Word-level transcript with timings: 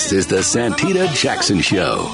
This 0.00 0.12
is 0.12 0.26
the 0.28 0.36
Santita 0.36 1.14
Jackson 1.14 1.60
Show. 1.60 2.08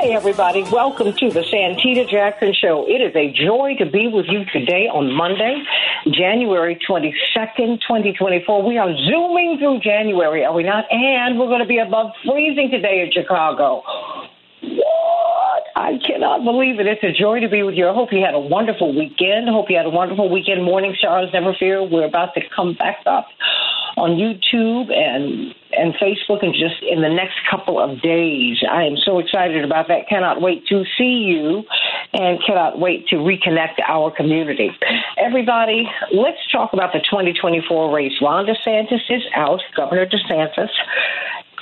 Hey, 0.00 0.14
everybody. 0.14 0.64
Welcome 0.64 1.12
to 1.12 1.30
the 1.30 1.42
Santita 1.42 2.10
Jackson 2.10 2.52
Show. 2.60 2.84
It 2.88 3.00
is 3.00 3.14
a 3.14 3.30
joy 3.30 3.76
to 3.78 3.86
be 3.86 4.08
with 4.08 4.26
you 4.28 4.44
today 4.52 4.88
on 4.88 5.12
Monday, 5.12 5.62
January 6.10 6.76
22nd, 6.90 7.78
2024. 7.86 8.66
We 8.66 8.78
are 8.78 8.92
zooming 9.06 9.58
through 9.60 9.78
January, 9.78 10.44
are 10.44 10.52
we 10.52 10.64
not? 10.64 10.86
And 10.90 11.38
we're 11.38 11.46
going 11.46 11.62
to 11.62 11.68
be 11.68 11.78
above 11.78 12.10
freezing 12.26 12.70
today 12.72 13.02
in 13.06 13.12
Chicago. 13.12 13.84
What? 14.62 15.62
I 15.76 15.98
cannot 16.04 16.44
believe 16.44 16.80
it. 16.80 16.86
It's 16.86 17.04
a 17.04 17.12
joy 17.12 17.40
to 17.40 17.48
be 17.48 17.62
with 17.62 17.74
you. 17.74 17.88
I 17.88 17.94
hope 17.94 18.12
you 18.12 18.20
had 18.24 18.34
a 18.34 18.40
wonderful 18.40 18.94
weekend. 18.94 19.48
Hope 19.48 19.70
you 19.70 19.76
had 19.76 19.86
a 19.86 19.90
wonderful 19.90 20.28
weekend. 20.28 20.64
Morning 20.64 20.94
stars, 20.98 21.30
never 21.32 21.54
fear. 21.58 21.82
We're 21.82 22.06
about 22.06 22.34
to 22.34 22.40
come 22.54 22.74
back 22.74 22.98
up 23.06 23.26
on 23.96 24.10
YouTube 24.18 24.92
and 24.92 25.54
and 25.70 25.94
Facebook 25.94 26.42
and 26.42 26.54
just 26.54 26.82
in 26.82 27.02
the 27.02 27.08
next 27.08 27.36
couple 27.50 27.78
of 27.78 28.00
days. 28.00 28.58
I 28.68 28.84
am 28.84 28.96
so 28.96 29.18
excited 29.18 29.64
about 29.64 29.88
that. 29.88 30.08
Cannot 30.08 30.40
wait 30.40 30.66
to 30.68 30.84
see 30.96 31.28
you 31.28 31.62
and 32.14 32.38
cannot 32.44 32.78
wait 32.80 33.06
to 33.08 33.16
reconnect 33.16 33.78
our 33.86 34.10
community. 34.10 34.70
Everybody, 35.18 35.86
let's 36.12 36.38
talk 36.50 36.72
about 36.72 36.92
the 36.92 37.00
2024 37.00 37.94
race. 37.94 38.12
Ron 38.22 38.46
DeSantis 38.46 39.04
is 39.10 39.22
out, 39.36 39.60
Governor 39.76 40.06
DeSantis 40.06 40.70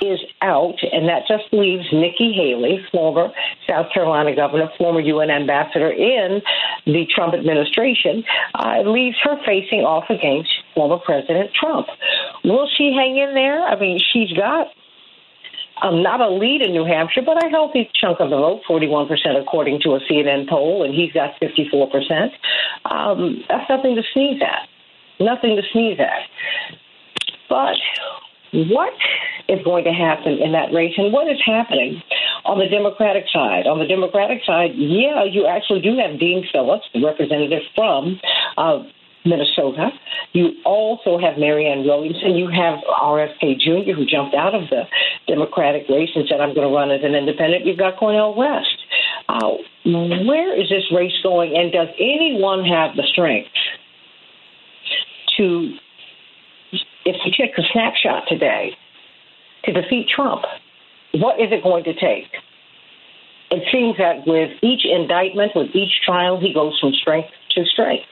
is 0.01 0.19
out, 0.41 0.77
and 0.91 1.07
that 1.09 1.23
just 1.27 1.45
leaves 1.51 1.85
Nikki 1.91 2.33
Haley, 2.33 2.85
former 2.91 3.29
South 3.67 3.87
Carolina 3.93 4.35
governor, 4.35 4.69
former 4.77 4.99
UN 4.99 5.29
ambassador 5.29 5.91
in 5.91 6.41
the 6.85 7.05
Trump 7.13 7.33
administration, 7.33 8.23
uh, 8.55 8.81
leaves 8.81 9.17
her 9.23 9.37
facing 9.45 9.81
off 9.81 10.05
against 10.09 10.49
former 10.73 10.97
President 10.97 11.51
Trump. 11.53 11.87
Will 12.43 12.67
she 12.77 12.93
hang 12.95 13.17
in 13.17 13.33
there? 13.33 13.63
I 13.63 13.79
mean, 13.79 13.99
she's 13.99 14.31
got 14.33 14.67
um, 15.81 16.01
not 16.01 16.21
a 16.21 16.29
lead 16.29 16.61
in 16.61 16.71
New 16.71 16.85
Hampshire, 16.85 17.21
but 17.21 17.43
a 17.43 17.49
healthy 17.49 17.89
chunk 17.93 18.19
of 18.19 18.29
the 18.29 18.37
vote, 18.37 18.61
41% 18.67 19.07
according 19.39 19.81
to 19.81 19.95
a 19.95 19.99
CNN 20.01 20.49
poll, 20.49 20.83
and 20.83 20.93
he's 20.93 21.11
got 21.11 21.39
54%. 21.39 22.31
Um, 22.85 23.43
that's 23.47 23.69
nothing 23.69 23.95
to 23.95 24.03
sneeze 24.13 24.41
at. 24.41 24.67
Nothing 25.19 25.55
to 25.55 25.61
sneeze 25.71 25.99
at. 25.99 26.77
But 27.49 27.77
what 28.53 28.93
is 29.49 29.59
going 29.63 29.83
to 29.83 29.91
happen 29.91 30.39
in 30.43 30.51
that 30.53 30.73
race 30.73 30.93
and 30.97 31.13
what 31.13 31.29
is 31.29 31.39
happening 31.45 32.01
on 32.45 32.59
the 32.59 32.67
Democratic 32.67 33.25
side. 33.31 33.67
On 33.67 33.79
the 33.79 33.87
Democratic 33.87 34.39
side, 34.45 34.71
yeah, 34.75 35.23
you 35.23 35.47
actually 35.47 35.81
do 35.81 35.97
have 35.97 36.19
Dean 36.19 36.45
Phillips, 36.51 36.85
the 36.93 37.03
representative 37.03 37.63
from 37.75 38.19
uh, 38.57 38.83
Minnesota. 39.25 39.91
You 40.33 40.51
also 40.65 41.19
have 41.19 41.37
Marianne 41.37 41.83
Williamson. 41.83 42.35
You 42.35 42.47
have 42.47 42.79
RFK 42.87 43.59
Jr., 43.59 43.91
who 43.91 44.05
jumped 44.05 44.35
out 44.35 44.55
of 44.55 44.69
the 44.69 44.83
Democratic 45.27 45.87
race 45.89 46.09
and 46.15 46.25
said, 46.29 46.39
I'm 46.39 46.55
going 46.55 46.67
to 46.67 46.73
run 46.73 46.91
as 46.91 47.01
an 47.03 47.15
independent. 47.15 47.65
You've 47.65 47.77
got 47.77 47.97
Cornel 47.97 48.35
West. 48.35 48.79
Uh, 49.29 49.59
where 49.85 50.55
is 50.59 50.69
this 50.69 50.83
race 50.95 51.15
going, 51.21 51.55
and 51.55 51.71
does 51.71 51.89
anyone 51.99 52.63
have 52.63 52.95
the 52.95 53.03
strength 53.11 53.49
to, 55.37 55.75
if 57.07 57.15
you 57.23 57.31
take 57.31 57.57
a 57.57 57.63
snapshot 57.71 58.23
today, 58.27 58.75
to 59.63 59.71
defeat 59.71 60.07
Trump? 60.13 60.43
What 61.13 61.39
is 61.39 61.47
it 61.51 61.63
going 61.63 61.83
to 61.85 61.93
take? 61.93 62.27
It 63.49 63.63
seems 63.71 63.95
that 63.97 64.27
with 64.27 64.51
each 64.61 64.83
indictment, 64.83 65.53
with 65.55 65.73
each 65.73 66.01
trial, 66.05 66.39
he 66.39 66.53
goes 66.53 66.77
from 66.79 66.91
strength 66.93 67.29
to 67.55 67.63
strength. 67.65 68.11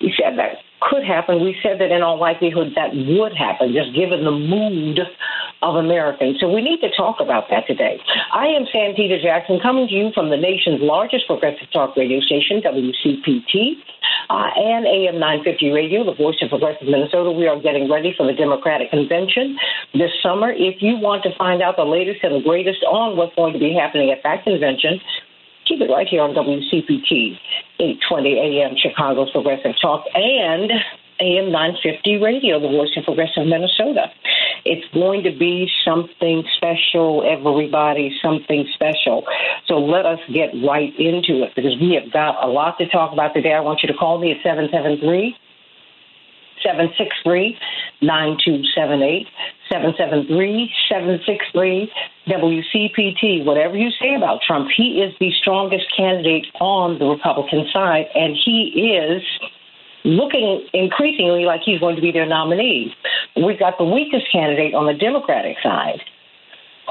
We 0.00 0.12
said 0.20 0.38
that 0.38 0.56
could 0.80 1.04
happen. 1.04 1.44
We 1.44 1.56
said 1.62 1.80
that 1.80 1.92
in 1.92 2.02
all 2.02 2.18
likelihood 2.18 2.72
that 2.74 2.90
would 2.92 3.36
happen, 3.36 3.72
just 3.72 3.94
given 3.94 4.24
the 4.24 4.32
mood 4.32 4.98
of 5.62 5.76
Americans. 5.76 6.38
So 6.40 6.48
we 6.48 6.62
need 6.62 6.80
to 6.80 6.88
talk 6.96 7.20
about 7.20 7.48
that 7.50 7.66
today. 7.66 8.00
I 8.32 8.46
am 8.48 8.64
Santita 8.72 9.20
Jackson, 9.20 9.60
coming 9.60 9.88
to 9.88 9.94
you 9.94 10.10
from 10.14 10.30
the 10.30 10.36
nation's 10.36 10.80
largest 10.80 11.26
progressive 11.26 11.68
talk 11.72 11.96
radio 11.96 12.20
station, 12.20 12.62
WCPT 12.64 13.76
uh, 14.30 14.48
and 14.56 14.86
AM 14.86 15.20
950 15.20 15.70
Radio, 15.70 16.04
the 16.04 16.16
voice 16.16 16.36
of 16.40 16.48
progressive 16.48 16.88
Minnesota. 16.88 17.30
We 17.30 17.46
are 17.46 17.60
getting 17.60 17.90
ready 17.90 18.14
for 18.16 18.26
the 18.26 18.32
Democratic 18.32 18.90
Convention 18.90 19.58
this 19.92 20.10
summer. 20.22 20.52
If 20.52 20.80
you 20.80 20.96
want 20.96 21.22
to 21.24 21.30
find 21.36 21.60
out 21.60 21.76
the 21.76 21.84
latest 21.84 22.24
and 22.24 22.40
the 22.40 22.44
greatest 22.44 22.80
on 22.88 23.16
what's 23.16 23.34
going 23.36 23.52
to 23.52 23.60
be 23.60 23.76
happening 23.76 24.10
at 24.10 24.22
that 24.24 24.44
convention, 24.44 25.00
keep 25.70 25.80
it 25.80 25.90
right 25.90 26.08
here 26.08 26.22
on 26.22 26.34
WCPT 26.34 27.38
820 27.78 28.58
AM 28.58 28.74
Chicago's 28.76 29.30
Progressive 29.30 29.78
Talk 29.80 30.04
and 30.14 30.70
AM 31.20 31.52
950 31.52 32.16
Radio, 32.18 32.58
the 32.58 32.66
voice 32.66 32.90
of 32.96 33.04
progressive 33.04 33.46
Minnesota. 33.46 34.10
It's 34.64 34.82
going 34.92 35.22
to 35.22 35.30
be 35.30 35.70
something 35.84 36.42
special, 36.56 37.22
everybody, 37.22 38.10
something 38.20 38.66
special. 38.74 39.22
So 39.66 39.78
let 39.78 40.06
us 40.06 40.18
get 40.32 40.50
right 40.66 40.90
into 40.98 41.44
it 41.46 41.54
because 41.54 41.78
we 41.78 41.94
have 42.02 42.12
got 42.12 42.42
a 42.42 42.48
lot 42.48 42.78
to 42.78 42.88
talk 42.88 43.12
about 43.12 43.32
today. 43.34 43.52
I 43.52 43.60
want 43.60 43.80
you 43.82 43.86
to 43.92 43.94
call 43.94 44.18
me 44.18 44.32
at 44.32 44.42
773 44.42 45.36
763 46.64 47.56
9278. 48.02 49.26
773 49.70 50.72
763 50.88 51.92
WCPT. 52.28 53.44
Whatever 53.44 53.76
you 53.76 53.90
say 54.00 54.14
about 54.16 54.40
Trump, 54.42 54.68
he 54.76 55.00
is 55.00 55.14
the 55.20 55.30
strongest 55.40 55.86
candidate 55.96 56.46
on 56.60 56.98
the 56.98 57.06
Republican 57.06 57.66
side, 57.72 58.06
and 58.14 58.36
he 58.36 58.98
is 58.98 59.22
looking 60.04 60.66
increasingly 60.72 61.44
like 61.44 61.60
he's 61.64 61.78
going 61.78 61.94
to 61.94 62.02
be 62.02 62.10
their 62.10 62.26
nominee. 62.26 62.94
We've 63.36 63.58
got 63.58 63.78
the 63.78 63.84
weakest 63.84 64.26
candidate 64.32 64.74
on 64.74 64.86
the 64.86 64.94
Democratic 64.94 65.56
side 65.62 66.00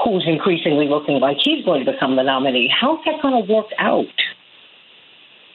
who's 0.02 0.24
increasingly 0.26 0.88
looking 0.88 1.20
like 1.20 1.36
he's 1.42 1.64
going 1.64 1.84
to 1.84 1.92
become 1.92 2.16
the 2.16 2.22
nominee. 2.22 2.72
How's 2.72 3.04
that 3.04 3.20
going 3.20 3.46
to 3.46 3.52
work 3.52 3.66
out? 3.78 4.06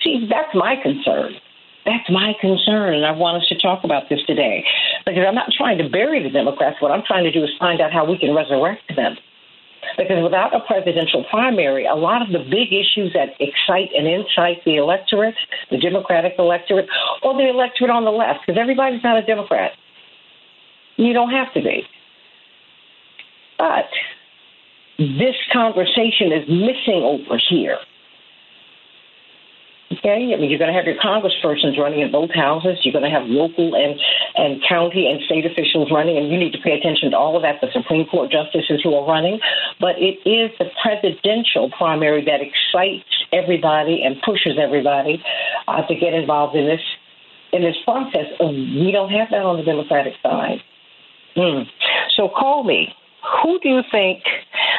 See, 0.04 0.28
that's 0.30 0.54
my 0.54 0.76
concern. 0.82 1.34
That's 1.86 2.10
my 2.10 2.34
concern, 2.42 2.96
and 2.96 3.06
I 3.06 3.12
want 3.12 3.42
us 3.42 3.48
to 3.50 3.58
talk 3.60 3.84
about 3.84 4.10
this 4.10 4.20
today 4.26 4.66
because 5.06 5.24
I'm 5.28 5.36
not 5.36 5.54
trying 5.56 5.78
to 5.78 5.88
bury 5.88 6.22
the 6.22 6.32
Democrats. 6.32 6.82
What 6.82 6.92
I'm 6.92 7.04
trying 7.06 7.26
to 7.26 7.32
do 7.32 7.44
is 7.44 7.50
find 7.60 7.80
out 7.80 7.94
how 7.94 8.10
we 8.10 8.18
can 8.18 8.34
resurrect 8.34 8.96
them. 8.96 9.16
Because 9.96 10.24
without 10.24 10.50
a 10.56 10.62
presidential 10.66 11.24
primary, 11.30 11.86
a 11.86 11.94
lot 11.94 12.24
of 12.24 12.30
the 12.30 12.40
big 12.40 12.74
issues 12.74 13.14
that 13.14 13.38
excite 13.40 13.94
and 13.96 14.08
incite 14.08 14.66
the 14.66 14.78
electorate, 14.78 15.36
the 15.70 15.78
Democratic 15.78 16.34
electorate, 16.40 16.90
or 17.22 17.38
the 17.38 17.48
electorate 17.48 17.92
on 17.92 18.04
the 18.04 18.10
left, 18.10 18.40
because 18.46 18.60
everybody's 18.60 19.04
not 19.04 19.22
a 19.22 19.26
Democrat. 19.26 19.72
You 20.98 21.14
don't 21.14 21.30
have 21.30 21.54
to 21.54 21.62
be. 21.62 21.84
But 23.60 23.86
this 24.98 25.36
conversation 25.54 26.34
is 26.34 26.50
missing 26.50 27.04
over 27.04 27.40
here. 27.50 27.78
Okay, 30.00 30.34
I 30.34 30.40
mean, 30.40 30.50
you're 30.50 30.60
going 30.60 30.72
to 30.72 30.78
have 30.78 30.86
your 30.86 30.98
congresspersons 30.98 31.78
running 31.78 32.02
in 32.02 32.12
both 32.12 32.32
houses. 32.34 32.80
You're 32.84 32.94
going 32.94 33.06
to 33.06 33.10
have 33.10 33.28
local 33.28 33.76
and, 33.76 34.00
and 34.36 34.62
county 34.68 35.08
and 35.08 35.22
state 35.26 35.46
officials 35.46 35.92
running, 35.92 36.18
and 36.18 36.30
you 36.30 36.38
need 36.38 36.52
to 36.54 36.60
pay 36.60 36.74
attention 36.74 37.12
to 37.12 37.18
all 37.18 37.36
of 37.36 37.44
that. 37.44 37.62
The 37.62 37.68
Supreme 37.72 38.06
Court 38.08 38.32
justices 38.32 38.82
who 38.84 38.94
are 38.96 39.08
running, 39.08 39.40
but 39.80 39.96
it 39.98 40.18
is 40.28 40.52
the 40.58 40.66
presidential 40.82 41.70
primary 41.78 42.26
that 42.26 42.42
excites 42.42 43.06
everybody 43.32 44.02
and 44.04 44.18
pushes 44.26 44.58
everybody 44.60 45.24
uh, 45.68 45.86
to 45.86 45.96
get 45.96 46.14
involved 46.14 46.56
in 46.56 46.66
this 46.66 46.82
in 47.54 47.62
this 47.62 47.78
process. 47.86 48.26
We 48.40 48.92
don't 48.92 49.12
have 49.12 49.30
that 49.32 49.44
on 49.44 49.58
the 49.58 49.64
Democratic 49.64 50.14
side. 50.22 50.60
Mm. 51.38 51.66
So 52.18 52.28
call 52.28 52.64
me. 52.64 52.90
Who 53.44 53.60
do 53.60 53.70
you 53.70 53.82
think? 53.92 54.24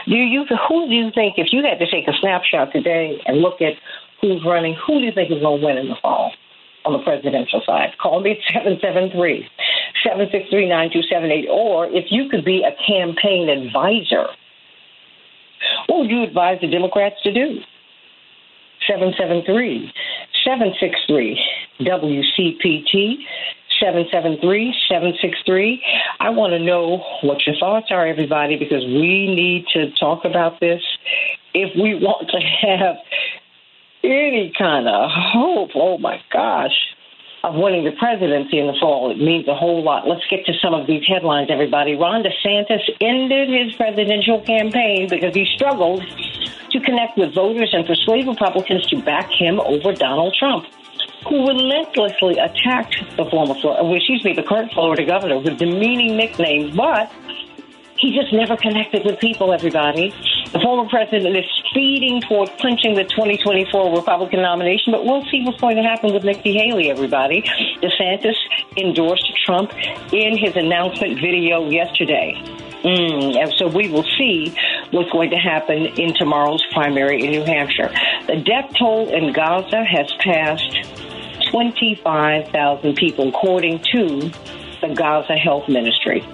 Do 0.07 0.15
you 0.15 0.45
who 0.69 0.89
do 0.89 0.95
you 0.95 1.11
think 1.15 1.35
if 1.37 1.53
you 1.53 1.63
had 1.63 1.79
to 1.79 1.91
take 1.91 2.07
a 2.09 2.13
snapshot 2.21 2.73
today 2.73 3.21
and 3.27 3.39
look 3.39 3.61
at 3.61 3.75
who's 4.21 4.43
running, 4.45 4.77
who 4.87 4.99
do 5.01 5.07
you 5.07 5.13
think 5.13 5.31
is 5.31 5.41
going 5.41 5.61
to 5.61 5.67
win 5.67 5.79
in 5.79 5.89
the 5.89 5.97
fall 6.01 6.33
on 6.85 6.93
the 6.93 7.03
presidential 7.05 7.63
side? 7.67 7.91
Call 8.01 8.21
me 8.21 8.33
at 8.33 8.39
773 8.53 9.49
763 10.03 10.69
9278. 10.69 11.49
Or 11.51 11.87
if 11.87 12.07
you 12.11 12.29
could 12.29 12.45
be 12.45 12.63
a 12.65 12.75
campaign 12.87 13.49
advisor, 13.49 14.29
what 15.87 16.01
would 16.01 16.11
you 16.11 16.23
advise 16.23 16.59
the 16.61 16.69
Democrats 16.69 17.17
to 17.25 17.33
do? 17.33 17.61
773 18.87 19.93
763 20.45 21.41
WCPT. 21.81 23.25
773 23.81 24.75
763. 24.89 25.83
I 26.21 26.31
want 26.31 26.53
to 26.53 26.59
know 26.59 27.05
what 27.23 27.47
your 27.47 27.57
thoughts 27.57 27.89
are, 27.91 28.07
everybody, 28.07 28.57
because 28.57 28.85
we 28.85 29.29
need 29.29 29.67
to 29.75 29.93
talk 30.01 30.25
about 30.25 30.61
this 30.61 30.81
if 31.53 31.73
we 31.77 31.95
want 31.95 32.31
to 32.31 32.41
have 32.41 32.97
any 34.07 34.53
kind 34.57 34.89
of 34.89 35.11
hope, 35.11 35.71
oh 35.75 35.99
my 35.99 36.21
gosh, 36.33 36.75
of 37.45 37.55
winning 37.55 37.85
the 37.85 37.93
presidency 37.93 38.59
in 38.59 38.67
the 38.67 38.75
fall. 38.81 39.11
It 39.11 39.19
means 39.19 39.47
a 39.49 39.55
whole 39.55 39.83
lot. 39.83 40.07
Let's 40.07 40.27
get 40.31 40.47
to 40.47 40.53
some 40.63 40.75
of 40.75 40.87
these 40.87 41.05
headlines, 41.07 41.49
everybody. 41.51 41.95
Ron 41.95 42.23
DeSantis 42.23 42.83
ended 43.01 43.49
his 43.51 43.75
presidential 43.77 44.41
campaign 44.41 45.09
because 45.09 45.35
he 45.35 45.47
struggled 45.55 46.03
to 46.71 46.81
connect 46.81 47.17
with 47.19 47.35
voters 47.35 47.71
and 47.73 47.87
persuade 47.87 48.27
Republicans 48.27 48.87
to 48.87 49.01
back 49.03 49.31
him 49.31 49.61
over 49.61 49.93
Donald 49.93 50.35
Trump, 50.39 50.67
who 51.29 51.47
relentlessly 51.47 52.39
attacked 52.39 52.97
the 53.17 53.25
former, 53.27 53.55
uh, 53.65 53.95
excuse 53.95 54.25
me, 54.25 54.33
the 54.33 54.43
current 54.43 54.73
Florida 54.73 55.05
governor 55.05 55.39
with 55.39 55.59
demeaning 55.59 56.17
nicknames, 56.17 56.75
but 56.75 57.13
he 57.99 58.15
just 58.15 58.33
never 58.33 58.57
connected 58.57 59.05
with 59.05 59.19
people, 59.21 59.53
everybody. 59.53 60.15
The 60.53 60.61
former 60.61 60.89
president 60.89 61.37
is 61.37 61.45
speeding 61.71 62.21
toward 62.21 62.51
clinching 62.59 62.95
the 62.95 63.05
2024 63.05 63.97
Republican 63.97 64.43
nomination, 64.43 64.93
but 64.93 65.05
we'll 65.05 65.25
see 65.27 65.43
what's 65.45 65.61
going 65.61 65.77
to 65.77 65.83
happen 65.83 66.13
with 66.13 66.25
Nikki 66.25 66.53
Haley, 66.53 66.91
everybody. 66.91 67.43
DeSantis 67.83 68.37
endorsed 68.77 69.31
Trump 69.45 69.73
in 70.13 70.37
his 70.37 70.57
announcement 70.57 71.21
video 71.21 71.69
yesterday. 71.69 72.35
Mm, 72.85 73.37
and 73.37 73.53
so 73.57 73.67
we 73.67 73.89
will 73.89 74.07
see 74.17 74.55
what's 74.91 75.11
going 75.11 75.31
to 75.31 75.37
happen 75.37 75.87
in 75.99 76.15
tomorrow's 76.15 76.65
primary 76.73 77.25
in 77.25 77.31
New 77.31 77.45
Hampshire. 77.45 77.93
The 78.27 78.37
death 78.37 78.73
toll 78.79 79.09
in 79.13 79.33
Gaza 79.33 79.85
has 79.85 80.13
passed 80.21 80.87
25,000 81.51 82.95
people, 82.95 83.29
according 83.29 83.81
to 83.93 84.31
the 84.81 84.95
Gaza 84.95 85.37
Health 85.37 85.69
Ministry. 85.69 86.25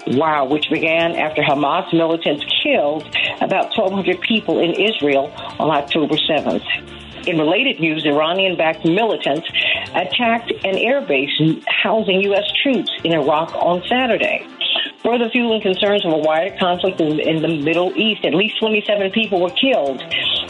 Wow, 0.07 0.47
which 0.47 0.71
began 0.71 1.17
after 1.17 1.43
Hamas 1.43 1.93
militants 1.93 2.45
killed 2.62 3.05
about 3.41 3.77
1,200 3.77 4.21
people 4.21 4.61
in 4.61 4.71
Israel 4.73 5.33
on 5.59 5.71
October 5.71 6.15
7th. 6.17 6.65
In 7.27 7.37
related 7.39 7.81
news, 7.81 8.07
Iranian 8.07 8.57
backed 8.57 8.87
militants 8.87 9.47
attacked 9.95 10.53
an 10.65 10.77
airbase 10.77 11.63
housing 11.69 12.23
U.S. 12.23 12.51
troops 12.63 12.91
in 13.05 13.13
Iraq 13.13 13.55
on 13.55 13.83
Saturday 13.87 14.47
further 15.03 15.31
fueling 15.31 15.63
concerns 15.63 16.05
of 16.05 16.13
a 16.13 16.19
wider 16.19 16.55
conflict 16.59 17.01
in, 17.01 17.19
in, 17.21 17.43
the 17.43 17.49
Middle 17.49 17.93
East. 17.97 18.25
At 18.25 18.35
least 18.35 18.59
27 18.59 19.11
people 19.13 19.41
were 19.41 19.51
killed 19.51 20.03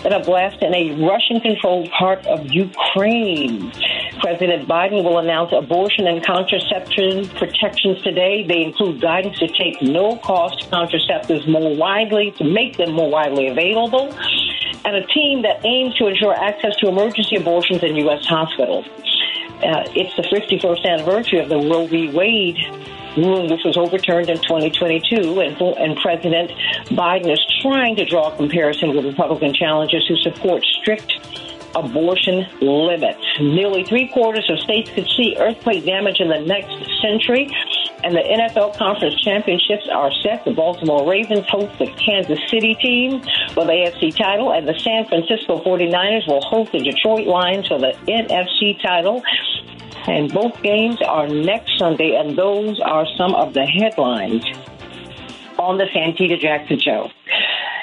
in 0.05 0.13
a 0.13 0.21
blast 0.25 0.63
in 0.63 0.75
a 0.75 1.07
Russian 1.07 1.41
controlled 1.41 1.91
part 1.91 2.27
of 2.27 2.47
Ukraine. 2.47 3.73
President 4.21 4.69
Biden 4.69 5.03
will 5.03 5.19
announce 5.19 5.53
abortion 5.53 6.07
and 6.07 6.25
contraception 6.25 7.29
protections 7.29 8.03
today. 8.03 8.45
They 8.47 8.63
include 8.63 9.01
guidance 9.01 9.39
to 9.39 9.49
take 9.49 9.81
no 9.83 10.17
cost 10.17 10.71
contraceptives 10.71 11.49
more 11.49 11.77
widely, 11.77 12.33
to 12.33 12.45
make 12.45 12.77
them 12.77 12.93
more 12.93 13.11
widely 13.11 13.49
available, 13.49 14.13
and 14.85 14.97
a 14.97 15.07
team 15.07 15.43
that 15.43 15.65
aims 15.65 15.95
to 15.97 16.07
ensure 16.07 16.35
access 16.35 16.77
to 16.77 16.89
emergency 16.89 17.37
abortions 17.37 17.83
in 17.83 17.97
U.S. 17.97 18.25
hospitals. 18.27 18.87
Uh, 19.63 19.85
it's 19.95 20.15
the 20.17 20.23
51st 20.23 20.87
anniversary 20.87 21.39
of 21.39 21.49
the 21.49 21.57
Roe 21.57 21.87
v. 21.87 22.09
Wade 22.11 22.59
ruling, 23.17 23.51
which 23.51 23.65
was 23.65 23.77
overturned 23.77 24.31
in 24.31 24.37
2022, 24.39 25.41
and, 25.41 25.61
and 25.61 25.97
President 25.99 26.51
Biden 26.91 27.33
is 27.33 27.41
trying 27.61 27.97
to 27.97 28.05
draw 28.05 28.33
a 28.33 28.37
comparison 28.37 28.95
with 28.95 29.05
Republican 29.05 29.53
challengers 29.53 30.07
who 30.07 30.17
support 30.17 30.65
strict 30.81 31.19
abortion 31.75 32.47
limits. 32.61 33.21
Nearly 33.41 33.85
three 33.85 34.09
quarters 34.09 34.49
of 34.51 34.59
states 34.61 34.91
could 34.91 35.09
see 35.17 35.37
earthquake 35.39 35.85
damage 35.85 36.21
in 36.21 36.29
the 36.29 36.41
next 36.41 36.75
century. 37.01 37.51
And 38.03 38.15
the 38.15 38.21
NFL 38.21 38.77
Conference 38.77 39.21
Championships 39.21 39.89
are 39.93 40.11
set. 40.23 40.45
The 40.45 40.53
Baltimore 40.53 41.09
Ravens 41.09 41.47
host 41.49 41.79
the 41.79 41.87
Kansas 41.87 42.39
City 42.49 42.75
team 42.75 43.21
for 43.53 43.65
the 43.65 43.73
AFC 43.73 44.17
title, 44.17 44.53
and 44.53 44.67
the 44.67 44.79
San 44.79 45.07
Francisco 45.07 45.63
49ers 45.63 46.27
will 46.27 46.41
host 46.41 46.73
the 46.73 46.79
Detroit 46.79 47.27
Lions 47.27 47.69
for 47.69 47.79
the 47.79 47.93
NFC 48.09 48.81
title. 48.81 49.23
And 50.07 50.33
both 50.33 50.63
games 50.63 50.99
are 51.03 51.29
next 51.29 51.79
Sunday, 51.79 52.17
and 52.17 52.37
those 52.37 52.81
are 52.81 53.07
some 53.17 53.35
of 53.35 53.53
the 53.53 53.67
headlines 53.67 54.45
on 55.59 55.77
the 55.77 55.85
Santita 55.85 56.41
Jackson 56.41 56.81
Show. 56.81 57.11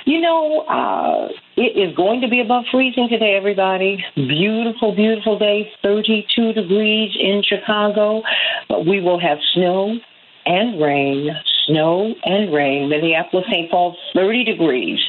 You 0.07 0.21
know, 0.21 0.61
uh, 0.61 1.27
it 1.57 1.75
is 1.75 1.93
going 1.93 2.21
to 2.21 2.29
be 2.29 2.39
above 2.39 2.63
freezing 2.71 3.09
today, 3.09 3.35
everybody. 3.35 4.01
Beautiful, 4.15 4.95
beautiful 4.95 5.37
day, 5.37 5.69
32 5.83 6.53
degrees 6.53 7.11
in 7.19 7.43
Chicago, 7.43 8.23
but 8.69 8.85
we 8.85 9.01
will 9.01 9.19
have 9.19 9.37
snow 9.53 9.99
and 10.45 10.81
rain, 10.81 11.29
snow 11.65 12.15
and 12.23 12.53
rain. 12.53 12.87
Minneapolis, 12.87 13.47
St. 13.51 13.69
Paul, 13.69 13.97
30 14.15 14.45
degrees, 14.45 14.99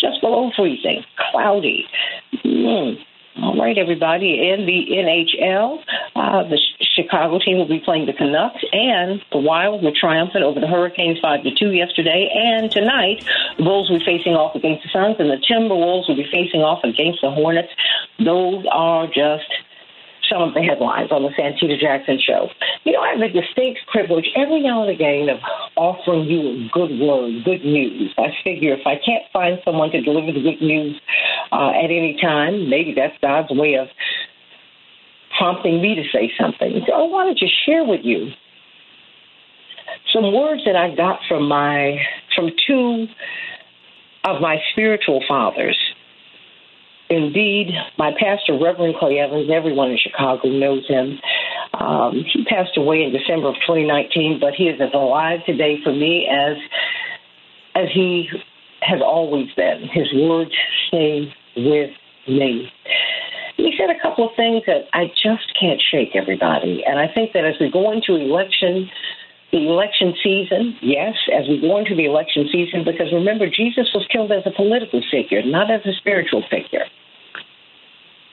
just 0.00 0.22
below 0.22 0.50
freezing, 0.56 1.04
cloudy. 1.30 1.84
Mm. 2.42 2.94
All 3.40 3.56
right, 3.58 3.78
everybody. 3.78 4.50
In 4.50 4.66
the 4.66 4.92
NHL, 4.92 5.82
uh, 6.14 6.42
the 6.48 6.60
Chicago 6.80 7.38
team 7.38 7.56
will 7.56 7.68
be 7.68 7.80
playing 7.80 8.04
the 8.04 8.12
Canucks, 8.12 8.62
and 8.72 9.24
the 9.32 9.38
Wild 9.38 9.82
were 9.82 9.92
triumphant 9.98 10.44
over 10.44 10.60
the 10.60 10.66
Hurricanes 10.66 11.18
five 11.18 11.42
to 11.44 11.50
two 11.54 11.72
yesterday. 11.72 12.28
And 12.34 12.70
tonight, 12.70 13.24
the 13.56 13.62
Bulls 13.64 13.88
will 13.88 14.00
be 14.00 14.04
facing 14.04 14.34
off 14.34 14.54
against 14.54 14.82
the 14.82 14.90
Suns, 14.92 15.16
and 15.18 15.30
the 15.30 15.40
Timberwolves 15.48 16.08
will 16.08 16.16
be 16.16 16.28
facing 16.30 16.60
off 16.60 16.84
against 16.84 17.22
the 17.22 17.30
Hornets. 17.30 17.70
Those 18.18 18.66
are 18.70 19.06
just 19.06 19.48
some 20.32 20.42
of 20.42 20.54
the 20.54 20.62
headlines 20.62 21.12
on 21.12 21.22
the 21.22 21.28
Santita 21.36 21.78
Jackson 21.78 22.18
show. 22.18 22.48
You 22.84 22.92
know, 22.92 23.00
I 23.00 23.12
have 23.12 23.20
the 23.20 23.28
distinct 23.28 23.80
privilege 23.90 24.26
every 24.36 24.62
now 24.62 24.82
and 24.82 24.90
again 24.90 25.28
of 25.28 25.38
offering 25.76 26.24
you 26.24 26.40
a 26.40 26.68
good 26.72 26.98
word, 26.98 27.44
good 27.44 27.64
news. 27.64 28.14
I 28.16 28.32
figure 28.42 28.72
if 28.72 28.86
I 28.86 28.96
can't 29.04 29.24
find 29.32 29.58
someone 29.64 29.90
to 29.90 30.00
deliver 30.00 30.32
the 30.32 30.40
good 30.40 30.62
news 30.62 31.00
uh, 31.52 31.70
at 31.70 31.92
any 31.92 32.18
time, 32.20 32.70
maybe 32.70 32.94
that's 32.94 33.16
God's 33.20 33.50
way 33.50 33.74
of 33.74 33.88
prompting 35.36 35.82
me 35.82 35.94
to 35.94 36.04
say 36.12 36.32
something. 36.40 36.80
So 36.86 36.92
I 36.92 37.02
wanted 37.08 37.36
to 37.38 37.46
share 37.66 37.84
with 37.84 38.00
you 38.02 38.30
some 40.12 40.32
words 40.32 40.62
that 40.64 40.76
I 40.76 40.94
got 40.94 41.20
from 41.28 41.48
my 41.48 42.00
from 42.34 42.50
two 42.66 43.06
of 44.24 44.40
my 44.40 44.58
spiritual 44.72 45.22
fathers 45.26 45.76
Indeed, 47.12 47.68
my 47.98 48.10
pastor, 48.18 48.58
Reverend 48.58 48.96
Clay 48.98 49.18
Evans, 49.18 49.50
everyone 49.52 49.90
in 49.90 49.98
Chicago 49.98 50.48
knows 50.48 50.88
him. 50.88 51.20
Um, 51.74 52.24
he 52.32 52.44
passed 52.44 52.76
away 52.78 53.02
in 53.02 53.12
December 53.12 53.48
of 53.48 53.56
2019, 53.66 54.38
but 54.40 54.54
he 54.56 54.64
is 54.64 54.80
as 54.80 54.94
alive 54.94 55.40
today 55.44 55.76
for 55.84 55.92
me 55.92 56.26
as 56.26 56.56
as 57.74 57.88
he 57.92 58.28
has 58.80 59.00
always 59.04 59.48
been. 59.56 59.88
His 59.92 60.08
words 60.14 60.52
stay 60.88 61.32
with 61.56 61.90
me. 62.28 62.72
He 63.56 63.72
said 63.76 63.90
a 63.94 64.00
couple 64.00 64.28
of 64.28 64.34
things 64.34 64.64
that 64.66 64.88
I 64.92 65.08
just 65.08 65.52
can't 65.58 65.80
shake, 65.80 66.16
everybody. 66.16 66.82
And 66.86 66.98
I 66.98 67.12
think 67.12 67.32
that 67.32 67.44
as 67.44 67.54
we 67.60 67.70
go 67.70 67.92
into 67.92 68.16
election, 68.16 68.88
the 69.52 69.68
election 69.68 70.14
season, 70.22 70.76
yes, 70.80 71.14
as 71.28 71.46
we 71.48 71.60
go 71.60 71.78
into 71.78 71.94
the 71.94 72.06
election 72.06 72.48
season, 72.50 72.84
because 72.84 73.12
remember, 73.12 73.46
Jesus 73.48 73.92
was 73.92 74.06
killed 74.10 74.32
as 74.32 74.44
a 74.46 74.50
political 74.56 75.02
figure, 75.10 75.44
not 75.44 75.70
as 75.70 75.84
a 75.84 75.92
spiritual 76.00 76.42
figure 76.50 76.84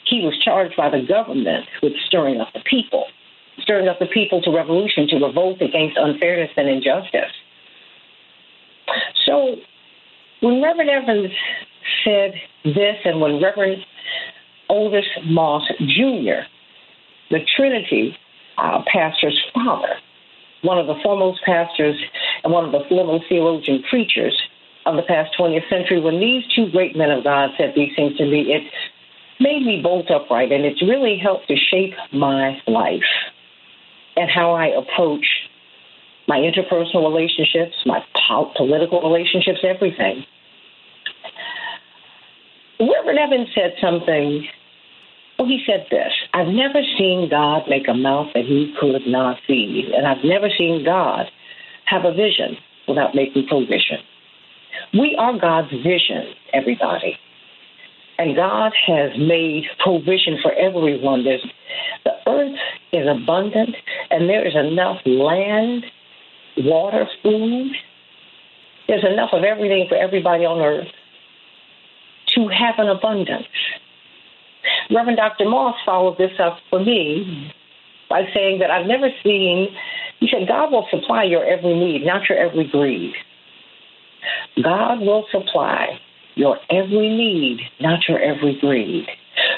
he 0.10 0.22
was 0.22 0.38
charged 0.44 0.76
by 0.76 0.90
the 0.90 1.02
government 1.02 1.66
with 1.82 1.94
stirring 2.08 2.42
up 2.42 2.52
the 2.54 2.62
people, 2.62 3.06
stirring 3.60 3.88
up 3.88 4.00
the 4.00 4.08
people 4.08 4.42
to 4.42 4.52
revolution, 4.52 5.08
to 5.08 5.18
revolt 5.18 5.62
against 5.62 5.98
unfairness 5.98 6.52
and 6.58 6.68
injustice. 6.68 7.32
So 9.26 9.58
when 10.42 10.62
Reverend 10.62 10.90
Evans 10.90 11.32
said 12.04 12.34
this, 12.64 12.98
and 13.06 13.22
when 13.22 13.42
Reverend 13.42 13.86
Otis 14.70 15.06
Moss 15.26 15.68
Jr., 15.80 16.48
the 17.30 17.40
Trinity 17.56 18.18
uh, 18.58 18.82
pastor's 18.92 19.40
father, 19.54 19.96
one 20.62 20.78
of 20.78 20.88
the 20.88 20.96
foremost 21.04 21.42
pastors 21.46 21.96
and 22.44 22.52
one 22.52 22.66
of 22.66 22.72
the 22.72 22.84
foremost 22.90 23.26
theologian 23.30 23.84
preachers 23.90 24.36
of 24.86 24.96
the 24.96 25.04
past 25.04 25.32
20th 25.40 25.70
century, 25.70 26.00
when 26.00 26.20
these 26.20 26.44
two 26.56 26.70
great 26.72 26.96
men 26.96 27.12
of 27.12 27.24
God 27.24 27.52
said 27.58 27.74
these 27.76 27.92
things 27.96 28.18
to 28.18 28.26
me, 28.26 28.42
it 28.54 28.64
made 29.40 29.66
me 29.66 29.82
bolt 29.82 30.12
upright, 30.12 30.52
and 30.52 30.66
it's 30.66 30.82
really 30.82 31.18
helped 31.22 31.48
to 31.48 31.56
shape 31.56 31.94
my 32.12 32.62
life 32.68 33.02
and 34.16 34.30
how 34.30 34.54
I 34.54 34.68
approach 34.68 35.26
my 36.28 36.38
interpersonal 36.38 37.04
relationships, 37.10 37.76
my 37.86 38.00
political 38.56 39.02
relationships, 39.02 39.60
everything. 39.64 40.24
Reverend 42.80 43.20
Evans 43.20 43.48
said 43.56 43.74
something. 43.82 44.46
Well, 45.38 45.48
he 45.48 45.64
said 45.66 45.88
this 45.90 46.12
I've 46.34 46.48
never 46.48 46.82
seen 46.98 47.30
God 47.30 47.64
make 47.68 47.88
a 47.88 47.94
mouth 47.94 48.28
that 48.34 48.46
he 48.46 48.74
could 48.80 49.08
not 49.08 49.38
feed, 49.48 49.86
and 49.96 50.06
I've 50.06 50.24
never 50.24 50.48
seen 50.58 50.84
God 50.86 51.26
have 51.86 52.06
a 52.06 52.14
vision 52.14 52.58
without 52.88 53.16
making 53.16 53.48
provision. 53.48 54.00
We 54.94 55.16
are 55.20 55.38
God's 55.38 55.72
vision, 55.72 56.34
everybody. 56.54 57.18
And 58.20 58.36
God 58.36 58.74
has 58.88 59.12
made 59.18 59.64
provision 59.82 60.40
for 60.44 60.52
everyone. 60.52 61.24
There's, 61.24 61.46
the 62.04 62.12
earth 62.28 62.60
is 62.92 63.08
abundant, 63.08 63.74
and 64.12 64.30
there 64.30 64.46
is 64.46 64.54
enough 64.56 64.98
land, 65.06 65.86
water, 66.58 67.08
food. 67.24 67.72
There's 68.90 69.06
enough 69.10 69.30
of 69.32 69.46
everything 69.46 69.86
for 69.88 69.96
everybody 69.96 70.44
on 70.44 70.60
earth 70.60 70.90
to 72.36 72.50
have 72.50 72.76
an 72.78 72.90
abundance. 72.90 73.48
Reverend 74.94 75.18
Dr. 75.18 75.48
Moss 75.48 75.76
followed 75.86 76.18
this 76.18 76.38
up 76.44 76.58
for 76.70 76.84
me 76.84 77.54
by 78.10 78.24
saying 78.34 78.60
that 78.60 78.70
I've 78.70 78.86
never 78.86 79.08
seen 79.24 79.70
He 80.20 80.28
said, 80.30 80.46
God 80.46 80.74
will 80.74 80.88
supply 80.92 81.24
your 81.24 81.46
every 81.46 81.74
need, 81.74 82.06
not 82.06 82.28
your 82.28 82.38
every 82.38 82.68
greed. 82.70 83.14
God 84.62 85.00
will 85.00 85.26
supply 85.32 86.00
your 86.40 86.58
every 86.70 87.10
need, 87.10 87.60
not 87.82 88.00
your 88.08 88.18
every 88.18 88.58
greed. 88.62 89.06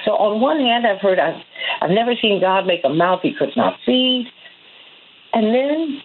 So 0.04 0.12
on 0.12 0.42
one 0.42 0.60
hand, 0.60 0.88
I've 0.88 1.00
heard 1.00 1.20
I've, 1.20 1.40
I've 1.80 1.92
never 1.92 2.14
seen 2.20 2.42
God 2.42 2.66
make 2.66 2.82
a 2.84 2.90
mouth 2.90 3.20
he 3.22 3.36
could 3.38 3.56
not 3.56 3.76
feed. 3.86 4.28
And 5.32 5.54
then 5.54 6.02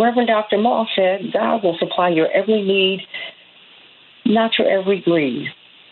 Reverend 0.00 0.28
Dr. 0.28 0.58
Moss 0.58 0.88
said, 0.96 1.32
God 1.32 1.62
will 1.62 1.78
supply 1.78 2.08
your 2.08 2.28
every 2.32 2.62
need, 2.62 3.02
not 4.26 4.58
your 4.58 4.68
every 4.68 5.00
greed. 5.00 5.46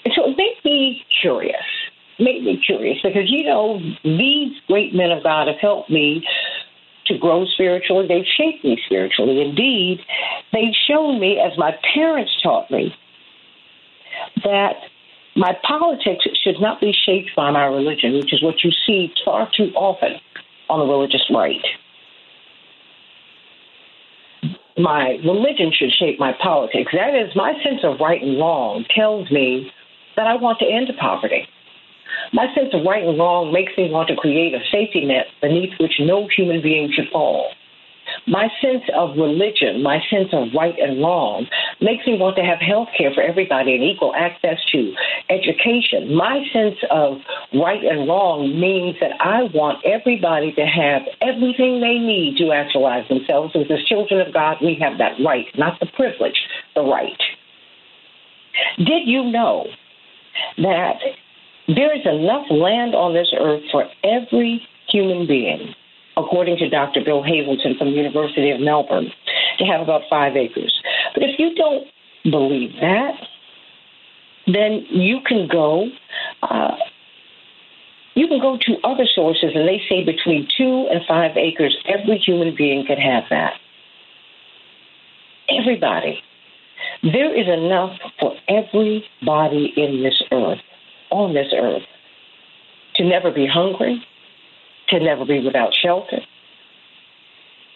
And 0.05 0.13
so 0.17 0.29
it 0.29 0.37
made 0.37 0.59
me 0.65 1.05
curious. 1.23 1.65
Made 2.19 2.43
me 2.43 2.61
curious 2.67 2.99
because 3.03 3.31
you 3.31 3.45
know 3.45 3.79
these 4.03 4.53
great 4.67 4.93
men 4.93 5.13
of 5.13 5.23
God 5.23 5.47
have 5.47 5.57
helped 5.61 5.89
me 5.89 6.27
to 7.07 7.17
grow 7.17 7.47
spiritually. 7.47 8.07
They've 8.09 8.27
shaped 8.37 8.65
me 8.65 8.77
spiritually. 8.87 9.41
Indeed, 9.41 10.01
they've 10.53 10.75
shown 10.89 11.21
me, 11.21 11.39
as 11.39 11.57
my 11.57 11.79
parents 11.95 12.33
taught 12.43 12.71
me, 12.71 12.95
that 14.45 14.77
my 15.37 15.57
politics 15.67 16.27
should 16.43 16.61
not 16.61 16.81
be 16.81 16.93
shaped 16.93 17.31
by 17.37 17.51
my 17.51 17.65
religion, 17.67 18.15
which 18.15 18.33
is 18.33 18.43
what 18.43 18.65
you 18.65 18.71
see 18.87 19.13
far 19.25 19.49
too 19.57 19.71
often 19.75 20.21
on 20.69 20.81
the 20.81 20.87
religious 20.87 21.23
right. 21.35 21.65
My 24.79 25.19
religion 25.25 25.73
should 25.77 25.93
shape 25.93 26.19
my 26.19 26.33
politics. 26.43 26.93
That 26.93 27.15
is, 27.15 27.35
my 27.37 27.53
sense 27.63 27.81
of 27.85 28.01
right 28.01 28.23
and 28.23 28.39
wrong 28.39 28.85
tells 28.95 29.31
me 29.31 29.71
that 30.17 30.27
I 30.27 30.37
want 30.37 30.59
to 30.61 30.67
end 30.67 30.91
poverty. 30.99 31.47
My 32.33 32.47
sense 32.55 32.71
of 32.73 32.85
right 32.87 33.05
and 33.05 33.19
wrong 33.19 33.53
makes 33.53 33.73
me 33.77 33.91
want 33.91 34.09
to 34.09 34.17
create 34.17 34.55
a 34.55 34.61
safety 34.71 35.05
net 35.05 35.27
beneath 35.41 35.73
which 35.79 36.01
no 36.01 36.29
human 36.35 36.63
being 36.63 36.91
should 36.93 37.09
fall. 37.13 37.51
My 38.27 38.49
sense 38.61 38.85
of 38.95 39.17
religion, 39.17 39.83
my 39.83 40.01
sense 40.11 40.29
of 40.33 40.49
right 40.55 40.75
and 40.79 41.01
wrong, 41.01 41.47
makes 41.81 42.07
me 42.07 42.19
want 42.19 42.37
to 42.37 42.43
have 42.43 42.59
health 42.59 42.89
care 42.97 43.13
for 43.15 43.23
everybody 43.23 43.75
and 43.75 43.83
equal 43.83 44.15
access 44.15 44.59
to 44.73 44.95
education. 45.29 46.15
My 46.15 46.45
sense 46.53 46.79
of 46.91 47.19
right 47.55 47.83
and 47.83 48.09
wrong 48.09 48.59
means 48.59 48.97
that 49.01 49.13
I 49.21 49.45
want 49.55 49.85
everybody 49.85 50.53
to 50.53 50.67
have 50.67 51.03
everything 51.21 51.81
they 51.81 51.99
need 51.99 52.37
to 52.39 52.53
actualize 52.53 53.09
themselves. 53.09 53.55
As 53.55 53.85
children 53.87 54.27
of 54.27 54.33
God, 54.33 54.59
we 54.63 54.77
have 54.81 54.99
that 54.99 55.17
right, 55.25 55.47
not 55.57 55.81
the 55.81 55.87
privilege, 55.87 56.39
the 56.75 56.83
right. 56.83 57.21
Did 58.79 59.07
you 59.07 59.25
know 59.25 59.67
that 60.59 60.99
there 61.69 61.95
is 61.97 62.05
enough 62.05 62.47
land 62.51 62.95
on 62.95 63.15
this 63.15 63.33
earth 63.39 63.63
for 63.71 63.87
every 64.03 64.67
human 64.89 65.27
being, 65.27 65.75
according 66.25 66.57
to 66.59 66.69
Dr. 66.69 67.01
Bill 67.05 67.23
Hazleton 67.23 67.77
from 67.79 67.91
the 67.91 67.97
University 67.97 68.51
of 68.51 68.61
Melbourne, 68.61 69.11
to 69.59 69.65
have 69.65 69.81
about 69.81 70.03
five 70.09 70.37
acres. 70.37 70.75
But 71.15 71.23
if 71.23 71.39
you 71.39 71.55
don't 71.55 71.87
believe 72.25 72.73
that, 72.81 73.15
then 74.47 74.87
you 74.91 75.21
can 75.27 75.49
go. 75.51 75.89
Uh, 76.43 76.77
you 78.15 78.27
can 78.27 78.41
go 78.41 78.59
to 78.61 78.77
other 78.83 79.05
sources, 79.15 79.53
and 79.55 79.69
they 79.69 79.81
say 79.89 80.05
between 80.05 80.49
two 80.57 80.89
and 80.91 81.01
five 81.07 81.37
acres, 81.37 81.77
every 81.87 82.19
human 82.19 82.55
being 82.57 82.85
can 82.87 82.99
have 82.99 83.25
that. 83.31 83.55
Everybody. 85.49 86.23
There 87.03 87.35
is 87.35 87.47
enough 87.47 87.97
for 88.19 88.35
everybody 88.49 89.73
in 89.77 90.03
this 90.03 90.23
earth 90.33 90.59
on 91.11 91.35
this 91.35 91.53
earth 91.55 91.83
to 92.97 93.05
never 93.05 93.31
be 93.31 93.47
hungry, 93.47 94.05
to 94.91 95.01
never 95.01 95.25
be 95.25 95.41
without 95.45 95.73
shelter, 95.83 96.19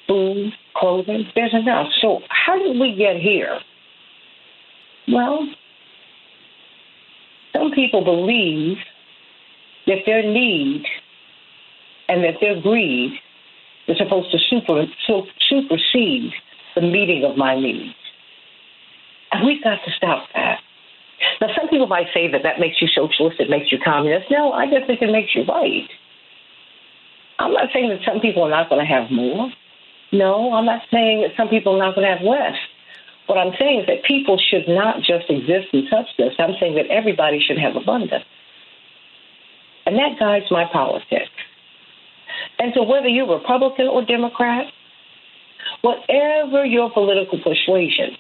food, 0.07 0.53
clothing. 0.77 1.25
There's 1.35 1.55
enough. 1.55 1.89
So, 2.01 2.21
how 2.29 2.59
did 2.59 2.79
we 2.79 2.95
get 2.97 3.17
here? 3.17 3.59
Well, 5.09 5.47
some 7.53 7.71
people 7.73 8.05
believe 8.05 8.79
that 9.87 9.99
their 10.07 10.23
need 10.23 10.85
and 12.09 12.25
that 12.25 12.35
their 12.41 12.61
greed 12.61 13.13
is 13.87 13.99
supposed 13.99 14.31
to 14.33 14.39
super, 14.51 14.85
supersede 15.49 16.33
the 16.75 16.81
meeting 16.81 17.25
of 17.29 17.37
my 17.37 17.55
needs. 17.55 17.95
And 19.33 19.47
we've 19.47 19.63
got 19.63 19.79
to 19.85 19.91
stop 19.97 20.27
that. 20.35 20.61
Now, 21.41 21.49
some 21.57 21.69
people 21.69 21.87
might 21.87 22.07
say 22.13 22.31
that 22.31 22.43
that 22.43 22.61
makes 22.61 22.81
you 22.81 22.89
socialist, 22.89 23.41
it 23.41 23.51
makes 23.51 23.71
you 23.73 23.79
communist. 23.85 24.27
No, 24.31 24.53
I 24.53 24.67
just 24.67 24.87
think 24.87 25.03
it 25.03 25.11
makes 25.11 25.35
you 25.35 25.45
right. 25.45 25.89
I'm 27.39 27.53
not 27.53 27.69
saying 27.73 27.89
that 27.91 28.01
some 28.07 28.21
people 28.21 28.43
are 28.43 28.51
not 28.51 28.69
going 28.69 28.81
to 28.81 28.87
have 28.87 29.11
more. 29.11 29.51
No, 30.13 30.53
I'm 30.55 30.67
not 30.67 30.83
saying 30.93 31.23
that 31.23 31.37
some 31.37 31.49
people 31.49 31.75
are 31.75 31.79
not 31.79 31.95
going 31.95 32.07
to 32.07 32.15
have 32.15 32.23
less. 32.23 32.57
What 33.27 33.39
I'm 33.39 33.53
saying 33.59 33.81
is 33.81 33.87
that 33.87 34.05
people 34.05 34.39
should 34.39 34.69
not 34.69 34.99
just 34.99 35.29
exist 35.29 35.69
in 35.73 35.89
substance. 35.91 36.35
I'm 36.39 36.55
saying 36.61 36.75
that 36.77 36.87
everybody 36.87 37.41
should 37.41 37.59
have 37.59 37.75
abundance. 37.75 38.25
And 39.87 39.97
that 39.97 40.19
guides 40.19 40.47
my 40.51 40.65
politics. 40.71 41.31
And 42.59 42.73
so, 42.75 42.83
whether 42.83 43.09
you're 43.09 43.29
Republican 43.29 43.89
or 43.89 44.05
Democrat, 44.05 44.67
whatever 45.81 46.65
your 46.65 46.91
political 46.91 47.39
persuasion, 47.43 48.17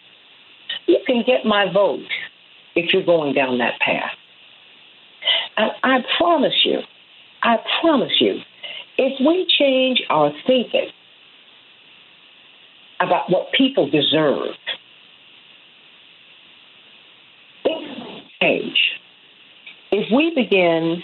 you 0.86 0.98
can 1.06 1.22
get 1.26 1.44
my 1.44 1.70
vote 1.72 2.08
if 2.74 2.92
you're 2.92 3.04
going 3.04 3.34
down 3.34 3.58
that 3.58 3.78
path. 3.80 4.12
And 5.56 5.70
I 5.82 5.98
promise 6.18 6.64
you, 6.64 6.80
I 7.42 7.56
promise 7.80 8.12
you, 8.20 8.40
if 8.98 9.20
we 9.20 9.46
change 9.58 10.02
our 10.10 10.32
thinking 10.46 10.90
about 13.00 13.30
what 13.30 13.52
people 13.52 13.90
deserve, 13.90 14.54
change. 18.44 18.78
If 19.90 20.10
we 20.12 20.32
begin 20.34 21.02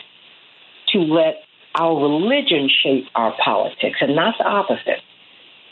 to 0.93 0.99
let 0.99 1.43
our 1.75 1.95
religion 1.95 2.69
shape 2.83 3.07
our 3.15 3.35
politics 3.43 3.99
and 4.01 4.17
not 4.17 4.35
the 4.39 4.45
opposite, 4.45 5.01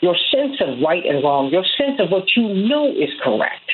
your 0.01 0.15
sense 0.33 0.55
of 0.61 0.79
right 0.81 1.05
and 1.05 1.23
wrong, 1.23 1.49
your 1.51 1.65
sense 1.77 1.99
of 1.99 2.09
what 2.09 2.23
you 2.35 2.47
know 2.47 2.87
is 2.87 3.09
correct, 3.21 3.69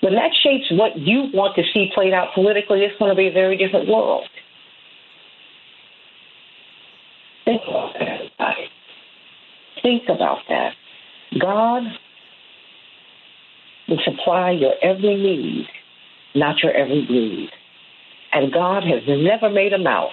when 0.00 0.14
that 0.14 0.32
shapes 0.42 0.66
what 0.70 0.98
you 0.98 1.30
want 1.32 1.56
to 1.56 1.62
see 1.72 1.90
played 1.94 2.12
out 2.12 2.34
politically, 2.34 2.80
it's 2.80 2.98
going 2.98 3.10
to 3.10 3.16
be 3.16 3.28
a 3.28 3.32
very 3.32 3.56
different 3.56 3.88
world. 3.88 4.28
Think 7.44 7.62
about 7.68 7.92
that, 7.98 8.08
everybody. 8.08 8.68
Think 9.82 10.02
about 10.08 10.38
that. 10.48 10.72
God 11.40 11.82
will 13.88 14.00
supply 14.04 14.52
your 14.52 14.74
every 14.82 15.16
need, 15.16 15.66
not 16.34 16.62
your 16.62 16.72
every 16.72 17.04
greed. 17.06 17.50
And 18.32 18.52
God 18.52 18.84
has 18.84 19.02
never 19.06 19.50
made 19.50 19.72
a 19.72 19.78
mouth 19.78 20.12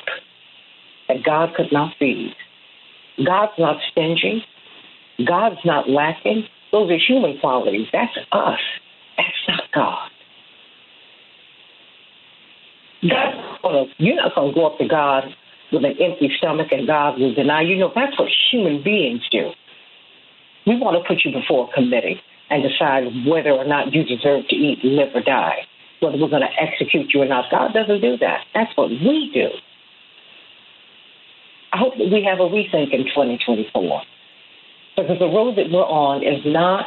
that 1.08 1.24
God 1.24 1.54
could 1.56 1.72
not 1.72 1.94
feed. 2.00 2.36
God's 3.26 3.54
not 3.58 3.78
stingy. 3.92 4.44
God's 5.26 5.60
not 5.66 5.90
lacking. 5.90 6.46
Those 6.72 6.90
are 6.92 6.98
human 6.98 7.40
qualities. 7.40 7.88
That's 7.92 8.18
us. 8.32 8.60
That's 9.18 9.30
not 9.48 9.64
God. 9.74 10.10
God, 13.10 13.88
you're 13.98 14.16
not 14.16 14.36
going 14.36 14.54
to 14.54 14.56
go 14.56 14.68
up 14.68 14.78
to 14.80 14.88
God 14.88 15.24
with 15.72 15.86
an 15.86 15.96
empty 16.00 16.32
stomach 16.38 16.68
and 16.72 16.88
God 16.88 17.20
will 17.20 17.34
deny 17.34 17.62
you. 17.62 17.78
know, 17.78 17.92
that's 17.94 18.18
what 18.18 18.30
human 18.52 18.84
beings 18.84 19.22
do. 19.32 19.52
We 20.66 20.78
want 20.78 21.02
to 21.02 21.08
put 21.08 21.24
you 21.24 21.32
before 21.32 21.70
a 21.70 21.74
committee 21.74 22.22
and 22.50 22.64
decide 22.64 23.06
whether 23.26 23.52
or 23.52 23.66
not 23.66 23.94
you 23.94 24.04
deserve 24.04 24.48
to 24.50 24.56
eat, 24.56 24.84
live, 24.84 25.10
or 25.14 25.22
die, 25.22 25.66
whether 26.00 26.18
we're 26.18 26.30
going 26.30 26.42
to 26.42 26.62
execute 26.62 27.14
you 27.14 27.22
or 27.22 27.28
not. 27.28 27.46
God 27.52 27.74
doesn't 27.74 28.02
do 28.02 28.18
that. 28.18 28.46
That's 28.54 28.72
what 28.76 28.90
we 28.90 29.32
do. 29.34 29.50
I 31.72 31.78
hope 31.78 31.94
that 31.98 32.10
we 32.12 32.26
have 32.26 32.40
a 32.40 32.50
rethink 32.50 32.94
in 32.94 33.06
2024 33.06 34.02
because 34.98 35.20
the 35.20 35.26
road 35.26 35.56
that 35.58 35.70
we're 35.72 35.86
on 35.86 36.24
is 36.24 36.42
not 36.46 36.86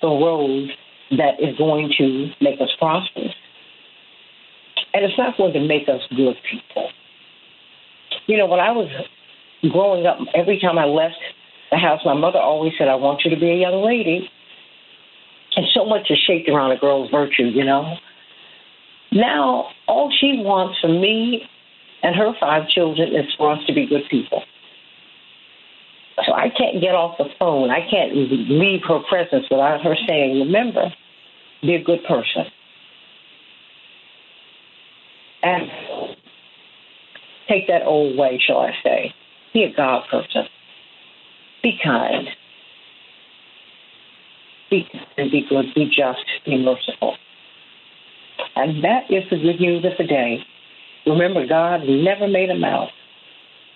the 0.00 0.08
road 0.08 0.68
that 1.16 1.40
is 1.40 1.56
going 1.56 1.92
to 1.98 2.30
make 2.40 2.60
us 2.60 2.68
prosperous. 2.78 3.34
And 4.92 5.04
it's 5.04 5.18
not 5.18 5.36
going 5.36 5.52
to 5.54 5.60
make 5.60 5.88
us 5.88 6.00
good 6.14 6.36
people. 6.50 6.90
You 8.28 8.36
know, 8.36 8.46
when 8.46 8.60
I 8.60 8.70
was 8.70 8.88
growing 9.72 10.06
up, 10.06 10.18
every 10.34 10.60
time 10.60 10.78
I 10.78 10.84
left 10.84 11.16
the 11.70 11.78
house, 11.78 12.00
my 12.04 12.14
mother 12.14 12.38
always 12.38 12.74
said, 12.78 12.86
I 12.86 12.94
want 12.94 13.22
you 13.24 13.30
to 13.30 13.40
be 13.40 13.50
a 13.50 13.56
young 13.56 13.82
lady. 13.82 14.30
And 15.56 15.66
so 15.74 15.86
much 15.86 16.10
is 16.10 16.18
shaped 16.26 16.48
around 16.48 16.72
a 16.72 16.76
girl's 16.76 17.10
virtue, 17.10 17.44
you 17.44 17.64
know. 17.64 17.96
Now, 19.10 19.68
all 19.88 20.12
she 20.20 20.42
wants 20.44 20.78
from 20.80 21.00
me 21.00 21.42
and 22.02 22.14
her 22.14 22.32
five 22.38 22.68
children 22.68 23.16
is 23.16 23.24
for 23.36 23.50
us 23.52 23.58
to 23.66 23.72
be 23.72 23.86
good 23.86 24.02
people. 24.10 24.42
So 26.26 26.34
I 26.34 26.50
can't 26.50 26.82
get 26.82 26.94
off 26.94 27.16
the 27.16 27.30
phone. 27.38 27.70
I 27.70 27.88
can't 27.88 28.14
leave 28.14 28.82
her 28.88 29.00
presence 29.08 29.46
without 29.50 29.82
her 29.82 29.96
saying, 30.06 30.38
remember, 30.40 30.92
be 31.62 31.76
a 31.76 31.82
good 31.82 32.04
person. 32.04 32.44
And 35.42 35.70
take 37.48 37.66
that 37.68 37.82
old 37.84 38.16
way, 38.16 38.40
shall 38.44 38.58
I 38.58 38.72
say. 38.82 39.14
Be 39.52 39.64
a 39.64 39.74
God 39.74 40.04
person. 40.10 40.44
Be 41.62 41.78
kind. 41.82 42.28
speak 44.66 44.86
and 45.16 45.30
be 45.30 45.44
good, 45.48 45.66
be 45.74 45.86
just, 45.86 46.24
be 46.44 46.58
merciful. 46.62 47.16
And 48.54 48.84
that 48.84 49.10
is 49.10 49.24
the 49.30 49.36
good 49.36 49.60
news 49.60 49.84
of 49.84 49.92
the 49.98 50.04
day. 50.04 50.40
Remember, 51.06 51.46
God 51.46 51.82
never 51.86 52.28
made 52.28 52.50
a 52.50 52.58
mouth 52.58 52.90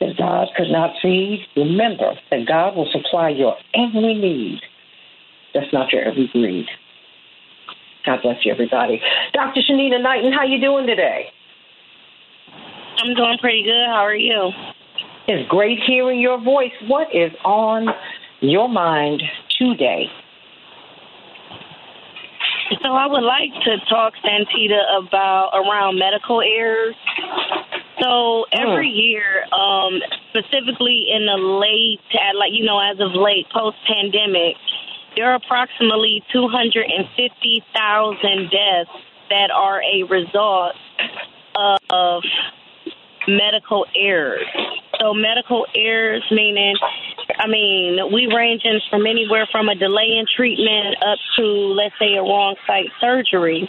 that 0.00 0.16
God 0.18 0.48
could 0.56 0.70
not 0.70 0.94
feed. 1.00 1.46
Remember 1.56 2.14
that 2.30 2.46
God 2.46 2.76
will 2.76 2.88
supply 2.92 3.30
your 3.30 3.56
every 3.74 4.14
need. 4.14 4.60
That's 5.54 5.72
not 5.72 5.92
your 5.92 6.02
every 6.02 6.28
greed. 6.32 6.66
God 8.04 8.20
bless 8.22 8.44
you, 8.44 8.52
everybody. 8.52 9.00
Dr. 9.32 9.60
Shanina 9.60 10.02
Knighton, 10.02 10.32
how 10.32 10.44
you 10.44 10.60
doing 10.60 10.86
today? 10.86 11.26
I'm 13.02 13.14
doing 13.14 13.38
pretty 13.40 13.64
good. 13.64 13.86
How 13.86 14.04
are 14.06 14.14
you? 14.14 14.52
It's 15.26 15.48
great 15.48 15.80
hearing 15.84 16.20
your 16.20 16.38
voice. 16.40 16.70
What 16.86 17.08
is 17.12 17.32
on 17.44 17.88
your 18.40 18.68
mind 18.68 19.20
today? 19.58 20.06
So 22.80 22.92
I 22.92 23.06
would 23.06 23.24
like 23.24 23.50
to 23.64 23.78
talk, 23.90 24.12
Santita, 24.24 25.02
about 25.02 25.50
around 25.52 25.98
medical 25.98 26.40
errors. 26.42 26.94
So 28.00 28.46
every 28.52 28.88
mm. 28.88 28.94
year, 28.94 29.46
um, 29.52 30.00
specifically 30.30 31.06
in 31.10 31.26
the 31.26 31.38
late, 31.58 31.98
like 32.38 32.52
you 32.52 32.64
know, 32.64 32.78
as 32.78 33.00
of 33.00 33.14
late, 33.14 33.48
post 33.52 33.78
pandemic, 33.86 34.54
there 35.16 35.32
are 35.32 35.34
approximately 35.34 36.22
250,000 36.32 38.50
deaths 38.50 38.90
that 39.28 39.50
are 39.50 39.82
a 39.82 40.04
result 40.04 40.76
of 41.90 42.22
medical 43.28 43.86
errors. 43.96 44.46
So 45.00 45.14
medical 45.14 45.66
errors 45.74 46.24
meaning, 46.30 46.76
I 47.38 47.46
mean, 47.48 47.98
we 48.12 48.26
range 48.32 48.62
in 48.64 48.80
from 48.90 49.06
anywhere 49.06 49.48
from 49.50 49.68
a 49.68 49.74
delay 49.74 50.16
in 50.18 50.26
treatment 50.36 50.96
up 51.02 51.18
to, 51.36 51.42
let's 51.42 51.94
say, 51.98 52.14
a 52.14 52.22
wrong 52.22 52.56
site 52.66 52.90
surgery. 53.00 53.68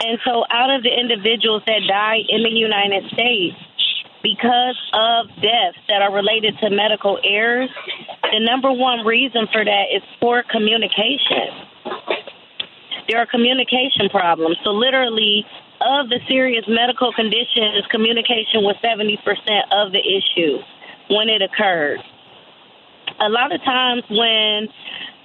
And 0.00 0.18
so 0.24 0.44
out 0.50 0.70
of 0.70 0.82
the 0.82 0.90
individuals 0.90 1.62
that 1.66 1.80
die 1.86 2.18
in 2.28 2.42
the 2.42 2.50
United 2.50 3.04
States, 3.12 3.56
because 4.22 4.80
of 4.94 5.28
deaths 5.42 5.78
that 5.88 6.00
are 6.00 6.12
related 6.12 6.56
to 6.58 6.70
medical 6.70 7.18
errors, 7.22 7.68
the 8.22 8.40
number 8.40 8.72
one 8.72 9.04
reason 9.04 9.46
for 9.52 9.62
that 9.64 9.84
is 9.94 10.02
poor 10.18 10.42
communication. 10.50 11.52
There 13.06 13.18
are 13.18 13.26
communication 13.26 14.08
problems. 14.08 14.56
So, 14.64 14.70
literally, 14.70 15.44
of 15.84 16.08
the 16.08 16.20
serious 16.26 16.64
medical 16.66 17.12
conditions, 17.12 17.84
communication 17.90 18.64
was 18.64 18.76
70% 18.82 19.20
of 19.70 19.92
the 19.92 20.00
issue 20.00 20.58
when 21.10 21.28
it 21.28 21.42
occurred. 21.42 22.00
A 23.20 23.28
lot 23.28 23.54
of 23.54 23.60
times 23.62 24.02
when 24.08 24.68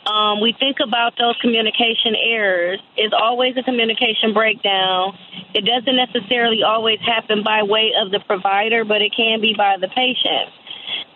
um, 0.05 0.41
we 0.41 0.53
think 0.59 0.77
about 0.83 1.13
those 1.17 1.35
communication 1.41 2.15
errors, 2.15 2.79
it's 2.97 3.13
always 3.13 3.55
a 3.57 3.63
communication 3.63 4.33
breakdown. 4.33 5.17
It 5.53 5.65
doesn't 5.65 5.95
necessarily 5.95 6.63
always 6.63 6.99
happen 6.99 7.43
by 7.43 7.63
way 7.63 7.93
of 7.99 8.11
the 8.11 8.19
provider, 8.19 8.83
but 8.83 9.01
it 9.01 9.13
can 9.15 9.41
be 9.41 9.53
by 9.57 9.77
the 9.79 9.87
patient. 9.87 10.51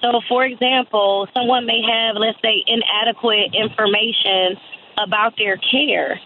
So, 0.01 0.21
for 0.27 0.45
example, 0.45 1.27
someone 1.33 1.65
may 1.65 1.81
have, 1.81 2.15
let's 2.17 2.37
say, 2.43 2.63
inadequate 2.67 3.55
information 3.55 4.59
about 4.97 5.35
their 5.37 5.57
care. 5.57 6.19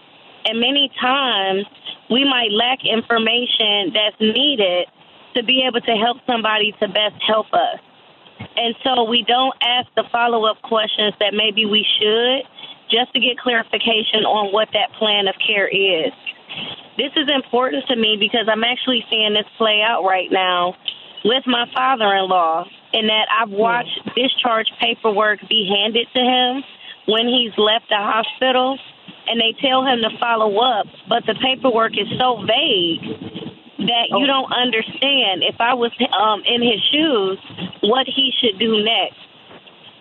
And 0.48 0.60
many 0.60 0.90
times 0.98 1.66
we 2.08 2.24
might 2.24 2.50
lack 2.50 2.78
information 2.82 3.92
that's 3.92 4.16
needed 4.18 4.86
to 5.36 5.44
be 5.44 5.62
able 5.68 5.82
to 5.82 5.92
help 5.92 6.16
somebody 6.26 6.72
to 6.80 6.88
best 6.88 7.20
help 7.26 7.52
us. 7.52 7.78
And 8.56 8.74
so 8.82 9.04
we 9.04 9.24
don't 9.28 9.54
ask 9.60 9.88
the 9.94 10.04
follow 10.10 10.46
up 10.46 10.62
questions 10.62 11.12
that 11.20 11.34
maybe 11.34 11.66
we 11.66 11.84
should 12.00 12.48
just 12.88 13.12
to 13.12 13.20
get 13.20 13.36
clarification 13.38 14.24
on 14.24 14.50
what 14.50 14.68
that 14.72 14.90
plan 14.98 15.28
of 15.28 15.34
care 15.44 15.68
is. 15.68 16.12
This 16.96 17.12
is 17.14 17.28
important 17.28 17.84
to 17.88 17.96
me 17.96 18.16
because 18.18 18.48
I'm 18.50 18.64
actually 18.64 19.04
seeing 19.10 19.34
this 19.34 19.46
play 19.58 19.82
out 19.86 20.02
right 20.02 20.32
now 20.32 20.74
with 21.24 21.44
my 21.46 21.66
father 21.74 22.08
in 22.14 22.26
law, 22.26 22.64
in 22.94 23.08
that 23.08 23.28
I've 23.28 23.50
watched 23.50 24.00
discharge 24.16 24.72
paperwork 24.80 25.40
be 25.46 25.68
handed 25.68 26.08
to 26.14 26.20
him 26.20 26.64
when 27.06 27.28
he's 27.28 27.52
left 27.58 27.90
the 27.90 28.00
hospital 28.00 28.78
and 29.28 29.40
they 29.40 29.54
tell 29.60 29.84
him 29.84 30.00
to 30.00 30.10
follow 30.18 30.56
up, 30.58 30.86
but 31.08 31.24
the 31.26 31.34
paperwork 31.34 31.92
is 31.92 32.08
so 32.18 32.42
vague 32.46 33.04
that 33.78 34.10
you 34.10 34.24
oh. 34.24 34.26
don't 34.26 34.52
understand 34.52 35.44
if 35.44 35.60
I 35.60 35.74
was 35.74 35.92
um, 36.10 36.42
in 36.44 36.62
his 36.62 36.80
shoes 36.90 37.38
what 37.82 38.06
he 38.06 38.32
should 38.40 38.58
do 38.58 38.82
next. 38.82 39.20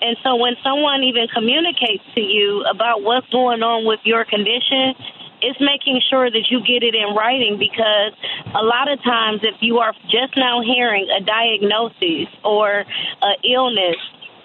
And 0.01 0.15
so 0.23 0.35
when 0.35 0.53
someone 0.63 1.03
even 1.03 1.27
communicates 1.33 2.03
to 2.15 2.21
you 2.21 2.63
about 2.69 3.01
what's 3.01 3.27
going 3.29 3.63
on 3.63 3.85
with 3.85 3.99
your 4.03 4.25
condition, 4.25 4.93
it's 5.41 5.59
making 5.61 6.01
sure 6.09 6.29
that 6.29 6.49
you 6.49 6.61
get 6.61 6.81
it 6.81 6.95
in 6.95 7.15
writing 7.15 7.57
because 7.57 8.13
a 8.53 8.63
lot 8.63 8.91
of 8.91 9.01
times 9.03 9.41
if 9.43 9.55
you 9.61 9.77
are 9.79 9.93
just 10.09 10.35
now 10.35 10.61
hearing 10.61 11.07
a 11.09 11.21
diagnosis 11.21 12.29
or 12.43 12.85
an 13.21 13.35
illness, 13.43 13.97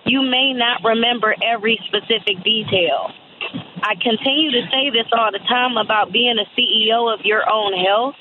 you 0.05 0.23
may 0.23 0.53
not 0.53 0.85
remember 0.85 1.35
every 1.43 1.79
specific 1.89 2.43
detail. 2.45 3.13
I 3.83 3.95
continue 3.97 4.51
to 4.53 4.63
say 4.71 4.91
this 4.91 5.07
all 5.13 5.33
the 5.33 5.41
time 5.41 5.77
about 5.77 6.13
being 6.13 6.37
a 6.39 6.47
CEO 6.59 7.13
of 7.13 7.25
your 7.25 7.43
own 7.51 7.73
health 7.73 8.15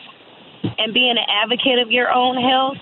and 0.78 0.93
being 0.93 1.17
an 1.17 1.26
advocate 1.30 1.80
of 1.80 1.91
your 1.91 2.12
own 2.12 2.38
health. 2.41 2.78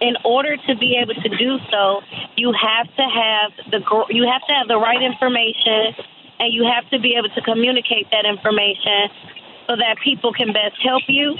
In 0.00 0.16
order 0.24 0.56
to 0.56 0.74
be 0.76 0.98
able 1.00 1.14
to 1.14 1.28
do 1.38 1.58
so, 1.70 2.02
you 2.36 2.52
have 2.52 2.86
to 2.96 3.02
have 3.02 3.52
the 3.70 3.80
you 4.10 4.26
have 4.26 4.42
to 4.48 4.52
have 4.52 4.66
the 4.66 4.76
right 4.76 5.00
information, 5.00 5.94
and 6.40 6.52
you 6.52 6.64
have 6.64 6.90
to 6.90 6.98
be 6.98 7.14
able 7.14 7.30
to 7.30 7.40
communicate 7.40 8.10
that 8.10 8.26
information 8.26 9.08
so 9.68 9.76
that 9.76 9.96
people 10.02 10.32
can 10.32 10.52
best 10.52 10.76
help 10.82 11.02
you. 11.06 11.36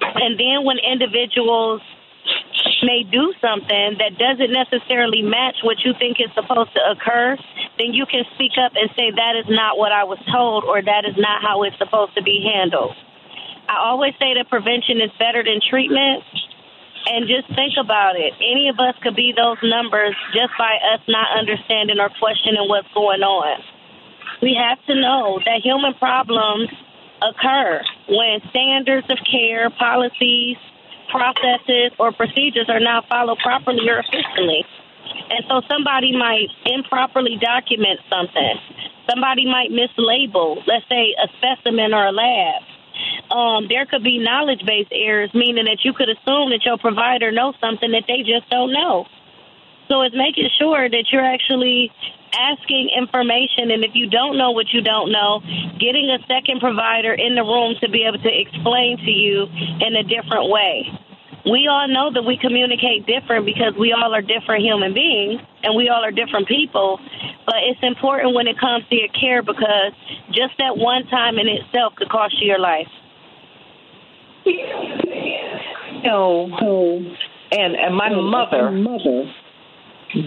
And 0.00 0.38
then 0.38 0.64
when 0.64 0.78
individuals 0.78 1.82
may 2.82 3.02
do 3.02 3.32
something 3.40 3.98
that 3.98 4.18
doesn't 4.18 4.52
necessarily 4.52 5.22
match 5.22 5.62
what 5.62 5.80
you 5.84 5.92
think 5.98 6.18
is 6.20 6.30
supposed 6.34 6.72
to 6.74 6.82
occur, 6.90 7.36
then 7.78 7.94
you 7.94 8.06
can 8.06 8.24
speak 8.34 8.52
up 8.60 8.72
and 8.74 8.90
say, 8.96 9.10
that 9.10 9.34
is 9.36 9.46
not 9.48 9.78
what 9.78 9.92
I 9.92 10.04
was 10.04 10.18
told, 10.30 10.64
or 10.64 10.82
that 10.82 11.04
is 11.04 11.16
not 11.16 11.42
how 11.42 11.62
it's 11.62 11.78
supposed 11.78 12.14
to 12.16 12.22
be 12.22 12.42
handled. 12.42 12.94
I 13.68 13.84
always 13.84 14.14
say 14.18 14.34
that 14.34 14.48
prevention 14.48 15.00
is 15.00 15.10
better 15.18 15.44
than 15.44 15.60
treatment. 15.60 16.24
And 17.08 17.24
just 17.24 17.48
think 17.54 17.72
about 17.80 18.16
it. 18.16 18.34
Any 18.36 18.68
of 18.68 18.76
us 18.76 18.92
could 19.00 19.16
be 19.16 19.32
those 19.32 19.56
numbers 19.62 20.12
just 20.34 20.52
by 20.58 20.76
us 20.92 21.00
not 21.08 21.38
understanding 21.38 21.96
or 21.98 22.10
questioning 22.18 22.68
what's 22.68 22.88
going 22.92 23.22
on. 23.22 23.62
We 24.42 24.52
have 24.52 24.76
to 24.86 24.94
know 24.94 25.40
that 25.46 25.64
human 25.64 25.94
problems 25.94 26.68
occur 27.22 27.80
when 28.08 28.40
standards 28.50 29.06
of 29.08 29.18
care, 29.24 29.70
policies, 29.70 30.58
processes, 31.08 31.92
or 31.98 32.12
procedures 32.12 32.68
are 32.68 32.80
not 32.80 33.08
followed 33.08 33.38
properly 33.38 33.88
or 33.88 33.98
efficiently. 33.98 34.64
And 35.30 35.44
so 35.48 35.62
somebody 35.68 36.12
might 36.12 36.48
improperly 36.64 37.36
document 37.40 38.00
something. 38.08 38.54
Somebody 39.08 39.46
might 39.46 39.70
mislabel, 39.70 40.60
let's 40.66 40.84
say, 40.88 41.16
a 41.16 41.28
specimen 41.38 41.94
or 41.94 42.06
a 42.06 42.12
lab. 42.12 42.62
Um, 43.30 43.66
there 43.68 43.86
could 43.86 44.02
be 44.02 44.18
knowledge 44.18 44.64
based 44.66 44.92
errors, 44.92 45.30
meaning 45.34 45.64
that 45.64 45.84
you 45.84 45.92
could 45.92 46.08
assume 46.08 46.50
that 46.50 46.64
your 46.64 46.78
provider 46.78 47.30
knows 47.32 47.54
something 47.60 47.90
that 47.92 48.04
they 48.06 48.20
just 48.24 48.48
don't 48.50 48.72
know. 48.72 49.06
So 49.88 50.02
it's 50.02 50.14
making 50.14 50.48
sure 50.58 50.88
that 50.88 51.04
you're 51.12 51.24
actually 51.24 51.90
asking 52.32 52.90
information, 52.96 53.70
and 53.70 53.84
if 53.84 53.92
you 53.94 54.08
don't 54.08 54.36
know 54.36 54.50
what 54.50 54.72
you 54.72 54.82
don't 54.82 55.12
know, 55.12 55.40
getting 55.78 56.10
a 56.10 56.18
second 56.26 56.60
provider 56.60 57.14
in 57.14 57.34
the 57.34 57.42
room 57.42 57.74
to 57.80 57.88
be 57.88 58.04
able 58.04 58.18
to 58.18 58.32
explain 58.32 58.98
to 58.98 59.10
you 59.10 59.46
in 59.80 59.96
a 59.96 60.02
different 60.02 60.50
way. 60.50 60.86
We 61.44 61.68
all 61.70 61.88
know 61.88 62.12
that 62.12 62.22
we 62.22 62.36
communicate 62.36 63.06
different 63.06 63.46
because 63.46 63.72
we 63.78 63.92
all 63.92 64.12
are 64.12 64.20
different 64.20 64.64
human 64.64 64.92
beings 64.92 65.40
and 65.62 65.76
we 65.76 65.88
all 65.88 66.04
are 66.04 66.10
different 66.10 66.46
people. 66.48 66.98
But 67.46 67.56
it's 67.64 67.80
important 67.82 68.34
when 68.34 68.46
it 68.46 68.58
comes 68.58 68.84
to 68.90 68.96
your 68.96 69.08
care 69.08 69.42
because 69.42 69.92
just 70.28 70.52
that 70.58 70.76
one 70.76 71.06
time 71.06 71.38
in 71.38 71.48
itself 71.48 71.94
could 71.96 72.10
cost 72.10 72.34
you 72.40 72.48
your 72.48 72.58
life. 72.58 72.88
No, 76.04 76.48
and 77.52 77.76
and 77.76 77.96
my 77.96 78.08
mother, 78.10 78.70
mother 78.70 79.32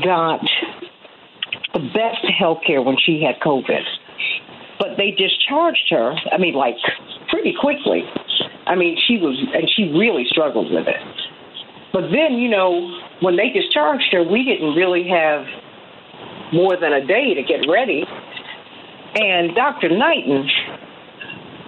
got 0.04 0.42
the 1.74 1.80
best 1.80 2.26
health 2.38 2.60
care 2.66 2.82
when 2.82 2.98
she 2.98 3.24
had 3.24 3.40
COVID. 3.42 3.84
But 4.80 4.98
they 4.98 5.12
discharged 5.12 5.88
her, 5.90 6.14
I 6.32 6.38
mean, 6.38 6.56
like 6.56 6.76
pretty 7.30 7.54
quickly. 7.60 8.04
I 8.66 8.76
mean, 8.76 8.98
she 9.08 9.18
was, 9.18 9.38
and 9.54 9.70
she 9.76 9.92
really 9.94 10.26
struggled 10.28 10.72
with 10.72 10.88
it. 10.88 11.02
But 11.94 12.10
then, 12.12 12.40
you 12.40 12.50
know, 12.50 13.00
when 13.22 13.36
they 13.36 13.50
discharged 13.50 14.12
her, 14.12 14.24
we 14.24 14.44
didn't 14.44 14.76
really 14.76 15.08
have 15.08 15.46
more 16.54 16.78
than 16.80 16.94
a 16.94 17.06
day 17.06 17.34
to 17.36 17.44
get 17.44 17.68
ready. 17.70 18.04
And 19.16 19.56
Dr. 19.56 19.90
Knighton, 19.90 20.48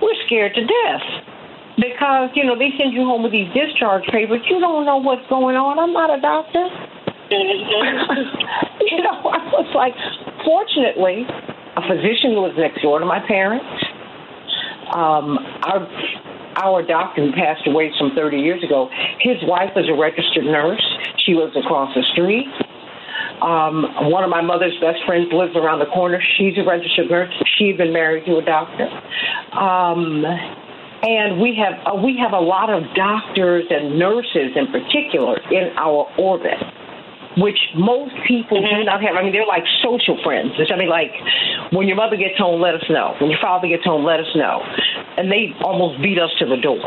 we're 0.02 0.16
scared 0.26 0.56
to 0.56 0.62
death 0.62 1.06
because, 1.76 2.30
you 2.36 2.46
know, 2.46 2.58
they 2.58 2.72
send 2.78 2.94
you 2.94 3.04
home 3.04 3.24
with 3.24 3.32
these 3.32 3.52
discharge 3.54 4.06
papers. 4.12 4.42
You 4.50 4.60
don't 4.60 4.86
know 4.86 4.98
what's 4.98 5.28
going 5.30 5.56
on. 5.56 5.80
I'm 5.80 5.94
not 5.94 6.10
a 6.10 6.22
doctor. 6.22 6.68
you 8.82 9.02
know, 9.02 9.17
I 9.26 9.41
was 9.50 9.69
like, 9.74 9.96
fortunately, 10.46 11.26
a 11.76 11.82
physician 11.82 12.38
was 12.38 12.54
next 12.58 12.82
door 12.82 13.00
to 13.00 13.06
my 13.06 13.19
parents. 13.26 13.65
Um, 14.93 15.39
our 15.65 15.88
our 16.56 16.86
doctor 16.86 17.26
who 17.26 17.32
passed 17.34 17.65
away 17.65 17.91
some 17.98 18.13
30 18.13 18.38
years 18.38 18.63
ago, 18.63 18.88
his 19.19 19.41
wife 19.50 19.74
was 19.76 19.89
a 19.89 19.98
registered 19.98 20.46
nurse. 20.46 20.86
She 21.26 21.34
lives 21.34 21.58
across 21.58 21.89
the 21.96 22.04
street. 22.13 22.46
Um, 23.41 24.13
one 24.13 24.24
of 24.24 24.30
my 24.30 24.41
mother's 24.41 24.78
best 24.80 25.02
friends 25.06 25.34
lives 25.34 25.56
around 25.56 25.80
the 25.80 25.89
corner. 25.89 26.22
She's 26.38 26.54
a 26.58 26.63
registered 26.63 27.10
nurse. 27.10 27.34
She's 27.58 27.76
been 27.76 27.91
married 27.91 28.26
to 28.26 28.38
a 28.38 28.46
doctor. 28.46 28.86
Um, 29.58 30.24
and 31.02 31.41
we 31.41 31.58
have 31.58 31.74
uh, 31.86 31.98
we 31.98 32.17
have 32.22 32.32
a 32.32 32.39
lot 32.39 32.69
of 32.69 32.84
doctors 32.96 33.65
and 33.69 33.98
nurses 33.98 34.56
in 34.56 34.67
particular 34.72 35.41
in 35.52 35.74
our 35.76 36.08
orbit 36.17 36.62
which 37.38 37.58
most 37.76 38.13
people 38.28 38.62
mm-hmm. 38.62 38.82
do 38.82 38.86
not 38.86 39.02
have. 39.02 39.15
I 39.15 39.24
mean, 39.24 39.34
they're 39.34 39.48
like 39.48 39.65
social 39.82 40.19
friends. 40.24 40.54
I 40.58 40.78
mean, 40.78 40.89
like 40.89 41.12
when 41.72 41.88
your 41.88 41.98
mother 41.98 42.17
gets 42.17 42.38
home, 42.38 42.62
let 42.62 42.76
us 42.76 42.86
know. 42.89 43.15
When 43.19 43.30
your 43.30 43.41
father 43.41 43.67
gets 43.67 43.86
home, 43.86 44.06
let 44.06 44.19
us 44.19 44.30
know. 44.36 44.62
And 45.17 45.32
they 45.32 45.54
almost 45.63 46.02
beat 46.02 46.19
us 46.19 46.30
to 46.39 46.46
the 46.46 46.58
door. 46.58 46.82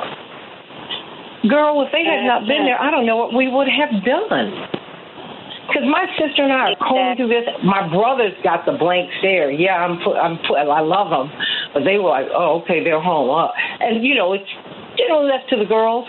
Girl, 1.49 1.83
if 1.83 1.93
they 1.93 2.03
had 2.03 2.27
not 2.27 2.47
been 2.47 2.67
there, 2.67 2.81
I 2.81 2.91
don't 2.91 3.07
know 3.07 3.17
what 3.17 3.35
we 3.35 3.47
would 3.47 3.69
have 3.71 4.03
done. 4.03 4.51
Because 5.67 5.83
my 5.87 6.07
sister 6.15 6.43
and 6.47 6.53
I 6.53 6.73
are 6.73 6.79
combing 6.79 7.19
through 7.19 7.35
this. 7.35 7.47
My 7.63 7.83
brother's 7.91 8.35
got 8.43 8.65
the 8.67 8.73
blank 8.79 9.11
stare. 9.19 9.51
Yeah, 9.51 9.75
I'm. 9.83 9.99
I'm. 9.99 10.39
I 10.55 10.81
love 10.81 11.11
them, 11.11 11.27
but 11.75 11.83
they 11.83 11.99
were 11.99 12.11
like, 12.11 12.27
"Oh, 12.31 12.63
okay, 12.63 12.83
they're 12.83 13.03
home." 13.03 13.31
Uh, 13.31 13.51
and 13.83 14.05
you 14.05 14.15
know, 14.15 14.33
it's 14.33 14.47
you 14.97 15.09
know 15.09 15.27
left 15.27 15.51
to 15.51 15.57
the 15.57 15.67
girls. 15.67 16.07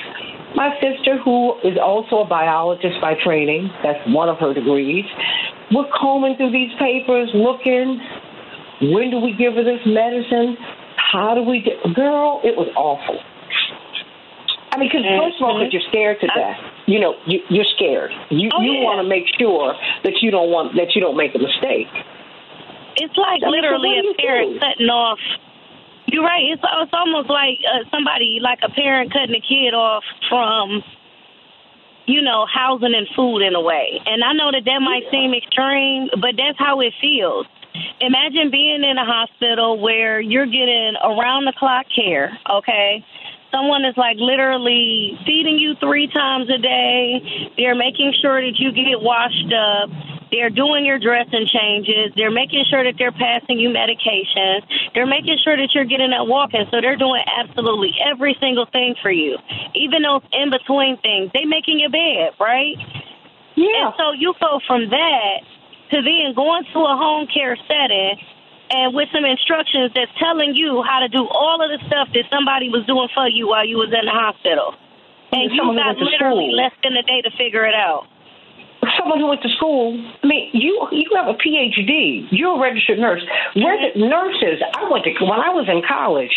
My 0.58 0.74
sister, 0.82 1.22
who 1.22 1.54
is 1.62 1.78
also 1.78 2.26
a 2.26 2.26
biologist 2.26 2.98
by 3.00 3.14
training, 3.24 3.70
that's 3.84 4.02
one 4.10 4.28
of 4.28 4.40
her 4.40 4.56
degrees, 4.56 5.06
we're 5.70 5.86
combing 5.94 6.36
through 6.36 6.50
these 6.50 6.74
papers, 6.80 7.30
looking. 7.36 8.02
When 8.82 9.12
do 9.14 9.22
we 9.22 9.38
give 9.38 9.54
her 9.54 9.64
this 9.64 9.86
medicine? 9.86 10.58
How 10.98 11.36
do 11.36 11.44
we 11.46 11.62
get? 11.62 11.78
Girl, 11.94 12.42
it 12.44 12.58
was 12.58 12.74
awful. 12.74 13.22
I 14.74 14.82
mean, 14.82 14.90
because 14.90 15.06
first 15.06 15.38
of 15.38 15.46
all, 15.46 15.62
because 15.62 15.74
you're 15.74 15.90
scared 15.94 16.18
to 16.22 16.28
death. 16.34 16.58
You 16.90 17.02
know, 17.02 17.14
you, 17.28 17.40
you're 17.50 17.70
scared. 17.78 18.10
You 18.30 18.50
oh, 18.50 18.62
you 18.62 18.82
yeah. 18.82 18.90
want 18.90 19.06
to 19.06 19.08
make 19.08 19.30
sure 19.38 19.78
that 20.06 20.22
you 20.26 20.32
don't 20.32 20.50
want 20.50 20.74
that 20.74 20.96
you 20.98 21.02
don't 21.02 21.18
make 21.18 21.36
a 21.36 21.40
mistake. 21.40 21.90
It's 22.98 23.14
like 23.14 23.46
I 23.46 23.54
mean, 23.54 23.62
so 23.62 23.78
literally 23.78 23.94
do 24.02 24.10
a 24.10 24.22
parent 24.22 24.54
do? 24.54 24.60
cutting 24.60 24.90
off. 24.90 25.22
You're 26.08 26.24
right. 26.24 26.44
It's 26.46 26.64
it's 26.64 26.94
almost 26.94 27.30
like 27.30 27.60
uh, 27.68 27.84
somebody 27.92 28.40
like 28.42 28.60
a 28.64 28.70
parent 28.70 29.12
cutting 29.12 29.36
a 29.36 29.42
kid 29.42 29.74
off 29.74 30.04
from, 30.30 30.82
you 32.06 32.22
know, 32.22 32.46
housing 32.48 32.96
and 32.96 33.08
food 33.16 33.42
in 33.42 33.56
a 33.56 33.62
way. 33.62 34.00
And 34.06 34.24
I 34.24 34.32
know 34.34 34.52
that 34.52 34.64
that 34.66 34.80
might 34.80 35.04
seem 35.12 35.34
extreme, 35.34 36.08
but 36.22 36.36
that's 36.38 36.58
how 36.58 36.80
it 36.80 36.94
feels. 37.02 37.46
Imagine 38.00 38.50
being 38.50 38.84
in 38.84 38.98
a 38.98 39.06
hospital 39.06 39.80
where 39.80 40.20
you're 40.20 40.46
getting 40.46 40.96
around 41.04 41.46
the 41.46 41.54
clock 41.58 41.86
care. 41.94 42.38
Okay. 42.50 43.04
Someone 43.52 43.86
is 43.86 43.96
like 43.98 44.18
literally 44.18 45.18
feeding 45.26 45.58
you 45.58 45.76
three 45.80 46.08
times 46.08 46.50
a 46.50 46.58
day. 46.58 47.52
They're 47.58 47.76
making 47.76 48.14
sure 48.22 48.42
that 48.42 48.60
you 48.60 48.72
get 48.72 49.02
washed 49.02 49.54
up. 49.54 49.90
They're 50.32 50.50
doing 50.50 50.86
your 50.86 51.00
dressing 51.00 51.48
changes. 51.48 52.12
They're 52.16 52.32
making 52.32 52.66
sure 52.70 52.84
that 52.84 52.96
they're 53.00 53.12
passing 53.16 53.60
you 53.60 53.70
medications. 53.70 54.64
They're 54.94 55.08
making 55.08 55.38
sure 55.44 55.56
that 55.56 55.70
you're 55.74 55.86
getting 55.88 56.12
up 56.12 56.28
walking. 56.28 56.66
So 56.72 56.82
they're 56.82 56.98
doing 57.00 57.22
absolutely 57.28 57.96
every 58.04 58.36
single 58.40 58.66
thing 58.72 58.96
for 59.02 59.12
you. 59.12 59.38
Even 59.74 60.04
those 60.04 60.22
in 60.34 60.50
between 60.50 60.98
things, 61.00 61.32
they 61.34 61.46
making 61.46 61.80
your 61.80 61.90
bed, 61.90 62.36
right? 62.40 62.76
Yeah. 63.56 63.88
And 63.88 63.94
so 63.98 64.12
you 64.14 64.34
go 64.40 64.60
from 64.68 64.90
that 64.90 65.38
to 65.92 66.02
then 66.02 66.36
going 66.36 66.66
to 66.74 66.80
a 66.84 66.96
home 67.00 67.28
care 67.32 67.56
setting 67.68 68.20
and 68.70 68.94
with 68.94 69.08
some 69.16 69.24
instructions 69.24 69.92
that's 69.96 70.12
telling 70.20 70.54
you 70.54 70.84
how 70.84 71.00
to 71.00 71.08
do 71.08 71.24
all 71.24 71.64
of 71.64 71.72
the 71.72 71.80
stuff 71.88 72.10
that 72.14 72.26
somebody 72.30 72.68
was 72.68 72.86
doing 72.86 73.08
for 73.16 73.28
you 73.30 73.48
while 73.48 73.66
you 73.66 73.78
was 73.78 73.88
in 73.96 74.04
the 74.06 74.12
hospital. 74.12 74.76
And 75.32 75.52
you 75.52 75.58
Someone 75.58 75.78
got 75.78 75.96
literally 75.98 76.52
school. 76.52 76.56
less 76.56 76.72
than 76.84 76.96
a 76.96 77.04
day 77.04 77.22
to 77.24 77.32
figure 77.38 77.64
it 77.66 77.76
out. 77.76 78.08
Someone 78.98 79.20
who 79.20 79.28
went 79.28 79.42
to 79.42 79.50
school. 79.50 79.94
I 80.24 80.28
mean, 80.28 80.50
you 80.54 80.88
you 80.92 81.10
have 81.16 81.28
a 81.28 81.34
PhD. 81.34 82.28
You're 82.32 82.56
a 82.58 82.60
registered 82.60 83.00
nurse. 83.00 83.24
Reg- 83.56 83.96
nurses. 83.96 84.62
I 84.76 84.90
went 84.90 85.06
to 85.06 85.12
when 85.26 85.40
I 85.40 85.50
was 85.50 85.68
in 85.70 85.82
college. 85.88 86.32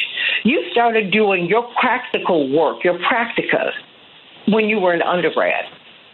You 0.44 0.64
started 0.72 1.10
doing 1.10 1.46
your 1.46 1.68
practical 1.80 2.48
work, 2.50 2.82
your 2.84 2.98
practica, 2.98 3.70
when 4.48 4.66
you 4.66 4.80
were 4.80 4.92
an 4.92 5.02
undergrad. 5.02 5.64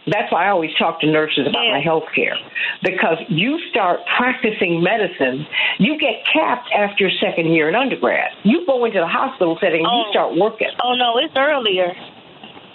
That's 0.09 0.31
why 0.31 0.45
I 0.45 0.49
always 0.51 0.71
talk 0.79 1.01
to 1.01 1.07
nurses 1.11 1.47
about 1.47 1.63
Yeah. 1.65 1.71
my 1.73 1.79
health 1.81 2.05
care 2.15 2.37
because 2.81 3.17
you 3.27 3.59
start 3.69 3.99
practicing 4.15 4.81
medicine. 4.81 5.45
You 5.79 5.97
get 5.99 6.23
capped 6.31 6.69
after 6.73 7.03
your 7.07 7.11
second 7.19 7.53
year 7.53 7.67
in 7.67 7.75
undergrad. 7.75 8.31
You 8.43 8.65
go 8.65 8.85
into 8.85 8.99
the 8.99 9.07
hospital 9.07 9.57
setting. 9.59 9.83
and 9.85 9.91
You 9.97 10.03
Oh. 10.07 10.11
start 10.11 10.35
working. 10.37 10.69
Oh 10.81 10.93
no, 10.95 11.17
it's 11.17 11.35
earlier. 11.35 11.93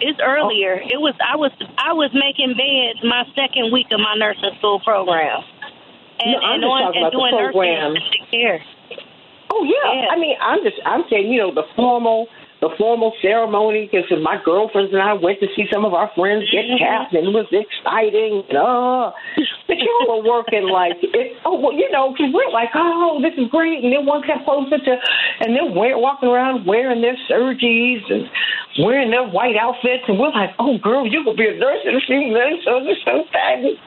It's 0.03 0.19
oh. 0.21 0.27
earlier. 0.27 0.83
Oh. 0.83 0.93
It 0.95 0.99
was 0.99 1.15
I 1.23 1.35
was 1.35 1.51
I 1.79 1.93
was 1.93 2.11
making 2.13 2.53
beds 2.59 2.99
my 3.07 3.23
second 3.35 3.71
week 3.71 3.87
of 3.91 3.99
my 3.99 4.15
nursing 4.19 4.51
school 4.59 4.79
program. 4.83 5.41
And, 6.19 6.31
No, 6.31 6.37
I'm 6.39 6.53
and 6.53 6.61
just 6.61 6.71
on, 6.71 6.79
talking 6.83 7.03
and 7.03 7.07
about 7.07 7.11
the 7.11 7.17
doing 7.17 7.33
program. 7.39 7.93
nursing 7.95 8.25
care. 8.29 8.59
Oh 9.49 9.63
yeah. 9.63 9.87
Yeah. 9.87 10.07
I 10.11 10.15
mean, 10.19 10.35
I'm 10.39 10.59
just 10.63 10.77
I'm 10.85 11.03
saying, 11.09 11.31
you 11.31 11.39
know, 11.39 11.53
the 11.53 11.63
formal 11.75 12.27
the 12.63 12.71
formal 12.79 13.11
ceremony 13.21 13.91
because 13.91 14.07
my 14.23 14.39
girlfriends 14.39 14.93
and 14.93 15.01
I 15.03 15.11
went 15.11 15.41
to 15.41 15.47
see 15.53 15.67
some 15.67 15.83
of 15.83 15.93
our 15.93 16.07
friends 16.15 16.49
get 16.49 16.63
Mhm. 16.63 16.79
capped 16.79 17.11
and 17.13 17.27
it 17.27 17.33
was 17.35 17.51
exciting. 17.51 18.39
And, 18.47 18.57
uh, 18.57 19.11
but 19.67 19.77
you 19.77 20.05
were 20.07 20.23
working 20.23 20.69
like 20.69 20.95
it, 21.03 21.35
oh 21.43 21.59
well, 21.59 21.73
you 21.73 21.91
know, 21.91 22.11
because 22.15 22.31
we're 22.31 22.49
like, 22.51 22.71
oh, 22.73 23.19
this 23.19 23.33
is 23.35 23.49
great, 23.51 23.83
and 23.83 23.91
then 23.91 24.05
one 24.05 24.23
step 24.23 24.45
closer 24.45 24.77
to, 24.77 24.99
and 25.41 25.53
they're 25.53 25.67
walking 25.75 26.29
around 26.29 26.65
wearing 26.65 27.01
their 27.01 27.17
surgeries 27.29 28.09
and 28.09 28.29
wearing 28.79 29.11
their 29.11 29.27
white 29.27 29.57
outfits, 29.57 30.07
and 30.07 30.17
we're 30.17 30.31
like, 30.31 30.55
oh 30.57 30.77
girl, 30.77 31.05
you 31.05 31.21
could 31.25 31.35
be 31.35 31.47
a 31.47 31.55
nurse 31.59 31.83
in 31.83 31.95
a 31.95 32.01
few 32.01 32.31
minutes. 32.31 32.63
So 32.63 32.79
is 32.87 32.97
so 33.03 33.25
fabulous. 33.33 33.77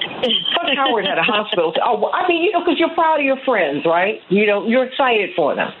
Coach 0.00 0.72
Howard 0.76 1.06
had 1.06 1.18
a 1.18 1.22
hospital. 1.22 1.74
Oh, 1.84 1.98
well, 2.00 2.10
I 2.14 2.26
mean, 2.26 2.42
you 2.42 2.52
know, 2.52 2.60
because 2.60 2.78
you're 2.80 2.94
proud 2.94 3.20
of 3.20 3.26
your 3.26 3.36
friends, 3.44 3.84
right? 3.84 4.20
You 4.30 4.46
know, 4.46 4.66
you're 4.66 4.84
excited 4.84 5.30
for 5.36 5.54
them. 5.54 5.72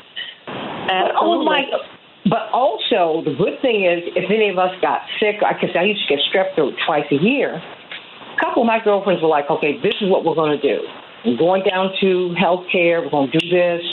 But, 0.46 1.16
oh 1.16 1.40
Absolutely. 1.40 1.44
my! 1.46 1.93
But 2.24 2.48
also, 2.52 3.22
the 3.24 3.34
good 3.36 3.60
thing 3.60 3.84
is, 3.84 4.00
if 4.16 4.30
any 4.30 4.48
of 4.48 4.58
us 4.58 4.72
got 4.80 5.02
sick, 5.20 5.40
because 5.40 5.76
I 5.76 5.84
used 5.84 6.08
to 6.08 6.16
get 6.16 6.24
strep 6.32 6.54
throat 6.54 6.74
twice 6.86 7.04
a 7.10 7.16
year. 7.16 7.56
A 7.56 8.40
couple 8.40 8.62
of 8.62 8.66
my 8.66 8.82
girlfriends 8.82 9.22
were 9.22 9.28
like, 9.28 9.50
"Okay, 9.50 9.78
this 9.82 9.94
is 10.00 10.08
what 10.08 10.24
we're 10.24 10.34
going 10.34 10.58
to 10.58 10.62
do. 10.62 10.82
We're 11.24 11.36
going 11.36 11.62
down 11.64 11.92
to 12.00 12.34
healthcare. 12.40 13.04
We're 13.04 13.10
going 13.10 13.30
to 13.30 13.38
do 13.38 13.48
this. 13.48 13.84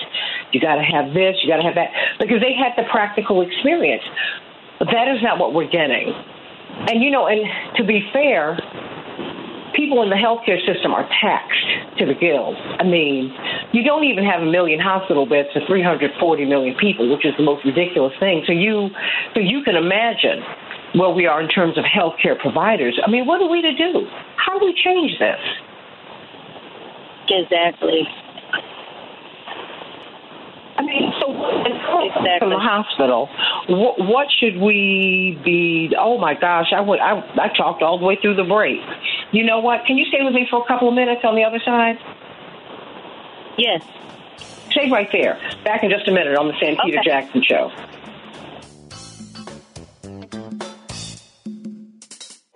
You 0.51 0.59
got 0.59 0.75
to 0.75 0.83
have 0.83 1.13
this. 1.13 1.37
You 1.43 1.49
got 1.49 1.57
to 1.57 1.63
have 1.63 1.75
that," 1.75 1.91
because 2.19 2.39
they 2.39 2.53
had 2.53 2.73
the 2.77 2.89
practical 2.89 3.41
experience. 3.41 4.03
But 4.79 4.87
that 4.91 5.07
is 5.09 5.21
not 5.21 5.37
what 5.37 5.53
we're 5.53 5.69
getting. 5.69 6.13
And 6.87 7.03
you 7.03 7.11
know, 7.11 7.27
and 7.27 7.41
to 7.75 7.83
be 7.83 8.09
fair, 8.13 8.57
people 9.75 10.01
in 10.03 10.09
the 10.09 10.15
healthcare 10.15 10.59
system 10.65 10.93
are 10.93 11.07
taxed 11.21 11.99
to 11.99 12.05
the 12.05 12.15
gills. 12.15 12.55
I 12.79 12.83
mean, 12.83 13.31
you 13.73 13.83
don't 13.83 14.03
even 14.03 14.23
have 14.23 14.41
a 14.41 14.45
million 14.45 14.79
hospital 14.79 15.25
beds 15.25 15.49
for 15.53 15.61
340 15.65 16.45
million 16.45 16.75
people, 16.75 17.09
which 17.09 17.25
is 17.25 17.33
the 17.37 17.43
most 17.43 17.65
ridiculous 17.65 18.13
thing. 18.19 18.43
So 18.45 18.53
you, 18.53 18.89
so 19.33 19.39
you 19.39 19.63
can 19.63 19.75
imagine 19.75 20.43
where 20.95 21.09
we 21.09 21.25
are 21.25 21.41
in 21.41 21.47
terms 21.47 21.77
of 21.77 21.85
healthcare 21.85 22.37
providers. 22.37 22.99
I 23.05 23.09
mean, 23.09 23.25
what 23.25 23.41
are 23.41 23.49
we 23.49 23.61
to 23.61 23.75
do? 23.75 24.07
How 24.35 24.59
do 24.59 24.65
we 24.65 24.73
change 24.73 25.17
this? 25.19 25.39
Exactly. 27.29 28.03
I 30.77 30.83
mean, 30.83 31.13
so 31.19 31.27
from 32.39 32.49
the 32.49 32.59
hospital, 32.59 33.29
what, 33.69 33.99
what 33.99 34.27
should 34.39 34.59
we 34.59 35.39
be? 35.45 35.93
Oh 35.97 36.17
my 36.17 36.33
gosh, 36.33 36.73
I 36.75 36.81
would 36.81 36.99
I 36.99 37.21
I 37.37 37.49
talked 37.55 37.83
all 37.83 37.99
the 37.99 38.05
way 38.05 38.17
through 38.21 38.35
the 38.35 38.43
break. 38.43 38.79
You 39.31 39.45
know 39.45 39.59
what? 39.59 39.85
Can 39.85 39.97
you 39.97 40.05
stay 40.05 40.23
with 40.23 40.33
me 40.33 40.47
for 40.49 40.63
a 40.63 40.67
couple 40.67 40.89
of 40.89 40.95
minutes 40.95 41.21
on 41.23 41.35
the 41.35 41.43
other 41.43 41.59
side? 41.63 41.97
Yes. 43.57 43.83
Stay 44.71 44.89
right 44.89 45.09
there. 45.11 45.39
Back 45.63 45.83
in 45.83 45.89
just 45.91 46.07
a 46.07 46.11
minute 46.11 46.35
on 46.37 46.47
the 46.47 46.53
Santita 46.53 46.79
Okay. 46.99 46.99
Jackson 47.03 47.43
Show. 47.43 47.71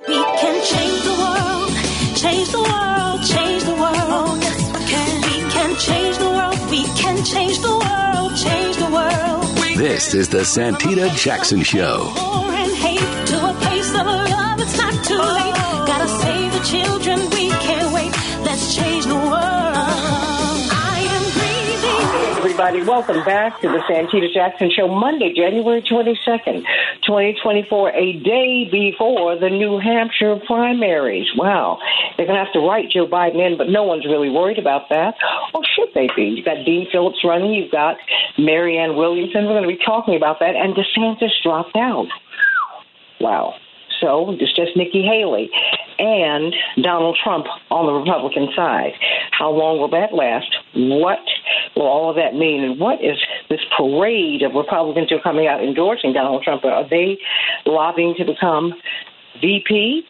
We 0.07 0.13
can 0.13 0.55
change 0.63 1.01
the 1.03 1.15
world, 1.17 1.71
change 2.15 2.49
the 2.51 2.61
world, 2.61 3.23
change 3.25 3.63
the 3.63 3.73
world. 3.73 3.97
Oh, 3.97 4.37
yes, 4.41 4.59
we 4.73 4.85
can. 4.85 5.21
We 5.21 5.51
can 5.51 5.75
change 5.77 6.17
the 6.17 6.29
world, 6.29 6.59
we 6.69 6.83
can 7.01 7.23
change 7.25 7.57
the 7.59 7.71
world, 7.71 8.31
change 8.37 8.75
the 8.77 8.89
world. 8.91 9.77
This 9.77 10.13
is 10.13 10.29
the 10.29 10.39
Santita 10.45 11.15
Jackson 11.17 11.63
Show. 11.63 12.11
War 12.15 12.51
and 12.51 12.71
hate 12.75 13.27
to 13.27 13.37
a 13.49 13.53
place 13.65 13.89
of 13.91 14.05
love, 14.05 14.59
it's 14.59 14.77
not 14.77 14.93
too 15.03 15.17
late. 15.17 15.55
Oh. 15.57 15.83
Gotta 15.87 16.07
save 16.07 16.53
the 16.53 16.63
children, 16.65 17.19
we 17.31 17.44
everybody. 22.57 22.87
Welcome 22.87 23.21
back 23.25 23.59
to 23.59 23.67
the 23.67 23.79
Santita 23.79 24.33
Jackson 24.33 24.71
Show, 24.71 24.87
Monday, 24.87 25.33
January 25.35 25.81
22nd, 25.81 26.63
2024, 27.03 27.89
a 27.91 28.13
day 28.23 28.69
before 28.71 29.37
the 29.37 29.49
New 29.49 29.77
Hampshire 29.77 30.39
primaries. 30.47 31.27
Wow. 31.35 31.79
They're 32.15 32.25
going 32.25 32.39
to 32.39 32.45
have 32.45 32.53
to 32.53 32.61
write 32.61 32.91
Joe 32.91 33.07
Biden 33.07 33.45
in, 33.45 33.57
but 33.57 33.67
no 33.67 33.83
one's 33.83 34.05
really 34.05 34.29
worried 34.29 34.57
about 34.57 34.87
that. 34.87 35.15
Or 35.53 35.63
should 35.75 35.89
they 35.93 36.07
be? 36.15 36.31
You've 36.37 36.45
got 36.45 36.63
Dean 36.63 36.87
Phillips 36.93 37.19
running, 37.25 37.51
you've 37.51 37.71
got 37.71 37.97
Marianne 38.37 38.95
Williamson. 38.95 39.47
We're 39.47 39.59
going 39.59 39.69
to 39.69 39.75
be 39.75 39.83
talking 39.85 40.15
about 40.15 40.39
that, 40.39 40.55
and 40.55 40.73
DeSantis 40.75 41.31
dropped 41.43 41.75
out. 41.75 42.07
Wow. 43.19 43.55
It's 44.39 44.55
just 44.55 44.75
Nikki 44.75 45.03
Haley 45.03 45.49
and 45.99 46.53
Donald 46.81 47.17
Trump 47.23 47.45
on 47.71 47.85
the 47.85 47.93
Republican 47.93 48.49
side. 48.55 48.93
How 49.31 49.49
long 49.49 49.79
will 49.79 49.89
that 49.89 50.13
last? 50.13 50.55
What 50.75 51.19
will 51.75 51.87
all 51.87 52.09
of 52.09 52.15
that 52.15 52.35
mean? 52.35 52.63
And 52.63 52.79
what 52.79 53.03
is 53.03 53.17
this 53.49 53.61
parade 53.77 54.41
of 54.43 54.53
Republicans 54.53 55.09
who 55.09 55.17
are 55.17 55.21
coming 55.21 55.47
out 55.47 55.63
endorsing 55.63 56.13
Donald 56.13 56.43
Trump? 56.43 56.63
Are 56.65 56.87
they 56.87 57.17
lobbying 57.65 58.15
to 58.17 58.25
become 58.25 58.73
VP? 59.41 60.03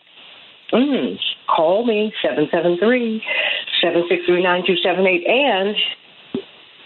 Mm, 0.73 1.17
call 1.47 1.85
me 1.85 2.11
773 2.21 3.21
763 3.81 4.43
9278. 4.43 5.27
And 5.27 5.75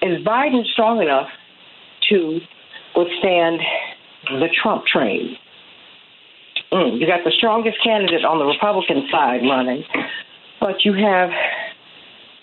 is 0.02 0.26
Biden 0.26 0.66
strong 0.74 1.02
enough 1.02 1.30
to 2.10 2.40
withstand 2.96 3.62
the 4.28 4.48
Trump 4.62 4.86
train? 4.86 5.38
Mm, 6.72 7.02
you 7.02 7.08
got 7.08 7.24
the 7.26 7.32
strongest 7.32 7.78
candidate 7.84 8.24
on 8.24 8.38
the 8.38 8.46
Republican 8.46 9.08
side 9.10 9.42
running, 9.42 9.84
but 10.60 10.86
you 10.86 10.94
have 10.94 11.30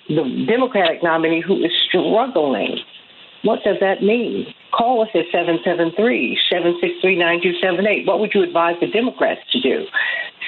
the 0.09 0.47
Democratic 0.49 1.03
nominee 1.03 1.41
who 1.41 1.62
is 1.62 1.71
struggling. 1.87 2.79
What 3.43 3.62
does 3.62 3.77
that 3.81 4.03
mean? 4.03 4.47
Call 4.75 5.03
us 5.03 5.09
at 5.15 5.31
773 5.31 5.95
763 6.51 7.19
9278. 7.19 8.07
What 8.07 8.19
would 8.19 8.35
you 8.35 8.43
advise 8.43 8.75
the 8.81 8.91
Democrats 8.91 9.41
to 9.53 9.61
do? 9.62 9.87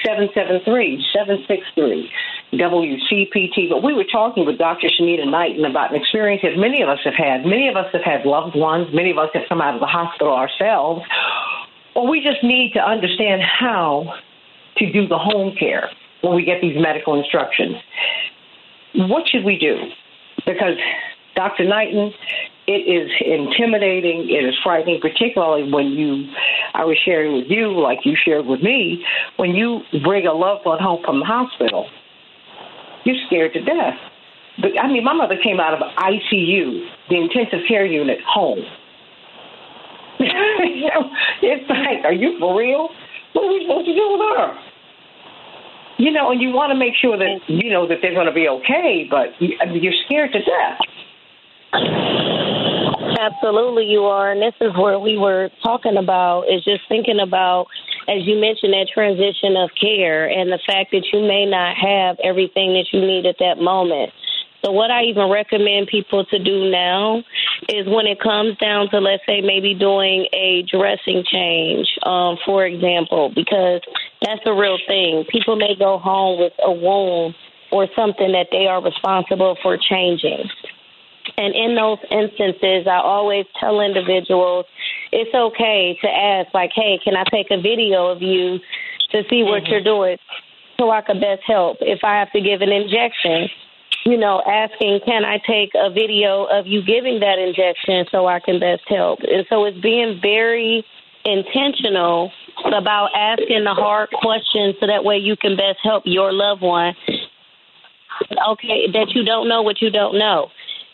773 0.03 0.99
763 1.15 2.59
WCPT. 2.59 3.69
But 3.71 3.83
we 3.83 3.93
were 3.93 4.07
talking 4.11 4.45
with 4.45 4.57
Dr. 4.57 4.91
Shanina 4.91 5.23
Knighton 5.23 5.63
about 5.63 5.95
an 5.95 6.01
experience 6.01 6.43
that 6.43 6.59
many 6.59 6.83
of 6.83 6.89
us 6.89 6.99
have 7.05 7.15
had. 7.15 7.47
Many 7.47 7.69
of 7.69 7.79
us 7.79 7.87
have 7.93 8.03
had 8.03 8.27
loved 8.27 8.59
ones, 8.59 8.91
many 8.91 9.11
of 9.11 9.17
us 9.17 9.29
have 9.33 9.47
come 9.47 9.61
out 9.61 9.75
of 9.75 9.79
the 9.79 9.87
hospital 9.87 10.35
ourselves 10.35 11.07
well, 11.95 12.07
we 12.07 12.21
just 12.21 12.43
need 12.43 12.73
to 12.73 12.79
understand 12.79 13.41
how 13.41 14.13
to 14.77 14.91
do 14.91 15.07
the 15.07 15.17
home 15.17 15.55
care 15.57 15.89
when 16.21 16.35
we 16.35 16.43
get 16.43 16.61
these 16.61 16.75
medical 16.79 17.17
instructions. 17.17 17.75
What 18.95 19.27
should 19.27 19.43
we 19.43 19.57
do? 19.57 19.77
Because 20.45 20.77
Dr. 21.35 21.65
Knighton, 21.65 22.11
it 22.67 22.85
is 22.85 23.09
intimidating, 23.21 24.29
it 24.29 24.45
is 24.45 24.55
frightening, 24.63 24.99
particularly 25.01 25.71
when 25.71 25.87
you, 25.87 26.31
I 26.73 26.85
was 26.85 26.97
sharing 27.03 27.33
with 27.33 27.45
you, 27.49 27.79
like 27.79 27.99
you 28.03 28.15
shared 28.15 28.45
with 28.45 28.61
me, 28.61 29.03
when 29.37 29.51
you 29.51 29.81
bring 30.03 30.27
a 30.27 30.33
loved 30.33 30.65
one 30.65 30.79
home 30.79 31.01
from 31.03 31.19
the 31.19 31.25
hospital, 31.25 31.89
you're 33.05 33.15
scared 33.27 33.53
to 33.53 33.61
death. 33.61 33.97
But 34.61 34.71
I 34.79 34.87
mean, 34.87 35.03
my 35.03 35.13
mother 35.13 35.37
came 35.41 35.59
out 35.59 35.73
of 35.73 35.79
ICU, 35.79 36.87
the 37.09 37.15
intensive 37.15 37.59
care 37.67 37.85
unit, 37.85 38.19
home 38.27 38.63
it's 41.41 41.69
like, 41.69 42.03
are 42.03 42.13
you 42.13 42.37
for 42.39 42.57
real? 42.57 42.89
What 43.33 43.45
are 43.45 43.53
we 43.53 43.63
supposed 43.63 43.87
to 43.87 43.95
do 43.95 44.05
with 44.11 44.21
her? 44.35 44.53
You 45.97 46.11
know, 46.11 46.31
and 46.31 46.41
you 46.41 46.49
want 46.51 46.71
to 46.71 46.79
make 46.79 46.95
sure 46.95 47.17
that 47.17 47.39
you 47.47 47.69
know 47.69 47.87
that 47.87 47.99
they're 48.01 48.13
going 48.13 48.27
to 48.27 48.33
be 48.33 48.47
okay, 48.47 49.07
but 49.09 49.35
you're 49.39 49.93
scared 50.05 50.31
to 50.31 50.39
death. 50.39 50.79
Absolutely, 53.19 53.85
you 53.85 54.03
are, 54.03 54.31
and 54.31 54.41
this 54.41 54.55
is 54.61 54.71
where 54.79 54.97
we 54.97 55.17
were 55.17 55.49
talking 55.61 55.97
about 55.97 56.43
is 56.43 56.63
just 56.63 56.87
thinking 56.87 57.19
about, 57.19 57.67
as 58.07 58.23
you 58.23 58.39
mentioned, 58.39 58.71
that 58.71 58.87
transition 58.93 59.59
of 59.59 59.69
care 59.79 60.25
and 60.25 60.51
the 60.51 60.59
fact 60.65 60.91
that 60.91 61.03
you 61.11 61.19
may 61.19 61.45
not 61.45 61.75
have 61.75 62.17
everything 62.23 62.73
that 62.79 62.87
you 62.91 63.01
need 63.01 63.25
at 63.25 63.35
that 63.39 63.59
moment. 63.59 64.11
So, 64.63 64.71
what 64.71 64.91
I 64.91 65.03
even 65.03 65.29
recommend 65.29 65.87
people 65.87 66.25
to 66.25 66.39
do 66.39 66.71
now 66.71 67.23
is 67.67 67.85
when 67.87 68.07
it 68.07 68.19
comes 68.19 68.57
down 68.57 68.89
to, 68.89 68.99
let's 68.99 69.23
say, 69.27 69.41
maybe 69.41 69.73
doing 69.73 70.27
a 70.33 70.63
dressing 70.63 71.23
change, 71.25 71.87
um, 72.03 72.37
for 72.45 72.65
example, 72.65 73.31
because 73.35 73.81
that's 74.21 74.41
the 74.45 74.53
real 74.53 74.77
thing. 74.87 75.25
People 75.29 75.55
may 75.55 75.75
go 75.77 75.97
home 75.97 76.39
with 76.39 76.53
a 76.63 76.71
wound 76.71 77.35
or 77.71 77.87
something 77.95 78.31
that 78.31 78.47
they 78.51 78.67
are 78.67 78.81
responsible 78.81 79.57
for 79.61 79.77
changing. 79.77 80.49
And 81.37 81.53
in 81.55 81.75
those 81.75 81.99
instances, 82.09 82.87
I 82.87 82.99
always 83.03 83.45
tell 83.59 83.81
individuals 83.81 84.65
it's 85.11 85.33
okay 85.33 85.97
to 86.01 86.09
ask, 86.09 86.53
like, 86.53 86.71
hey, 86.73 86.99
can 87.03 87.15
I 87.15 87.23
take 87.31 87.47
a 87.51 87.61
video 87.61 88.07
of 88.07 88.21
you 88.21 88.59
to 89.11 89.23
see 89.29 89.43
what 89.43 89.63
mm-hmm. 89.63 89.71
you're 89.71 89.83
doing 89.83 90.17
so 90.77 90.89
I 90.89 91.01
can 91.01 91.19
best 91.19 91.43
help? 91.45 91.77
If 91.81 92.03
I 92.03 92.19
have 92.19 92.31
to 92.31 92.41
give 92.41 92.61
an 92.61 92.71
injection, 92.71 93.49
you 94.05 94.17
know, 94.17 94.41
asking, 94.45 95.01
can 95.05 95.25
I 95.25 95.39
take 95.45 95.71
a 95.75 95.89
video 95.89 96.45
of 96.45 96.67
you 96.67 96.81
giving 96.83 97.19
that 97.19 97.37
injection 97.39 98.05
so 98.11 98.27
I 98.27 98.39
can 98.39 98.59
best 98.59 98.83
help? 98.87 99.19
And 99.21 99.45
so 99.49 99.65
it's 99.65 99.79
being 99.79 100.19
very 100.21 100.85
intentional 101.25 102.31
about 102.65 103.09
asking 103.15 103.63
the 103.63 103.73
hard 103.73 104.09
questions 104.11 104.75
so 104.79 104.87
that 104.87 105.03
way 105.03 105.17
you 105.17 105.35
can 105.35 105.55
best 105.55 105.79
help 105.83 106.03
your 106.05 106.31
loved 106.31 106.61
one. 106.61 106.95
Okay, 108.51 108.91
that 108.91 109.11
you 109.15 109.23
don't 109.23 109.47
know 109.47 109.61
what 109.61 109.81
you 109.81 109.89
don't 109.89 110.17
know. 110.17 110.49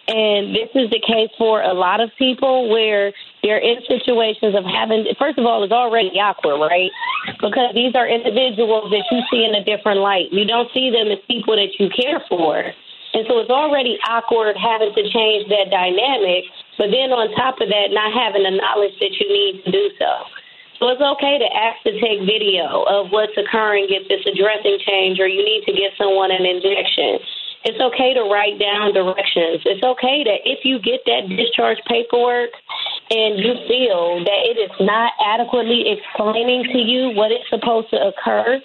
And 0.07 0.53
this 0.53 0.69
is 0.75 0.91
the 0.91 1.01
case 1.01 1.33
for 1.37 1.63
a 1.63 1.73
lot 1.73 1.99
of 1.99 2.11
people 2.17 2.69
where 2.69 3.11
they're 3.41 3.57
in 3.57 3.81
situations 3.87 4.53
of 4.53 4.63
having, 4.63 5.05
first 5.17 5.39
of 5.39 5.45
all, 5.45 5.63
it's 5.63 5.73
already 5.73 6.13
awkward, 6.21 6.59
right? 6.61 6.91
Because 7.41 7.73
these 7.73 7.95
are 7.95 8.07
individuals 8.07 8.91
that 8.91 9.03
you 9.09 9.21
see 9.31 9.43
in 9.43 9.55
a 9.55 9.63
different 9.65 10.01
light. 10.01 10.29
You 10.31 10.45
don't 10.45 10.69
see 10.73 10.91
them 10.91 11.09
as 11.09 11.17
people 11.27 11.55
that 11.55 11.79
you 11.79 11.89
care 11.89 12.21
for. 12.29 12.71
And 13.15 13.23
so 13.32 13.39
it's 13.39 13.49
already 13.49 13.95
awkward 14.04 14.60
having 14.60 14.91
to 14.91 15.04
change 15.08 15.47
that 15.47 15.71
dynamic, 15.71 16.51
but 16.75 16.91
then 16.91 17.15
on 17.15 17.32
top 17.39 17.63
of 17.63 17.71
that, 17.71 17.95
not 17.95 18.12
having 18.12 18.43
the 18.43 18.51
knowledge 18.51 18.91
that 18.99 19.15
you 19.15 19.28
need 19.32 19.63
to 19.63 19.71
do 19.71 19.88
so. 19.95 20.12
So 20.84 20.91
it's 20.91 20.99
okay 20.99 21.39
to 21.39 21.47
ask 21.47 21.80
to 21.88 21.95
take 22.04 22.28
video 22.28 22.84
of 22.84 23.15
what's 23.15 23.32
occurring 23.39 23.88
if 23.88 24.04
it's 24.12 24.28
a 24.28 24.36
dressing 24.36 24.75
change 24.84 25.23
or 25.23 25.32
you 25.32 25.39
need 25.47 25.63
to 25.63 25.71
give 25.71 25.95
someone 25.95 26.36
an 26.36 26.43
injection. 26.43 27.23
It's 27.63 27.80
okay 27.80 28.13
to 28.13 28.28
write 28.28 28.60
down 28.60 28.91
directions. 28.91 29.63
It's 29.63 29.82
okay 29.82 30.28
that 30.28 30.43
if 30.43 30.67
you 30.67 30.78
get 30.84 31.01
that 31.08 31.32
discharge 31.32 31.80
paperwork 31.88 32.51
and 33.10 33.39
you 33.39 33.56
feel 33.65 34.19
that 34.28 34.41
it 34.43 34.60
is 34.60 34.75
not 34.84 35.15
adequately 35.23 35.88
explaining 35.88 36.67
to 36.75 36.80
you 36.84 37.15
what 37.15 37.32
is 37.32 37.47
supposed 37.47 37.89
to 37.95 38.12
occur, 38.12 38.60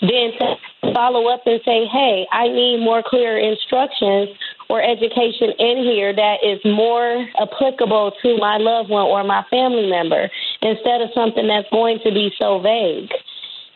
then 0.00 0.32
to 0.38 0.56
follow 0.92 1.28
up 1.28 1.42
and 1.46 1.60
say, 1.64 1.86
hey, 1.86 2.26
I 2.32 2.48
need 2.48 2.80
more 2.80 3.02
clear 3.04 3.38
instructions 3.38 4.30
or 4.68 4.82
education 4.82 5.52
in 5.58 5.78
here 5.78 6.14
that 6.14 6.42
is 6.42 6.60
more 6.64 7.26
applicable 7.40 8.12
to 8.22 8.36
my 8.38 8.58
loved 8.58 8.90
one 8.90 9.06
or 9.06 9.24
my 9.24 9.44
family 9.50 9.88
member 9.88 10.28
instead 10.62 11.00
of 11.00 11.10
something 11.14 11.46
that's 11.46 11.68
going 11.70 12.00
to 12.04 12.10
be 12.12 12.32
so 12.38 12.60
vague. 12.60 13.10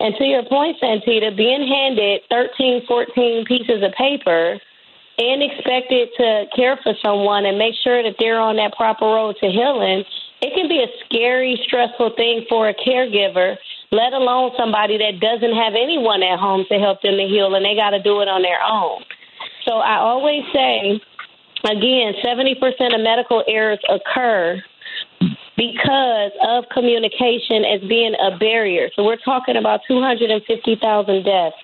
And 0.01 0.15
to 0.17 0.25
your 0.25 0.45
point, 0.45 0.79
Santita, 0.83 1.37
being 1.37 1.67
handed 1.67 2.23
13, 2.31 2.87
14 2.87 3.45
pieces 3.45 3.83
of 3.83 3.93
paper 3.93 4.59
and 5.19 5.43
expected 5.43 6.09
to 6.17 6.45
care 6.57 6.79
for 6.83 6.95
someone 7.03 7.45
and 7.45 7.59
make 7.59 7.75
sure 7.85 8.03
that 8.03 8.17
they're 8.19 8.41
on 8.41 8.57
that 8.57 8.73
proper 8.73 9.05
road 9.05 9.37
to 9.41 9.49
healing, 9.49 10.05
it 10.41 10.55
can 10.55 10.69
be 10.69 10.83
a 10.83 10.89
scary, 11.05 11.61
stressful 11.67 12.15
thing 12.17 12.47
for 12.49 12.69
a 12.69 12.75
caregiver 12.75 13.57
let 13.93 14.13
alone 14.13 14.53
somebody 14.57 14.99
that 14.99 15.19
doesn't 15.21 15.55
have 15.55 15.75
anyone 15.75 16.23
at 16.23 16.39
home 16.39 16.65
to 16.71 16.79
help 16.79 17.03
them 17.03 17.17
to 17.17 17.27
heal 17.27 17.55
and 17.55 17.65
they 17.65 17.75
got 17.75 17.91
to 17.91 18.03
do 18.03 18.21
it 18.21 18.29
on 18.29 18.43
their 18.43 18.63
own. 18.63 19.03
So 19.67 19.79
I 19.79 19.99
always 19.99 20.43
say, 20.55 21.01
again, 21.65 22.15
70% 22.25 22.95
of 22.95 23.01
medical 23.01 23.43
errors 23.49 23.81
occur 23.89 24.63
because 25.57 26.33
of 26.47 26.65
communication 26.73 27.65
as 27.65 27.81
being 27.89 28.15
a 28.15 28.39
barrier. 28.39 28.89
So 28.95 29.05
we're 29.05 29.21
talking 29.25 29.57
about 29.57 29.81
250,000 29.89 31.25
deaths. 31.25 31.57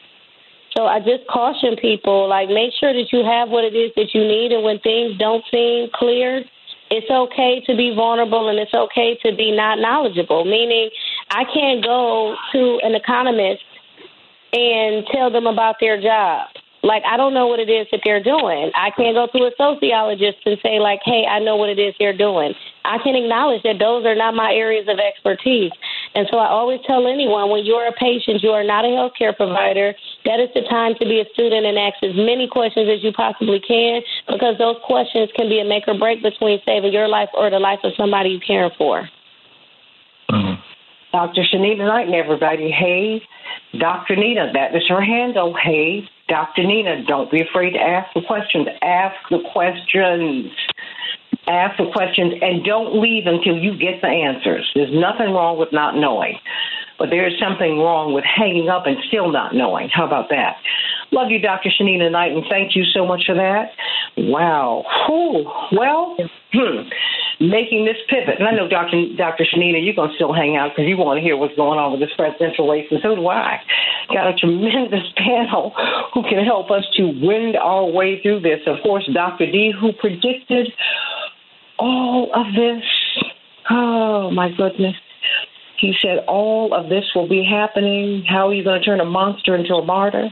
So 0.76 0.84
I 0.84 0.98
just 0.98 1.26
caution 1.30 1.76
people, 1.80 2.28
like, 2.28 2.48
make 2.48 2.72
sure 2.78 2.92
that 2.92 3.08
you 3.10 3.24
have 3.24 3.48
what 3.48 3.64
it 3.64 3.74
is 3.74 3.92
that 3.96 4.12
you 4.12 4.20
need, 4.20 4.52
and 4.52 4.62
when 4.62 4.78
things 4.80 5.16
don't 5.16 5.42
seem 5.50 5.88
clear, 5.94 6.44
it's 6.90 7.10
okay 7.10 7.62
to 7.66 7.76
be 7.76 7.94
vulnerable 7.94 8.48
and 8.48 8.58
it's 8.58 8.74
okay 8.74 9.18
to 9.24 9.34
be 9.34 9.50
not 9.50 9.78
knowledgeable, 9.78 10.44
meaning 10.44 10.90
I 11.30 11.44
can't 11.52 11.82
go 11.82 12.36
to 12.52 12.80
an 12.82 12.94
economist 12.94 13.62
and 14.52 15.06
tell 15.12 15.30
them 15.30 15.46
about 15.46 15.76
their 15.80 16.00
job. 16.00 16.48
Like, 16.82 17.02
I 17.04 17.16
don't 17.16 17.34
know 17.34 17.48
what 17.48 17.58
it 17.58 17.68
is 17.68 17.88
that 17.90 18.02
they're 18.04 18.22
doing. 18.22 18.70
I 18.74 18.90
can't 18.96 19.16
go 19.16 19.26
to 19.26 19.44
a 19.46 19.50
sociologist 19.58 20.38
and 20.46 20.56
say, 20.62 20.78
like, 20.78 21.00
hey, 21.04 21.24
I 21.28 21.40
know 21.40 21.56
what 21.56 21.68
it 21.68 21.80
is 21.80 21.94
they're 21.98 22.16
doing. 22.16 22.54
I 22.84 22.98
can 23.02 23.16
acknowledge 23.16 23.64
that 23.64 23.80
those 23.80 24.06
are 24.06 24.14
not 24.14 24.34
my 24.34 24.52
areas 24.52 24.86
of 24.88 25.00
expertise. 25.00 25.72
And 26.16 26.26
so 26.32 26.38
I 26.38 26.48
always 26.48 26.80
tell 26.86 27.06
anyone 27.06 27.50
when 27.50 27.66
you're 27.66 27.86
a 27.86 27.92
patient, 27.92 28.42
you 28.42 28.48
are 28.48 28.64
not 28.64 28.86
a 28.86 28.88
healthcare 28.88 29.36
provider, 29.36 29.92
that 30.24 30.40
is 30.40 30.48
the 30.54 30.62
time 30.62 30.94
to 30.98 31.04
be 31.04 31.20
a 31.20 31.28
student 31.34 31.66
and 31.66 31.76
ask 31.76 32.02
as 32.02 32.16
many 32.16 32.48
questions 32.48 32.88
as 32.88 33.04
you 33.04 33.12
possibly 33.12 33.60
can 33.60 34.00
because 34.26 34.56
those 34.56 34.76
questions 34.86 35.28
can 35.36 35.50
be 35.50 35.60
a 35.60 35.64
make 35.64 35.84
or 35.86 35.98
break 35.98 36.22
between 36.22 36.58
saving 36.64 36.94
your 36.94 37.06
life 37.06 37.28
or 37.34 37.50
the 37.50 37.58
life 37.58 37.80
of 37.84 37.92
somebody 37.98 38.30
you 38.30 38.40
care 38.40 38.70
for. 38.78 39.06
Mm-hmm. 40.30 40.56
Dr. 41.12 41.42
Shanina 41.52 41.86
Knighton 41.86 42.14
everybody. 42.14 42.70
Hey, 42.70 43.20
Dr. 43.78 44.16
Nina, 44.16 44.52
that 44.54 44.74
is 44.74 44.88
her 44.88 45.02
handle. 45.02 45.54
Hey, 45.54 46.08
Dr. 46.28 46.64
Nina, 46.64 47.04
don't 47.04 47.30
be 47.30 47.42
afraid 47.42 47.72
to 47.72 47.78
ask 47.78 48.08
the 48.14 48.22
questions. 48.26 48.68
Ask 48.80 49.16
the 49.30 49.40
questions. 49.52 50.50
Ask 51.46 51.78
the 51.78 51.90
questions 51.92 52.34
and 52.40 52.64
don't 52.64 53.00
leave 53.00 53.26
until 53.26 53.56
you 53.56 53.78
get 53.78 54.02
the 54.02 54.08
answers. 54.08 54.68
There's 54.74 54.92
nothing 54.92 55.32
wrong 55.32 55.58
with 55.58 55.72
not 55.72 55.94
knowing, 55.96 56.38
but 56.98 57.10
there 57.10 57.26
is 57.26 57.34
something 57.38 57.78
wrong 57.78 58.12
with 58.12 58.24
hanging 58.24 58.68
up 58.68 58.86
and 58.86 58.96
still 59.08 59.30
not 59.30 59.54
knowing. 59.54 59.88
How 59.88 60.06
about 60.06 60.28
that? 60.30 60.56
Love 61.12 61.30
you, 61.30 61.38
Dr. 61.38 61.70
Shanina 61.70 62.10
Knight, 62.10 62.32
and 62.32 62.44
thank 62.50 62.74
you 62.74 62.84
so 62.84 63.06
much 63.06 63.24
for 63.26 63.34
that. 63.36 63.70
Wow. 64.16 64.84
Whew. 65.06 65.46
Well, 65.78 66.16
hmm 66.52 66.88
making 67.40 67.84
this 67.84 67.96
pivot. 68.08 68.38
And 68.38 68.48
I 68.48 68.52
know, 68.52 68.68
Dr. 68.68 69.12
Dr. 69.16 69.44
Shanina, 69.44 69.84
you're 69.84 69.94
going 69.94 70.10
to 70.10 70.14
still 70.16 70.32
hang 70.32 70.56
out 70.56 70.72
because 70.72 70.88
you 70.88 70.96
want 70.96 71.18
to 71.18 71.22
hear 71.22 71.36
what's 71.36 71.54
going 71.56 71.78
on 71.78 71.92
with 71.92 72.00
this 72.00 72.14
presidential 72.16 72.68
race, 72.68 72.86
and 72.90 73.00
so 73.02 73.14
do 73.14 73.28
I. 73.28 73.60
Got 74.08 74.28
a 74.28 74.34
tremendous 74.34 75.04
panel 75.16 75.72
who 76.14 76.22
can 76.22 76.44
help 76.44 76.70
us 76.70 76.84
to 76.96 77.12
wend 77.22 77.56
our 77.56 77.84
way 77.84 78.22
through 78.22 78.40
this. 78.40 78.60
Of 78.66 78.82
course, 78.82 79.08
Dr. 79.12 79.50
D, 79.50 79.72
who 79.78 79.92
predicted 79.92 80.72
all 81.78 82.30
of 82.34 82.46
this. 82.54 82.84
Oh, 83.70 84.30
my 84.30 84.50
goodness. 84.56 84.94
He 85.78 85.94
said, 86.00 86.24
All 86.26 86.72
of 86.74 86.88
this 86.88 87.04
will 87.14 87.28
be 87.28 87.44
happening. 87.44 88.24
How 88.26 88.48
are 88.48 88.54
you 88.54 88.64
going 88.64 88.80
to 88.80 88.84
turn 88.84 89.00
a 89.00 89.04
monster 89.04 89.54
into 89.54 89.74
a 89.74 89.84
martyr? 89.84 90.28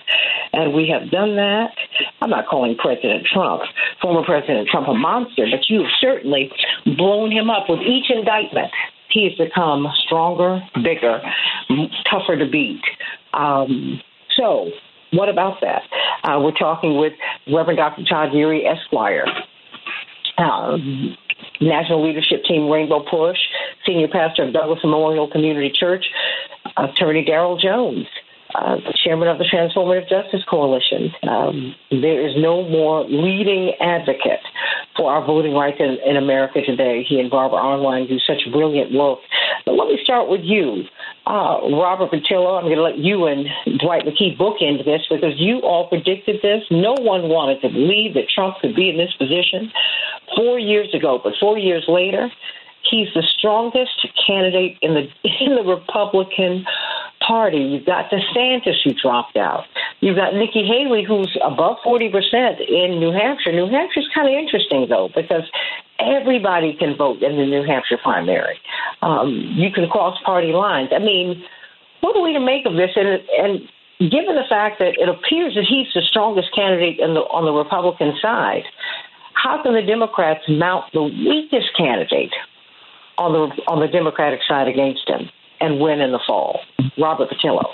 And 0.53 0.73
we 0.73 0.89
have 0.89 1.11
done 1.11 1.37
that. 1.37 1.71
I'm 2.23 2.31
not 2.31 2.47
calling 2.47 2.77
President 2.77 3.27
Trump, 3.33 3.63
former 4.01 4.25
President 4.25 4.69
Trump, 4.69 4.89
a 4.89 4.95
monster, 4.95 5.45
but 5.51 5.69
you 5.69 5.81
have 5.81 5.91
certainly 6.01 6.51
blown 6.97 7.31
him 7.31 7.51
up 7.51 7.65
with 7.69 7.81
each 7.81 8.11
indictment. 8.11 8.71
He 9.11 9.25
has 9.29 9.47
become 9.47 9.87
stronger, 10.07 10.61
bigger, 10.83 11.21
tougher 12.11 12.37
to 12.37 12.47
beat. 12.51 12.83
Um, 13.33 14.01
so, 14.37 14.71
what 15.13 15.29
about 15.29 15.61
that? 15.61 15.83
Uh, 16.25 16.41
we're 16.41 16.53
talking 16.53 16.99
with 16.99 17.13
Reverend 17.53 17.79
Dr. 17.79 18.05
Todd 18.09 18.31
Yeary 18.31 18.63
Esquire. 18.65 19.27
Um, 20.39 21.17
National 21.61 22.05
Leadership 22.07 22.45
Team 22.45 22.69
Rainbow 22.69 23.05
Push, 23.09 23.39
Senior 23.87 24.09
Pastor 24.09 24.45
of 24.45 24.53
Douglass 24.53 24.81
Memorial 24.83 25.31
Community 25.31 25.73
Church, 25.73 26.05
Attorney 26.77 27.25
Daryl 27.25 27.61
Jones, 27.61 28.07
uh, 28.55 28.77
chairman 29.05 29.29
of 29.29 29.39
the 29.39 29.45
Transformative 29.45 30.09
Justice 30.09 30.43
Coalition. 30.49 31.11
Um, 31.29 31.75
there 31.91 32.27
is 32.27 32.35
no 32.37 32.69
more 32.69 33.05
leading 33.05 33.73
advocate 33.81 34.41
for 34.97 35.13
our 35.13 35.25
voting 35.25 35.55
rights 35.55 35.79
in, 35.81 35.99
in 36.07 36.17
America 36.17 36.61
today. 36.65 37.05
He 37.09 37.19
and 37.19 37.31
Barbara 37.31 37.59
Arnwine 37.59 38.09
do 38.09 38.19
such 38.21 38.51
brilliant 38.53 38.93
work. 38.93 39.19
But 39.67 39.73
let 39.73 39.89
me 39.89 39.99
start 40.03 40.29
with 40.29 40.43
you, 40.43 40.85
uh, 41.27 41.61
Robert 41.73 42.11
Patillo. 42.11 42.59
I'm 42.59 42.65
going 42.65 42.77
to 42.77 42.83
let 42.83 42.99
you 42.99 43.27
and 43.27 43.47
Dwight 43.79 44.05
McKee 44.05 44.37
book 44.37 44.57
into 44.61 44.85
this 44.85 45.03
because 45.09 45.35
you 45.37 45.61
all 45.61 45.89
predicted 45.89 46.41
this. 46.43 46.63
No 46.71 46.93
one 46.93 47.29
wanted 47.29 47.61
to 47.63 47.69
believe 47.69 48.15
that 48.15 48.29
Trump 48.29 48.57
could 48.61 48.75
be 48.75 48.91
in 48.91 48.97
this 48.97 49.13
position 49.15 49.73
four 50.37 50.59
years 50.59 50.93
ago, 50.95 51.21
but 51.23 51.33
four 51.41 51.59
years 51.59 51.85
later, 51.89 52.31
he's 52.91 53.09
the 53.15 53.23
strongest 53.39 54.07
candidate 54.27 54.79
in 54.83 54.95
the 54.95 55.09
in 55.41 55.57
the 55.57 55.63
Republican 55.63 56.65
Party. 57.27 57.59
You've 57.59 57.87
got 57.87 58.11
DeSantis 58.11 58.77
who 58.85 58.93
dropped 58.95 59.37
out. 59.37 59.65
You've 60.01 60.17
got 60.17 60.35
Nikki 60.35 60.67
Haley 60.67 61.05
who's 61.05 61.37
above 61.43 61.79
forty 61.83 62.11
percent 62.11 62.61
in 62.61 63.01
New 63.01 63.13
Hampshire. 63.13 63.53
New 63.53 63.69
Hampshire's 63.69 64.09
kind 64.15 64.29
of 64.29 64.35
interesting 64.35 64.87
though 64.89 65.09
because 65.15 65.45
everybody 65.99 66.75
can 66.75 66.97
vote 66.97 67.23
in 67.23 67.37
the 67.37 67.47
New 67.47 67.65
Hampshire 67.65 67.99
primary. 68.03 68.59
Um, 69.03 69.55
you 69.57 69.71
can 69.71 69.89
cross 69.89 70.19
party 70.25 70.53
lines. 70.53 70.91
I 70.95 70.99
mean, 70.99 71.43
what 72.01 72.17
are 72.17 72.23
we 72.23 72.33
to 72.35 72.41
make 72.41 72.67
of 72.67 72.75
this? 72.75 72.91
And 72.97 73.21
and 73.39 74.11
given 74.11 74.35
the 74.35 74.49
fact 74.49 74.79
that 74.81 74.99
it 74.99 75.09
appears 75.09 75.55
that 75.55 75.65
he's 75.65 75.87
the 75.95 76.03
strongest 76.03 76.55
candidate 76.55 76.99
the, 77.15 77.21
on 77.31 77.45
the 77.45 77.53
Republican 77.53 78.13
side, 78.21 78.65
how 79.35 79.63
can 79.63 79.75
the 79.75 79.83
Democrats 79.83 80.43
mount 80.49 80.93
the 80.93 81.03
weakest 81.03 81.75
candidate 81.77 82.33
on 83.19 83.33
the 83.33 83.63
on 83.69 83.81
the 83.81 83.89
Democratic 83.89 84.41
side 84.47 84.69
against 84.69 85.09
him 85.09 85.29
and 85.61 85.81
win 85.81 86.01
in 86.01 86.13
the 86.13 86.21
fall. 86.27 86.61
Robert 86.99 87.31
Patillo. 87.31 87.67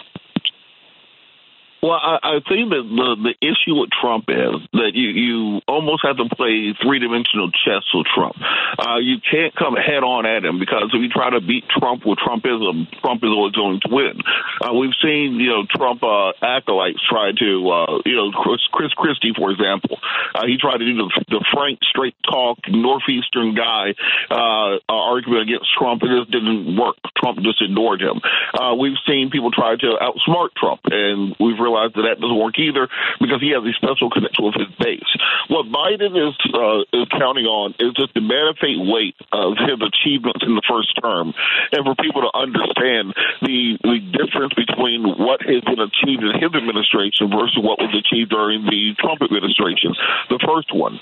Well, 1.83 1.97
I, 1.97 2.19
I 2.23 2.35
think 2.45 2.69
that 2.71 2.85
the 2.85 3.33
the 3.33 3.35
issue 3.40 3.81
with 3.81 3.88
Trump 3.88 4.29
is 4.29 4.61
that 4.77 4.93
you 4.93 5.09
you 5.16 5.61
almost 5.66 6.05
have 6.05 6.21
to 6.21 6.29
play 6.29 6.77
three 6.77 7.01
dimensional 7.01 7.49
chess 7.51 7.88
with 7.95 8.07
Trump. 8.12 8.37
Uh, 8.77 9.01
you 9.01 9.16
can't 9.25 9.57
come 9.57 9.77
head 9.81 10.05
on 10.05 10.27
at 10.27 10.45
him 10.45 10.61
because 10.61 10.93
if 10.93 11.01
you 11.01 11.09
try 11.09 11.31
to 11.31 11.40
beat 11.40 11.64
Trump 11.73 12.05
with 12.05 12.19
Trumpism, 12.21 12.85
Trump 13.01 13.25
is 13.25 13.33
always 13.33 13.57
going 13.57 13.81
to 13.81 13.88
win. 13.88 14.21
Uh, 14.61 14.77
we've 14.77 14.97
seen 15.01 15.40
you 15.40 15.49
know 15.49 15.64
Trump 15.64 16.05
uh, 16.05 16.37
acolytes 16.45 17.01
try 17.09 17.33
to 17.33 17.49
uh, 17.73 18.05
you 18.05 18.16
know 18.16 18.29
Chris, 18.31 18.61
Chris 18.73 18.93
Christie, 18.93 19.33
for 19.33 19.51
example, 19.51 19.97
uh, 20.35 20.45
he 20.45 20.61
tried 20.61 20.79
to 20.79 20.87
do 20.87 20.97
the, 21.01 21.09
the 21.33 21.45
frank, 21.49 21.81
straight 21.88 22.16
talk 22.29 22.59
northeastern 22.69 23.55
guy 23.57 23.97
uh, 24.29 24.77
argument 24.88 25.49
against 25.49 25.73
Trump. 25.79 26.03
It 26.05 26.12
just 26.12 26.31
didn't 26.31 26.77
work. 26.77 27.01
Trump 27.16 27.40
just 27.40 27.62
ignored 27.62 28.01
him. 28.01 28.21
Uh, 28.53 28.75
we've 28.77 29.01
seen 29.07 29.31
people 29.31 29.51
try 29.51 29.77
to 29.77 29.97
outsmart 29.97 30.53
Trump, 30.57 30.81
and 30.85 31.37
we've 31.40 31.59
realize 31.71 31.95
that 31.95 32.03
that 32.03 32.19
doesn't 32.19 32.39
work 32.39 32.59
either 32.59 32.91
because 33.23 33.39
he 33.39 33.55
has 33.55 33.63
a 33.63 33.75
special 33.79 34.11
connection 34.11 34.43
with 34.43 34.59
his 34.59 34.71
base. 34.83 35.11
What 35.47 35.71
Biden 35.71 36.19
is 36.19 36.35
uh, 36.51 36.83
is 36.91 37.07
counting 37.15 37.47
on 37.47 37.79
is 37.79 37.95
just 37.95 38.15
the 38.15 38.21
manifest 38.21 38.83
weight 38.91 39.15
of 39.31 39.55
his 39.55 39.79
achievements 39.79 40.43
in 40.43 40.59
the 40.59 40.67
first 40.67 40.91
term, 40.99 41.33
and 41.71 41.87
for 41.87 41.95
people 41.95 42.27
to 42.27 42.33
understand 42.35 43.15
the 43.43 43.79
the 43.87 44.03
difference 44.19 44.55
between 44.59 45.07
what 45.07 45.43
has 45.47 45.63
been 45.63 45.79
achieved 45.79 46.27
in 46.27 46.35
his 46.35 46.51
administration 46.51 47.31
versus 47.31 47.59
what 47.63 47.79
was 47.79 47.95
achieved 47.95 48.35
during 48.35 48.67
the 48.67 48.99
Trump 48.99 49.23
administration. 49.23 49.95
The 50.29 50.43
first 50.43 50.75
one 50.75 50.99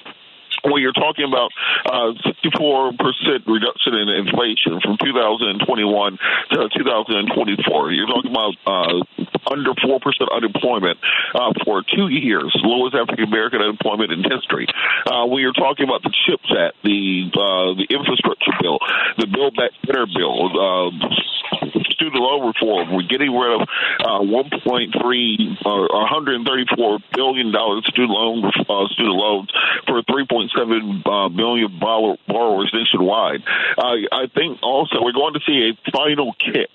when 0.65 0.83
you're 0.83 0.97
talking 0.97 1.25
about 1.25 1.51
uh, 1.87 2.13
64% 2.45 2.97
reduction 3.47 3.95
in 3.95 4.09
inflation 4.09 4.81
from 4.81 4.97
2021 4.99 6.19
to 6.51 6.69
2024, 6.77 7.93
you're 7.93 8.07
talking 8.07 8.31
about 8.31 8.55
uh, 8.67 8.99
under 9.51 9.73
4% 9.73 10.01
unemployment 10.33 10.99
uh, 11.35 11.53
for 11.65 11.83
two 11.83 12.09
years, 12.09 12.55
lowest 12.63 12.95
African 12.95 13.25
American 13.25 13.61
unemployment 13.61 14.13
in 14.13 14.23
history. 14.23 14.67
Uh, 15.07 15.27
when 15.27 15.41
you're 15.41 15.53
talking 15.53 15.85
about 15.85 16.03
the 16.03 16.13
CHIPS 16.27 16.51
Act, 16.57 16.77
the 16.85 17.31
uh, 17.33 17.75
the 17.77 17.87
infrastructure 17.91 18.53
bill, 18.61 18.79
the 19.17 19.27
Build 19.27 19.57
Back 19.57 19.71
Better 19.87 20.07
bill, 20.07 20.53
uh, 20.53 20.91
student 21.91 22.23
loan 22.23 22.47
reform, 22.47 22.95
we're 22.95 23.09
getting 23.09 23.35
rid 23.35 23.61
of 23.61 23.69
uh, 24.01 24.23
1.3 24.23 25.67
or 25.67 25.89
134 25.89 26.99
billion 27.15 27.53
dollars 27.53 27.85
student 27.89 28.11
loan 28.11 28.45
uh, 28.45 28.87
student 28.93 29.17
loans 29.17 29.51
for 29.87 29.99
3.7 30.49 31.03
uh, 31.05 31.29
billion 31.29 31.79
borrowers 31.79 32.71
nationwide. 32.73 33.43
Uh, 33.77 33.97
I 34.13 34.27
think 34.35 34.59
also 34.63 35.03
we're 35.03 35.13
going 35.13 35.35
to 35.35 35.41
see 35.47 35.71
a 35.71 35.91
final 35.91 36.35
kick 36.35 36.71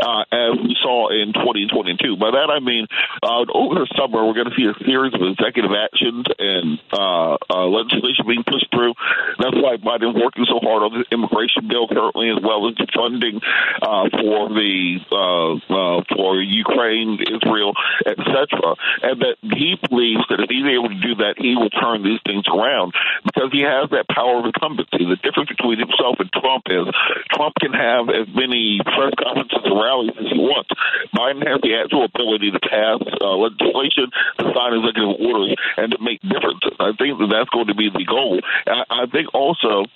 uh, 0.00 0.24
as 0.32 0.58
we 0.62 0.76
saw 0.80 1.08
in 1.08 1.32
2022. 1.32 2.16
By 2.16 2.30
that 2.32 2.50
I 2.50 2.60
mean 2.60 2.86
uh, 3.22 3.44
over 3.52 3.80
the 3.80 3.88
summer 3.96 4.26
we're 4.26 4.34
going 4.34 4.50
to 4.50 4.56
see 4.56 4.66
a 4.66 4.76
series 4.84 5.14
of 5.14 5.22
executive 5.22 5.72
actions 5.72 6.26
and 6.38 6.78
uh, 6.92 7.36
uh, 7.50 7.66
legislation 7.66 8.26
being 8.26 8.44
pushed 8.44 8.70
through. 8.70 8.94
That's 9.38 9.56
why 9.56 9.76
Biden's 9.76 10.16
working 10.16 10.46
so 10.48 10.60
hard 10.60 10.82
on 10.82 10.92
the 10.92 11.04
immigration 11.12 11.68
bill 11.68 11.88
currently, 11.88 12.30
as 12.30 12.40
well 12.42 12.68
as 12.68 12.74
funding 12.94 13.40
uh, 13.82 14.08
for 14.10 14.48
the 14.48 14.98
uh, 15.12 15.52
uh, 15.72 16.02
for 16.14 16.40
Ukraine, 16.40 17.18
Israel, 17.20 17.72
etc. 18.06 18.74
And 19.02 19.20
that 19.22 19.36
he 19.42 19.76
believes 19.88 20.24
that 20.30 20.40
if 20.40 20.48
he's 20.48 20.66
able 20.66 20.88
to 20.88 21.00
do 21.00 21.14
that, 21.22 21.36
he 21.38 21.56
will 21.56 21.70
turn 21.70 22.02
these 22.02 22.20
things 22.24 22.44
around 22.48 22.94
because 23.24 23.50
he 23.52 23.62
has 23.62 23.88
that 23.90 24.08
power 24.08 24.40
of 24.40 24.46
incumbency. 24.46 25.06
The 25.06 25.20
difference 25.22 25.48
between 25.48 25.78
himself 25.78 26.16
and 26.18 26.30
Trump 26.32 26.66
is 26.68 26.86
Trump 27.32 27.54
can 27.60 27.72
have 27.72 28.08
as 28.10 28.26
many 28.34 28.80
press 28.84 29.14
conferences 29.16 29.62
and 29.64 29.76
rallies 29.76 30.16
as 30.18 30.28
he 30.32 30.38
wants. 30.38 30.70
Biden 31.14 31.44
has 31.46 31.60
the 31.62 31.78
actual 31.78 32.04
ability 32.04 32.50
to 32.52 32.60
pass 32.60 33.00
uh, 33.20 33.36
legislation, 33.36 34.10
to 34.40 34.44
sign 34.52 34.76
executive 34.76 35.16
orders, 35.20 35.54
and 35.76 35.92
to 35.92 35.98
make 36.02 36.20
differences. 36.22 36.74
I 36.80 36.92
think 36.98 37.18
that 37.18 37.30
that's 37.30 37.50
going 37.50 37.68
to 37.68 37.78
be 37.78 37.88
the 37.88 38.04
goal. 38.04 38.40
I, 38.66 38.84
I 38.90 39.06
think 39.06 39.32
also 39.32 39.86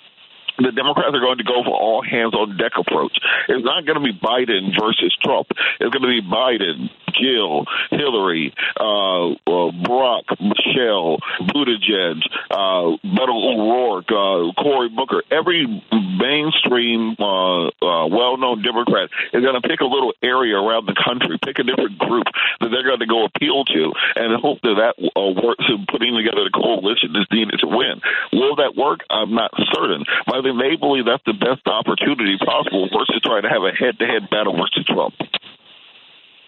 the 0.64 0.72
Democrats 0.72 1.14
are 1.14 1.20
going 1.20 1.38
to 1.38 1.44
go 1.44 1.62
for 1.64 1.74
all 1.74 2.02
hands 2.02 2.34
on 2.34 2.56
deck 2.56 2.72
approach. 2.78 3.16
It's 3.48 3.64
not 3.64 3.86
going 3.86 3.98
to 3.98 4.04
be 4.04 4.16
Biden 4.18 4.72
versus 4.78 5.14
Trump. 5.22 5.48
It's 5.80 5.90
going 5.90 6.02
to 6.02 6.08
be 6.08 6.22
Biden, 6.22 6.90
Jill, 7.14 7.66
Hillary, 7.90 8.54
uh, 8.78 9.32
uh, 9.32 9.70
Barack, 9.84 10.24
Michelle, 10.40 11.18
Buttigieg, 11.48 12.20
uh, 12.50 12.96
Beto 13.04 13.36
O'Rourke, 13.36 14.10
uh, 14.10 14.52
Cory 14.60 14.88
Booker, 14.88 15.22
every 15.30 15.66
mainstream, 15.92 17.16
uh, 17.18 17.66
uh, 17.68 18.06
well-known 18.06 18.62
Democrat 18.62 19.10
is 19.32 19.42
going 19.42 19.60
to 19.60 19.66
pick 19.66 19.80
a 19.80 19.84
little 19.84 20.12
area 20.22 20.56
around 20.56 20.86
the 20.86 20.96
country, 20.96 21.38
pick 21.44 21.58
a 21.58 21.64
different 21.64 21.98
group 21.98 22.26
that 22.60 22.68
they're 22.70 22.86
going 22.86 23.00
to 23.00 23.06
go 23.06 23.24
appeal 23.24 23.64
to, 23.64 23.92
and 24.16 24.40
hope 24.40 24.60
that 24.62 24.76
that 24.76 24.94
uh, 25.16 25.32
works 25.42 25.64
in 25.68 25.86
putting 25.86 26.14
together 26.16 26.44
the 26.44 26.54
coalition 26.54 27.12
that's 27.12 27.30
needed 27.32 27.58
to 27.60 27.68
win. 27.68 28.00
Will 28.32 28.56
that 28.56 28.76
work? 28.76 29.00
I'm 29.10 29.34
not 29.34 29.50
certain, 29.72 30.04
but 30.26 30.36
I 30.36 30.42
they 30.58 30.76
believe 30.76 31.04
that's 31.04 31.22
the 31.26 31.34
best 31.34 31.66
opportunity 31.66 32.38
possible 32.38 32.88
versus 32.88 33.20
trying 33.22 33.42
to 33.42 33.48
have 33.48 33.62
a 33.62 33.70
head-to-head 33.70 34.30
battle 34.30 34.56
versus 34.56 34.84
Trump. 34.86 35.14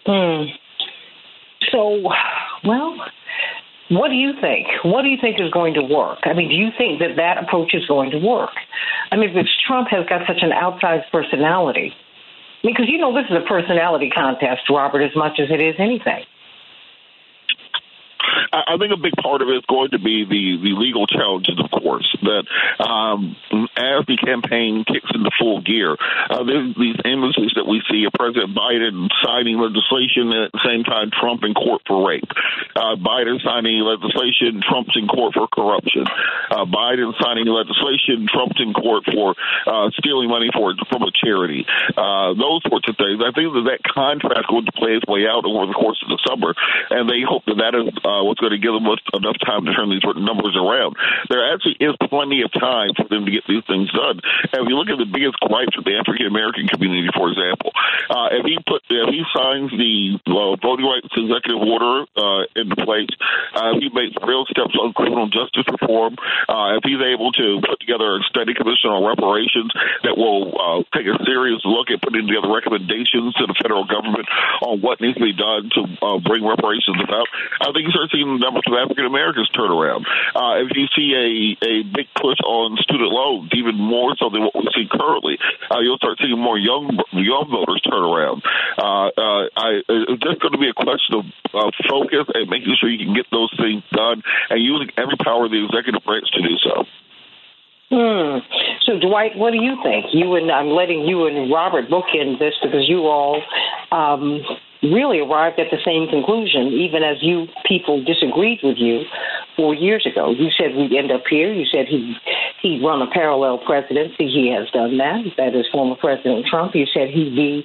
Hmm. 0.05 0.51
So, 1.71 2.01
well, 2.65 2.97
what 3.89 4.09
do 4.09 4.15
you 4.15 4.33
think? 4.41 4.67
What 4.83 5.03
do 5.03 5.09
you 5.09 5.17
think 5.19 5.39
is 5.39 5.51
going 5.51 5.75
to 5.75 5.83
work? 5.83 6.19
I 6.23 6.33
mean, 6.33 6.49
do 6.49 6.55
you 6.55 6.69
think 6.77 6.99
that 6.99 7.15
that 7.17 7.43
approach 7.43 7.73
is 7.73 7.85
going 7.85 8.11
to 8.11 8.17
work? 8.17 8.51
I 9.11 9.17
mean, 9.17 9.33
because 9.33 9.49
Trump 9.67 9.87
has 9.89 10.05
got 10.07 10.27
such 10.27 10.41
an 10.41 10.51
outsized 10.51 11.09
personality. 11.11 11.93
Because 12.63 12.85
you 12.87 12.97
know 12.97 13.13
this 13.13 13.25
is 13.29 13.35
a 13.35 13.47
personality 13.47 14.09
contest, 14.09 14.69
Robert, 14.69 15.01
as 15.01 15.15
much 15.15 15.39
as 15.39 15.49
it 15.51 15.59
is 15.59 15.75
anything. 15.79 16.23
I 18.53 18.77
think 18.77 18.93
a 18.93 18.97
big 18.97 19.13
part 19.21 19.41
of 19.41 19.49
it 19.49 19.57
is 19.57 19.65
going 19.67 19.89
to 19.91 19.99
be 19.99 20.23
the, 20.23 20.57
the 20.61 20.79
legal 20.79 21.07
challenges, 21.07 21.59
of 21.59 21.69
course, 21.71 22.07
that 22.21 22.45
um, 22.83 23.35
as 23.75 24.05
the 24.05 24.17
campaign 24.17 24.85
kicks 24.85 25.09
into 25.13 25.31
full 25.39 25.61
gear, 25.61 25.95
uh, 26.29 26.43
these 26.43 26.97
images 27.05 27.53
that 27.55 27.65
we 27.65 27.81
see 27.89 28.05
of 28.05 28.13
President 28.13 28.55
Biden 28.55 29.09
signing 29.23 29.57
legislation 29.57 30.31
and 30.31 30.49
at 30.49 30.51
the 30.53 30.63
same 30.65 30.83
time 30.83 31.09
Trump 31.11 31.43
in 31.43 31.53
court 31.53 31.81
for 31.87 32.07
rape. 32.07 32.29
Uh, 32.75 32.95
Biden 32.95 33.41
signing 33.43 33.81
legislation, 33.81 34.61
Trump's 34.61 34.95
in 34.95 35.07
court 35.07 35.33
for 35.33 35.47
corruption. 35.47 36.05
Uh, 36.49 36.65
Biden 36.65 37.13
signing 37.21 37.47
legislation, 37.47 38.27
Trump's 38.29 38.59
in 38.61 38.73
court 38.73 39.03
for 39.09 39.35
uh, 39.65 39.89
stealing 39.97 40.29
money 40.29 40.49
for 40.53 40.73
from 40.89 41.03
a 41.03 41.11
charity. 41.11 41.65
Uh, 41.97 42.33
those 42.33 42.61
sorts 42.67 42.87
of 42.89 42.97
things. 42.97 43.21
I 43.21 43.31
think 43.33 43.53
that 43.53 43.65
that 43.73 43.81
contrast 43.83 44.49
to 44.49 44.71
play 44.77 44.93
its 44.93 45.07
way 45.07 45.25
out 45.25 45.45
over 45.45 45.65
the 45.65 45.73
course 45.73 45.97
of 46.05 46.09
the 46.09 46.21
summer, 46.27 46.53
and 46.93 47.09
they 47.09 47.25
hope 47.25 47.43
that 47.49 47.57
that 47.57 47.73
is 47.73 47.89
uh, 48.05 48.21
what's 48.21 48.39
going 48.39 48.53
to 48.53 48.61
give 48.61 48.73
them 48.73 48.85
enough 48.85 49.37
time 49.41 49.65
to 49.65 49.73
turn 49.73 49.89
these 49.89 50.05
numbers 50.05 50.53
around. 50.53 50.95
There 51.29 51.41
actually 51.53 51.77
is 51.79 51.95
plenty 52.09 52.43
of 52.43 52.51
time 52.53 52.93
for 52.93 53.09
them 53.09 53.25
to 53.25 53.31
get 53.31 53.43
these 53.47 53.62
things 53.67 53.91
done. 53.91 54.19
And 54.51 54.63
if 54.63 54.67
you 54.69 54.75
look 54.75 54.89
at 54.89 54.99
the 54.99 55.09
biggest 55.09 55.39
gripes 55.41 55.75
of 55.77 55.83
the 55.83 55.95
African 55.97 56.27
American 56.27 56.67
community, 56.67 57.09
for 57.13 57.29
example, 57.29 57.71
uh, 58.09 58.33
if 58.35 58.43
he 58.45 58.57
put 58.65 58.81
if 58.89 59.09
he 59.09 59.23
signs 59.33 59.71
the 59.73 60.19
uh, 60.27 60.55
voting 60.59 60.85
rights 60.85 61.09
executive 61.13 61.61
order 61.61 62.05
uh, 62.15 62.43
into 62.55 62.75
place, 62.79 63.11
uh, 63.55 63.75
if 63.75 63.83
he 63.83 63.89
makes 63.93 64.15
real 64.21 64.45
steps 64.49 64.75
on 64.75 64.93
criminal 64.93 65.27
justice 65.27 65.65
reform, 65.69 66.15
uh, 66.49 66.77
if 66.77 66.83
he's 66.83 67.01
able 67.01 67.31
to 67.31 67.61
put 67.63 67.79
together 67.79 68.17
a 68.17 68.21
study 68.29 68.53
commission 68.53 68.91
on 68.91 69.03
reparations 69.03 69.71
that 70.03 70.15
will 70.17 70.51
uh, 70.55 70.79
take 70.91 71.07
a 71.07 71.15
serious 71.25 71.61
look 71.65 71.89
at 71.89 72.01
putting 72.01 72.27
together 72.27 72.49
recommendations 72.51 73.33
to 73.35 73.47
the 73.47 73.55
federal 73.61 73.85
government 73.85 74.27
on 74.61 74.81
what 74.81 75.01
needs 75.01 75.17
to 75.17 75.23
be 75.23 75.33
done 75.33 75.69
to 75.73 75.81
uh, 76.01 76.17
bring 76.19 76.43
reparations 76.45 76.97
about, 77.03 77.27
I 77.61 77.71
think 77.71 77.87
you 77.87 77.93
start 77.93 78.09
seeing 78.11 78.27
the 78.27 78.41
numbers 78.41 78.63
of 78.67 78.73
African 78.73 79.05
Americans 79.05 79.49
turn 79.49 79.71
around. 79.71 80.05
Uh, 80.35 80.63
if 80.63 80.75
you 80.75 80.87
see 80.95 81.13
a, 81.13 81.27
a 81.65 81.73
big 81.83 82.07
push 82.15 82.39
on 82.43 82.77
student 82.81 83.11
loans, 83.11 83.49
even 83.53 83.75
more 83.75 84.15
so 84.17 84.29
than 84.29 84.43
what 84.43 84.55
we 84.55 84.67
see 84.73 84.87
currently, 84.89 85.37
uh, 85.71 85.79
you'll 85.79 85.97
start 85.97 86.17
seeing 86.21 86.37
more 86.37 86.57
young 86.57 86.89
young 87.13 87.47
voters 87.49 87.81
turn 87.81 88.01
around. 88.01 88.41
Uh, 88.77 89.07
uh, 89.15 89.43
I, 89.55 89.81
it's 89.87 90.23
just 90.23 90.41
going 90.41 90.53
to 90.53 90.61
be 90.61 90.69
a 90.69 90.77
question 90.77 91.21
of 91.21 91.25
uh, 91.53 91.71
focus 91.89 92.25
and 92.33 92.49
making 92.49 92.75
sure 92.79 92.89
you 92.89 93.03
can 93.03 93.13
get 93.13 93.27
those 93.31 93.53
things 93.57 93.83
done 93.91 94.21
and 94.49 94.61
using 94.61 94.89
every 94.97 95.17
power 95.23 95.45
of 95.45 95.51
the 95.51 95.63
executive 95.63 96.03
branch 96.03 96.29
to 96.33 96.41
do 96.41 96.55
so. 96.57 96.85
Hmm. 97.93 98.41
So, 98.85 98.97
Dwight, 98.97 99.37
what 99.37 99.51
do 99.51 99.61
you 99.61 99.77
think? 99.83 100.07
You 100.13 100.35
and 100.35 100.49
I'm 100.49 100.69
letting 100.69 101.05
you 101.05 101.27
and 101.27 101.51
Robert 101.51 101.89
bookend 101.89 102.39
this 102.39 102.55
because 102.61 102.89
you 102.89 103.05
all 103.05 103.41
um, 103.91 104.41
really 104.83 105.19
arrived 105.19 105.59
at 105.59 105.71
the 105.71 105.79
same 105.85 106.07
conclusion, 106.09 106.67
even 106.73 107.03
as 107.03 107.17
you 107.21 107.47
people 107.65 108.03
disagreed 108.03 108.59
with 108.63 108.77
you 108.77 109.03
four 109.55 109.73
years 109.73 110.05
ago. 110.05 110.31
You 110.31 110.49
said 110.51 110.75
we'd 110.75 110.93
end 110.93 111.11
up 111.11 111.23
here. 111.29 111.53
You 111.53 111.65
said 111.65 111.87
he 111.87 112.15
he'd 112.61 112.83
run 112.83 113.01
a 113.01 113.09
parallel 113.11 113.59
presidency. 113.65 114.27
He 114.27 114.51
has 114.51 114.69
done 114.71 114.97
that. 114.97 115.23
That 115.37 115.55
is 115.55 115.65
former 115.71 115.95
President 115.95 116.45
Trump. 116.45 116.75
You 116.75 116.85
said 116.93 117.09
he'd 117.09 117.35
be 117.35 117.63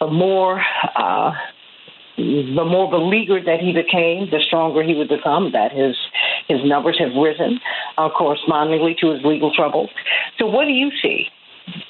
a 0.00 0.06
more 0.06 0.60
uh, 0.96 1.32
the 2.16 2.64
more 2.64 2.88
beleaguered 2.90 3.46
that 3.46 3.58
he 3.60 3.72
became, 3.72 4.30
the 4.30 4.40
stronger 4.46 4.82
he 4.82 4.94
would 4.94 5.08
become. 5.08 5.52
That 5.52 5.72
his 5.72 5.96
his 6.48 6.60
numbers 6.64 6.98
have 6.98 7.14
risen, 7.20 7.60
uh, 7.98 8.08
correspondingly 8.10 8.96
to 9.00 9.10
his 9.10 9.24
legal 9.24 9.52
troubles. 9.54 9.90
So, 10.38 10.46
what 10.46 10.64
do 10.64 10.72
you 10.72 10.90
see? 11.02 11.26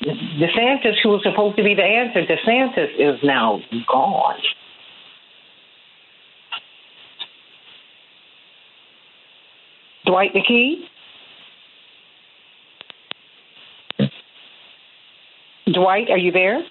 DeSantis, 0.02 0.94
who 1.02 1.10
was 1.10 1.22
supposed 1.22 1.56
to 1.56 1.64
be 1.64 1.74
the 1.74 1.82
answer, 1.82 2.22
DeSantis 2.22 2.94
is 2.98 3.18
now 3.22 3.60
gone. 3.86 4.36
Dwight 10.06 10.32
McKee? 10.34 10.84
Dwight, 15.72 16.10
are 16.10 16.18
you 16.18 16.30
there? 16.30 16.62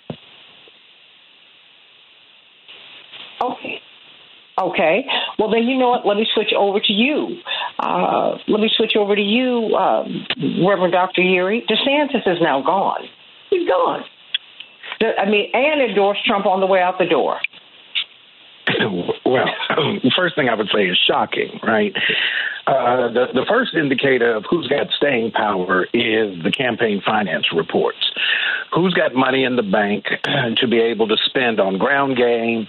Okay. 3.42 3.83
Okay. 4.60 5.06
Well, 5.40 5.50
then 5.50 5.64
you 5.64 5.78
know 5.78 5.90
what? 5.90 6.06
Let 6.06 6.18
me 6.18 6.28
switch 6.34 6.54
over 6.58 6.80
to 6.80 6.94
you. 6.94 7.38
Uh, 7.80 8.38
let 8.48 8.62
me 8.62 8.70
switch 8.76 8.94
over 8.96 9.16
to 9.16 9.22
you, 9.22 9.76
um, 9.76 10.28
Reverend 10.66 10.94
Dr. 10.94 11.22
Yeary. 11.22 11.62
DeSantis 11.66 12.28
is 12.28 12.38
now 12.42 12.62
gone. 12.62 13.02
He's 13.50 13.68
gone. 13.68 14.04
I 15.02 15.30
mean, 15.30 15.50
and 15.54 15.82
endorsed 15.82 16.24
Trump 16.26 16.46
on 16.46 16.60
the 16.60 16.68
way 16.68 16.80
out 16.80 16.98
the 17.00 17.06
door. 17.06 17.40
Well, 19.26 19.46
the 19.70 20.12
first 20.18 20.36
thing 20.36 20.50
I 20.50 20.56
would 20.56 20.70
say 20.74 20.86
is 20.86 21.00
shocking, 21.08 21.60
right? 21.64 21.96
Uh, 22.68 23.12
the, 23.12 23.26
the 23.34 23.46
first 23.48 23.74
indicator 23.74 24.36
of 24.36 24.46
who's 24.50 24.68
got 24.68 24.88
staying 24.96 25.32
power 25.32 25.84
is 25.94 26.42
the 26.44 26.52
campaign 26.52 27.02
finance 27.06 27.48
reports. 27.54 28.12
Who's 28.74 28.94
got 28.94 29.14
money 29.14 29.44
in 29.44 29.56
the 29.56 29.64
bank 29.64 30.06
to 30.58 30.68
be 30.68 30.80
able 30.80 31.08
to 31.08 31.18
spend 31.26 31.60
on 31.60 31.78
ground 31.78 32.18
game 32.18 32.68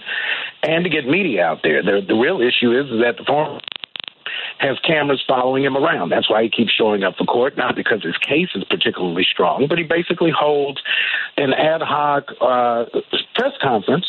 and 0.63 0.83
to 0.83 0.89
get 0.89 1.07
media 1.07 1.45
out 1.45 1.59
there? 1.63 1.81
The, 1.81 2.05
the 2.05 2.15
real 2.15 2.41
issue 2.41 2.77
is 2.77 2.87
that 3.01 3.15
the 3.17 3.23
former 3.25 3.59
has 4.59 4.77
cameras 4.79 5.23
following 5.27 5.63
him 5.63 5.75
around. 5.75 6.09
That's 6.09 6.29
why 6.29 6.43
he 6.43 6.49
keeps 6.49 6.71
showing 6.71 7.03
up 7.03 7.15
for 7.17 7.25
court, 7.25 7.57
not 7.57 7.75
because 7.75 8.03
his 8.03 8.17
case 8.17 8.49
is 8.55 8.63
particularly 8.63 9.25
strong, 9.29 9.67
but 9.67 9.77
he 9.77 9.83
basically 9.83 10.31
holds 10.31 10.81
an 11.37 11.53
ad 11.53 11.81
hoc 11.81 12.31
uh, 12.39 12.85
press 13.35 13.53
conference 13.61 14.05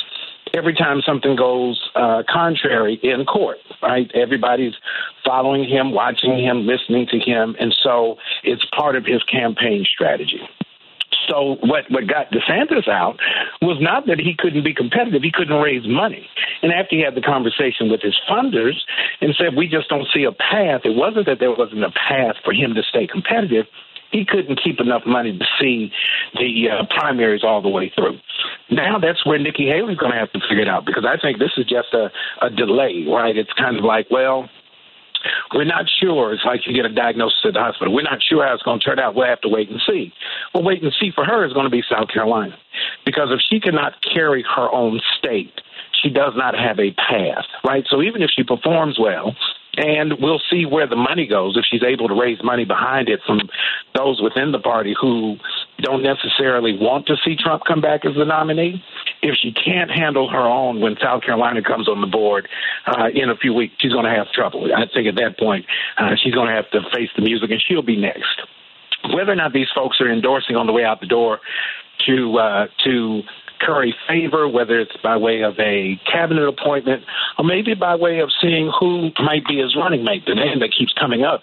every 0.55 0.75
time 0.75 1.01
something 1.03 1.37
goes 1.37 1.91
uh, 1.95 2.23
contrary 2.29 2.99
in 3.03 3.25
court, 3.25 3.59
right? 3.83 4.11
Everybody's 4.15 4.75
following 5.25 5.69
him, 5.69 5.93
watching 5.93 6.39
him, 6.39 6.67
listening 6.67 7.07
to 7.09 7.19
him, 7.19 7.57
and 7.59 7.75
so 7.83 8.17
it's 8.43 8.65
part 8.75 8.97
of 8.97 9.05
his 9.05 9.23
campaign 9.25 9.85
strategy. 9.85 10.41
So 11.29 11.57
what 11.61 11.91
what 11.91 12.07
got 12.07 12.31
DeSantis 12.31 12.87
out 12.89 13.19
was 13.61 13.79
not 13.81 14.07
that 14.07 14.19
he 14.19 14.35
couldn't 14.39 14.63
be 14.63 14.75
competitive; 14.75 15.23
he 15.23 15.33
couldn't 15.33 15.61
raise 15.61 15.87
money. 15.87 16.29
And 16.63 16.73
after 16.73 16.97
he 16.97 17.03
had 17.03 17.15
the 17.15 17.21
conversation 17.21 17.91
with 17.91 18.01
his 18.01 18.17
funders 18.31 18.79
and 19.21 19.35
said, 19.37 19.57
"We 19.57 19.67
just 19.67 19.89
don't 19.89 20.07
see 20.15 20.25
a 20.25 20.33
path," 20.33 20.83
it 20.85 20.95
wasn't 20.95 21.27
that 21.27 21.41
there 21.41 21.51
wasn't 21.51 21.85
a 21.85 21.91
path 21.91 22.37
for 22.45 22.53
him 22.53 22.75
to 22.75 22.83
stay 22.83 23.07
competitive 23.07 23.67
he 24.11 24.25
couldn't 24.25 24.61
keep 24.63 24.81
enough 24.81 25.03
money 25.07 25.37
to 25.37 25.45
see 25.61 25.93
the 26.35 26.71
uh, 26.71 26.87
primaries 26.95 27.43
all 27.45 27.61
the 27.61 27.69
way 27.69 27.93
through. 27.95 28.19
Now 28.71 28.99
that's 28.99 29.25
where 29.25 29.39
Nikki 29.39 29.67
Haley's 29.67 29.97
going 29.97 30.13
to 30.13 30.19
have 30.19 30.33
to 30.33 30.41
figure 30.41 30.63
it 30.63 30.69
out 30.69 30.85
because 30.87 31.05
I 31.07 31.21
think 31.21 31.39
this 31.39 31.53
is 31.57 31.67
just 31.67 31.95
a, 31.95 32.11
a 32.43 32.51
delay, 32.51 33.07
right? 33.09 33.37
It's 33.37 33.53
kind 33.53 33.77
of 33.77 33.85
like, 33.85 34.09
well, 34.11 34.49
we're 35.55 35.65
not 35.65 35.87
sure. 36.01 36.33
It's 36.33 36.45
like 36.45 36.67
you 36.67 36.75
get 36.75 36.85
a 36.85 36.93
diagnosis 36.93 37.39
at 37.45 37.55
the 37.55 37.61
hospital. 37.61 37.95
We're 37.95 38.03
not 38.03 38.23
sure 38.23 38.47
how 38.47 38.55
it's 38.55 38.63
going 38.63 38.81
to 38.81 38.85
turn 38.85 38.99
out. 38.99 39.15
We'll 39.15 39.27
have 39.27 39.41
to 39.43 39.49
wait 39.49 39.71
and 39.71 39.81
see. 39.87 40.13
Well, 40.55 40.63
wait 40.63 40.83
and 40.83 40.93
see 41.01 41.11
for 41.15 41.25
her 41.25 41.45
is 41.47 41.53
going 41.53 41.65
to 41.65 41.71
be 41.71 41.83
South 41.89 42.09
Carolina. 42.09 42.57
Because 43.05 43.29
if 43.31 43.41
she 43.49 43.61
cannot 43.61 43.95
carry 44.03 44.45
her 44.57 44.71
own 44.73 45.01
state, 45.19 45.61
she 46.03 46.11
does 46.11 46.33
not 46.37 46.55
have 46.55 46.79
a 46.79 46.93
path, 46.93 47.47
right? 47.65 47.85
So 47.89 48.03
even 48.03 48.23
if 48.23 48.31
she 48.35 48.43
performs 48.43 48.99
well, 49.01 49.35
and 49.77 50.15
we'll 50.21 50.41
see 50.51 50.65
where 50.65 50.87
the 50.87 50.97
money 50.97 51.27
goes 51.27 51.57
if 51.57 51.65
she's 51.71 51.83
able 51.83 52.09
to 52.09 52.15
raise 52.15 52.39
money 52.43 52.65
behind 52.65 53.09
it 53.09 53.21
from 53.27 53.41
those 53.95 54.21
within 54.23 54.53
the 54.53 54.59
party 54.59 54.95
who 54.99 55.37
don't 55.81 56.03
necessarily 56.03 56.77
want 56.79 57.07
to 57.07 57.17
see 57.25 57.37
Trump 57.37 57.63
come 57.67 57.81
back 57.81 58.05
as 58.05 58.15
the 58.17 58.25
nominee. 58.25 58.83
If 59.23 59.37
she 59.43 59.53
can't 59.53 59.91
handle 59.91 60.31
her 60.31 60.39
own 60.39 60.81
when 60.81 60.97
South 61.03 61.23
Carolina 61.23 61.63
comes 61.63 61.89
on 61.89 62.01
the 62.01 62.07
board 62.07 62.49
uh, 62.87 63.09
in 63.15 63.31
a 63.31 63.37
few 63.37 63.53
weeks, 63.53 63.75
she's 63.79 63.93
going 63.93 64.05
to 64.05 64.11
have 64.11 64.31
trouble. 64.33 64.69
I 64.75 64.87
think 64.93 65.09
at 65.09 65.17
that 65.17 65.39
point, 65.39 65.67
uh, 65.99 66.17
she's 66.23 66.35
going 66.35 66.49
to 66.49 66.55
have 66.55 66.71
to 66.71 66.81
face 66.95 67.11
the 67.17 67.23
music, 67.23 67.51
and 67.51 67.63
she'll 67.67 67.83
be 67.83 67.97
next. 67.97 68.43
Whether 69.15 69.33
or 69.33 69.37
not 69.37 69.53
these 69.53 69.69
folks 69.75 70.01
are 70.01 70.11
endorsing 70.11 70.57
on 70.57 70.67
the 70.67 70.73
way 70.73 70.85
out 70.85 71.01
the 71.01 71.07
door 71.07 71.41
to 72.07 72.39
uh, 72.39 72.67
to 72.85 73.23
curry 73.61 73.95
favor, 74.09 74.49
whether 74.49 74.79
it's 74.81 74.97
by 75.03 75.17
way 75.17 75.43
of 75.43 75.59
a 75.59 76.01
cabinet 76.11 76.49
appointment 76.49 77.05
or 77.39 77.45
maybe 77.45 77.75
by 77.75 77.95
way 77.95 78.21
of 78.21 78.31
seeing 78.41 78.71
who 78.79 79.11
might 79.21 79.47
be 79.47 79.59
his 79.59 79.77
running 79.77 80.05
mate. 80.05 80.25
The 80.27 80.35
name 80.35 80.61
that 80.61 80.73
keeps 80.77 80.93
coming 80.93 81.23
up 81.23 81.43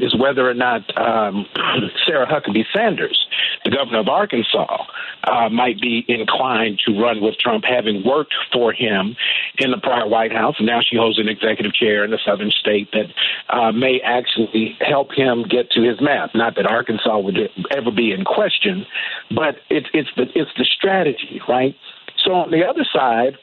is 0.00 0.14
whether 0.16 0.48
or 0.48 0.54
not 0.54 0.82
um, 0.96 1.46
Sarah 2.06 2.26
Huckabee 2.26 2.64
Sanders, 2.72 3.26
the 3.64 3.70
governor 3.70 4.00
of 4.00 4.08
Arkansas, 4.08 4.84
uh, 5.24 5.48
might 5.48 5.80
be 5.80 6.04
inclined 6.08 6.80
to 6.86 7.00
run 7.00 7.22
with 7.22 7.38
Trump, 7.38 7.64
having 7.64 8.02
worked 8.04 8.34
for 8.52 8.72
him 8.72 9.16
in 9.58 9.70
the 9.70 9.78
prior 9.78 10.08
White 10.08 10.32
House. 10.32 10.56
And 10.58 10.66
now 10.66 10.80
she 10.82 10.96
holds 10.96 11.18
an 11.18 11.28
executive 11.28 11.72
chair 11.72 12.04
in 12.04 12.10
the 12.10 12.18
southern 12.24 12.50
state 12.50 12.90
that 12.92 13.06
uh, 13.48 13.72
may 13.72 14.00
actually 14.04 14.76
help 14.80 15.12
him 15.12 15.44
get 15.48 15.70
to 15.72 15.82
his 15.82 16.00
map. 16.00 16.30
Not 16.34 16.56
that 16.56 16.66
Arkansas 16.66 17.18
would 17.18 17.38
ever 17.70 17.90
be 17.90 18.12
in 18.12 18.24
question, 18.24 18.86
but 19.34 19.56
it's 19.70 19.88
it's 19.92 20.10
the 20.16 20.24
it's 20.34 20.50
the 20.56 20.64
strategy, 20.64 21.40
right? 21.48 21.53
So 22.24 22.32
on 22.32 22.50
the 22.50 22.64
other 22.64 22.84
side, 22.92 23.36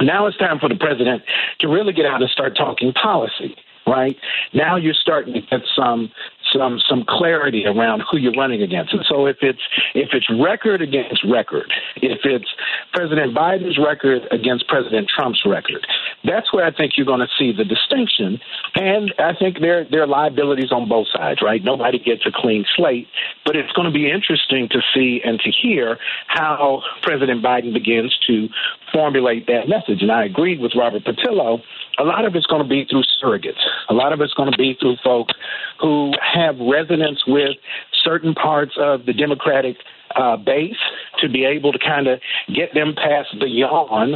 now 0.00 0.26
it's 0.26 0.36
time 0.36 0.58
for 0.58 0.68
the 0.68 0.76
president 0.76 1.22
to 1.60 1.68
really 1.68 1.92
get 1.92 2.06
out 2.06 2.20
and 2.20 2.30
start 2.30 2.56
talking 2.56 2.92
policy 2.92 3.56
right? 3.86 4.16
Now 4.52 4.76
you're 4.76 4.94
starting 4.94 5.34
to 5.34 5.40
get 5.40 5.60
some 5.74 6.10
some 6.52 6.80
some 6.88 7.04
clarity 7.08 7.64
around 7.66 8.02
who 8.10 8.18
you're 8.18 8.32
running 8.32 8.62
against. 8.62 8.92
And 8.92 9.04
so 9.08 9.26
if 9.26 9.38
it's 9.40 9.62
if 9.94 10.10
it's 10.12 10.28
record 10.30 10.82
against 10.82 11.24
record, 11.24 11.72
if 11.96 12.20
it's 12.24 12.48
President 12.92 13.36
Biden's 13.36 13.78
record 13.78 14.22
against 14.30 14.68
President 14.68 15.08
Trump's 15.08 15.42
record, 15.46 15.86
that's 16.24 16.52
where 16.52 16.64
I 16.64 16.72
think 16.72 16.92
you're 16.96 17.06
going 17.06 17.20
to 17.20 17.32
see 17.38 17.52
the 17.52 17.64
distinction. 17.64 18.40
And 18.74 19.12
I 19.18 19.34
think 19.34 19.60
there 19.60 19.84
there 19.84 20.02
are 20.02 20.06
liabilities 20.06 20.72
on 20.72 20.88
both 20.88 21.08
sides, 21.12 21.40
right? 21.42 21.62
Nobody 21.62 21.98
gets 21.98 22.26
a 22.26 22.32
clean 22.34 22.64
slate, 22.76 23.08
but 23.44 23.56
it's 23.56 23.72
going 23.72 23.86
to 23.86 23.94
be 23.94 24.10
interesting 24.10 24.68
to 24.70 24.80
see 24.94 25.20
and 25.24 25.40
to 25.40 25.50
hear 25.50 25.98
how 26.26 26.82
President 27.02 27.44
Biden 27.44 27.72
begins 27.72 28.16
to 28.26 28.48
formulate 28.92 29.46
that 29.46 29.68
message. 29.68 30.02
And 30.02 30.12
I 30.12 30.24
agreed 30.24 30.60
with 30.60 30.72
Robert 30.76 31.04
Patillo. 31.04 31.60
A 31.98 32.04
lot 32.04 32.24
of 32.24 32.34
it's 32.34 32.46
going 32.46 32.62
to 32.62 32.68
be 32.68 32.86
through 32.88 33.02
surrogates. 33.22 33.60
A 33.88 33.94
lot 33.94 34.12
of 34.12 34.20
it's 34.20 34.34
going 34.34 34.50
to 34.50 34.56
be 34.56 34.76
through 34.80 34.96
folks 35.04 35.34
who 35.80 36.12
have 36.20 36.41
resonance 36.60 37.22
with 37.26 37.56
certain 38.02 38.34
parts 38.34 38.72
of 38.78 39.06
the 39.06 39.12
Democratic 39.12 39.76
uh, 40.16 40.36
base 40.36 40.76
to 41.18 41.28
be 41.28 41.44
able 41.44 41.72
to 41.72 41.78
kind 41.78 42.06
of 42.06 42.20
get 42.54 42.74
them 42.74 42.94
past 42.94 43.28
the 43.38 43.48
yawn 43.48 44.14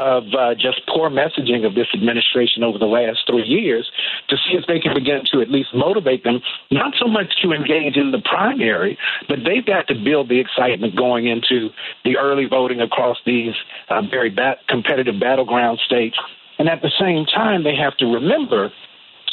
of 0.00 0.24
uh, 0.34 0.54
just 0.54 0.80
poor 0.88 1.10
messaging 1.10 1.66
of 1.66 1.74
this 1.74 1.86
administration 1.94 2.62
over 2.62 2.78
the 2.78 2.86
last 2.86 3.20
three 3.26 3.44
years 3.44 3.88
to 4.28 4.36
see 4.36 4.56
if 4.56 4.64
they 4.66 4.80
can 4.80 4.94
begin 4.94 5.22
to 5.32 5.40
at 5.40 5.50
least 5.50 5.68
motivate 5.74 6.24
them, 6.24 6.40
not 6.70 6.94
so 6.98 7.06
much 7.06 7.32
to 7.42 7.52
engage 7.52 7.96
in 7.96 8.10
the 8.10 8.22
primary, 8.24 8.98
but 9.28 9.38
they've 9.44 9.66
got 9.66 9.86
to 9.88 9.94
build 9.94 10.28
the 10.28 10.40
excitement 10.40 10.96
going 10.96 11.26
into 11.26 11.68
the 12.04 12.16
early 12.16 12.46
voting 12.46 12.80
across 12.80 13.18
these 13.24 13.54
uh, 13.88 14.02
very 14.10 14.30
bat- 14.30 14.58
competitive 14.68 15.20
battleground 15.20 15.78
states. 15.84 16.16
And 16.58 16.68
at 16.68 16.80
the 16.80 16.90
same 16.98 17.26
time, 17.26 17.64
they 17.64 17.76
have 17.76 17.96
to 17.98 18.06
remember 18.06 18.72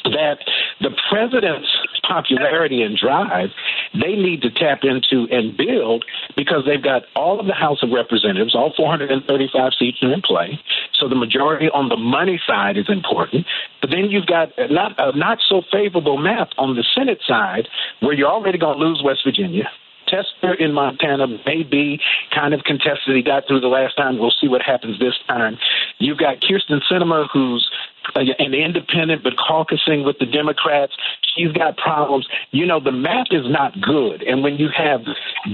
that 0.04 0.38
the 0.82 0.91
president's 1.10 1.70
popularity 2.08 2.82
and 2.82 2.97
drive 2.97 3.49
they 3.93 4.16
need 4.16 4.41
to 4.41 4.49
tap 4.49 4.80
into 4.84 5.28
and 5.32 5.56
build 5.56 6.04
because 6.36 6.64
they've 6.66 6.84
got 6.84 7.04
all 7.16 7.39
of 7.39 7.45
the 7.45 7.54
House 7.54 7.84
of 7.84 7.91
Representatives, 7.91 8.56
all 8.56 8.74
435 8.76 9.72
seats 9.78 9.99
are 10.01 10.12
in 10.12 10.22
play. 10.22 10.60
So 10.99 11.08
the 11.08 11.16
majority 11.16 11.68
on 11.74 11.89
the 11.89 11.97
money 11.97 12.41
side 12.45 12.78
is 12.78 12.89
important. 12.89 13.45
But 13.82 13.91
then 13.91 14.10
you've 14.10 14.26
got 14.26 14.49
not 14.70 14.93
a 14.97 15.16
not 15.18 15.39
so 15.47 15.62
favorable 15.72 16.18
map 16.18 16.49
on 16.58 16.76
the 16.76 16.86
Senate 16.95 17.20
side 17.28 17.68
where 17.99 18.14
you're 18.14 18.32
already 18.32 18.58
going 18.58 18.80
to 18.80 18.84
lose 18.84 19.01
West 19.04 19.22
Virginia. 19.24 19.70
Tester 20.08 20.54
in 20.54 20.74
Montana 20.74 21.28
may 21.45 21.64
be 21.64 21.99
kind 22.34 22.54
of 22.54 22.62
contested. 22.66 23.16
He 23.16 23.24
got 23.24 23.47
through 23.47 23.62
the 23.62 23.68
last 23.68 23.95
time. 23.95 24.20
We'll 24.20 24.34
see 24.39 24.47
what 24.47 24.62
happens 24.62 24.99
this 24.99 25.16
time. 25.28 25.58
You've 25.97 26.18
got 26.18 26.38
Kyrsten 26.41 26.82
Sinema, 26.91 27.28
who's 27.32 27.70
Uh, 28.16 28.20
an 28.39 28.54
independent 28.54 29.24
but 29.24 29.34
caucusing 29.38 30.06
with 30.06 30.18
the 30.20 30.26
Democrats. 30.26 30.93
She's 31.36 31.51
got 31.51 31.78
problems. 31.78 32.28
You 32.51 32.66
know, 32.66 32.80
the 32.80 32.91
map 32.91 33.28
is 33.32 33.45
not 33.45 33.80
good. 33.82 34.22
And 34.24 34.43
when 34.43 34.58
you 34.58 34.70
have 34.76 35.01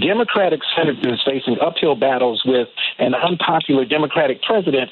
Democratic 0.02 0.60
senators 0.76 1.22
facing 1.26 1.58
uphill 1.62 1.95
battles 1.95 2.41
with 2.45 2.68
an 2.97 3.14
unpopular 3.14 3.86
Democratic 3.86 4.41
president, 4.41 4.89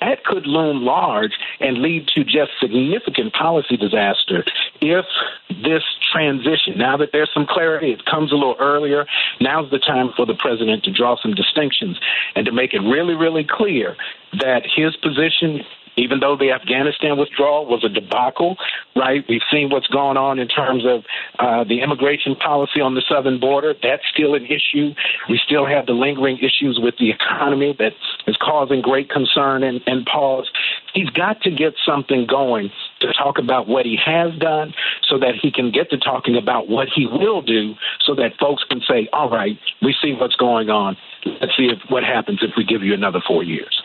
that 0.00 0.24
could 0.24 0.46
loom 0.46 0.84
large 0.84 1.32
and 1.60 1.78
lead 1.78 2.08
to 2.14 2.22
just 2.22 2.50
significant 2.60 3.32
policy 3.32 3.76
disaster 3.76 4.44
if 4.80 5.06
this 5.48 5.82
transition, 6.12 6.76
now 6.76 6.96
that 6.96 7.10
there's 7.12 7.30
some 7.32 7.46
clarity, 7.48 7.92
it 7.92 8.04
comes 8.04 8.32
a 8.32 8.34
little 8.34 8.56
earlier. 8.60 9.06
Now's 9.40 9.70
the 9.70 9.78
time 9.78 10.10
for 10.16 10.26
the 10.26 10.34
president 10.34 10.84
to 10.84 10.92
draw 10.92 11.16
some 11.20 11.34
distinctions 11.34 11.98
and 12.34 12.44
to 12.46 12.52
make 12.52 12.74
it 12.74 12.80
really, 12.80 13.14
really 13.14 13.46
clear 13.48 13.96
that 14.38 14.62
his 14.64 14.94
position 14.96 15.64
even 15.98 16.20
though 16.20 16.36
the 16.36 16.52
Afghanistan 16.52 17.18
withdrawal 17.18 17.66
was 17.66 17.84
a 17.84 17.88
debacle, 17.88 18.56
right? 18.96 19.24
We've 19.28 19.42
seen 19.50 19.70
what's 19.70 19.88
going 19.88 20.16
on 20.16 20.38
in 20.38 20.48
terms 20.48 20.84
of 20.86 21.04
uh, 21.38 21.64
the 21.64 21.80
immigration 21.82 22.36
policy 22.36 22.80
on 22.80 22.94
the 22.94 23.02
southern 23.08 23.40
border. 23.40 23.74
That's 23.82 24.02
still 24.12 24.34
an 24.34 24.46
issue. 24.46 24.94
We 25.28 25.40
still 25.44 25.66
have 25.66 25.86
the 25.86 25.92
lingering 25.92 26.38
issues 26.38 26.78
with 26.80 26.94
the 26.98 27.10
economy 27.10 27.74
that 27.78 27.92
is 28.26 28.36
causing 28.40 28.80
great 28.80 29.10
concern 29.10 29.62
and, 29.62 29.80
and 29.86 30.06
pause. 30.06 30.48
He's 30.94 31.10
got 31.10 31.42
to 31.42 31.50
get 31.50 31.74
something 31.84 32.26
going 32.26 32.70
to 33.00 33.12
talk 33.12 33.38
about 33.38 33.68
what 33.68 33.84
he 33.84 33.98
has 34.04 34.34
done 34.38 34.74
so 35.08 35.18
that 35.18 35.34
he 35.40 35.50
can 35.50 35.70
get 35.70 35.90
to 35.90 35.98
talking 35.98 36.36
about 36.36 36.68
what 36.68 36.88
he 36.94 37.06
will 37.06 37.42
do 37.42 37.74
so 38.04 38.14
that 38.14 38.38
folks 38.40 38.64
can 38.64 38.80
say, 38.88 39.08
all 39.12 39.30
right, 39.30 39.58
we 39.82 39.94
see 40.02 40.14
what's 40.14 40.36
going 40.36 40.70
on. 40.70 40.96
Let's 41.40 41.56
see 41.56 41.66
if, 41.66 41.78
what 41.90 42.04
happens 42.04 42.40
if 42.42 42.52
we 42.56 42.64
give 42.64 42.82
you 42.82 42.94
another 42.94 43.20
four 43.26 43.42
years. 43.42 43.82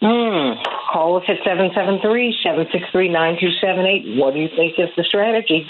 Hmm. 0.00 0.54
Call 0.92 1.16
us 1.16 1.24
at 1.28 1.38
773-763-9278. 1.46 4.18
What 4.18 4.34
do 4.34 4.40
you 4.40 4.48
think 4.54 4.78
is 4.78 4.90
the 4.96 5.04
strategy? 5.04 5.66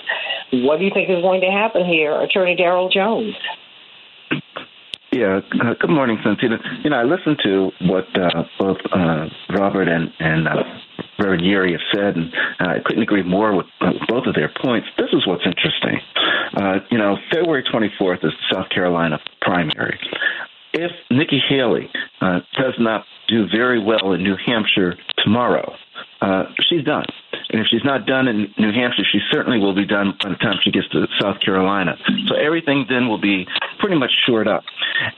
What 0.53 0.79
do 0.79 0.85
you 0.85 0.91
think 0.93 1.09
is 1.09 1.23
going 1.23 1.41
to 1.43 1.51
happen 1.51 1.85
here? 1.85 2.21
Attorney 2.21 2.57
Daryl 2.57 2.91
Jones. 2.93 3.37
Yeah, 5.13 5.41
uh, 5.63 5.75
good 5.79 5.91
morning, 5.91 6.19
Santita. 6.27 6.59
You 6.83 6.91
know, 6.91 6.97
I 6.97 7.05
listened 7.05 7.39
to 7.45 7.71
what 7.83 8.09
uh, 8.19 8.43
both 8.59 8.79
uh, 8.93 9.29
Robert 9.51 9.87
and, 9.87 10.13
and 10.19 10.49
uh, 10.49 10.65
Reverend 11.21 11.43
Yeary 11.43 11.71
have 11.71 11.83
said, 11.95 12.17
and 12.17 12.35
uh, 12.59 12.71
I 12.71 12.81
couldn't 12.85 13.05
agree 13.05 13.23
more 13.23 13.55
with 13.55 13.67
both 14.09 14.27
of 14.27 14.35
their 14.35 14.49
points. 14.63 14.89
This 14.99 15.11
is 15.13 15.25
what's 15.25 15.47
interesting. 15.47 16.01
Uh, 16.57 16.81
you 16.91 16.99
know, 16.99 17.17
February 17.33 17.63
24th 17.63 18.25
is 18.25 18.33
South 18.53 18.69
Carolina 18.71 19.21
primary. 19.41 20.01
If 20.77 20.91
Nikki 21.09 21.41
Haley 21.49 21.89
uh, 22.21 22.41
does 22.59 22.75
not 22.81 23.05
do 23.29 23.47
very 23.47 23.79
well 23.79 24.13
in 24.13 24.25
New 24.25 24.37
Hampshire 24.45 24.97
tomorrow, 25.19 25.73
uh, 26.21 26.45
she's 26.69 26.85
done. 26.85 27.05
And 27.51 27.61
if 27.61 27.67
she's 27.71 27.85
not 27.85 28.07
done 28.07 28.27
in 28.27 28.53
New 28.59 28.73
Hampshire, 28.73 29.05
she 29.11 29.21
certainly 29.31 29.59
will 29.59 29.75
be 29.75 29.87
done 29.87 30.15
by 30.23 30.31
the 30.31 30.37
time 30.37 30.59
she 30.65 30.71
gets 30.71 30.89
to 30.89 31.07
South 31.21 31.41
Carolina. 31.41 31.97
So 32.27 32.35
everything 32.35 32.87
then 32.89 33.09
will 33.09 33.21
be 33.21 33.47
pretty 33.79 33.97
much 33.97 34.11
shored 34.27 34.49
up. 34.49 34.65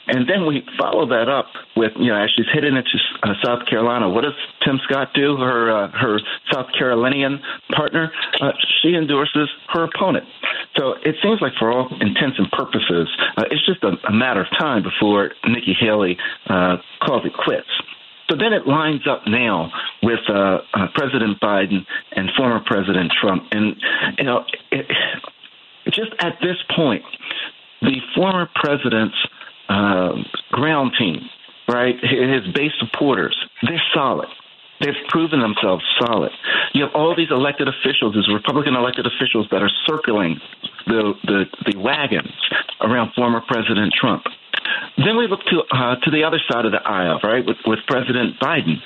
And 0.09 0.29
then 0.29 0.47
we 0.47 0.65
follow 0.79 1.07
that 1.07 1.29
up 1.29 1.47
with, 1.77 1.93
you 1.97 2.09
know, 2.09 2.17
as 2.17 2.31
she's 2.37 2.47
heading 2.53 2.77
into 2.77 2.99
uh, 3.23 3.35
South 3.45 3.67
Carolina, 3.67 4.09
what 4.11 4.25
does 4.25 4.35
Tim 4.65 4.81
Scott 4.85 5.09
do? 5.15 5.37
Her 5.37 5.71
uh, 5.71 5.89
her 5.93 6.19
South 6.53 6.67
Carolinian 6.77 7.41
partner, 7.75 8.13
uh, 8.41 8.53
she 8.83 8.95
endorses 8.95 9.49
her 9.69 9.85
opponent. 9.85 10.27
So 10.77 10.95
it 11.05 11.17
seems 11.23 11.41
like, 11.41 11.53
for 11.59 11.71
all 11.73 11.89
intents 12.01 12.39
and 12.39 12.51
purposes, 12.51 13.09
uh, 13.37 13.45
it's 13.51 13.65
just 13.65 13.83
a, 13.85 13.93
a 14.09 14.13
matter 14.13 14.41
of 14.41 14.49
time 14.59 14.83
before 14.83 15.31
Nikki 15.47 15.75
Haley 15.79 16.19
uh, 16.49 16.77
calls 17.01 17.25
it 17.25 17.33
quits. 17.33 17.69
So 18.29 18.37
then 18.37 18.53
it 18.53 18.67
lines 18.67 19.07
up 19.09 19.23
now 19.27 19.71
with 20.03 20.21
uh, 20.29 20.59
uh, 20.75 20.89
President 20.95 21.41
Biden 21.41 21.87
and 22.13 22.31
former 22.37 22.61
President 22.65 23.13
Trump. 23.21 23.45
And, 23.53 23.77
you 24.19 24.25
know, 24.25 24.45
it, 24.73 24.87
just 25.87 26.11
at 26.19 26.39
this 26.41 26.57
point, 26.75 27.05
the 27.83 28.01
former 28.15 28.49
president's 28.55 29.17
uh, 29.69 30.13
ground 30.51 30.93
team, 30.99 31.21
right, 31.69 31.95
his 32.01 32.53
base 32.53 32.73
supporters, 32.79 33.37
they're 33.63 33.83
solid. 33.95 34.29
They've 34.81 34.95
proven 35.09 35.41
themselves 35.41 35.85
solid. 35.99 36.33
You 36.75 36.85
have 36.85 36.95
all 36.95 37.15
these 37.17 37.31
elected 37.31 37.69
officials, 37.69 38.15
these 38.15 38.29
Republican 38.33 38.75
elected 38.75 39.07
officials 39.07 39.47
that 39.51 39.63
are 39.63 39.71
circling 39.87 40.41
the, 40.87 41.15
the, 41.25 41.45
the 41.71 41.79
wagons 41.79 42.35
around 42.81 43.13
former 43.15 43.41
President 43.41 43.95
Trump. 43.99 44.25
Then 44.97 45.17
we 45.17 45.27
look 45.27 45.41
to 45.47 45.63
uh, 45.71 45.97
to 46.03 46.11
the 46.11 46.25
other 46.25 46.41
side 46.51 46.65
of 46.65 46.73
the 46.73 46.83
aisle, 46.83 47.21
right? 47.23 47.45
With, 47.45 47.59
with 47.67 47.81
President 47.87 48.41
Biden, 48.41 48.81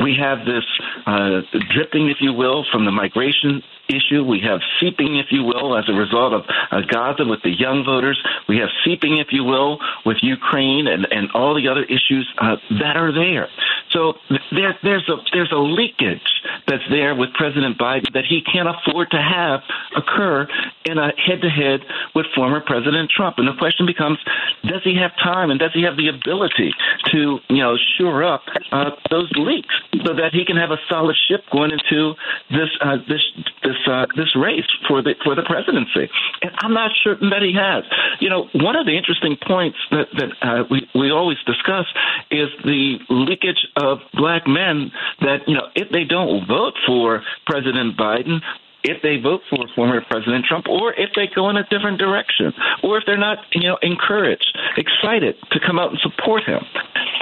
we 0.00 0.16
have 0.18 0.44
this 0.44 0.64
uh, 1.06 1.42
dripping, 1.74 2.08
if 2.08 2.18
you 2.20 2.32
will, 2.32 2.64
from 2.70 2.84
the 2.84 2.90
migration 2.90 3.62
issue. 3.88 4.24
We 4.24 4.40
have 4.40 4.60
seeping, 4.80 5.16
if 5.16 5.26
you 5.30 5.44
will, 5.44 5.76
as 5.76 5.84
a 5.88 5.92
result 5.92 6.32
of 6.32 6.42
uh, 6.70 6.80
Gaza 6.88 7.24
with 7.24 7.42
the 7.42 7.50
young 7.50 7.84
voters. 7.84 8.20
We 8.48 8.58
have 8.58 8.68
seeping, 8.84 9.18
if 9.18 9.28
you 9.30 9.44
will, 9.44 9.78
with 10.04 10.18
Ukraine 10.22 10.86
and, 10.86 11.06
and 11.10 11.30
all 11.34 11.54
the 11.54 11.68
other 11.68 11.84
issues 11.84 12.26
uh, 12.38 12.56
that 12.80 12.96
are 12.96 13.12
there. 13.12 13.48
So 13.90 14.14
there, 14.50 14.76
there's 14.82 15.08
a 15.08 15.16
there's 15.32 15.52
a 15.52 15.58
leakage 15.58 16.41
that's 16.66 16.82
there 16.90 17.14
with 17.14 17.32
President 17.34 17.78
Biden 17.78 18.12
that 18.14 18.24
he 18.28 18.42
can't 18.42 18.68
afford 18.68 19.10
to 19.10 19.20
have 19.20 19.60
occur 19.96 20.46
in 20.84 20.98
a 20.98 21.12
head 21.16 21.40
to 21.42 21.48
head 21.48 21.80
with 22.14 22.26
former 22.34 22.60
President 22.60 23.10
Trump. 23.10 23.38
And 23.38 23.46
the 23.46 23.54
question 23.58 23.86
becomes, 23.86 24.18
does 24.64 24.82
he 24.84 24.96
have 24.96 25.12
time 25.22 25.50
and 25.50 25.58
does 25.58 25.72
he 25.74 25.82
have 25.82 25.96
the 25.96 26.08
ability 26.08 26.72
to, 27.12 27.38
you 27.48 27.62
know, 27.62 27.76
shore 27.98 28.24
up 28.24 28.42
uh, 28.72 28.90
those 29.10 29.30
leaks 29.36 29.74
so 30.04 30.14
that 30.14 30.30
he 30.32 30.44
can 30.44 30.56
have 30.56 30.70
a 30.70 30.78
solid 30.88 31.16
ship 31.28 31.44
going 31.52 31.70
into 31.70 32.14
this 32.50 32.70
uh, 32.80 32.96
this 33.08 33.22
this 33.62 33.76
uh, 33.86 34.06
this 34.16 34.34
race 34.36 34.66
for 34.88 35.02
the 35.02 35.14
for 35.24 35.34
the 35.34 35.42
presidency? 35.42 36.10
And 36.42 36.52
I'm 36.60 36.74
not 36.74 36.90
certain 37.02 37.30
that 37.30 37.42
he 37.42 37.54
has. 37.54 37.84
You 38.20 38.30
know, 38.30 38.48
one 38.54 38.76
of 38.76 38.86
the 38.86 38.96
interesting 38.96 39.36
points 39.46 39.78
that 39.90 40.06
that 40.16 40.30
uh, 40.42 40.64
we 40.70 40.88
we 40.94 41.10
always 41.10 41.38
discuss 41.46 41.86
is 42.30 42.48
the 42.64 42.98
leakage 43.08 43.66
of 43.76 43.98
black 44.14 44.46
men 44.46 44.90
that 45.20 45.46
you 45.46 45.54
know 45.54 45.68
if 45.74 45.90
they 45.90 46.04
don't 46.04 46.46
vote 46.52 46.74
for 46.86 47.22
President 47.46 47.96
Biden, 47.96 48.40
if 48.84 49.00
they 49.02 49.16
vote 49.18 49.42
for 49.48 49.64
former 49.74 50.00
President 50.10 50.44
Trump 50.44 50.68
or 50.68 50.92
if 50.94 51.10
they 51.14 51.28
go 51.32 51.48
in 51.50 51.56
a 51.56 51.66
different 51.68 51.98
direction 51.98 52.52
or 52.82 52.98
if 52.98 53.04
they're 53.06 53.16
not, 53.16 53.38
you 53.52 53.68
know, 53.68 53.78
encouraged, 53.80 54.58
excited 54.76 55.36
to 55.52 55.60
come 55.60 55.78
out 55.78 55.90
and 55.90 56.00
support 56.00 56.42
him. 56.44 56.62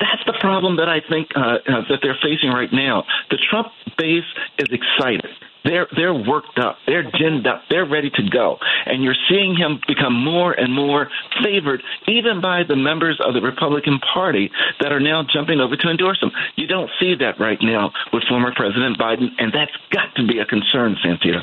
That's 0.00 0.24
the 0.26 0.34
problem 0.40 0.76
that 0.76 0.88
I 0.88 1.00
think 1.06 1.28
uh, 1.36 1.40
uh, 1.40 1.82
that 1.88 2.00
they're 2.02 2.18
facing 2.22 2.50
right 2.50 2.72
now. 2.72 3.04
The 3.30 3.36
Trump 3.36 3.68
base 3.98 4.24
is 4.58 4.68
excited. 4.72 5.28
They're 5.64 5.86
they're 5.96 6.14
worked 6.14 6.58
up. 6.58 6.76
They're 6.86 7.04
ginned 7.04 7.46
up. 7.46 7.62
They're 7.68 7.88
ready 7.88 8.11
to 8.11 8.22
go. 8.30 8.56
And 8.86 9.02
you're 9.02 9.18
seeing 9.28 9.56
him 9.56 9.80
become 9.86 10.14
more 10.14 10.52
and 10.52 10.72
more 10.72 11.08
favored, 11.44 11.82
even 12.08 12.40
by 12.40 12.62
the 12.66 12.76
members 12.76 13.20
of 13.24 13.34
the 13.34 13.40
Republican 13.40 13.98
Party 14.12 14.50
that 14.80 14.92
are 14.92 15.00
now 15.00 15.22
jumping 15.32 15.61
over 15.61 15.76
to 15.76 15.88
endorse 15.90 16.22
him. 16.22 16.30
You 16.56 16.66
don't 16.66 16.90
see 16.98 17.14
that 17.20 17.38
right 17.38 17.58
now 17.61 17.92
with 18.12 18.24
former 18.28 18.52
President 18.54 18.98
Biden, 18.98 19.28
and 19.38 19.52
that's 19.52 19.72
got 19.92 20.14
to 20.16 20.26
be 20.26 20.38
a 20.38 20.46
concern, 20.46 20.96
Santita. 21.04 21.42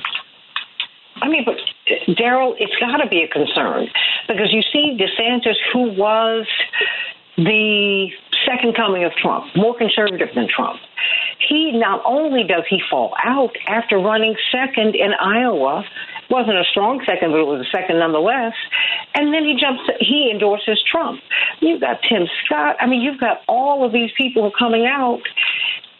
I 1.21 1.29
mean, 1.29 1.45
but 1.45 1.55
Daryl, 2.15 2.53
it's 2.59 2.75
got 2.79 2.97
to 2.97 3.09
be 3.09 3.23
a 3.23 3.27
concern 3.27 3.87
because 4.27 4.51
you 4.51 4.61
see 4.71 4.97
DeSantis, 4.97 5.55
who 5.73 5.93
was 5.97 6.45
the 7.37 8.09
second 8.45 8.75
coming 8.75 9.03
of 9.03 9.11
Trump, 9.13 9.45
more 9.55 9.77
conservative 9.77 10.29
than 10.35 10.47
Trump. 10.47 10.79
He 11.47 11.71
not 11.71 12.01
only 12.05 12.43
does 12.43 12.63
he 12.69 12.81
fall 12.89 13.13
out 13.23 13.55
after 13.67 13.97
running 13.97 14.35
second 14.51 14.95
in 14.95 15.13
Iowa, 15.13 15.83
wasn't 16.29 16.57
a 16.57 16.63
strong 16.71 17.01
second, 17.05 17.31
but 17.31 17.39
it 17.39 17.47
was 17.47 17.65
a 17.65 17.69
second 17.69 17.99
nonetheless. 17.99 18.53
And 19.13 19.33
then 19.33 19.45
he 19.45 19.55
jumps, 19.59 19.83
he 19.99 20.29
endorses 20.31 20.81
Trump. 20.89 21.21
You've 21.61 21.81
got 21.81 22.01
Tim 22.09 22.27
Scott. 22.45 22.75
I 22.79 22.87
mean, 22.87 23.01
you've 23.01 23.19
got 23.19 23.41
all 23.47 23.85
of 23.85 23.93
these 23.93 24.11
people 24.17 24.41
who 24.41 24.49
are 24.49 24.59
coming 24.59 24.85
out. 24.85 25.21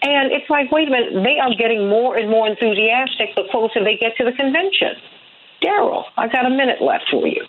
And 0.02 0.32
it's 0.32 0.50
like, 0.50 0.72
wait 0.72 0.88
a 0.88 0.92
minute, 0.92 1.24
they 1.24 1.40
are 1.40 1.54
getting 1.58 1.88
more 1.90 2.18
and 2.18 2.30
more 2.30 2.48
enthusiastic 2.48 3.36
the 3.36 3.44
closer 3.50 3.84
they 3.84 3.98
get 3.98 4.18
to 4.18 4.26
the 4.26 4.34
convention. 4.34 4.94
Daryl, 5.64 6.04
I've 6.18 6.32
got 6.32 6.46
a 6.46 6.50
minute 6.50 6.82
left 6.82 7.06
for 7.10 7.26
you. 7.28 7.46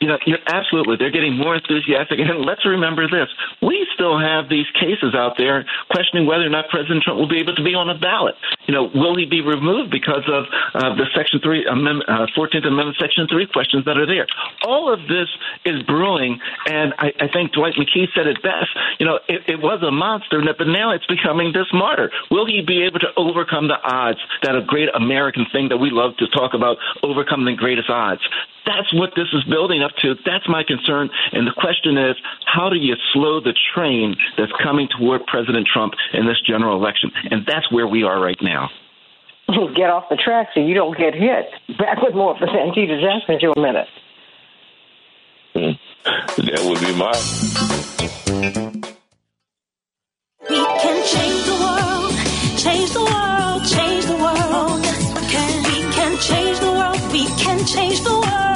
You 0.00 0.08
know, 0.08 0.18
you're 0.26 0.44
absolutely. 0.46 0.96
They're 0.96 1.10
getting 1.14 1.36
more 1.36 1.54
enthusiastic. 1.54 2.18
And 2.20 2.44
let's 2.44 2.64
remember 2.64 3.08
this: 3.08 3.28
we 3.62 3.86
still 3.94 4.18
have 4.18 4.48
these 4.48 4.66
cases 4.74 5.14
out 5.14 5.34
there 5.38 5.64
questioning 5.90 6.26
whether 6.26 6.44
or 6.44 6.50
not 6.50 6.68
President 6.68 7.02
Trump 7.02 7.18
will 7.18 7.28
be 7.28 7.40
able 7.40 7.54
to 7.54 7.64
be 7.64 7.74
on 7.74 7.88
a 7.88 7.98
ballot. 7.98 8.34
You 8.66 8.74
know, 8.74 8.90
will 8.94 9.16
he 9.16 9.26
be 9.26 9.40
removed 9.40 9.90
because 9.90 10.24
of 10.28 10.44
uh, 10.74 10.94
the 10.96 11.06
Section 11.14 11.40
Three 11.40 11.66
Amendment, 11.66 12.08
uh, 12.08 12.26
Fourteenth 12.34 12.64
Amendment, 12.64 12.96
Section 13.00 13.26
Three 13.28 13.46
questions 13.46 13.84
that 13.86 13.98
are 13.98 14.06
there? 14.06 14.26
All 14.64 14.92
of 14.92 15.00
this 15.08 15.28
is 15.64 15.82
brewing, 15.84 16.38
and 16.66 16.94
I, 16.98 17.12
I 17.20 17.28
think 17.32 17.52
Dwight 17.52 17.74
McKee 17.74 18.06
said 18.14 18.26
it 18.26 18.42
best. 18.42 18.70
You 18.98 19.06
know, 19.06 19.18
it, 19.28 19.42
it 19.46 19.60
was 19.60 19.82
a 19.82 19.90
monster, 19.90 20.42
but 20.42 20.66
now 20.66 20.92
it's 20.92 21.06
becoming 21.06 21.52
this 21.52 21.66
martyr. 21.72 22.10
Will 22.30 22.46
he 22.46 22.62
be 22.66 22.84
able 22.84 23.00
to 23.00 23.10
overcome 23.16 23.68
the 23.68 23.78
odds? 23.82 24.18
That 24.42 24.54
a 24.56 24.62
great 24.62 24.88
American 24.94 25.46
thing 25.52 25.68
that 25.68 25.78
we 25.78 25.90
love 25.90 26.16
to 26.18 26.26
talk 26.28 26.54
about, 26.54 26.76
overcoming 27.02 27.54
the 27.54 27.58
greatest 27.58 27.90
odds. 27.90 28.22
That's 28.66 28.92
what 28.92 29.10
this 29.14 29.28
is 29.32 29.44
building 29.44 29.65
up 29.82 29.92
to. 30.02 30.14
That's 30.24 30.48
my 30.48 30.62
concern. 30.62 31.10
And 31.32 31.46
the 31.46 31.52
question 31.56 31.98
is, 31.98 32.16
how 32.46 32.68
do 32.68 32.76
you 32.76 32.94
slow 33.12 33.40
the 33.40 33.54
train 33.74 34.16
that's 34.38 34.52
coming 34.62 34.88
toward 34.98 35.26
President 35.26 35.66
Trump 35.66 35.94
in 36.12 36.26
this 36.26 36.40
general 36.46 36.76
election? 36.76 37.10
And 37.30 37.44
that's 37.46 37.70
where 37.72 37.86
we 37.86 38.02
are 38.04 38.20
right 38.20 38.38
now. 38.40 38.70
Get 39.74 39.90
off 39.90 40.04
the 40.08 40.16
track 40.16 40.48
so 40.54 40.60
you 40.60 40.74
don't 40.74 40.96
get 40.96 41.14
hit. 41.14 41.46
Back 41.78 42.02
with 42.02 42.14
more 42.14 42.36
for 42.38 42.46
Santita 42.46 43.00
Jackson 43.00 43.38
in 43.40 43.52
a 43.56 43.60
minute. 43.60 43.88
Hmm. 45.54 45.70
That 46.46 46.62
would 46.64 46.80
be 46.80 46.94
mine. 46.94 47.14
We 50.48 50.56
can 50.56 51.06
change 51.06 51.44
the 51.46 51.56
world, 51.62 52.12
change 52.58 52.90
the 52.90 53.04
world, 53.04 53.64
change 53.66 54.04
the 54.06 54.16
world. 54.16 54.82
Yes, 54.84 55.02
We 55.12 55.30
can 55.32 55.62
We 55.62 55.92
can 55.92 56.18
change 56.18 56.58
the 56.58 56.72
world, 56.72 57.12
we 57.12 57.24
can 57.26 57.64
change 57.64 58.00
the 58.00 58.10
world, 58.10 58.26
change 58.26 58.26
the 58.26 58.30
world. 58.30 58.55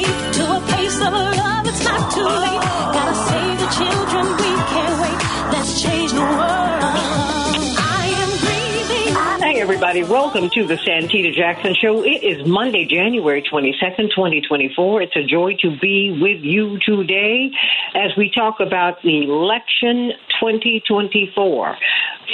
Everybody. 9.83 10.03
Welcome 10.03 10.51
to 10.51 10.67
the 10.67 10.75
Santita 10.75 11.33
Jackson 11.33 11.73
Show. 11.73 12.03
It 12.03 12.21
is 12.21 12.45
Monday, 12.45 12.85
January 12.85 13.41
22nd, 13.41 14.11
2024. 14.13 15.01
It's 15.01 15.15
a 15.15 15.23
joy 15.23 15.55
to 15.61 15.75
be 15.75 16.19
with 16.21 16.43
you 16.43 16.77
today 16.85 17.49
as 17.95 18.11
we 18.15 18.29
talk 18.29 18.59
about 18.59 19.01
the 19.01 19.23
election 19.23 20.11
2024 20.39 21.77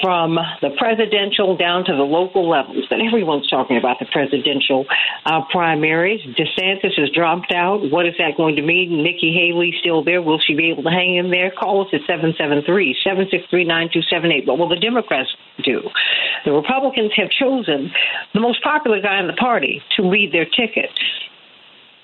from 0.02 0.38
the 0.62 0.72
presidential 0.78 1.56
down 1.56 1.86
to 1.86 1.93
the 1.95 2.04
local 2.04 2.50
levels. 2.50 2.86
But 2.89 3.00
everyone's 3.00 3.48
talking 3.48 3.78
about 3.78 4.00
the 4.00 4.08
presidential 4.12 4.86
uh, 5.26 5.41
primaries. 5.50 6.22
DeSantis 6.36 7.00
has 7.00 7.10
dropped 7.12 7.54
out. 7.54 7.89
What 7.89 8.06
is 8.06 8.14
that 8.20 8.36
going 8.36 8.58
to 8.58 8.62
mean? 8.62 9.04
Nikki 9.04 9.32
Haley 9.34 9.74
still 9.80 10.04
there. 10.04 10.22
Will 10.22 10.39
she 10.39 10.54
be 10.54 10.70
able 10.70 10.84
to 10.84 10.89
hang 10.89 11.16
in 11.16 11.32
there? 11.32 11.52
Call 11.52 11.88
us 11.88 11.93
at 11.93 12.02
773 12.08 12.95
763 13.04 13.64
9278. 13.64 14.48
What 14.48 14.60
will 14.60 14.70
the 14.70 14.76
Democrats 14.76 15.30
do? 15.64 15.82
The 16.45 16.52
Republicans 16.52 17.12
have 17.16 17.30
chosen 17.40 17.92
the 18.34 18.40
most 18.40 18.64
popular 18.64 19.02
guy 19.02 19.20
in 19.20 19.28
the 19.28 19.34
party 19.34 19.82
to 19.96 20.08
lead 20.08 20.32
their 20.32 20.46
ticket. 20.46 20.90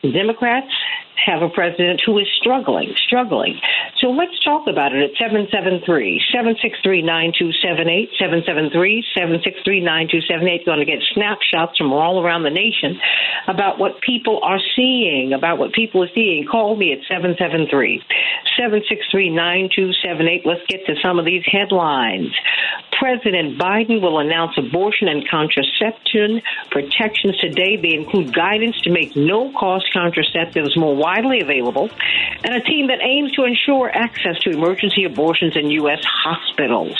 The 0.01 0.11
Democrats 0.11 0.73
have 1.15 1.41
a 1.41 1.49
president 1.49 2.01
who 2.05 2.19
is 2.19 2.27
struggling, 2.39 2.93
struggling. 3.05 3.59
So 3.99 4.09
let's 4.09 4.39
talk 4.43 4.67
about 4.67 4.93
it 4.93 5.11
at 5.11 5.17
773-763-9278, 5.21 8.09
773-763-9278. 8.19 10.65
You're 10.65 10.75
going 10.75 10.79
to 10.79 10.85
get 10.85 11.03
snapshots 11.13 11.77
from 11.77 11.93
all 11.93 12.23
around 12.23 12.43
the 12.43 12.49
nation 12.49 12.99
about 13.47 13.79
what 13.79 14.01
people 14.01 14.41
are 14.43 14.59
seeing, 14.75 15.31
about 15.33 15.57
what 15.57 15.73
people 15.73 16.03
are 16.03 16.09
seeing. 16.13 16.45
Call 16.45 16.75
me 16.75 16.93
at 16.93 16.99
773-763-9278. 18.59 20.45
Let's 20.45 20.65
get 20.67 20.85
to 20.87 20.95
some 21.01 21.19
of 21.19 21.25
these 21.25 21.43
headlines. 21.45 22.33
President 22.99 23.59
Biden 23.59 24.01
will 24.01 24.19
announce 24.19 24.57
abortion 24.57 25.07
and 25.07 25.27
contraception 25.29 26.41
protections 26.71 27.37
today. 27.39 27.75
They 27.75 27.95
include 27.95 28.33
guidance 28.33 28.79
to 28.81 28.91
make 28.91 29.15
no-cost 29.15 29.85
contraceptives 29.95 30.77
more 30.77 30.95
widely 31.03 31.41
available 31.41 31.89
and 32.43 32.55
a 32.55 32.61
team 32.61 32.87
that 32.87 33.01
aims 33.01 33.33
to 33.33 33.43
ensure 33.43 33.91
access 33.93 34.39
to 34.39 34.51
emergency 34.51 35.03
abortions 35.03 35.57
in 35.57 35.69
U.S. 35.83 36.01
hospitals. 36.23 36.95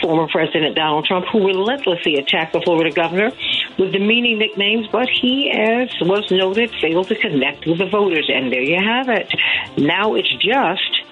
former 0.00 0.28
President 0.28 0.76
Donald 0.76 1.04
Trump, 1.06 1.26
who 1.32 1.46
relentlessly 1.46 2.16
attacked 2.16 2.52
the 2.52 2.60
Florida 2.60 2.94
governor 2.94 3.30
with 3.78 3.92
demeaning 3.92 4.38
nicknames, 4.38 4.86
but 4.92 5.08
he, 5.08 5.50
as 5.50 5.88
was 6.00 6.30
noted, 6.30 6.70
failed 6.80 7.08
to 7.08 7.14
connect 7.16 7.66
with 7.66 7.78
the 7.78 7.86
voters. 7.86 8.30
And 8.32 8.52
there 8.52 8.62
you 8.62 8.78
have 8.82 9.08
it. 9.08 9.32
Now 9.78 10.14
it's 10.14 10.30
just 10.36 11.04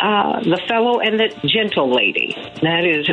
uh, 0.00 0.40
the 0.40 0.60
fellow 0.68 1.00
and 1.00 1.18
the 1.18 1.30
gentle 1.48 1.94
lady. 1.94 2.36
That 2.62 2.84
is 2.84 3.08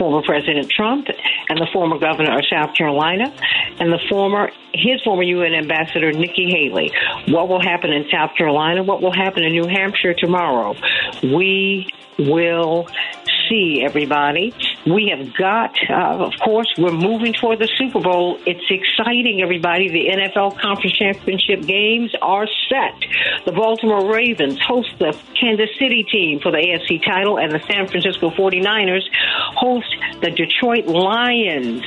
former 0.00 0.22
President 0.22 0.70
Trump 0.70 1.06
and 1.50 1.58
the 1.60 1.68
former 1.72 1.98
governor 1.98 2.38
of 2.38 2.44
South 2.50 2.74
Carolina. 2.74 3.30
and 3.78 3.92
the 3.92 3.98
former 4.08 4.50
his 4.72 5.02
former 5.02 5.22
UN 5.22 5.54
ambassador 5.54 6.12
Nikki 6.12 6.48
Haley. 6.50 6.92
What 7.26 7.48
will 7.48 7.60
happen 7.60 7.92
in 7.92 8.06
South 8.10 8.36
Carolina? 8.36 8.82
What 8.82 9.02
will 9.02 9.12
happen 9.12 9.42
in 9.42 9.52
New 9.52 9.66
Hampshire 9.66 10.14
tomorrow? 10.14 10.76
We 11.22 11.88
will 12.18 12.86
see 13.50 13.82
everybody. 13.84 14.54
We 14.86 15.12
have 15.14 15.36
got, 15.36 15.76
uh, 15.90 16.24
of 16.24 16.32
course, 16.42 16.72
we're 16.78 16.92
moving 16.92 17.34
toward 17.34 17.58
the 17.58 17.68
Super 17.76 18.00
Bowl. 18.00 18.38
It's 18.46 18.64
exciting, 18.70 19.42
everybody. 19.42 19.90
The 19.90 20.08
NFL 20.08 20.58
Conference 20.58 20.96
Championship 20.96 21.66
games 21.66 22.14
are 22.22 22.46
set. 22.68 22.94
The 23.44 23.52
Baltimore 23.52 24.10
Ravens 24.10 24.58
host 24.66 24.94
the 24.98 25.16
Kansas 25.38 25.70
City 25.78 26.04
team 26.04 26.40
for 26.40 26.50
the 26.50 26.58
AFC 26.58 27.04
title, 27.04 27.38
and 27.38 27.52
the 27.52 27.60
San 27.70 27.88
Francisco 27.88 28.30
49ers 28.30 29.04
host 29.56 29.94
the 30.22 30.30
Detroit 30.30 30.86
Lions. 30.86 31.82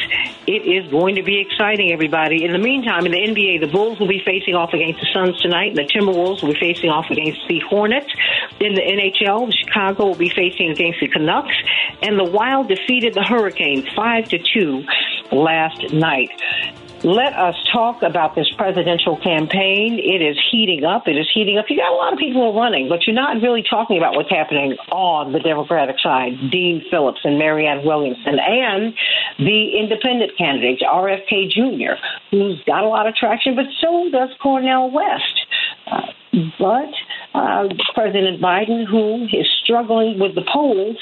It 0.46 0.68
is 0.68 0.92
going 0.92 1.16
to 1.16 1.24
be 1.24 1.40
exciting, 1.40 1.92
everybody. 1.94 2.44
In 2.44 2.52
the 2.52 2.60
meantime, 2.60 3.06
in 3.06 3.12
the 3.14 3.20
NBA, 3.20 3.62
the 3.62 3.72
Bulls 3.72 4.00
will 4.00 4.10
be 4.10 4.22
facing 4.26 4.56
off 4.56 4.74
against 4.74 5.00
the 5.00 5.08
Suns 5.14 5.40
tonight, 5.42 5.70
and 5.70 5.78
the 5.78 5.88
Timberwolves 5.88 6.44
will 6.44 6.54
be 6.54 6.60
facing 6.60 6.90
off 6.90 7.10
against 7.10 7.40
the 7.48 7.60
Hornets. 7.60 8.12
In 8.60 8.76
the 8.76 8.82
NHL, 8.82 9.52
Chicago 9.54 10.08
will 10.08 10.16
be 10.16 10.30
facing 10.30 10.70
against 10.70 11.00
the 11.00 11.08
Canucks, 11.08 11.53
and 12.02 12.20
the 12.20 12.24
Wild 12.24 12.68
defeated 12.68 13.14
the 13.14 13.24
Hurricanes 13.24 13.86
5 13.96 14.30
to 14.30 14.40
2 14.54 14.84
last 15.32 15.94
night. 15.94 16.30
Let 17.04 17.34
us 17.34 17.56
talk 17.74 18.02
about 18.02 18.34
this 18.34 18.50
presidential 18.58 19.18
campaign. 19.18 20.00
It 20.00 20.24
is 20.24 20.40
heating 20.50 20.86
up. 20.86 21.06
It 21.06 21.18
is 21.18 21.28
heating 21.34 21.58
up. 21.58 21.66
You 21.68 21.76
got 21.76 21.92
a 21.92 21.96
lot 21.96 22.14
of 22.14 22.20
people 22.20 22.56
running, 22.56 22.88
but 22.88 23.06
you're 23.06 23.14
not 23.14 23.42
really 23.42 23.62
talking 23.62 23.98
about 23.98 24.16
what's 24.16 24.30
happening 24.30 24.78
on 24.90 25.34
the 25.34 25.40
Democratic 25.40 25.98
side. 26.00 26.32
Dean 26.50 26.82
Phillips 26.90 27.20
and 27.26 27.38
Marianne 27.38 27.86
Williamson 27.86 28.40
and 28.40 28.94
the 29.38 29.78
independent 29.78 30.38
candidates, 30.38 30.82
RFK 30.82 31.52
Jr., 31.52 32.00
who's 32.32 32.64
got 32.64 32.86
a 32.86 32.88
lot 32.88 33.06
of 33.06 33.16
traction, 33.16 33.58
but 33.58 33.66
so 33.82 34.10
does 34.10 34.30
Cornel 34.42 34.90
West. 34.90 35.46
Uh, 35.86 36.08
but 36.58 36.94
uh, 37.34 37.70
President 37.94 38.42
Biden, 38.42 38.86
who 38.86 39.24
is 39.26 39.48
struggling 39.64 40.20
with 40.20 40.36
the 40.36 40.44
polls, 40.52 40.98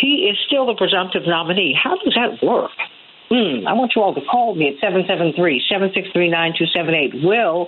he 0.00 0.30
is 0.30 0.38
still 0.46 0.66
the 0.66 0.74
presumptive 0.74 1.26
nominee. 1.26 1.74
How 1.76 1.96
does 1.96 2.14
that 2.14 2.40
work? 2.46 2.70
Hmm, 3.28 3.66
I 3.66 3.72
want 3.72 3.96
you 3.96 4.02
all 4.02 4.14
to 4.14 4.20
call 4.30 4.54
me 4.54 4.68
at 4.68 4.78
773-763-9278. 4.80 7.24
Will 7.24 7.66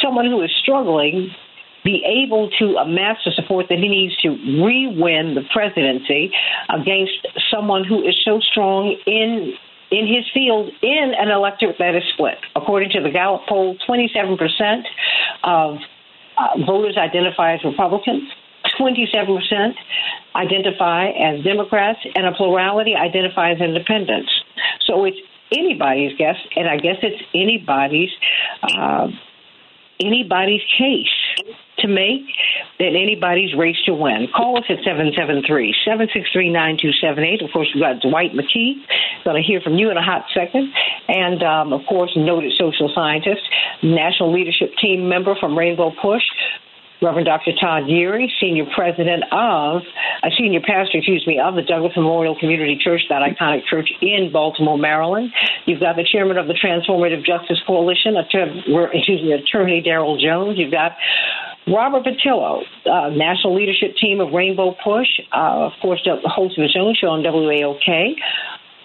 someone 0.00 0.26
who 0.26 0.40
is 0.42 0.52
struggling 0.62 1.34
be 1.84 2.04
able 2.04 2.50
to 2.58 2.76
amass 2.76 3.16
the 3.24 3.32
support 3.32 3.66
that 3.70 3.78
he 3.78 3.88
needs 3.88 4.14
to 4.18 4.28
re-win 4.62 5.34
the 5.34 5.42
presidency 5.52 6.30
against 6.68 7.26
someone 7.50 7.84
who 7.84 8.06
is 8.06 8.14
so 8.24 8.38
strong 8.40 8.94
in 9.06 9.54
in 9.90 10.06
his 10.06 10.24
field 10.32 10.70
in 10.82 11.14
an 11.18 11.30
electorate 11.30 11.78
that 11.80 11.96
is 11.96 12.04
split. 12.14 12.38
According 12.54 12.90
to 12.90 13.00
the 13.02 13.10
Gallup 13.10 13.42
poll, 13.48 13.76
27% 13.88 14.84
of 15.42 15.78
uh, 16.40 16.64
voters 16.66 16.96
identify 16.96 17.54
as 17.54 17.64
Republicans. 17.64 18.22
27% 18.78 19.74
identify 20.34 21.08
as 21.10 21.42
Democrats, 21.44 21.98
and 22.14 22.26
a 22.26 22.32
plurality 22.32 22.94
identify 22.94 23.52
as 23.52 23.60
independents. 23.60 24.30
So 24.86 25.04
it's 25.04 25.18
anybody's 25.52 26.16
guess, 26.16 26.36
and 26.56 26.68
I 26.68 26.76
guess 26.76 26.96
it's 27.02 27.22
anybody's 27.34 28.10
uh, 28.62 29.08
anybody's 30.00 30.62
case 30.78 31.56
to 31.80 31.88
make 31.88 32.22
that 32.78 32.94
anybody's 32.96 33.54
race 33.56 33.76
to 33.86 33.94
win. 33.94 34.28
Call 34.34 34.58
us 34.58 34.64
at 34.68 34.78
773-763-9278. 34.84 37.44
Of 37.44 37.50
course, 37.52 37.68
we've 37.74 37.82
got 37.82 38.00
Dwight 38.00 38.32
McKee. 38.32 38.74
Going 39.24 39.36
to 39.36 39.42
hear 39.46 39.60
from 39.60 39.74
you 39.74 39.90
in 39.90 39.96
a 39.96 40.02
hot 40.02 40.24
second. 40.34 40.72
And, 41.08 41.42
um, 41.42 41.72
of 41.72 41.80
course, 41.88 42.12
noted 42.16 42.52
social 42.58 42.90
scientist, 42.94 43.42
national 43.82 44.32
leadership 44.32 44.70
team 44.80 45.08
member 45.08 45.34
from 45.38 45.56
Rainbow 45.56 45.92
Push, 46.00 46.22
Reverend 47.02 47.26
Dr. 47.26 47.52
Todd 47.58 47.84
Yeary, 47.84 48.28
senior 48.40 48.66
president 48.74 49.24
of, 49.32 49.82
a 50.22 50.26
uh, 50.26 50.30
senior 50.36 50.60
pastor, 50.60 50.98
excuse 50.98 51.26
me, 51.26 51.40
of 51.40 51.54
the 51.54 51.62
Douglass 51.62 51.92
Memorial 51.96 52.36
Community 52.38 52.78
Church, 52.78 53.00
that 53.08 53.22
iconic 53.22 53.64
church 53.64 53.88
in 54.02 54.30
Baltimore, 54.32 54.76
Maryland. 54.76 55.32
You've 55.64 55.80
got 55.80 55.96
the 55.96 56.04
chairman 56.04 56.36
of 56.36 56.46
the 56.46 56.54
Transformative 56.54 57.24
Justice 57.24 57.58
Coalition, 57.66 58.16
excuse 58.16 59.22
me, 59.22 59.32
Attorney 59.32 59.82
Daryl 59.82 60.20
Jones. 60.20 60.58
You've 60.58 60.72
got 60.72 60.92
Robert 61.66 62.04
Patillo, 62.04 62.62
uh, 62.84 63.10
national 63.10 63.54
leadership 63.54 63.96
team 63.96 64.20
of 64.20 64.32
Rainbow 64.32 64.76
Push, 64.82 65.08
uh, 65.32 65.68
of 65.68 65.72
course, 65.80 66.06
host 66.24 66.58
of 66.58 66.62
his 66.62 66.76
own 66.78 66.94
show 66.94 67.08
on 67.08 67.22
WAOK 67.22 68.16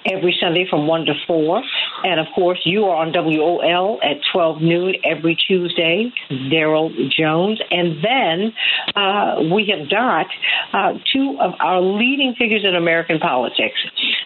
every 0.05 0.37
Sunday 0.39 0.65
from 0.69 0.87
1 0.87 1.05
to 1.05 1.13
4. 1.27 1.63
And 2.03 2.19
of 2.19 2.27
course, 2.33 2.59
you 2.65 2.85
are 2.85 2.97
on 2.97 3.11
WOL 3.13 3.99
at 4.03 4.17
12 4.31 4.61
noon 4.61 4.95
every 5.03 5.35
Tuesday, 5.35 6.11
Daryl 6.29 6.91
Jones. 7.09 7.59
And 7.71 8.03
then 8.03 8.53
uh, 8.95 9.41
we 9.53 9.73
have 9.75 9.89
got 9.89 10.27
uh, 10.73 10.93
two 11.11 11.37
of 11.39 11.53
our 11.59 11.81
leading 11.81 12.35
figures 12.37 12.63
in 12.63 12.75
American 12.75 13.19
politics. 13.19 13.77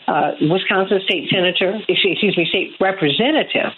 Uh, 0.07 0.31
Wisconsin 0.41 0.99
State 1.05 1.29
Senator, 1.31 1.79
excuse 1.87 2.35
me, 2.37 2.45
State 2.49 2.73
Representative 2.79 3.71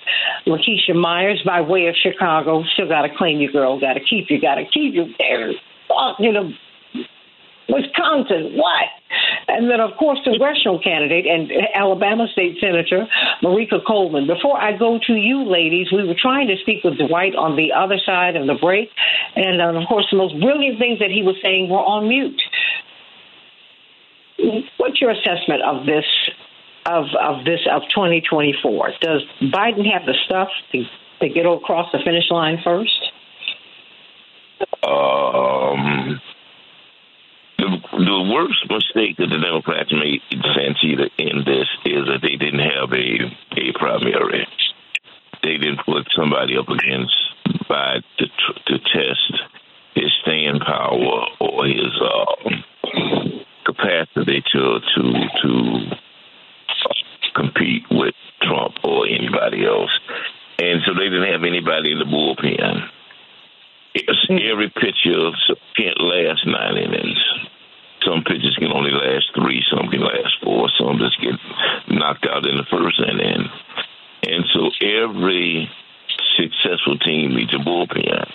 LaKeshia 0.48 0.96
Myers, 0.96 1.42
by 1.46 1.62
way 1.62 1.88
of 1.88 1.96
Chicago, 1.96 2.64
still 2.74 2.88
got 2.88 3.04
to 3.04 3.10
claim 3.16 3.40
you, 3.40 3.52
girl, 3.52 3.80
got 3.80 3.94
to 3.94 4.00
keep 4.00 4.30
you, 4.30 4.40
got 4.42 4.56
to 4.56 4.66
keep 4.66 4.94
you 4.94 5.14
there. 5.20 5.52
You 6.20 6.32
know, 6.32 6.52
Wisconsin, 7.72 8.58
what? 8.58 8.88
And 9.48 9.70
then, 9.70 9.80
of 9.80 9.98
course, 9.98 10.20
congressional 10.24 10.80
candidate 10.80 11.26
and 11.26 11.52
Alabama 11.74 12.28
State 12.32 12.58
Senator 12.60 13.08
Merika 13.44 13.84
Coleman. 13.86 14.28
Before 14.28 14.60
I 14.60 14.78
go 14.78 15.00
to 15.08 15.14
you, 15.14 15.44
ladies, 15.44 15.88
we 15.92 16.08
were 16.08 16.16
trying 16.20 16.48
to 16.48 16.56
speak 16.62 16.84
with 16.84 16.98
Dwight 16.98 17.36
on 17.36 17.56
the 17.56 17.74
other 17.74 17.98
side 18.06 18.36
of 18.36 18.48
the 18.48 18.56
break. 18.56 18.90
And, 19.36 19.62
uh, 19.62 19.80
of 19.80 19.88
course, 19.88 20.08
the 20.12 20.18
most 20.18 20.40
brilliant 20.40 20.80
things 20.80 21.00
that 21.00 21.12
he 21.12 21.24
was 21.24 21.36
saying 21.42 21.70
were 21.70 21.80
on 21.80 22.08
mute. 22.08 22.42
What's 24.78 25.00
your 25.00 25.12
assessment 25.12 25.62
of 25.62 25.86
this 25.86 26.06
of 26.86 27.06
of 27.20 27.46
this 27.46 27.62
of 27.72 27.84
2024? 27.94 28.94
Does 29.00 29.22
Biden 29.42 29.86
have 29.92 30.06
the 30.06 30.16
stuff 30.26 30.50
to, 30.72 30.84
to 31.22 31.30
get 31.30 31.46
across 31.46 31.92
the 31.92 32.00
finish 32.04 32.26
line 32.32 32.58
first? 32.64 33.12
Um, 34.84 36.20
the, 37.62 37.70
the 37.94 38.22
worst 38.34 38.66
mistake 38.66 39.18
that 39.18 39.30
the 39.30 39.38
Democrats 39.38 39.94
made, 39.94 40.22
Santita, 40.58 41.10
in 41.18 41.46
this 41.46 41.70
is 41.86 42.10
that 42.10 42.22
they 42.22 42.36
didn't 42.36 42.66
have 42.66 42.90
a 42.90 43.30
a 43.54 43.72
primary. 43.78 44.48
They 45.44 45.58
didn't 45.58 45.86
put 45.86 46.10
somebody 46.16 46.58
up 46.58 46.70
against 46.70 47.14
by 47.70 48.02
to 48.18 48.26
to 48.26 48.80
test 48.80 49.34
his 49.94 50.12
staying 50.24 50.60
power 50.60 51.26
or 51.40 51.66
his 51.68 51.94
uh, 52.02 52.50
capacity 53.66 54.42
to 54.54 54.80
to 54.96 55.04
to 55.42 55.52
compete 57.36 57.84
with 57.92 58.16
Trump 58.42 58.76
or 58.84 59.06
anybody 59.06 59.66
else, 59.66 59.94
and 60.58 60.82
so 60.86 60.94
they 60.98 61.10
didn't 61.10 61.32
have 61.32 61.44
anybody 61.44 61.92
in 61.92 62.00
the 62.00 62.06
bullpen. 62.06 62.90
Every 63.96 64.70
pitcher 64.70 65.32
can't 65.76 66.00
last 66.00 66.46
nine 66.46 66.78
innings. 66.78 67.20
Some 68.06 68.24
pitchers 68.24 68.56
can 68.58 68.72
only 68.72 68.92
last 68.92 69.30
three, 69.36 69.64
some 69.70 69.90
can 69.90 70.02
last 70.02 70.36
four, 70.42 70.70
some 70.80 70.98
just 70.98 71.20
get 71.22 71.36
knocked 71.88 72.26
out 72.26 72.46
in 72.46 72.58
the 72.58 72.66
first 72.72 73.00
inning. 73.00 73.50
And 74.24 74.46
so 74.54 74.72
every 74.82 75.70
successful 76.38 76.98
team 77.00 77.36
needs 77.36 77.54
a 77.54 77.58
bullpen. 77.58 78.32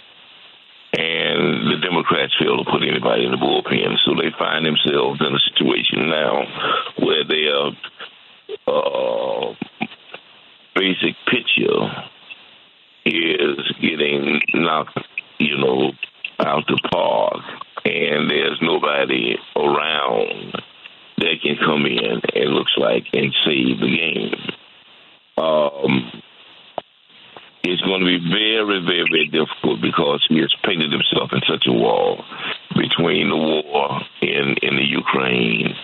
And 0.92 1.72
the 1.72 1.78
Democrats 1.82 2.34
fail 2.38 2.62
to 2.62 2.70
put 2.70 2.82
anybody 2.82 3.24
in 3.24 3.32
the 3.32 3.36
bullpen. 3.36 3.96
So 4.04 4.14
they 4.14 4.30
find 4.38 4.64
themselves 4.64 5.20
in 5.20 5.34
a 5.34 5.40
situation 5.40 6.08
now 6.08 6.44
where 6.98 7.24
their 7.24 7.72
uh, 8.66 9.54
basic 10.74 11.16
pitcher 11.26 12.06
is 13.04 13.72
getting 13.80 14.40
knocked, 14.54 14.98
you 15.58 15.92
out 16.38 16.64
the 16.66 16.80
park 16.90 17.42
and 17.84 18.30
there's 18.30 18.58
nobody 18.60 19.36
around 19.56 20.54
that 21.18 21.40
can 21.42 21.56
come 21.64 21.86
in 21.86 22.20
and 22.34 22.50
looks 22.50 22.74
like 22.76 23.06
and 23.12 23.34
save 23.44 23.80
the 23.80 23.96
game. 23.96 24.34
Um, 25.38 26.22
it's 27.62 27.82
going 27.82 28.00
to 28.00 28.06
be 28.06 28.18
very, 28.30 28.80
very, 28.84 29.06
very 29.10 29.26
difficult 29.26 29.80
because 29.80 30.24
he 30.28 30.38
has 30.38 30.54
painted 30.64 30.92
himself 30.92 31.30
in 31.32 31.40
such 31.48 31.66
a 31.66 31.72
wall 31.72 32.24
between 32.76 33.28
the 33.28 33.36
war 33.36 34.00
in 34.22 34.56
in 34.62 34.76
the 34.76 34.84
Ukraine, 34.84 35.74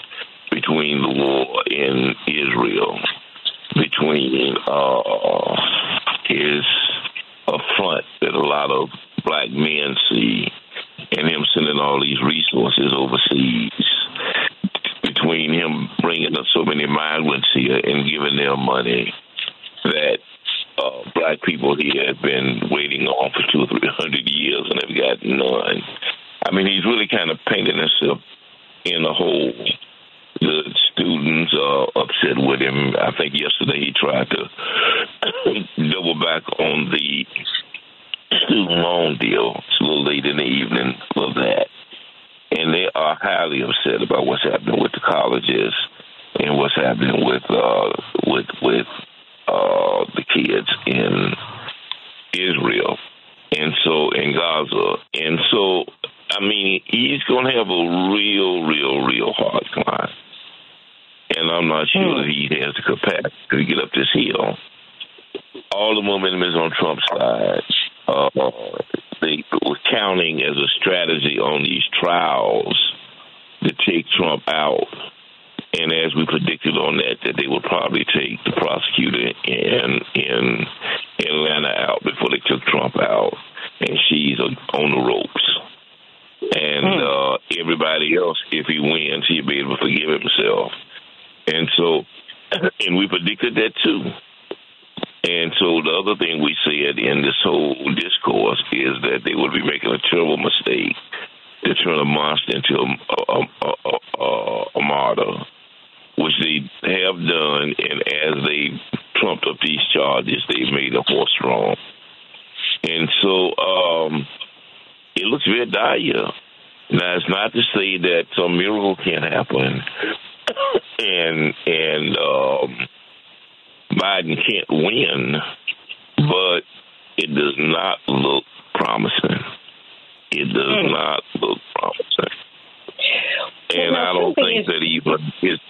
And 133.93 134.01
well, 134.01 134.09
I 134.09 134.13
don't 134.17 134.35
think 134.35 134.67
that 134.67 134.81
even 134.81 135.21
his 135.41 135.61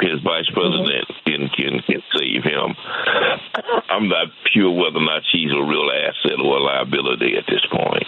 his 0.00 0.20
vice 0.24 0.48
president 0.52 1.04
can, 1.24 1.48
can 1.52 1.72
can 1.84 2.02
save 2.16 2.42
him. 2.44 2.76
I'm 3.88 4.08
not 4.08 4.28
sure 4.52 4.72
whether 4.72 4.98
or 4.98 5.04
not 5.04 5.22
she's 5.32 5.52
a 5.52 5.62
real 5.62 5.88
asset 5.92 6.40
or 6.40 6.56
a 6.56 6.62
liability 6.62 7.36
at 7.36 7.44
this 7.48 7.64
point. 7.70 8.04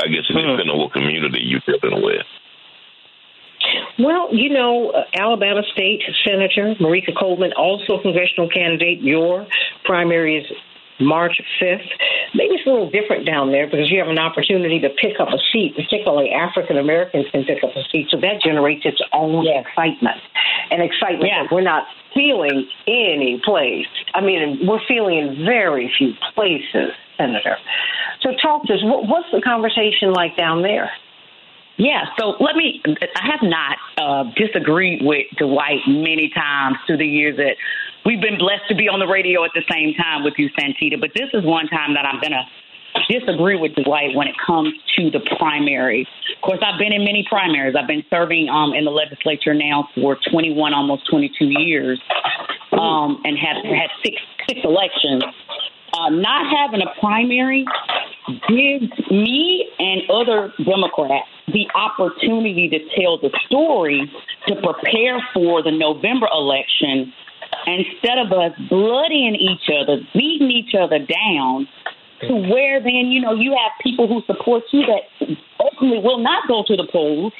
I 0.00 0.06
guess 0.08 0.28
it 0.28 0.36
hmm. 0.36 0.52
depends 0.52 0.70
on 0.70 0.78
what 0.78 0.92
community 0.92 1.40
you're 1.42 1.64
dealing 1.64 2.04
with. 2.04 2.26
Well, 3.98 4.28
you 4.32 4.50
know, 4.50 4.90
uh, 4.90 5.04
Alabama 5.14 5.62
State 5.72 6.02
Senator 6.24 6.74
Merika 6.80 7.12
Coleman, 7.18 7.52
also 7.52 8.00
congressional 8.00 8.48
candidate. 8.48 9.00
Your 9.02 9.46
primary 9.84 10.38
is 10.38 10.46
March 11.00 11.40
5th. 11.60 11.88
Maybe 12.34 12.54
it's 12.54 12.66
a 12.66 12.70
little 12.70 12.90
different 12.90 13.26
down 13.26 13.52
there 13.52 13.66
because 13.66 13.90
you 13.90 13.98
have 13.98 14.08
an 14.08 14.18
opportunity 14.18 14.80
to 14.80 14.90
pick 14.90 15.20
up 15.20 15.28
a 15.28 15.38
seat, 15.52 15.74
particularly 15.76 16.30
African 16.30 16.76
Americans 16.76 17.26
can 17.32 17.44
pick 17.44 17.62
up 17.64 17.70
a 17.76 17.82
seat. 17.90 18.08
So 18.10 18.18
that 18.20 18.42
generates 18.42 18.84
its 18.84 19.00
own 19.12 19.44
yeah. 19.44 19.60
excitement 19.60 20.18
and 20.70 20.82
excitement 20.82 21.30
yeah. 21.30 21.42
that 21.44 21.52
we're 21.54 21.62
not 21.62 21.84
feeling 22.14 22.68
any 22.86 23.40
place. 23.44 23.86
I 24.14 24.20
mean, 24.20 24.66
we're 24.66 24.84
feeling 24.86 25.18
in 25.18 25.44
very 25.44 25.92
few 25.96 26.12
places, 26.34 26.92
Senator. 27.16 27.56
So 28.20 28.30
talk 28.42 28.66
to 28.66 28.74
us. 28.74 28.80
What's 28.82 29.30
the 29.32 29.40
conversation 29.40 30.12
like 30.12 30.36
down 30.36 30.62
there? 30.62 30.90
Yeah, 31.78 32.06
so 32.18 32.34
let 32.40 32.56
me. 32.56 32.82
I 32.84 33.30
have 33.30 33.40
not 33.42 33.76
uh, 33.96 34.24
disagreed 34.34 35.00
with 35.00 35.26
Dwight 35.38 35.78
many 35.86 36.28
times 36.34 36.76
through 36.86 36.96
the 36.96 37.06
years 37.06 37.36
that 37.36 37.54
we've 38.08 38.22
been 38.22 38.38
blessed 38.38 38.64
to 38.70 38.74
be 38.74 38.88
on 38.88 38.98
the 39.00 39.06
radio 39.06 39.44
at 39.44 39.52
the 39.52 39.60
same 39.68 39.92
time 39.92 40.24
with 40.24 40.32
you, 40.38 40.48
Santita. 40.56 40.98
But 40.98 41.12
this 41.12 41.28
is 41.34 41.44
one 41.44 41.68
time 41.68 41.92
that 41.92 42.08
I'm 42.08 42.18
going 42.24 42.32
to 42.32 42.44
disagree 43.12 43.60
with 43.60 43.76
Dwight 43.76 44.16
when 44.16 44.26
it 44.26 44.34
comes 44.40 44.72
to 44.96 45.10
the 45.10 45.20
primary. 45.36 46.08
Of 46.34 46.40
course, 46.40 46.60
I've 46.64 46.80
been 46.80 46.94
in 46.94 47.04
many 47.04 47.26
primaries. 47.28 47.76
I've 47.78 47.86
been 47.86 48.04
serving 48.08 48.48
um, 48.48 48.72
in 48.72 48.88
the 48.88 48.90
legislature 48.90 49.52
now 49.52 49.92
for 49.94 50.16
21, 50.32 50.72
almost 50.72 51.04
22 51.10 51.52
years, 51.60 52.00
um, 52.72 53.20
and 53.28 53.36
have 53.36 53.60
had 53.62 53.92
six 54.02 54.16
six 54.48 54.60
elections. 54.64 55.22
Uh, 55.92 56.08
not 56.08 56.48
having 56.48 56.80
a 56.80 57.00
primary 57.00 57.66
gives 58.48 58.92
me 59.10 59.68
and 59.78 60.02
other 60.10 60.52
Democrats 60.64 61.28
the 61.48 61.66
opportunity 61.74 62.68
to 62.68 62.78
tell 63.00 63.18
the 63.18 63.30
story 63.46 64.10
to 64.46 64.54
prepare 64.56 65.18
for 65.32 65.62
the 65.62 65.70
November 65.70 66.28
election 66.32 67.12
instead 67.66 68.18
of 68.18 68.32
us 68.32 68.52
bloodying 68.68 69.34
each 69.34 69.68
other, 69.70 69.98
beating 70.14 70.50
each 70.50 70.74
other 70.78 70.98
down, 70.98 71.68
to 72.22 72.34
where 72.34 72.80
then, 72.80 73.10
you 73.10 73.20
know, 73.20 73.32
you 73.34 73.52
have 73.52 73.72
people 73.82 74.08
who 74.08 74.22
support 74.26 74.64
you 74.72 74.82
that 74.86 75.36
ultimately 75.60 76.00
will 76.02 76.18
not 76.18 76.48
go 76.48 76.64
to 76.66 76.76
the 76.76 76.86
polls 76.90 77.32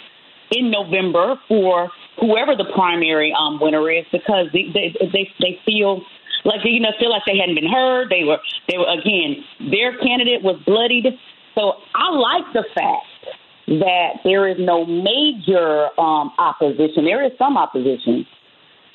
in 0.50 0.70
November 0.70 1.34
for 1.48 1.90
whoever 2.20 2.56
the 2.56 2.66
primary 2.74 3.34
um, 3.38 3.58
winner 3.60 3.90
is 3.90 4.04
because 4.12 4.46
they, 4.52 4.70
they, 4.72 4.94
they, 5.12 5.28
they 5.40 5.58
feel 5.66 6.02
like 6.44 6.60
you 6.64 6.80
know 6.80 6.90
feel 6.98 7.10
like 7.10 7.22
they 7.26 7.36
hadn't 7.36 7.56
been 7.56 7.70
heard. 7.70 8.08
They 8.10 8.24
were 8.24 8.38
they 8.68 8.78
were 8.78 8.88
again 8.88 9.44
their 9.70 9.96
candidate 9.98 10.42
was 10.42 10.60
bloodied. 10.64 11.06
So 11.54 11.74
I 11.94 12.10
like 12.14 12.52
the 12.54 12.64
fact 12.74 13.06
that 13.66 14.22
there 14.24 14.48
is 14.48 14.56
no 14.58 14.86
major 14.86 15.88
um, 15.98 16.32
opposition. 16.38 17.04
There 17.04 17.24
is 17.24 17.32
some 17.38 17.56
opposition, 17.56 18.24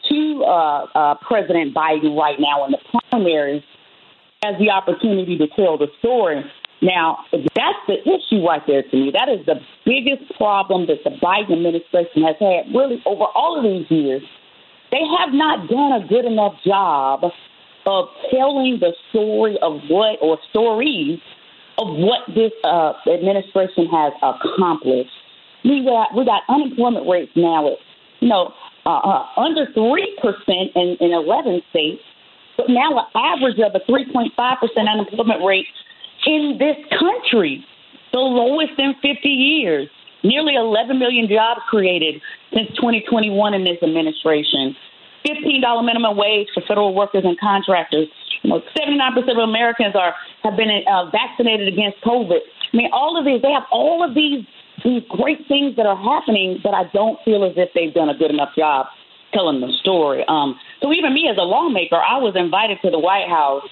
to 0.10 0.44
uh, 0.46 0.86
uh, 0.96 1.16
President 1.28 1.74
Biden 1.74 2.18
right 2.18 2.40
now 2.40 2.66
in 2.66 2.72
the 2.72 2.80
primaries 3.10 3.64
has 4.44 4.56
the 4.60 4.70
opportunity 4.70 5.38
to 5.38 5.48
tell 5.56 5.78
the 5.78 5.88
story. 6.00 6.44
Now, 6.82 7.20
that's 7.32 7.80
the 7.88 7.96
issue 8.04 8.46
right 8.46 8.62
there 8.68 8.84
to 8.84 8.96
me. 8.98 9.12
That 9.14 9.30
is 9.30 9.46
the 9.46 9.56
biggest 9.86 10.36
problem 10.38 10.88
that 10.88 11.00
the 11.06 11.12
Biden 11.24 11.54
administration 11.54 12.24
has 12.24 12.36
had 12.40 12.76
really 12.76 13.02
over 13.06 13.24
all 13.24 13.58
of 13.58 13.64
these 13.64 13.90
years. 13.90 14.22
They 14.92 15.00
have 15.20 15.34
not 15.34 15.70
done 15.70 16.04
a 16.04 16.06
good 16.08 16.26
enough 16.26 16.54
job 16.66 17.24
of 17.86 18.06
telling 18.32 18.80
the 18.80 18.94
story 19.10 19.58
of 19.62 19.80
what, 19.90 20.20
or 20.22 20.38
stories 20.50 21.20
of 21.78 21.88
what 21.88 22.28
this 22.36 22.52
uh, 22.64 22.94
administration 23.08 23.88
has 23.88 24.14
accomplished. 24.22 25.10
We 25.64 25.86
got, 25.86 26.14
we 26.16 26.26
got 26.26 26.44
unemployment 26.50 27.08
rates 27.08 27.32
now 27.36 27.72
at, 27.72 27.78
you 28.20 28.28
know, 28.28 28.54
uh, 28.86 28.90
uh, 28.90 29.26
under 29.38 29.66
3% 29.68 29.98
in, 30.76 30.98
in 31.00 31.12
11 31.12 31.62
states, 31.70 32.02
but 32.58 32.68
now 32.70 33.00
an 33.00 33.06
average 33.16 33.60
of 33.60 33.74
a 33.76 33.80
3.5% 33.90 34.30
unemployment 34.90 35.44
rate 35.46 35.66
in 36.26 36.58
this 36.60 36.78
country, 37.00 37.66
the 38.12 38.20
lowest 38.20 38.74
in 38.78 38.94
50 39.02 39.30
years. 39.30 39.90
Nearly 40.24 40.56
11 40.56 41.00
million 41.00 41.28
jobs 41.28 41.62
created 41.70 42.22
since 42.54 42.70
2021 42.76 43.54
in 43.54 43.64
this 43.66 43.78
administration. 43.84 44.76
$15 45.28 45.86
minimum 45.86 46.16
wage 46.18 46.48
for 46.54 46.62
federal 46.68 46.94
workers 46.94 47.24
and 47.26 47.40
contractors. 47.40 48.08
You 48.42 48.52
know, 48.52 48.62
79% 48.76 49.32
of 49.32 49.38
Americans 49.38 49.96
are 49.96 50.16
have 50.44 50.58
been 50.58 50.70
uh, 50.88 51.10
vaccinated 51.12 51.68
against 51.68 52.02
COVID. 52.04 52.40
I 52.74 52.78
mean, 52.78 52.90
all 52.92 53.18
of 53.18 53.26
these, 53.26 53.42
they 53.42 53.52
have 53.52 53.64
all 53.72 54.04
of 54.04 54.16
these 54.16 54.46
these 54.84 55.04
great 55.10 55.48
things 55.48 55.76
that 55.78 55.86
are 55.86 55.98
happening, 55.98 56.60
but 56.64 56.74
I 56.74 56.84
don't 56.94 57.18
feel 57.24 57.44
as 57.44 57.54
if 57.56 57.70
they've 57.74 57.94
done 57.94 58.10
a 58.10 58.18
good 58.18 58.32
enough 58.32 58.50
job 58.58 58.88
telling 59.34 59.62
the 59.62 59.72
story. 59.82 60.24
Um, 60.28 60.60
so 60.82 60.94
even 60.94 61.14
me 61.14 61.28
as 61.30 61.38
a 61.38 61.44
lawmaker, 61.44 61.98
I 61.98 62.20
was 62.20 62.36
invited 62.36 62.78
to 62.84 62.92
the 62.92 63.00
White 63.00 63.28
House 63.28 63.68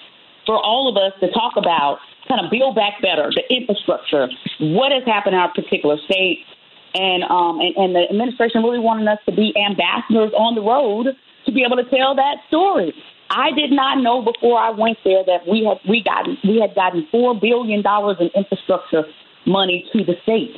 for 0.46 0.58
all 0.58 0.90
of 0.90 0.96
us 0.96 1.12
to 1.20 1.30
talk 1.30 1.54
about 1.56 1.98
kind 2.28 2.44
of 2.44 2.50
build 2.50 2.74
back 2.74 3.00
better, 3.02 3.30
the 3.30 3.42
infrastructure, 3.54 4.28
what 4.58 4.90
has 4.90 5.04
happened 5.06 5.34
in 5.34 5.40
our 5.40 5.52
particular 5.54 5.96
state, 6.04 6.44
and 6.94 7.22
um, 7.24 7.60
and, 7.60 7.76
and 7.76 7.90
the 7.94 8.04
administration 8.10 8.62
really 8.62 8.82
wanted 8.82 9.08
us 9.08 9.18
to 9.26 9.32
be 9.32 9.54
ambassadors 9.56 10.32
on 10.36 10.54
the 10.54 10.60
road 10.60 11.14
to 11.46 11.52
be 11.52 11.64
able 11.64 11.76
to 11.76 11.88
tell 11.88 12.14
that 12.16 12.36
story. 12.48 12.92
I 13.30 13.50
did 13.56 13.72
not 13.72 14.02
know 14.02 14.20
before 14.20 14.60
I 14.60 14.70
went 14.70 14.98
there 15.04 15.24
that 15.24 15.48
we 15.48 15.64
had 15.64 15.80
we 15.88 16.02
got 16.04 16.28
we 16.44 16.60
had 16.60 16.74
gotten 16.74 17.06
four 17.10 17.38
billion 17.38 17.82
dollars 17.82 18.18
in 18.20 18.28
infrastructure 18.36 19.04
money 19.46 19.88
to 19.92 20.04
the 20.04 20.14
state. 20.22 20.52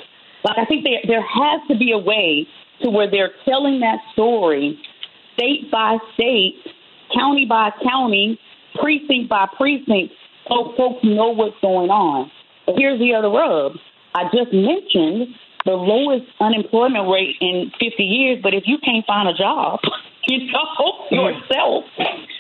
Like 0.44 0.58
I 0.58 0.64
think 0.66 0.84
there 0.84 1.00
there 1.06 1.22
has 1.22 1.60
to 1.68 1.76
be 1.76 1.92
a 1.92 1.98
way 1.98 2.46
to 2.82 2.90
where 2.90 3.10
they're 3.10 3.32
telling 3.48 3.80
that 3.80 3.98
story 4.12 4.78
state 5.34 5.70
by 5.70 5.98
state, 6.14 6.54
county 7.16 7.46
by 7.48 7.70
county, 7.82 8.38
precinct 8.80 9.28
by 9.28 9.46
precinct, 9.56 10.14
so 10.48 10.74
folks 10.76 11.02
know 11.02 11.30
what's 11.30 11.56
going 11.60 11.90
on. 11.90 12.30
But 12.66 12.76
here's 12.76 12.98
the 12.98 13.14
other 13.14 13.28
rub. 13.28 13.72
I 14.14 14.24
just 14.30 14.52
mentioned 14.52 15.34
the 15.64 15.72
lowest 15.72 16.26
unemployment 16.40 17.08
rate 17.08 17.36
in 17.40 17.72
50 17.80 18.02
years, 18.02 18.38
but 18.42 18.54
if 18.54 18.64
you 18.66 18.76
can't 18.84 19.04
find 19.06 19.28
a 19.28 19.34
job, 19.34 19.80
you 20.28 20.52
know 20.52 20.64
mm-hmm. 20.78 21.14
yourself, 21.14 21.84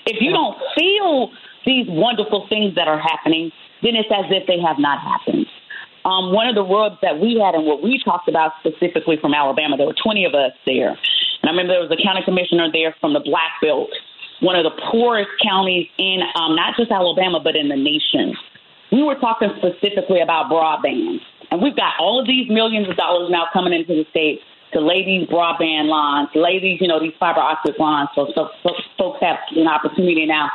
if 0.06 0.20
you 0.20 0.30
don't 0.30 0.56
feel 0.76 1.30
these 1.66 1.86
wonderful 1.88 2.46
things 2.48 2.74
that 2.76 2.86
are 2.86 3.00
happening, 3.00 3.50
then 3.82 3.96
it's 3.96 4.08
as 4.12 4.26
if 4.30 4.46
they 4.46 4.60
have 4.60 4.76
not 4.78 5.00
happened. 5.00 5.46
Um, 6.04 6.32
one 6.32 6.48
of 6.48 6.54
the 6.54 6.64
rubs 6.64 6.96
that 7.00 7.18
we 7.18 7.40
had 7.40 7.54
and 7.54 7.64
what 7.64 7.82
we 7.82 8.00
talked 8.04 8.28
about 8.28 8.52
specifically 8.60 9.16
from 9.16 9.32
Alabama, 9.32 9.76
there 9.76 9.86
were 9.86 9.96
20 9.96 10.24
of 10.24 10.34
us 10.34 10.52
there. 10.66 10.90
And 10.90 11.44
I 11.44 11.50
remember 11.50 11.72
there 11.72 11.80
was 11.80 11.92
a 11.92 12.02
county 12.02 12.20
commissioner 12.24 12.68
there 12.72 12.94
from 13.00 13.12
the 13.12 13.20
Black 13.20 13.56
Belt, 13.62 13.88
one 14.40 14.56
of 14.56 14.64
the 14.64 14.76
poorest 14.92 15.30
counties 15.42 15.88
in 15.98 16.20
um, 16.36 16.56
not 16.56 16.76
just 16.76 16.90
Alabama, 16.90 17.40
but 17.40 17.56
in 17.56 17.68
the 17.68 17.76
nation. 17.76 18.36
We 18.92 19.02
were 19.02 19.16
talking 19.16 19.48
specifically 19.56 20.20
about 20.20 20.52
broadband. 20.52 21.20
And 21.50 21.62
we've 21.62 21.76
got 21.76 21.94
all 21.98 22.20
of 22.20 22.26
these 22.26 22.48
millions 22.48 22.88
of 22.88 22.96
dollars 22.96 23.30
now 23.30 23.46
coming 23.52 23.72
into 23.72 23.94
the 23.94 24.04
state 24.10 24.40
to 24.74 24.80
lay 24.80 25.04
these 25.04 25.28
broadband 25.28 25.88
lines, 25.88 26.28
lay 26.34 26.60
these, 26.60 26.80
you 26.80 26.88
know, 26.88 27.00
these 27.00 27.14
fiber 27.18 27.40
optic 27.40 27.78
lines 27.78 28.08
so, 28.14 28.28
so, 28.34 28.48
so 28.62 28.70
folks 28.98 29.20
have 29.22 29.38
an 29.56 29.68
opportunity 29.68 30.26
now 30.26 30.50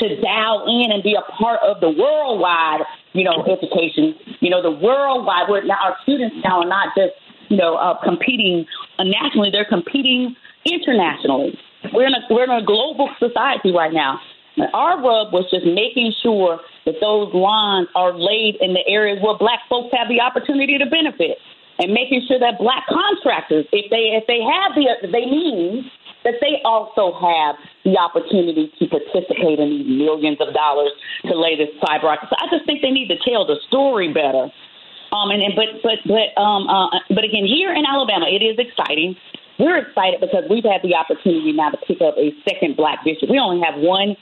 to 0.00 0.20
dial 0.20 0.64
in 0.66 0.92
and 0.92 1.02
be 1.02 1.14
a 1.14 1.22
part 1.32 1.60
of 1.60 1.80
the 1.80 1.90
worldwide, 1.90 2.80
you 3.14 3.24
know, 3.24 3.46
education. 3.46 4.14
You 4.40 4.50
know, 4.50 4.60
the 4.60 4.70
worldwide, 4.70 5.48
where 5.48 5.64
now 5.64 5.78
our 5.82 5.96
students 6.02 6.36
now 6.44 6.60
are 6.60 6.68
not 6.68 6.92
just, 6.98 7.14
you 7.48 7.56
know, 7.56 7.76
uh, 7.76 8.02
competing 8.02 8.66
nationally, 8.98 9.50
they're 9.50 9.64
competing 9.64 10.36
internationally. 10.66 11.58
We're 11.94 12.06
in 12.06 12.14
a 12.14 12.22
we're 12.28 12.44
in 12.44 12.50
a 12.50 12.64
global 12.64 13.08
society 13.18 13.72
right 13.72 13.92
now. 13.92 14.20
And 14.56 14.68
our 14.72 14.98
rub 14.98 15.32
was 15.32 15.46
just 15.50 15.66
making 15.66 16.12
sure 16.22 16.60
that 16.86 16.94
those 17.00 17.34
lines 17.34 17.88
are 17.94 18.14
laid 18.14 18.56
in 18.60 18.74
the 18.74 18.84
areas 18.86 19.18
where 19.22 19.36
black 19.36 19.60
folks 19.68 19.94
have 19.96 20.08
the 20.08 20.20
opportunity 20.20 20.78
to 20.78 20.86
benefit. 20.86 21.38
And 21.78 21.90
making 21.90 22.22
sure 22.28 22.38
that 22.38 22.58
black 22.62 22.86
contractors, 22.86 23.66
if 23.72 23.90
they 23.90 24.14
if 24.14 24.26
they 24.30 24.38
have 24.38 24.78
the 24.78 25.10
they 25.10 25.26
need 25.26 25.90
that 26.24 26.40
they 26.40 26.60
also 26.64 27.12
have 27.20 27.56
the 27.84 27.96
opportunity 28.00 28.72
to 28.80 28.84
participate 28.88 29.60
in 29.60 29.68
these 29.70 29.86
millions 29.86 30.40
of 30.40 30.52
dollars 30.56 30.90
to 31.28 31.36
lay 31.36 31.56
this 31.56 31.70
optic. 31.84 32.28
So 32.28 32.34
I 32.40 32.48
just 32.50 32.64
think 32.64 32.80
they 32.80 32.90
need 32.90 33.08
to 33.12 33.20
tell 33.20 33.46
the 33.46 33.60
story 33.68 34.12
better. 34.12 34.48
Um, 35.12 35.30
and, 35.30 35.44
and 35.44 35.54
but 35.54 35.78
but 35.84 36.00
but 36.08 36.28
um, 36.40 36.66
uh, 36.66 36.90
but 37.12 37.22
again, 37.22 37.46
here 37.46 37.70
in 37.70 37.84
Alabama, 37.86 38.26
it 38.26 38.42
is 38.42 38.58
exciting. 38.58 39.14
We're 39.60 39.78
excited 39.78 40.18
because 40.18 40.42
we've 40.50 40.66
had 40.66 40.82
the 40.82 40.96
opportunity 40.98 41.52
now 41.52 41.70
to 41.70 41.78
pick 41.86 42.02
up 42.02 42.18
a 42.18 42.34
second 42.42 42.74
black 42.74 43.04
bishop. 43.04 43.30
We 43.30 43.38
only 43.38 43.62
have 43.62 43.78
one 43.78 44.16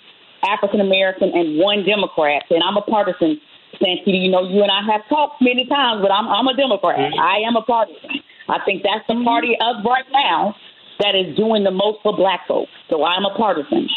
African 0.45 0.85
American 0.85 1.33
and 1.33 1.57
one 1.57 1.87
Democrat, 1.87 2.45
and 2.51 2.61
I'm 2.61 2.77
a 2.77 2.83
partisan. 2.85 3.41
Santita, 3.81 4.21
you 4.21 4.29
know, 4.29 4.45
you 4.45 4.61
and 4.61 4.71
I 4.71 4.85
have 4.93 5.01
talked 5.09 5.41
many 5.41 5.65
times, 5.65 6.03
but 6.05 6.13
I'm 6.13 6.29
I'm 6.29 6.47
a 6.47 6.53
Democrat. 6.53 6.99
Mm-hmm. 6.99 7.19
I 7.19 7.41
am 7.49 7.57
a 7.57 7.63
partisan. 7.63 8.21
I 8.53 8.61
think 8.67 8.85
that's 8.85 9.01
the 9.09 9.17
party 9.25 9.57
of 9.57 9.81
right 9.81 10.05
now 10.13 10.55
that 11.03 11.19
is 11.19 11.37
doing 11.37 11.65
the 11.65 11.75
most 11.75 11.99
for 12.03 12.17
black 12.17 12.47
folks. 12.47 12.71
So 12.89 13.05
I'm 13.05 13.25
a 13.27 13.35
partisan. 13.35 13.89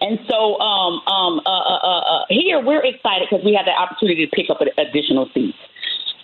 And 0.00 0.18
so 0.28 0.58
um, 0.58 1.04
um, 1.06 1.40
uh, 1.44 1.50
uh, 1.50 1.80
uh, 1.84 2.00
uh 2.00 2.24
here 2.30 2.64
we're 2.64 2.82
excited 2.82 3.28
because 3.28 3.44
we 3.44 3.52
have 3.52 3.68
the 3.68 3.76
opportunity 3.76 4.24
to 4.24 4.32
pick 4.32 4.48
up 4.48 4.58
additional 4.78 5.28
seats. 5.34 5.58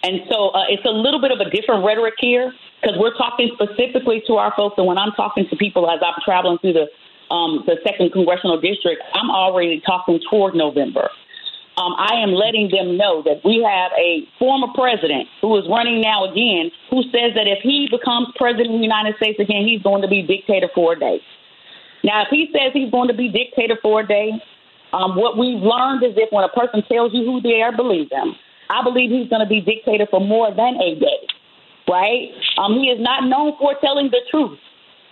And 0.03 0.25
so 0.31 0.51
uh, 0.57 0.73
it's 0.73 0.85
a 0.85 0.95
little 0.97 1.21
bit 1.21 1.33
of 1.33 1.41
a 1.41 1.51
different 1.51 1.85
rhetoric 1.85 2.15
here 2.19 2.53
because 2.81 2.97
we're 2.97 3.17
talking 3.17 3.53
specifically 3.53 4.23
to 4.27 4.41
our 4.41 4.53
folks. 4.57 4.77
And 4.79 4.87
when 4.87 4.97
I'm 4.97 5.13
talking 5.13 5.47
to 5.51 5.57
people 5.57 5.91
as 5.91 6.01
I'm 6.01 6.17
traveling 6.25 6.59
through 6.59 6.75
the 6.75 6.89
um, 7.29 7.65
the 7.67 7.77
second 7.83 8.13
congressional 8.13 8.61
district, 8.61 9.03
I'm 9.13 9.31
already 9.31 9.83
talking 9.85 10.21
toward 10.31 10.55
November 10.55 11.11
um, 11.77 11.93
I 11.99 12.23
am 12.25 12.33
letting 12.33 12.71
them 12.73 12.97
know 12.97 13.23
that 13.23 13.45
we 13.45 13.61
have 13.61 13.93
a 14.01 14.25
former 14.39 14.69
president 14.75 15.29
who 15.43 15.57
is 15.59 15.65
running 15.69 16.01
now 16.01 16.25
again, 16.25 16.71
who 16.91 17.03
says 17.13 17.37
that 17.37 17.47
if 17.47 17.61
he 17.63 17.89
becomes 17.91 18.29
president 18.37 18.73
of 18.73 18.81
the 18.81 18.89
United 18.89 19.17
States 19.17 19.39
again, 19.39 19.69
he's 19.69 19.83
going 19.83 20.01
to 20.01 20.09
be 20.09 20.23
dictator 20.23 20.71
for 20.75 20.95
a 20.95 20.99
day. 20.99 21.21
Now, 22.03 22.23
if 22.23 22.29
he 22.31 22.49
says 22.53 22.73
he's 22.73 22.91
going 22.91 23.09
to 23.09 23.15
be 23.15 23.29
dictator 23.29 23.77
for 23.83 24.01
a 24.01 24.07
day, 24.07 24.33
um, 24.93 25.17
what 25.17 25.37
we've 25.37 25.61
learned 25.61 26.03
is 26.03 26.17
if 26.17 26.33
when 26.33 26.45
a 26.45 26.49
person 26.49 26.83
tells 26.91 27.13
you 27.13 27.25
who 27.25 27.41
they 27.43 27.61
are, 27.61 27.77
believe 27.77 28.09
them. 28.09 28.35
I 28.71 28.83
believe 28.83 29.11
he's 29.11 29.29
going 29.29 29.45
to 29.45 29.49
be 29.49 29.61
dictator 29.61 30.07
for 30.11 30.21
more 30.21 30.49
than 30.49 30.81
a 30.81 30.95
day, 30.97 31.21
right? 31.89 32.33
Um, 32.57 32.75
he 32.81 32.89
is 32.89 33.01
not 33.01 33.29
known 33.29 33.53
for 33.59 33.75
telling 33.85 34.09
the 34.09 34.21
truth. 34.31 34.59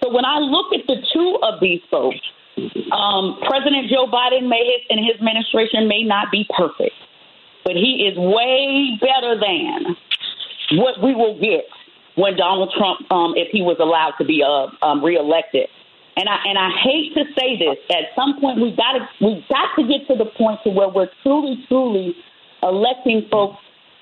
So 0.03 0.13
when 0.13 0.25
I 0.25 0.39
look 0.39 0.73
at 0.73 0.87
the 0.87 0.97
two 1.13 1.39
of 1.43 1.61
these 1.61 1.81
folks, 1.91 2.21
um, 2.93 3.39
President 3.47 3.91
Joe 3.91 4.07
Biden 4.07 4.49
may 4.49 4.63
his, 4.63 4.87
and 4.91 5.01
his 5.01 5.17
administration 5.17 5.89
may 5.89 6.03
not 6.03 6.31
be 6.31 6.47
perfect, 6.57 6.95
but 7.65 7.75
he 7.75 8.07
is 8.07 8.17
way 8.17 8.99
better 9.01 9.39
than 9.39 9.97
what 10.79 11.03
we 11.03 11.15
will 11.15 11.39
get 11.41 11.65
when 12.15 12.37
Donald 12.37 12.73
Trump, 12.77 13.11
um, 13.11 13.35
if 13.37 13.49
he 13.51 13.63
was 13.63 13.77
allowed 13.81 14.15
to 14.19 14.25
be 14.25 14.43
uh, 14.43 14.71
um, 14.87 15.05
reelected. 15.05 15.69
And 16.17 16.29
I 16.29 16.39
and 16.47 16.57
I 16.57 16.71
hate 16.71 17.13
to 17.15 17.25
say 17.35 17.59
this. 17.59 17.77
At 17.91 18.15
some 18.15 18.41
point, 18.41 18.61
we've 18.61 18.77
got 18.77 18.93
to 18.93 19.03
we've 19.21 19.43
got 19.49 19.75
to 19.75 19.83
get 19.83 20.07
to 20.07 20.15
the 20.15 20.31
point 20.39 20.61
to 20.63 20.71
where 20.71 20.89
we're 20.89 21.11
truly, 21.23 21.65
truly 21.67 22.15
electing 22.63 23.27
folks. 23.31 23.59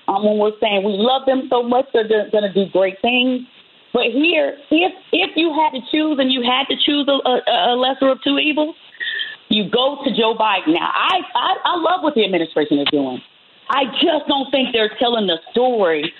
Um, 0.07 0.25
when 0.25 0.37
we're 0.37 0.59
saying 0.61 0.83
we 0.83 0.93
love 0.93 1.25
them 1.25 1.47
so 1.49 1.63
much, 1.63 1.87
they're 1.93 2.07
going 2.07 2.43
to 2.43 2.53
do 2.53 2.69
great 2.71 3.01
things. 3.01 3.47
But 3.93 4.09
here, 4.11 4.57
if 4.71 4.91
if 5.11 5.31
you 5.37 5.53
had 5.53 5.77
to 5.77 5.81
choose 5.91 6.17
and 6.19 6.31
you 6.31 6.41
had 6.41 6.65
to 6.67 6.75
choose 6.75 7.07
a, 7.07 7.17
a, 7.29 7.73
a 7.73 7.75
lesser 7.77 8.09
of 8.09 8.17
two 8.23 8.39
evils, 8.39 8.75
you 9.49 9.69
go 9.69 10.03
to 10.03 10.09
Joe 10.17 10.33
Biden. 10.33 10.73
Now, 10.73 10.89
I, 10.91 11.21
I 11.35 11.55
I 11.63 11.75
love 11.77 12.01
what 12.01 12.15
the 12.15 12.25
administration 12.25 12.79
is 12.79 12.87
doing. 12.91 13.21
I 13.69 13.85
just 14.01 14.27
don't 14.27 14.49
think 14.51 14.73
they're 14.73 14.91
telling 14.99 15.27
the 15.27 15.37
story 15.51 16.11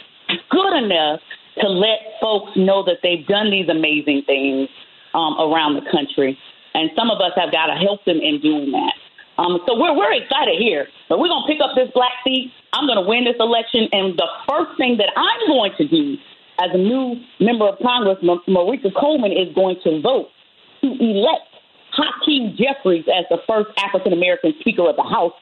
good 0.50 0.74
enough 0.78 1.20
to 1.58 1.68
let 1.68 2.00
folks 2.22 2.52
know 2.56 2.84
that 2.86 3.00
they've 3.04 3.26
done 3.28 3.52
these 3.52 3.70
amazing 3.70 4.24
things 4.26 4.70
um, 5.14 5.38
around 5.40 5.76
the 5.76 5.86
country. 5.92 6.38
And 6.74 6.90
some 6.96 7.12
of 7.12 7.22
us 7.22 7.34
have 7.36 7.52
got 7.52 7.68
to 7.68 7.78
help 7.78 8.04
them 8.06 8.18
in 8.18 8.42
doing 8.42 8.72
that. 8.72 8.94
Um, 9.38 9.60
so 9.68 9.80
we're 9.80 9.98
we're 9.98 10.14
excited 10.14 10.62
here. 10.62 10.88
But 11.10 11.18
we're 11.20 11.28
gonna 11.28 11.48
pick 11.48 11.60
up 11.60 11.74
this 11.76 11.90
black 11.94 12.14
seat. 12.24 12.52
I'm 12.72 12.86
gonna 12.86 13.06
win 13.06 13.26
this 13.26 13.38
election, 13.40 13.90
and 13.92 14.18
the 14.18 14.30
first 14.48 14.78
thing 14.78 14.98
that 14.98 15.10
I'm 15.18 15.50
going 15.50 15.72
to 15.78 15.88
do 15.88 16.18
as 16.60 16.70
a 16.74 16.78
new 16.78 17.16
member 17.40 17.68
of 17.68 17.80
Congress, 17.82 18.18
Merika 18.22 18.94
Coleman 18.94 19.32
is 19.32 19.54
going 19.56 19.78
to 19.84 20.02
vote 20.02 20.30
to 20.82 20.88
elect 21.00 21.50
Hakeem 21.94 22.58
Jeffries 22.58 23.06
as 23.08 23.26
the 23.30 23.38
first 23.48 23.70
African 23.78 24.14
American 24.14 24.54
Speaker 24.60 24.90
of 24.90 24.96
the 24.96 25.04
House 25.04 25.34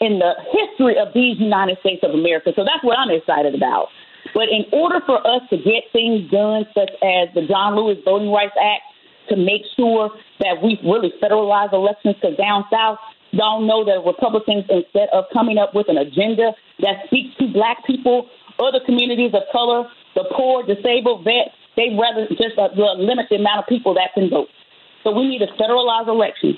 in 0.00 0.18
the 0.18 0.34
history 0.50 0.98
of 0.98 1.14
these 1.14 1.38
United 1.38 1.78
States 1.80 2.02
of 2.02 2.10
America. 2.10 2.52
So 2.56 2.64
that's 2.64 2.82
what 2.82 2.98
I'm 2.98 3.10
excited 3.10 3.54
about. 3.54 3.88
But 4.34 4.48
in 4.50 4.64
order 4.72 5.00
for 5.06 5.18
us 5.26 5.42
to 5.50 5.56
get 5.56 5.84
things 5.92 6.30
done, 6.30 6.66
such 6.74 6.90
as 7.02 7.28
the 7.34 7.46
John 7.46 7.76
Lewis 7.76 7.98
Voting 8.04 8.30
Rights 8.30 8.56
Act, 8.58 8.82
to 9.28 9.36
make 9.36 9.62
sure 9.76 10.10
that 10.40 10.60
we 10.62 10.78
really 10.84 11.12
federalize 11.22 11.72
elections, 11.72 12.16
because 12.20 12.36
down 12.36 12.64
south, 12.70 12.98
y'all 13.30 13.60
know 13.60 13.84
that 13.84 14.04
Republicans, 14.04 14.64
instead 14.68 15.08
of 15.12 15.24
coming 15.32 15.58
up 15.58 15.74
with 15.74 15.88
an 15.88 15.96
agenda 15.96 16.52
that 16.80 17.06
speaks 17.06 17.34
to 17.38 17.46
black 17.52 17.86
people, 17.86 18.28
other 18.58 18.80
communities 18.84 19.32
of 19.32 19.42
color, 19.52 19.88
the 20.14 20.24
poor, 20.34 20.62
disabled, 20.62 21.24
vets, 21.24 21.54
they 21.76 21.90
rather 21.98 22.26
just 22.30 22.58
uh, 22.58 22.68
the 22.74 23.36
amount 23.36 23.58
of 23.58 23.66
people 23.66 23.94
that 23.94 24.14
can 24.14 24.30
vote. 24.30 24.48
So 25.02 25.10
we 25.10 25.28
need 25.28 25.40
to 25.40 25.50
federalize 25.58 26.08
elections. 26.08 26.56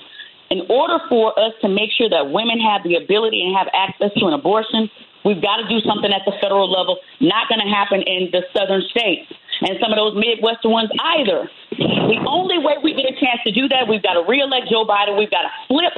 In 0.49 0.63
order 0.69 1.03
for 1.09 1.37
us 1.37 1.51
to 1.61 1.67
make 1.67 1.91
sure 1.91 2.09
that 2.09 2.31
women 2.31 2.59
have 2.63 2.83
the 2.83 2.95
ability 2.95 3.43
and 3.43 3.57
have 3.57 3.67
access 3.73 4.15
to 4.15 4.25
an 4.27 4.33
abortion, 4.33 4.89
we've 5.27 5.43
got 5.43 5.59
to 5.59 5.67
do 5.67 5.83
something 5.83 6.07
at 6.15 6.23
the 6.23 6.31
federal 6.39 6.71
level. 6.71 7.03
Not 7.19 7.51
going 7.51 7.59
to 7.59 7.67
happen 7.67 7.99
in 8.07 8.31
the 8.31 8.47
southern 8.55 8.81
states 8.87 9.27
and 9.61 9.75
some 9.83 9.91
of 9.91 9.99
those 9.99 10.15
Midwestern 10.15 10.71
ones 10.71 10.89
either. 11.19 11.51
The 11.75 12.19
only 12.23 12.63
way 12.63 12.79
we 12.79 12.95
get 12.95 13.11
a 13.11 13.15
chance 13.19 13.43
to 13.43 13.51
do 13.51 13.67
that, 13.69 13.91
we've 13.91 14.03
got 14.03 14.15
to 14.15 14.23
reelect 14.23 14.71
Joe 14.71 14.87
Biden. 14.87 15.19
We've 15.19 15.31
got 15.31 15.43
to 15.43 15.53
flip 15.67 15.93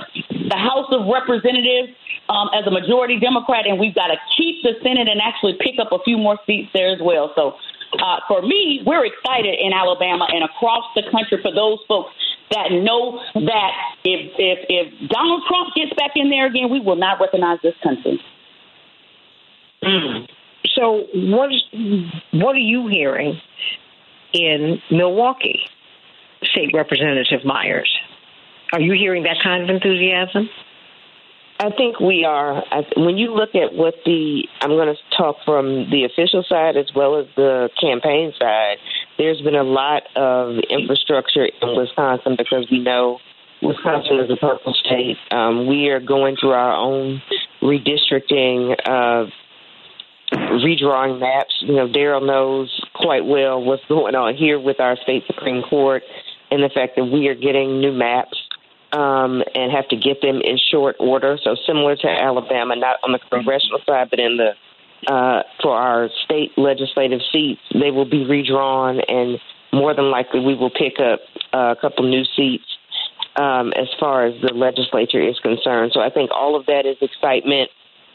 the 0.50 0.58
House 0.58 0.90
of 0.90 1.06
Representatives 1.06 1.94
um, 2.32 2.50
as 2.58 2.66
a 2.66 2.74
majority 2.74 3.20
Democrat, 3.20 3.70
and 3.70 3.78
we've 3.78 3.96
got 3.96 4.08
to 4.10 4.18
keep 4.38 4.64
the 4.66 4.74
Senate 4.82 5.06
and 5.06 5.22
actually 5.22 5.58
pick 5.62 5.78
up 5.78 5.92
a 5.92 6.02
few 6.02 6.18
more 6.18 6.40
seats 6.46 6.70
there 6.74 6.90
as 6.90 7.02
well. 7.02 7.34
So, 7.36 7.54
uh, 8.00 8.22
for 8.28 8.42
me, 8.42 8.82
we're 8.86 9.06
excited 9.06 9.58
in 9.58 9.74
Alabama 9.74 10.28
and 10.30 10.46
across 10.46 10.86
the 10.96 11.04
country 11.10 11.42
for 11.42 11.54
those 11.54 11.80
folks 11.88 12.14
that 12.52 12.70
know 12.72 13.22
that 13.34 13.72
if 14.04 14.34
if 14.38 14.60
if 14.70 15.10
Donald 15.10 15.44
Trump 15.48 15.74
gets 15.76 15.94
back 15.98 16.12
in 16.16 16.30
there 16.30 16.46
again, 16.46 16.70
we 16.70 16.80
will 16.80 16.98
not 16.98 17.20
recognize 17.20 17.58
this 17.62 17.76
country. 17.82 18.22
So, 19.82 21.06
what 21.14 21.50
what 22.32 22.56
are 22.56 22.60
you 22.60 22.88
hearing 22.88 23.40
in 24.34 24.82
Milwaukee, 24.92 25.62
State 26.44 26.72
Representative 26.74 27.46
Myers? 27.46 27.92
Are 28.72 28.82
you 28.82 28.94
hearing 28.94 29.24
that 29.24 29.38
kind 29.44 29.64
of 29.64 29.70
enthusiasm? 29.70 30.50
I 31.62 31.72
think 31.72 32.00
we 32.00 32.24
are. 32.24 32.64
When 32.96 33.18
you 33.18 33.34
look 33.36 33.54
at 33.54 33.74
what 33.74 33.96
the, 34.06 34.48
I'm 34.62 34.70
going 34.70 34.96
to 34.96 35.18
talk 35.18 35.36
from 35.44 35.90
the 35.90 36.06
official 36.06 36.42
side 36.48 36.78
as 36.78 36.86
well 36.96 37.18
as 37.18 37.26
the 37.36 37.70
campaign 37.80 38.32
side. 38.40 38.78
There's 39.18 39.42
been 39.42 39.56
a 39.56 39.64
lot 39.64 40.04
of 40.16 40.56
infrastructure 40.70 41.46
in 41.46 41.76
Wisconsin 41.76 42.38
because 42.38 42.66
we 42.72 42.80
know 42.80 43.20
Wisconsin 43.62 44.20
is 44.20 44.32
a 44.32 44.38
purple 44.38 44.74
state. 44.74 45.18
Um, 45.32 45.68
we 45.68 45.90
are 45.90 46.00
going 46.00 46.38
through 46.40 46.52
our 46.52 46.72
own 46.72 47.22
redistricting, 47.62 48.76
uh, 48.86 49.30
redrawing 50.32 51.20
maps. 51.20 51.56
You 51.62 51.76
know, 51.76 51.88
Daryl 51.88 52.26
knows 52.26 52.70
quite 52.94 53.26
well 53.26 53.62
what's 53.64 53.86
going 53.86 54.16
on 54.16 54.36
here 54.36 54.60
with 54.60 54.80
our 54.80 54.98
state 54.98 55.24
Supreme 55.28 55.64
Court 55.64 56.04
and 56.52 56.64
the 56.64 56.70
fact 56.70 56.96
that 56.96 57.06
we 57.06 57.28
are 57.28 57.36
getting 57.36 57.80
new 57.80 57.92
maps 57.92 58.38
um, 58.92 59.44
and 59.54 59.72
have 59.72 59.88
to 59.90 59.96
get 59.96 60.22
them 60.22 60.42
in 60.42 60.58
short 60.72 60.96
order. 61.00 61.38
So 61.44 61.56
similar 61.66 61.96
to 61.98 62.08
Alabama, 62.08 62.76
not 62.76 62.98
on 63.04 63.12
the 63.12 63.20
congressional 63.30 63.80
side, 63.86 64.10
but 64.10 64.20
in 64.20 64.38
the 64.38 64.54
uh, 65.08 65.44
for 65.62 65.76
our 65.76 66.10
state 66.26 66.52
legislative 66.58 67.22
seats, 67.32 67.62
they 67.74 67.90
will 67.90 68.10
be 68.10 68.26
redrawn, 68.26 69.00
and 69.08 69.40
more 69.72 69.94
than 69.94 70.12
likely 70.12 70.42
we 70.42 70.56
will 70.56 70.70
pick 70.70 71.00
up 71.00 71.22
a 71.54 71.76
couple 71.80 72.10
new 72.10 72.26
seats 72.36 72.66
um, 73.38 73.72
as 73.74 73.88
far 73.98 74.26
as 74.26 74.34
the 74.42 74.54
legislature 74.54 75.22
is 75.22 75.40
concerned. 75.40 75.92
So 75.94 76.02
I 76.02 76.10
think 76.10 76.32
all 76.32 76.56
of 76.58 76.66
that 76.66 76.86
is 76.86 76.98
excitement 77.02 77.70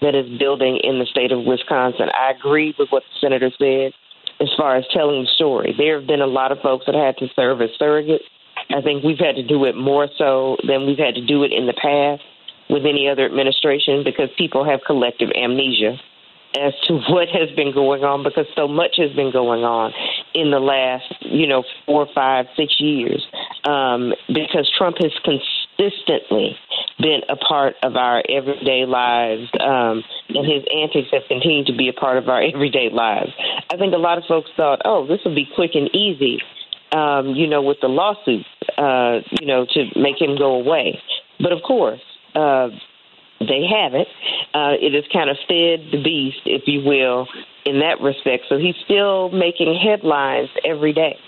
that 0.04 0.14
is 0.14 0.28
building 0.38 0.78
in 0.84 0.98
the 0.98 1.06
state 1.06 1.32
of 1.32 1.44
Wisconsin. 1.44 2.08
I 2.12 2.30
agree 2.30 2.74
with 2.78 2.90
what 2.90 3.02
the 3.02 3.16
senator 3.20 3.50
said 3.58 3.92
as 4.40 4.50
far 4.56 4.76
as 4.76 4.84
telling 4.92 5.22
the 5.22 5.28
story. 5.34 5.74
There 5.76 5.98
have 5.98 6.06
been 6.06 6.20
a 6.20 6.26
lot 6.26 6.52
of 6.52 6.60
folks 6.60 6.86
that 6.86 6.94
had 6.94 7.16
to 7.18 7.32
serve 7.34 7.62
as 7.62 7.70
surrogates. 7.80 8.28
I 8.70 8.82
think 8.82 9.02
we've 9.02 9.18
had 9.18 9.36
to 9.36 9.42
do 9.42 9.64
it 9.64 9.76
more 9.76 10.08
so 10.18 10.56
than 10.66 10.86
we've 10.86 10.98
had 10.98 11.14
to 11.14 11.24
do 11.24 11.44
it 11.44 11.52
in 11.52 11.66
the 11.66 11.72
past 11.72 12.22
with 12.68 12.84
any 12.84 13.08
other 13.08 13.24
administration 13.24 14.04
because 14.04 14.28
people 14.36 14.64
have 14.64 14.80
collective 14.86 15.30
amnesia 15.34 15.96
as 16.54 16.72
to 16.86 16.94
what 17.08 17.28
has 17.28 17.50
been 17.56 17.72
going 17.72 18.04
on 18.04 18.22
because 18.22 18.46
so 18.54 18.68
much 18.68 18.96
has 18.96 19.12
been 19.12 19.32
going 19.32 19.64
on 19.64 19.92
in 20.34 20.50
the 20.50 20.60
last, 20.60 21.14
you 21.20 21.46
know, 21.46 21.64
four, 21.86 22.06
five, 22.14 22.46
six 22.56 22.76
years. 22.78 23.24
Um, 23.64 24.12
because 24.28 24.70
Trump 24.76 24.96
has 25.00 25.12
consistently 25.76 26.56
been 26.98 27.20
a 27.28 27.36
part 27.36 27.74
of 27.82 27.96
our 27.96 28.22
everyday 28.28 28.84
lives, 28.86 29.50
um, 29.60 30.02
and 30.28 30.46
his 30.46 30.64
antics 30.74 31.08
have 31.12 31.22
continued 31.28 31.66
to 31.66 31.76
be 31.76 31.88
a 31.88 31.92
part 31.92 32.18
of 32.18 32.28
our 32.28 32.42
everyday 32.54 32.90
lives. 32.90 33.30
I 33.70 33.76
think 33.76 33.94
a 33.94 33.98
lot 33.98 34.18
of 34.18 34.24
folks 34.28 34.50
thought, 34.56 34.82
oh, 34.84 35.06
this 35.06 35.20
will 35.24 35.34
be 35.34 35.48
quick 35.54 35.72
and 35.74 35.94
easy, 35.94 36.40
um, 36.92 37.34
you 37.34 37.46
know, 37.46 37.62
with 37.62 37.78
the 37.80 37.88
lawsuit, 37.88 38.46
uh, 38.78 39.20
you 39.40 39.46
know, 39.46 39.66
to 39.74 39.86
make 39.98 40.20
him 40.20 40.36
go 40.38 40.54
away. 40.54 41.00
But 41.40 41.52
of 41.52 41.62
course, 41.62 42.00
uh, 42.34 42.68
they 43.40 43.66
haven't. 43.66 44.08
Uh, 44.54 44.78
it 44.80 44.94
has 44.94 45.04
kind 45.12 45.28
of 45.28 45.36
fed 45.48 45.90
the 45.90 46.00
beast, 46.02 46.40
if 46.46 46.62
you 46.66 46.82
will, 46.84 47.26
in 47.66 47.80
that 47.80 48.00
respect. 48.00 48.44
So 48.48 48.58
he's 48.58 48.76
still 48.84 49.30
making 49.30 49.74
headlines 49.74 50.48
every 50.64 50.92
day. 50.92 51.18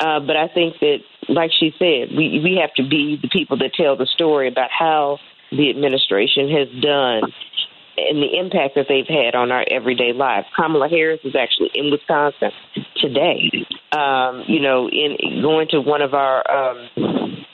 Uh, 0.00 0.20
but 0.20 0.36
I 0.36 0.48
think 0.48 0.78
that, 0.80 0.98
like 1.28 1.50
she 1.58 1.72
said, 1.78 2.16
we 2.16 2.40
we 2.42 2.58
have 2.60 2.74
to 2.74 2.88
be 2.88 3.18
the 3.20 3.28
people 3.28 3.56
that 3.58 3.72
tell 3.74 3.96
the 3.96 4.06
story 4.06 4.48
about 4.48 4.70
how 4.76 5.18
the 5.50 5.70
administration 5.70 6.50
has 6.50 6.68
done 6.82 7.22
and 7.96 8.18
the 8.18 8.38
impact 8.38 8.74
that 8.74 8.86
they've 8.88 9.06
had 9.06 9.36
on 9.36 9.52
our 9.52 9.64
everyday 9.70 10.12
lives. 10.12 10.46
Kamala 10.56 10.88
Harris 10.88 11.20
is 11.22 11.36
actually 11.36 11.70
in 11.74 11.90
Wisconsin 11.92 12.50
today. 12.96 13.66
Um, 13.92 14.42
you 14.48 14.60
know, 14.60 14.88
in 14.88 15.40
going 15.42 15.68
to 15.70 15.80
one 15.80 16.02
of 16.02 16.12
our 16.12 16.42
um, 16.50 17.44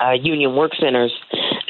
uh, 0.00 0.12
union 0.12 0.56
work 0.56 0.72
centers. 0.80 1.12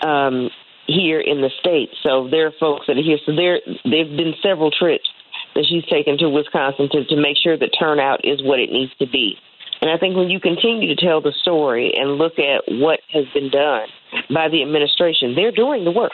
Um, 0.02 0.50
here 0.90 1.20
in 1.20 1.40
the 1.40 1.50
state. 1.60 1.90
So 2.02 2.28
there 2.28 2.46
are 2.46 2.52
folks 2.58 2.86
that 2.86 2.98
are 2.98 3.02
here. 3.02 3.18
So 3.24 3.34
there, 3.34 3.60
there've 3.84 4.16
been 4.16 4.34
several 4.42 4.70
trips 4.70 5.08
that 5.54 5.64
she's 5.68 5.84
taken 5.86 6.18
to 6.18 6.28
Wisconsin 6.28 6.88
to, 6.92 7.04
to 7.04 7.16
make 7.16 7.36
sure 7.42 7.56
that 7.56 7.70
turnout 7.78 8.24
is 8.24 8.42
what 8.42 8.60
it 8.60 8.70
needs 8.70 8.92
to 8.98 9.06
be. 9.06 9.36
And 9.80 9.90
I 9.90 9.96
think 9.96 10.16
when 10.16 10.28
you 10.28 10.40
continue 10.40 10.94
to 10.94 11.00
tell 11.00 11.20
the 11.20 11.32
story 11.40 11.94
and 11.96 12.18
look 12.18 12.38
at 12.38 12.64
what 12.68 13.00
has 13.12 13.24
been 13.32 13.50
done 13.50 13.88
by 14.32 14.48
the 14.48 14.62
administration, 14.62 15.34
they're 15.34 15.52
doing 15.52 15.84
the 15.84 15.90
work. 15.90 16.12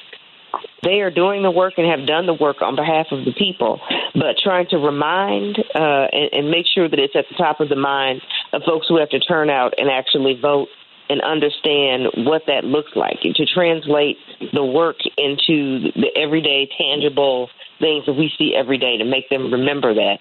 They 0.82 1.00
are 1.00 1.10
doing 1.10 1.42
the 1.42 1.50
work 1.50 1.74
and 1.76 1.86
have 1.86 2.06
done 2.06 2.26
the 2.26 2.34
work 2.34 2.62
on 2.62 2.76
behalf 2.76 3.06
of 3.10 3.24
the 3.24 3.32
people, 3.32 3.80
but 4.14 4.38
trying 4.42 4.66
to 4.70 4.78
remind 4.78 5.58
uh, 5.74 6.06
and, 6.12 6.30
and 6.32 6.50
make 6.50 6.66
sure 6.72 6.88
that 6.88 6.98
it's 6.98 7.16
at 7.16 7.26
the 7.28 7.36
top 7.36 7.60
of 7.60 7.68
the 7.68 7.76
mind 7.76 8.22
of 8.52 8.62
folks 8.64 8.86
who 8.88 8.98
have 8.98 9.10
to 9.10 9.20
turn 9.20 9.50
out 9.50 9.74
and 9.78 9.90
actually 9.90 10.38
vote 10.40 10.68
and 11.08 11.20
understand 11.22 12.08
what 12.26 12.42
that 12.46 12.64
looks 12.64 12.92
like 12.96 13.18
and 13.22 13.34
to 13.34 13.46
translate 13.46 14.16
the 14.52 14.64
work 14.64 14.96
into 15.16 15.92
the 15.94 16.10
everyday 16.16 16.68
tangible 16.78 17.48
things 17.78 18.04
that 18.06 18.14
we 18.14 18.30
see 18.38 18.54
every 18.56 18.78
day 18.78 18.96
to 18.96 19.04
make 19.04 19.28
them 19.28 19.52
remember 19.52 19.94
that 19.94 20.18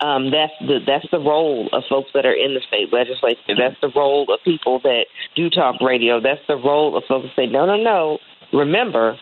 um, 0.00 0.30
that's 0.30 0.52
the 0.60 0.78
that's 0.86 1.06
the 1.10 1.18
role 1.18 1.68
of 1.72 1.82
folks 1.88 2.10
that 2.14 2.24
are 2.24 2.34
in 2.34 2.54
the 2.54 2.60
state 2.68 2.92
legislature. 2.92 3.54
That's 3.58 3.80
the 3.80 3.90
role 3.94 4.32
of 4.32 4.40
people 4.44 4.80
that 4.80 5.06
do 5.34 5.50
talk 5.50 5.80
radio. 5.80 6.20
That's 6.20 6.40
the 6.46 6.56
role 6.56 6.96
of 6.96 7.04
folks 7.08 7.26
that 7.28 7.36
say, 7.36 7.46
no, 7.46 7.66
no, 7.66 7.76
no. 7.76 8.18
Remember, 8.52 9.18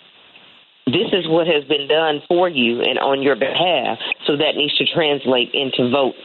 this 0.87 1.09
is 1.13 1.27
what 1.27 1.47
has 1.47 1.65
been 1.65 1.89
done 1.89 2.21
for 2.29 2.49
you 2.49 2.81
and 2.83 2.99
on 2.99 3.23
your 3.23 3.37
behalf. 3.37 3.99
So 4.27 4.37
that 4.37 4.55
needs 4.55 4.77
to 4.77 4.85
translate 4.87 5.51
into 5.53 5.91
votes 5.91 6.19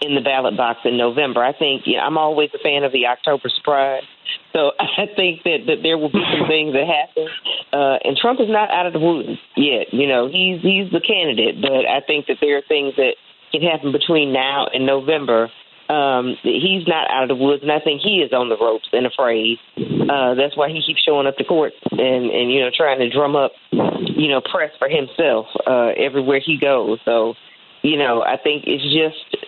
in 0.00 0.14
the 0.14 0.20
ballot 0.20 0.56
box 0.56 0.80
in 0.84 0.96
November. 0.96 1.42
I 1.42 1.52
think 1.52 1.82
you 1.86 1.96
know, 1.96 2.04
I'm 2.04 2.18
always 2.18 2.50
a 2.54 2.58
fan 2.58 2.84
of 2.84 2.92
the 2.92 3.06
October 3.06 3.48
surprise. 3.48 4.04
So 4.52 4.72
I 4.80 5.06
think 5.16 5.42
that, 5.44 5.66
that 5.66 5.82
there 5.82 5.98
will 5.98 6.10
be 6.10 6.22
some 6.30 6.46
things 6.48 6.74
that 6.74 6.86
happen. 6.86 7.28
Uh, 7.72 7.98
and 8.04 8.16
Trump 8.16 8.40
is 8.40 8.48
not 8.48 8.70
out 8.70 8.86
of 8.86 8.92
the 8.92 9.00
woods 9.00 9.38
yet. 9.56 9.92
You 9.92 10.06
know, 10.06 10.28
he's 10.28 10.62
he's 10.62 10.90
the 10.92 11.00
candidate, 11.00 11.60
but 11.60 11.84
I 11.86 12.00
think 12.06 12.26
that 12.26 12.38
there 12.40 12.58
are 12.58 12.62
things 12.68 12.94
that 12.96 13.16
can 13.58 13.68
happen 13.68 13.92
between 13.92 14.32
now 14.32 14.66
and 14.72 14.86
November. 14.86 15.50
Um, 15.88 16.36
he's 16.42 16.86
not 16.86 17.08
out 17.10 17.22
of 17.22 17.28
the 17.28 17.36
woods, 17.36 17.62
and 17.62 17.70
I 17.70 17.78
think 17.78 18.00
he 18.02 18.18
is 18.18 18.32
on 18.32 18.48
the 18.48 18.56
ropes 18.58 18.88
and 18.92 19.06
afraid. 19.06 19.58
Uh, 19.78 20.34
that's 20.34 20.56
why 20.56 20.68
he 20.68 20.82
keeps 20.84 21.00
showing 21.00 21.26
up 21.28 21.36
to 21.36 21.44
court 21.44 21.74
and 21.92 22.30
and 22.30 22.50
you 22.50 22.60
know 22.60 22.70
trying 22.76 22.98
to 22.98 23.08
drum 23.08 23.36
up, 23.36 23.52
you 23.70 24.28
know, 24.28 24.40
press 24.40 24.72
for 24.78 24.88
himself 24.88 25.46
uh, 25.66 25.94
everywhere 25.96 26.40
he 26.44 26.58
goes. 26.58 26.98
So, 27.04 27.34
you 27.82 27.96
know, 27.96 28.22
I 28.22 28.36
think 28.36 28.64
it's 28.66 28.82
just 28.82 29.46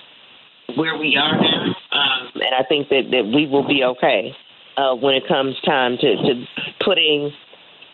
where 0.78 0.96
we 0.96 1.16
are 1.16 1.40
now, 1.40 1.74
um, 1.90 2.30
and 2.34 2.54
I 2.54 2.62
think 2.68 2.88
that 2.90 3.10
that 3.10 3.32
we 3.34 3.46
will 3.46 3.66
be 3.66 3.82
okay 3.82 4.32
uh, 4.76 4.94
when 4.94 5.14
it 5.16 5.26
comes 5.26 5.56
time 5.66 5.96
to, 5.98 6.16
to 6.16 6.44
putting 6.84 7.32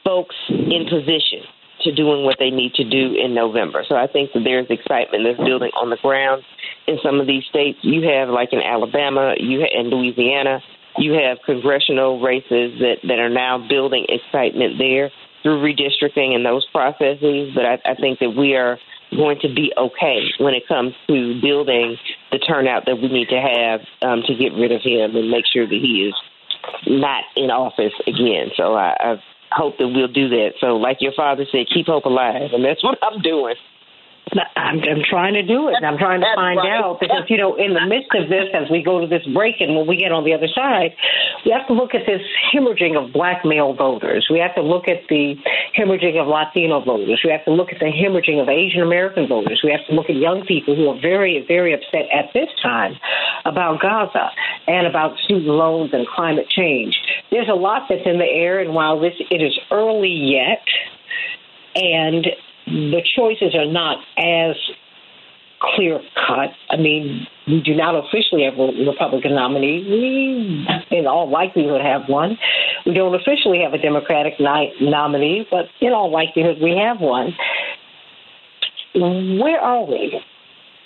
folks 0.04 0.36
in 0.50 0.84
position 0.84 1.48
to 1.84 1.94
doing 1.94 2.24
what 2.24 2.36
they 2.38 2.50
need 2.50 2.74
to 2.74 2.84
do 2.84 3.14
in 3.14 3.34
November. 3.34 3.84
So 3.88 3.94
I 3.94 4.06
think 4.06 4.32
that 4.32 4.42
there's 4.44 4.66
excitement 4.68 5.24
that's 5.24 5.38
building 5.38 5.70
on 5.80 5.90
the 5.90 5.96
ground 5.96 6.42
in 6.86 6.98
some 7.02 7.20
of 7.20 7.26
these 7.26 7.44
states. 7.44 7.78
You 7.82 8.08
have 8.08 8.28
like 8.28 8.52
in 8.52 8.60
Alabama, 8.60 9.34
you 9.38 9.60
ha- 9.60 9.80
in 9.80 9.88
Louisiana, 9.88 10.60
you 10.98 11.12
have 11.12 11.38
congressional 11.44 12.20
races 12.20 12.78
that 12.80 12.96
that 13.04 13.18
are 13.18 13.30
now 13.30 13.58
building 13.68 14.06
excitement 14.08 14.78
there 14.78 15.10
through 15.42 15.62
redistricting 15.62 16.34
and 16.34 16.44
those 16.44 16.66
processes. 16.72 17.52
But 17.54 17.64
I, 17.64 17.78
I 17.84 17.94
think 17.94 18.18
that 18.20 18.30
we 18.30 18.54
are 18.56 18.78
going 19.10 19.38
to 19.40 19.48
be 19.48 19.72
okay 19.76 20.26
when 20.38 20.54
it 20.54 20.66
comes 20.66 20.94
to 21.08 21.40
building 21.40 21.96
the 22.32 22.38
turnout 22.38 22.86
that 22.86 22.96
we 22.96 23.08
need 23.08 23.28
to 23.28 23.40
have 23.40 23.80
um, 24.02 24.22
to 24.26 24.34
get 24.34 24.52
rid 24.54 24.72
of 24.72 24.82
him 24.82 25.14
and 25.14 25.30
make 25.30 25.44
sure 25.52 25.66
that 25.66 25.74
he 25.74 26.08
is 26.08 26.14
not 26.86 27.24
in 27.36 27.50
office 27.50 27.92
again. 28.06 28.48
So 28.56 28.74
I, 28.74 28.96
I 28.98 29.22
hope 29.54 29.78
that 29.78 29.88
we'll 29.88 30.08
do 30.08 30.28
that. 30.28 30.54
So, 30.60 30.76
like 30.76 30.98
your 31.00 31.12
father 31.16 31.44
said, 31.50 31.66
keep 31.72 31.86
hope 31.86 32.04
alive, 32.04 32.50
and 32.52 32.64
that's 32.64 32.82
what 32.82 32.98
I'm 33.02 33.20
doing. 33.22 33.54
I'm, 34.32 34.80
I'm 34.80 35.04
trying 35.08 35.34
to 35.34 35.42
do 35.42 35.68
it, 35.68 35.76
and 35.76 35.84
I'm 35.84 35.98
trying 35.98 36.20
to 36.20 36.26
That's 36.26 36.40
find 36.40 36.56
right. 36.56 36.80
out 36.80 36.98
because 36.98 37.28
you 37.28 37.36
know, 37.36 37.56
in 37.56 37.74
the 37.74 37.84
midst 37.86 38.08
of 38.16 38.28
this, 38.28 38.48
as 38.54 38.70
we 38.70 38.82
go 38.82 39.00
to 39.00 39.06
this 39.06 39.22
break, 39.32 39.60
and 39.60 39.76
when 39.76 39.86
we 39.86 39.96
get 39.96 40.12
on 40.12 40.24
the 40.24 40.32
other 40.32 40.48
side, 40.48 40.96
we 41.44 41.52
have 41.52 41.66
to 41.68 41.74
look 41.74 41.94
at 41.94 42.06
this 42.06 42.22
hemorrhaging 42.52 42.96
of 42.96 43.12
black 43.12 43.44
male 43.44 43.74
voters. 43.74 44.26
We 44.30 44.38
have 44.40 44.54
to 44.56 44.62
look 44.62 44.88
at 44.88 45.04
the 45.08 45.36
hemorrhaging 45.76 46.16
of 46.16 46.26
Latino 46.26 46.80
voters. 46.80 47.20
We 47.22 47.30
have 47.30 47.44
to 47.44 47.52
look 47.52 47.68
at 47.72 47.78
the 47.78 47.92
hemorrhaging 47.92 48.40
of 48.40 48.48
Asian 48.48 48.80
American 48.80 49.28
voters. 49.28 49.60
We 49.62 49.70
have 49.70 49.84
to 49.88 49.94
look 49.94 50.08
at 50.08 50.16
young 50.16 50.44
people 50.46 50.74
who 50.74 50.88
are 50.88 51.00
very, 51.00 51.44
very 51.46 51.74
upset 51.74 52.08
at 52.08 52.32
this 52.32 52.48
time 52.62 52.96
about 53.44 53.80
Gaza 53.80 54.30
and 54.66 54.86
about 54.86 55.18
student 55.18 55.46
loans 55.46 55.92
and 55.92 56.06
climate 56.08 56.48
change. 56.48 56.96
There's 57.30 57.48
a 57.48 57.54
lot 57.54 57.86
that's 57.88 58.06
in 58.06 58.18
the 58.18 58.28
air, 58.28 58.60
and 58.60 58.74
while 58.74 58.98
this 58.98 59.14
it 59.30 59.42
is 59.42 59.58
early 59.70 60.08
yet, 60.08 60.64
and 61.76 62.26
the 62.66 63.02
choices 63.16 63.54
are 63.54 63.66
not 63.66 63.98
as 64.16 64.56
clear 65.60 66.00
cut. 66.26 66.50
I 66.70 66.76
mean, 66.76 67.26
we 67.46 67.60
do 67.60 67.74
not 67.74 67.94
officially 67.94 68.44
have 68.44 68.58
a 68.58 68.72
Republican 68.86 69.34
nominee. 69.34 69.84
We, 69.88 70.98
in 70.98 71.06
all 71.06 71.30
likelihood, 71.30 71.80
have 71.80 72.02
one. 72.08 72.36
We 72.86 72.92
don't 72.92 73.14
officially 73.14 73.60
have 73.62 73.72
a 73.72 73.78
Democratic 73.78 74.34
nominee, 74.38 75.46
but 75.50 75.66
in 75.80 75.92
all 75.92 76.10
likelihood, 76.10 76.56
we 76.62 76.76
have 76.76 77.00
one. 77.00 77.34
Where 78.94 79.60
are 79.60 79.84
we? 79.84 80.20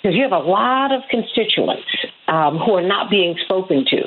Because 0.01 0.15
you 0.15 0.23
have 0.23 0.31
a 0.31 0.39
lot 0.39 0.93
of 0.93 1.01
constituents 1.09 1.83
um, 2.27 2.57
who 2.57 2.75
are 2.75 2.87
not 2.87 3.09
being 3.09 3.35
spoken 3.43 3.85
to 3.89 4.01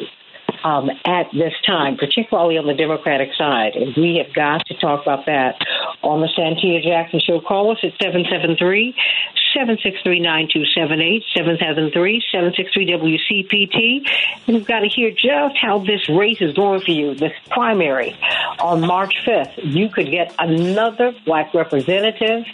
um, 0.65 0.91
at 1.05 1.31
this 1.33 1.55
time, 1.67 1.97
particularly 1.97 2.59
on 2.59 2.67
the 2.67 2.75
Democratic 2.75 3.31
side. 3.35 3.75
And 3.75 3.95
we 3.97 4.23
have 4.25 4.35
got 4.35 4.67
to 4.67 4.75
talk 4.75 5.03
about 5.03 5.27
that 5.27 5.57
on 6.03 6.21
the 6.21 6.29
Santita 6.29 6.83
Jackson 6.83 7.21
Show. 7.21 7.41
Call 7.41 7.73
us 7.73 7.79
at 7.83 7.93
773 8.01 8.95
763 9.55 10.21
9278, 10.21 11.25
773 11.35 12.25
763 12.33 12.87
WCPT. 12.87 14.09
And 14.47 14.57
we've 14.57 14.67
got 14.67 14.81
to 14.81 14.89
hear 14.89 15.11
just 15.11 15.57
how 15.57 15.79
this 15.79 16.09
race 16.09 16.41
is 16.41 16.55
going 16.55 16.81
for 16.81 16.91
you, 16.91 17.15
this 17.15 17.33
primary 17.51 18.17
on 18.59 18.81
March 18.81 19.15
5th. 19.27 19.53
You 19.63 19.89
could 19.89 20.11
get 20.11 20.35
another 20.39 21.15
black 21.25 21.53
representative 21.55 22.45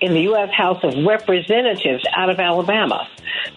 in 0.00 0.12
the 0.12 0.22
U.S. 0.22 0.50
House 0.52 0.82
of 0.84 0.92
Representatives 1.04 2.04
out 2.14 2.30
of 2.30 2.38
Alabama. 2.38 3.08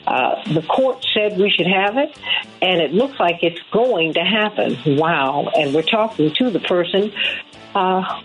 Uh, 0.07 0.35
the 0.53 0.61
court 0.63 1.05
said 1.13 1.37
we 1.37 1.49
should 1.49 1.67
have 1.67 1.97
it, 1.97 2.17
and 2.61 2.81
it 2.81 2.93
looks 2.93 3.19
like 3.19 3.39
it's 3.41 3.61
going 3.71 3.88
to 3.89 4.23
happen. 4.23 4.77
Wow. 4.97 5.51
And 5.57 5.73
we're 5.73 5.81
talking 5.81 6.33
to 6.35 6.49
the 6.51 6.59
person 6.59 7.11
uh, 7.73 8.21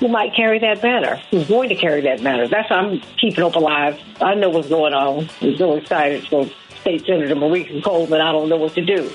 who 0.00 0.08
might 0.08 0.34
carry 0.34 0.58
that 0.58 0.82
banner, 0.82 1.20
who's 1.30 1.46
going 1.46 1.68
to 1.68 1.76
carry 1.76 2.00
that 2.02 2.22
banner. 2.22 2.48
That's 2.48 2.68
why 2.68 2.76
I'm 2.76 3.00
keeping 3.20 3.42
hope 3.42 3.54
alive. 3.54 3.98
I 4.20 4.34
know 4.34 4.50
what's 4.50 4.68
going 4.68 4.92
on. 4.92 5.28
I'm 5.40 5.56
so 5.56 5.76
excited 5.76 6.26
for 6.26 6.50
State 6.80 7.06
Senator 7.06 7.34
Merika 7.36 7.82
Coleman. 7.82 8.20
I 8.20 8.32
don't 8.32 8.48
know 8.48 8.56
what 8.56 8.74
to 8.74 8.84
do. 8.84 9.10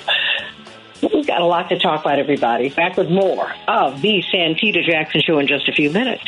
We've 1.02 1.28
got 1.28 1.42
a 1.42 1.46
lot 1.46 1.70
to 1.70 1.78
talk 1.80 2.02
about, 2.02 2.18
everybody. 2.18 2.70
Back 2.70 2.98
with 2.98 3.10
more 3.10 3.52
of 3.68 4.02
the 4.02 4.24
Santita 4.34 4.84
Jackson 4.84 5.22
Show 5.22 5.40
in 5.40 5.48
just 5.48 5.68
a 5.70 5.74
few 5.74 5.92
minutes. 5.92 6.24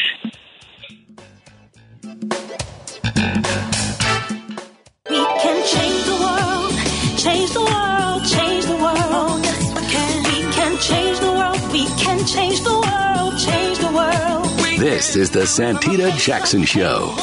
We 5.10 5.26
can 5.26 5.66
change 5.66 6.04
the 6.06 6.18
world, 6.22 6.74
change 7.18 7.52
the 7.52 7.62
world, 7.62 8.26
change 8.26 8.66
the 8.66 8.76
world. 8.76 9.31
Change 10.82 11.20
the 11.20 11.32
world, 11.32 11.72
we 11.72 11.86
can 11.96 12.26
change 12.26 12.62
the 12.62 12.74
world, 12.74 13.40
change 13.40 13.78
the 13.78 13.92
world. 13.92 14.46
This 14.80 15.16
is 15.16 15.30
the 15.30 15.42
Santita 15.42 16.18
Jackson 16.18 16.66
Show. 16.66 17.14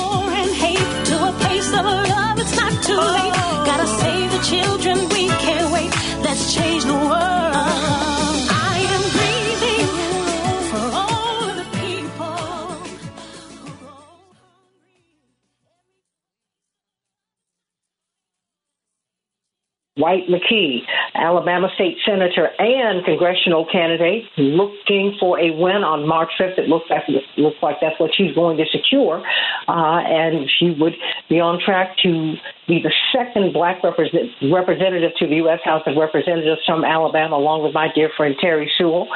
Dwight 20.08 20.28
McKee, 20.28 20.80
Alabama 21.14 21.68
state 21.74 21.98
senator 22.06 22.48
and 22.58 23.04
congressional 23.04 23.66
candidate, 23.70 24.24
looking 24.38 25.16
for 25.20 25.38
a 25.38 25.50
win 25.50 25.84
on 25.84 26.08
March 26.08 26.30
5th. 26.40 26.58
It 26.58 26.68
looks 26.68 26.88
like, 26.88 27.02
looks 27.36 27.56
like 27.62 27.76
that's 27.80 27.98
what 28.00 28.14
she's 28.14 28.34
going 28.34 28.56
to 28.56 28.64
secure. 28.72 29.22
Uh, 29.68 30.00
and 30.00 30.48
she 30.58 30.70
would 30.78 30.94
be 31.28 31.40
on 31.40 31.60
track 31.60 31.96
to 32.02 32.34
be 32.66 32.80
the 32.82 32.92
second 33.12 33.52
black 33.52 33.82
represent, 33.84 34.30
representative 34.50 35.12
to 35.18 35.26
the 35.26 35.36
U.S. 35.36 35.60
House 35.64 35.82
of 35.86 35.96
Representatives 35.96 36.60
from 36.64 36.84
Alabama, 36.84 37.36
along 37.36 37.64
with 37.64 37.74
my 37.74 37.88
dear 37.94 38.10
friend 38.16 38.34
Terry 38.40 38.70
Sewell. 38.78 39.08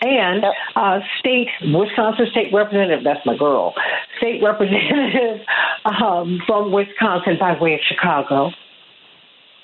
And 0.00 0.44
uh, 0.76 1.00
state, 1.18 1.48
Wisconsin 1.62 2.26
state 2.30 2.52
representative, 2.52 3.02
that's 3.02 3.24
my 3.26 3.36
girl, 3.36 3.74
state 4.18 4.42
representative 4.42 5.44
um, 5.84 6.38
from 6.46 6.70
Wisconsin 6.70 7.36
by 7.38 7.58
way 7.58 7.74
of 7.74 7.80
Chicago. 7.88 8.50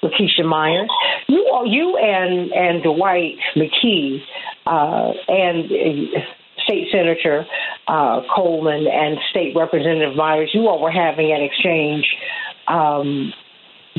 LaKeshia 0.03 0.45
Myers. 0.45 0.91
You, 1.29 1.49
all- 1.53 1.67
you 1.67 1.97
and 1.97 2.53
and 2.53 2.83
Dwight 2.83 3.37
McKee 3.57 4.21
uh, 4.67 5.13
and 5.29 5.65
uh, 5.71 6.21
State 6.65 6.89
Senator 6.93 7.45
uh, 7.89 8.21
Coleman 8.35 8.87
and 8.87 9.19
State 9.31 9.55
Representative 9.57 10.17
Myers, 10.17 10.51
you 10.55 10.69
all 10.69 10.81
were 10.81 10.91
having 10.91 11.33
an 11.33 11.43
exchange 11.43 12.07
um, 12.69 13.33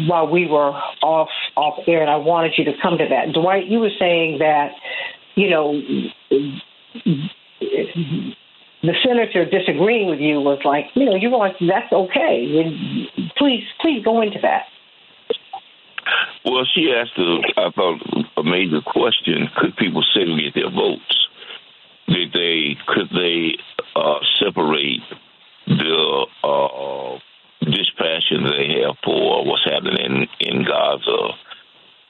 while 0.08 0.28
we 0.28 0.48
were 0.48 0.72
off 1.04 1.30
off 1.56 1.80
air, 1.88 2.02
and 2.02 2.10
I 2.10 2.16
wanted 2.18 2.54
you 2.58 2.66
to 2.66 2.74
come 2.82 2.98
to 2.98 3.06
that. 3.10 3.34
Dwight, 3.34 3.68
you 3.68 3.80
were 3.80 3.92
saying 4.00 4.40
that 4.40 4.72
you 5.36 5.50
know. 5.50 5.82
The 8.86 8.92
senator 9.02 9.46
disagreeing 9.46 10.10
with 10.10 10.20
you 10.20 10.42
was 10.42 10.60
like, 10.66 10.88
you 10.94 11.06
know, 11.06 11.16
you 11.16 11.30
were 11.30 11.38
like, 11.38 11.56
that's 11.62 11.92
okay. 11.94 13.08
Please, 13.38 13.64
please 13.80 14.04
go 14.04 14.22
into 14.22 14.40
that. 14.42 14.64
Well, 16.46 16.66
she 16.74 16.94
asked, 16.94 17.18
a, 17.18 17.40
I 17.58 17.72
thought, 17.72 18.00
a 18.38 18.44
major 18.44 18.82
question: 18.86 19.50
Could 19.58 19.76
people 19.78 20.04
segregate 20.14 20.54
their 20.56 20.72
votes? 20.72 21.28
Did 22.08 22.34
they? 22.34 22.76
Could 22.88 23.10
they 23.10 23.58
uh, 23.96 24.20
separate 24.40 25.02
the 25.68 26.26
uh, 26.44 27.20
dispassion 27.62 28.44
they 28.44 28.82
have 28.82 28.98
for 29.04 29.46
what's 29.46 29.64
happening 29.66 30.28
in, 30.40 30.48
in 30.48 30.66
Gaza 30.66 31.30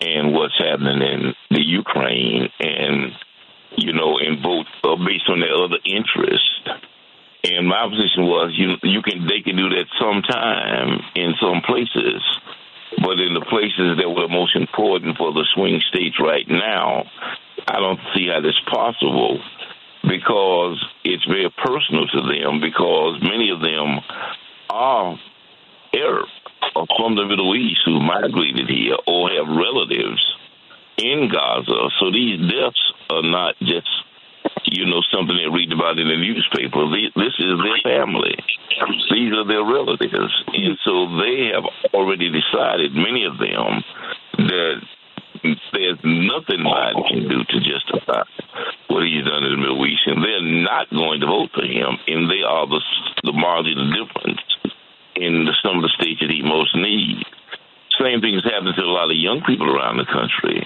and 0.02 0.34
what's 0.34 0.58
happening 0.58 1.02
in 1.02 1.34
the 1.52 1.62
Ukraine, 1.62 2.50
and 2.60 3.12
you 3.78 3.94
know, 3.94 4.18
and 4.18 4.42
vote 4.42 4.66
uh, 4.84 4.96
based 5.06 5.30
on 5.30 5.40
their 5.40 5.54
other 5.54 5.80
interests? 5.86 6.70
And 7.44 7.68
my 7.68 7.88
position 7.90 8.24
was, 8.24 8.54
you 8.56 8.76
you 8.84 9.02
can 9.02 9.28
they 9.28 9.42
can 9.42 9.58
do 9.58 9.70
that 9.70 9.86
sometime 10.00 11.02
in 11.16 11.34
some 11.42 11.62
places, 11.62 12.22
but 13.02 13.20
in 13.20 13.34
the 13.34 13.46
places 13.50 13.98
that 13.98 14.10
were 14.10 14.28
most 14.28 14.56
important 14.56 15.18
for 15.18 15.34
the 15.34 15.46
swing 15.54 15.82
states 15.90 16.20
right 16.20 16.48
now, 16.48 17.06
I 17.68 17.80
don't 17.80 18.00
see 18.16 18.28
how 18.28 18.42
that's 18.42 18.60
possible 18.72 19.40
because 20.04 20.84
it's 21.04 21.26
very 21.26 21.50
personal 21.64 22.08
to 22.08 22.22
them 22.22 22.60
because 22.60 23.22
many 23.22 23.50
of 23.52 23.62
them 23.62 24.00
are 24.70 25.20
Arab 25.94 26.28
or 26.76 26.86
from 26.98 27.16
the 27.16 27.26
Middle 27.26 27.56
East 27.56 27.82
who 27.86 28.00
migrated 28.00 28.70
here 28.70 28.98
or 29.08 29.30
have 29.30 29.48
relatives 29.48 30.24
in 30.98 31.30
Gaza. 31.32 31.90
So 32.00 32.12
these 32.12 32.40
deaths 32.40 32.94
are 33.10 33.24
not 33.24 33.56
just, 33.62 33.88
you 34.66 34.86
know, 34.86 35.02
something 35.14 35.38
they 35.38 35.50
read 35.50 35.72
about 35.72 36.00
in 36.00 36.08
the 36.08 36.18
newspaper. 36.18 36.90
This 36.90 37.36
is 37.38 37.56
their 37.62 37.80
family. 37.86 38.36
These 39.12 39.34
are 39.38 39.46
their 39.46 39.64
relatives. 39.64 40.34
And 40.50 40.78
so 40.84 41.14
they 41.22 41.54
have 41.54 41.66
already 41.94 42.34
decided, 42.34 42.96
many 42.98 43.26
of 43.26 43.38
them, 43.38 43.84
that 44.50 44.78
there's 45.74 46.00
nothing 46.04 46.64
Biden 46.66 47.04
can 47.08 47.28
do 47.28 47.44
to 47.44 47.58
justify 47.60 48.24
what 48.88 49.04
he's 49.04 49.26
done 49.26 49.44
in 49.44 49.52
the 49.52 49.62
Middle 49.62 49.86
East, 49.86 50.08
and 50.08 50.24
they're 50.24 50.64
not 50.64 50.90
going 50.90 51.20
to 51.22 51.28
vote 51.28 51.52
for 51.54 51.66
him, 51.66 52.00
and 52.08 52.30
they 52.30 52.42
are 52.46 52.68
the 52.68 52.82
the 53.24 53.34
margin 53.34 53.80
of 53.80 53.88
difference 53.92 54.42
in 55.16 55.46
the, 55.46 55.54
some 55.64 55.78
of 55.78 55.84
the 55.84 55.94
states 56.00 56.20
that 56.22 56.30
he 56.30 56.42
most 56.44 56.76
needs. 56.76 57.24
Same 58.00 58.22
thing 58.22 58.36
is 58.36 58.44
happening 58.44 58.74
to 58.76 58.84
a 58.84 58.92
lot 58.92 59.12
of 59.12 59.18
young 59.18 59.42
people 59.46 59.70
around 59.70 59.98
the 59.98 60.06
country 60.06 60.66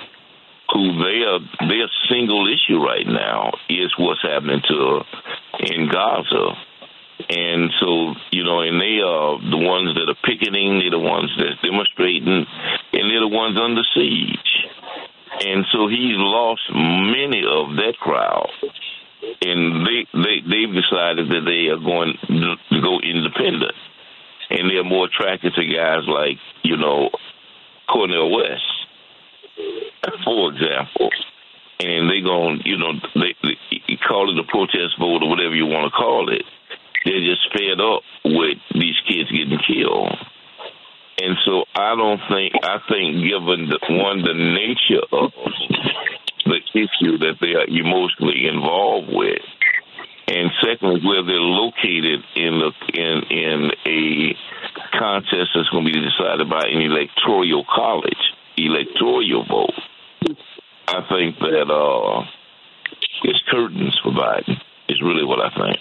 who 0.74 1.00
their 1.00 1.40
their 1.68 1.88
single 2.10 2.48
issue 2.48 2.84
right 2.84 3.08
now 3.08 3.52
is 3.70 3.94
what's 3.98 4.22
happening 4.22 4.62
to 4.68 5.02
in 5.60 5.90
Gaza. 5.90 6.54
And 7.30 7.72
so, 7.80 8.14
you 8.32 8.44
know, 8.44 8.62
and 8.62 8.80
they 8.80 9.02
are 9.02 9.42
the 9.42 9.58
ones 9.58 9.96
that 9.96 10.06
are 10.08 10.22
picketing, 10.24 10.80
they're 10.80 10.92
the 10.92 11.00
ones 11.00 11.34
that's 11.36 11.60
demonstrating, 11.66 12.46
and 12.46 13.04
they're 13.10 13.26
the 13.26 13.34
ones 13.34 13.58
under 13.60 13.82
siege. 13.96 14.54
And 15.42 15.66
so 15.72 15.88
he's 15.88 16.16
lost 16.16 16.62
many 16.72 17.42
of 17.42 17.76
that 17.78 17.98
crowd. 18.00 18.50
And 19.42 19.86
they, 19.86 20.06
they, 20.14 20.38
they've 20.46 20.74
decided 20.74 21.28
that 21.30 21.44
they 21.46 21.74
are 21.74 21.82
going 21.82 22.14
to 22.28 22.82
go 22.82 23.00
independent. 23.02 23.76
And 24.50 24.70
they're 24.70 24.86
more 24.86 25.08
attracted 25.08 25.54
to 25.56 25.66
guys 25.66 26.08
like, 26.08 26.38
you 26.64 26.78
know, 26.78 27.10
Cornel 27.90 28.32
West, 28.32 28.64
for 30.24 30.54
example. 30.54 31.10
And 31.80 32.10
they 32.10 32.22
going, 32.22 32.62
you 32.66 32.78
know, 32.78 32.94
they, 33.14 33.36
they 33.44 33.98
call 33.98 34.34
it 34.34 34.40
a 34.40 34.48
protest 34.50 34.98
vote 35.00 35.22
or 35.22 35.30
whatever 35.30 35.56
you 35.56 35.68
want 35.68 35.86
to 35.86 35.96
call 35.96 36.30
it. 36.34 36.42
They're 37.06 37.22
just 37.22 37.48
fed 37.54 37.80
up 37.80 38.02
with 38.26 38.58
these 38.74 38.98
kids 39.08 39.30
getting 39.32 39.60
killed. 39.62 40.18
And 41.22 41.38
so 41.46 41.66
I 41.74 41.96
don't 41.96 42.22
think 42.30 42.54
I 42.62 42.78
think 42.90 43.26
given 43.26 43.70
the, 43.70 43.80
one 43.90 44.22
the 44.22 44.38
nature 44.38 45.02
of 45.12 45.32
the 46.46 46.62
issue 46.78 47.18
that 47.18 47.38
they 47.42 47.58
are 47.58 47.66
emotionally 47.66 48.46
involved 48.48 49.10
with, 49.10 49.42
and 50.28 50.52
secondly 50.62 51.02
where 51.02 51.24
they're 51.26 51.42
located 51.42 52.22
in 52.36 52.62
the 52.62 52.72
in 52.94 53.24
in 53.34 53.72
a 53.86 54.38
contest 54.98 55.52
that's 55.56 55.70
going 55.70 55.86
to 55.86 55.92
be 55.92 56.06
decided 56.06 56.50
by 56.50 56.70
an 56.70 56.82
electoral 56.82 57.66
college 57.66 58.38
electoral 58.58 59.46
vote. 59.46 60.38
I 60.88 61.02
think 61.10 61.40
that 61.68 61.74
uh, 61.74 62.24
it's 63.24 63.42
curtains 63.50 64.00
for 64.04 64.12
Biden. 64.12 64.62
Is 64.90 65.02
really 65.02 65.26
what 65.26 65.40
I 65.42 65.50
think. 65.50 65.78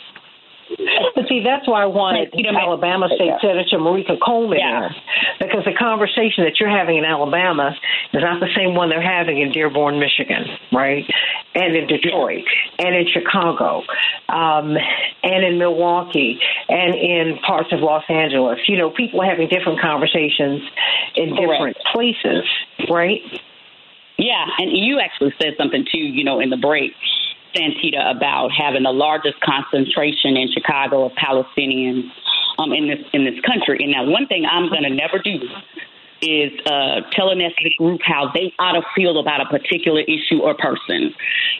But 1.14 1.28
see, 1.28 1.42
that's 1.44 1.68
why 1.68 1.82
I 1.82 1.86
wanted 1.86 2.34
Alabama 2.34 3.06
State 3.14 3.34
Senator 3.40 3.78
Merika 3.78 4.18
Coleman 4.20 4.58
Yeah. 4.58 4.86
in, 4.86 4.92
because 5.38 5.64
the 5.64 5.72
conversation 5.72 6.42
that 6.42 6.58
you're 6.58 6.68
having 6.68 6.98
in 6.98 7.04
Alabama 7.04 7.70
is 8.12 8.20
not 8.20 8.40
the 8.40 8.50
same 8.56 8.74
one 8.74 8.88
they're 8.88 9.00
having 9.00 9.38
in 9.38 9.52
Dearborn, 9.52 10.00
Michigan, 10.00 10.44
right? 10.72 11.04
And 11.54 11.76
in 11.76 11.86
Detroit, 11.86 12.44
and 12.80 12.96
in 12.96 13.06
Chicago, 13.06 13.84
um, 14.28 14.76
and 15.22 15.44
in 15.44 15.58
Milwaukee, 15.58 16.40
and 16.68 16.94
in 16.94 17.38
parts 17.46 17.72
of 17.72 17.80
Los 17.80 18.04
Angeles. 18.08 18.58
You 18.66 18.76
know, 18.76 18.90
people 18.90 19.20
are 19.22 19.30
having 19.30 19.48
different 19.48 19.80
conversations 19.80 20.62
in 21.14 21.36
different 21.36 21.76
places, 21.94 22.42
right? 22.90 23.22
Yeah, 24.18 24.46
and 24.58 24.72
you 24.72 24.98
actually 24.98 25.34
said 25.40 25.54
something 25.58 25.84
too, 25.92 25.98
you 25.98 26.24
know, 26.24 26.40
in 26.40 26.50
the 26.50 26.56
break, 26.56 26.92
Santita, 27.54 28.10
about 28.10 28.50
having 28.50 28.82
the 28.82 28.92
largest 28.92 29.40
concentration 29.40 30.36
in 30.36 30.48
Chicago 30.52 31.04
of 31.04 31.12
Palestinians 31.12 32.08
um, 32.58 32.72
in 32.72 32.88
this 32.88 33.04
in 33.12 33.24
this 33.24 33.38
country. 33.44 33.78
And 33.82 33.92
now, 33.92 34.08
one 34.08 34.26
thing 34.26 34.46
I'm 34.50 34.68
going 34.68 34.84
to 34.84 34.90
never 34.90 35.18
do 35.18 35.38
is 36.22 36.52
uh, 36.64 37.04
tell 37.12 37.28
an 37.28 37.40
ethnic 37.40 37.76
group 37.76 38.00
how 38.02 38.30
they 38.32 38.52
ought 38.58 38.72
to 38.72 38.82
feel 38.94 39.20
about 39.20 39.40
a 39.40 39.46
particular 39.46 40.00
issue 40.00 40.40
or 40.40 40.54
person. 40.54 41.14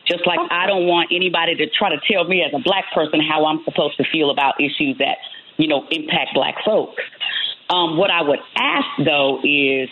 Just 0.07 0.27
like 0.27 0.41
I 0.51 0.66
don't 0.66 0.87
want 0.87 1.11
anybody 1.12 1.55
to 1.57 1.66
try 1.69 1.91
to 1.91 2.01
tell 2.11 2.24
me 2.24 2.43
as 2.43 2.53
a 2.55 2.62
black 2.62 2.85
person 2.95 3.20
how 3.20 3.45
I'm 3.45 3.62
supposed 3.65 3.99
to 3.99 4.05
feel 4.11 4.31
about 4.31 4.55
issues 4.61 4.97
that 4.99 5.19
you 5.59 5.69
know 5.69 5.85
impact 5.91 6.31
black 6.35 6.57
folks. 6.65 7.03
Um, 7.69 7.99
what 7.99 8.11
I 8.11 8.23
would 8.23 8.39
ask 8.57 8.87
though 9.05 9.41
is 9.45 9.91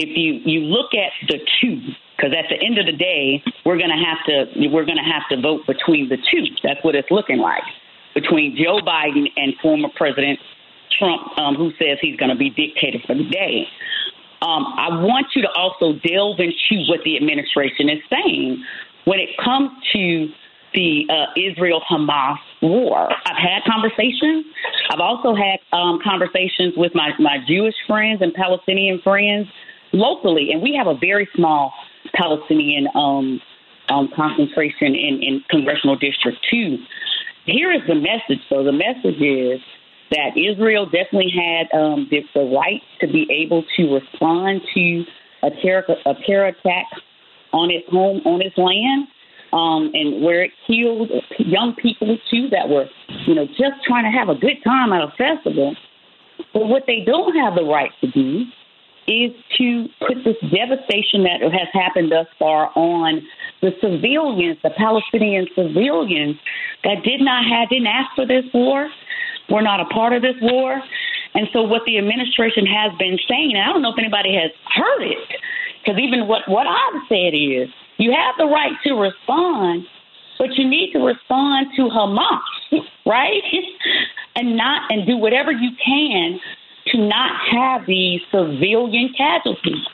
if 0.00 0.16
you 0.16 0.40
you 0.48 0.60
look 0.60 0.94
at 0.96 1.12
the 1.28 1.38
two, 1.60 1.76
because 2.16 2.32
at 2.32 2.48
the 2.48 2.56
end 2.64 2.78
of 2.78 2.86
the 2.86 2.96
day, 2.96 3.44
we're 3.66 3.78
gonna 3.78 4.00
have 4.00 4.24
to 4.26 4.68
we're 4.72 4.86
gonna 4.86 5.04
have 5.04 5.28
to 5.28 5.40
vote 5.40 5.66
between 5.66 6.08
the 6.08 6.16
two. 6.16 6.48
That's 6.64 6.82
what 6.82 6.94
it's 6.94 7.10
looking 7.10 7.38
like 7.38 7.62
between 8.14 8.56
Joe 8.56 8.80
Biden 8.80 9.26
and 9.36 9.54
former 9.62 9.88
President 9.94 10.38
Trump, 10.98 11.38
um, 11.38 11.54
who 11.54 11.70
says 11.78 11.98
he's 12.00 12.16
going 12.16 12.30
to 12.30 12.36
be 12.36 12.50
dictator 12.50 12.98
for 13.06 13.14
the 13.14 13.28
day. 13.28 13.68
Um, 14.42 14.66
I 14.76 14.88
want 14.88 15.28
you 15.36 15.42
to 15.42 15.50
also 15.52 15.92
delve 16.00 16.40
into 16.40 16.88
what 16.88 17.00
the 17.04 17.16
administration 17.16 17.88
is 17.88 18.00
saying 18.10 18.64
when 19.04 19.20
it 19.20 19.30
comes 19.42 19.70
to 19.92 20.28
the 20.74 21.06
uh, 21.10 21.38
Israel 21.38 21.82
Hamas 21.88 22.38
war. 22.62 23.10
I've 23.26 23.36
had 23.36 23.62
conversations. 23.70 24.46
I've 24.90 25.00
also 25.00 25.34
had 25.34 25.60
um, 25.72 26.00
conversations 26.02 26.74
with 26.76 26.94
my, 26.94 27.10
my 27.18 27.38
Jewish 27.46 27.74
friends 27.86 28.22
and 28.22 28.32
Palestinian 28.34 29.00
friends 29.02 29.48
locally, 29.92 30.50
and 30.52 30.62
we 30.62 30.74
have 30.76 30.86
a 30.86 30.98
very 30.98 31.28
small 31.34 31.72
Palestinian 32.14 32.88
um, 32.94 33.40
um, 33.88 34.08
concentration 34.14 34.94
in, 34.94 35.20
in 35.22 35.44
congressional 35.50 35.96
district 35.96 36.38
two. 36.50 36.78
Here 37.44 37.72
is 37.72 37.80
the 37.88 37.94
message. 37.94 38.44
So 38.48 38.62
the 38.62 38.72
message 38.72 39.20
is 39.20 39.60
that 40.10 40.36
Israel 40.36 40.86
definitely 40.86 41.32
had 41.34 41.76
um, 41.76 42.08
the, 42.10 42.22
the 42.34 42.42
right 42.42 42.82
to 43.00 43.06
be 43.06 43.26
able 43.30 43.64
to 43.76 43.94
respond 43.94 44.62
to 44.74 45.04
a 45.42 45.50
terror 45.62 45.84
a 46.06 46.14
terror 46.26 46.46
attack 46.46 46.86
on 47.52 47.70
its 47.70 47.88
home 47.88 48.20
on 48.24 48.40
its 48.42 48.56
land, 48.56 49.08
um, 49.52 49.90
and 49.94 50.22
where 50.22 50.44
it 50.44 50.52
killed 50.66 51.10
young 51.38 51.74
people 51.74 52.18
too 52.30 52.48
that 52.50 52.68
were 52.68 52.86
you 53.26 53.34
know 53.34 53.46
just 53.46 53.82
trying 53.86 54.04
to 54.04 54.16
have 54.16 54.28
a 54.28 54.34
good 54.34 54.62
time 54.64 54.92
at 54.92 55.02
a 55.02 55.10
festival. 55.16 55.74
But 56.52 56.66
what 56.66 56.84
they 56.86 57.04
don't 57.04 57.34
have 57.36 57.54
the 57.54 57.64
right 57.64 57.90
to 58.00 58.10
do 58.10 58.44
is 59.06 59.32
to 59.58 59.86
put 60.06 60.24
this 60.24 60.36
devastation 60.52 61.24
that 61.24 61.40
has 61.42 61.68
happened 61.72 62.12
thus 62.12 62.26
far 62.38 62.70
on 62.76 63.22
the 63.60 63.72
civilians, 63.80 64.58
the 64.62 64.70
Palestinian 64.76 65.46
civilians 65.54 66.36
that 66.84 67.02
did 67.04 67.20
not 67.20 67.44
have, 67.44 67.68
didn't 67.68 67.86
ask 67.86 68.14
for 68.14 68.26
this 68.26 68.44
war, 68.54 68.88
were 69.48 69.62
not 69.62 69.80
a 69.80 69.86
part 69.86 70.12
of 70.12 70.22
this 70.22 70.36
war. 70.40 70.80
And 71.34 71.48
so 71.52 71.62
what 71.62 71.82
the 71.86 71.98
administration 71.98 72.66
has 72.66 72.92
been 72.98 73.18
saying, 73.28 73.54
I 73.56 73.72
don't 73.72 73.82
know 73.82 73.92
if 73.92 73.98
anybody 73.98 74.34
has 74.34 74.50
heard 74.74 75.02
it, 75.02 75.28
because 75.80 76.00
even 76.00 76.26
what, 76.26 76.42
what 76.48 76.66
I've 76.66 77.02
said 77.08 77.34
is 77.34 77.68
you 77.98 78.12
have 78.12 78.34
the 78.38 78.46
right 78.46 78.74
to 78.84 78.94
respond, 78.94 79.86
but 80.38 80.56
you 80.56 80.68
need 80.68 80.92
to 80.92 81.00
respond 81.00 81.68
to 81.76 81.82
Hamas, 81.82 82.40
right? 83.06 83.42
and 84.36 84.56
not 84.56 84.90
and 84.90 85.06
do 85.06 85.16
whatever 85.16 85.52
you 85.52 85.70
can 85.84 86.38
to 86.92 86.98
not 86.98 87.30
have 87.50 87.86
these 87.86 88.20
civilian 88.30 89.12
casualties. 89.16 89.86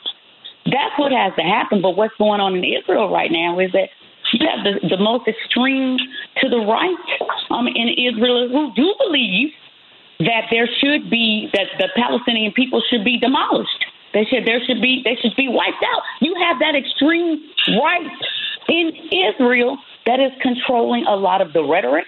That's 0.65 0.97
what 0.97 1.11
has 1.11 1.33
to 1.35 1.43
happen. 1.43 1.81
But 1.81 1.95
what's 1.95 2.15
going 2.17 2.41
on 2.41 2.55
in 2.55 2.63
Israel 2.63 3.09
right 3.09 3.31
now 3.31 3.59
is 3.59 3.71
that 3.71 3.89
you 4.33 4.45
have 4.47 4.63
the, 4.63 4.87
the 4.87 4.97
most 4.97 5.27
extreme 5.27 5.97
to 6.41 6.49
the 6.49 6.57
right 6.57 6.97
um, 7.49 7.67
in 7.67 7.87
Israel 7.89 8.49
who 8.49 8.73
do 8.75 8.93
believe 8.99 9.51
that 10.19 10.47
there 10.51 10.67
should 10.79 11.09
be 11.09 11.49
that 11.53 11.67
the 11.77 11.89
Palestinian 11.95 12.51
people 12.51 12.81
should 12.89 13.05
be 13.05 13.19
demolished. 13.19 13.85
They 14.13 14.25
should 14.25 14.45
there 14.45 14.59
should 14.65 14.81
be 14.81 15.01
they 15.03 15.15
should 15.21 15.35
be 15.35 15.47
wiped 15.47 15.83
out. 15.83 16.01
You 16.21 16.35
have 16.35 16.59
that 16.59 16.75
extreme 16.75 17.43
right 17.79 18.07
in 18.67 18.91
Israel 19.11 19.77
that 20.05 20.19
is 20.19 20.31
controlling 20.41 21.05
a 21.05 21.15
lot 21.15 21.41
of 21.41 21.53
the 21.53 21.63
rhetoric 21.63 22.07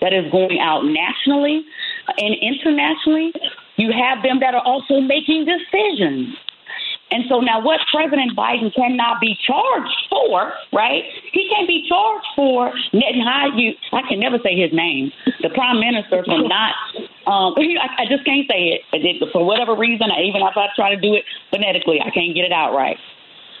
that 0.00 0.12
is 0.12 0.30
going 0.30 0.60
out 0.60 0.84
nationally 0.84 1.64
and 2.18 2.34
internationally. 2.40 3.32
You 3.78 3.94
have 3.94 4.22
them 4.22 4.40
that 4.40 4.54
are 4.54 4.64
also 4.66 5.00
making 5.00 5.46
decisions. 5.46 6.34
And 7.10 7.24
so 7.28 7.40
now, 7.40 7.64
what 7.64 7.80
President 7.88 8.36
Biden 8.36 8.74
cannot 8.74 9.20
be 9.20 9.38
charged 9.46 9.96
for, 10.10 10.52
right? 10.74 11.04
He 11.32 11.48
can't 11.48 11.66
be 11.66 11.86
charged 11.88 12.26
for 12.36 12.70
Netanyahu. 12.92 13.72
I 13.92 14.02
can 14.06 14.20
never 14.20 14.36
say 14.44 14.60
his 14.60 14.72
name. 14.74 15.10
The 15.40 15.48
prime 15.54 15.80
minister 15.80 16.22
for 16.24 16.36
not. 16.36 16.74
Um, 17.24 17.56
I, 17.80 18.02
I 18.02 18.06
just 18.10 18.26
can't 18.26 18.44
say 18.44 18.76
it. 18.76 19.32
For 19.32 19.44
whatever 19.44 19.74
reason. 19.74 20.08
Even 20.20 20.42
if 20.42 20.56
I 20.56 20.68
try 20.76 20.94
to 20.94 21.00
do 21.00 21.14
it 21.14 21.24
phonetically, 21.50 22.00
I 22.04 22.10
can't 22.10 22.34
get 22.34 22.44
it 22.44 22.52
out 22.52 22.74
right. 22.76 22.98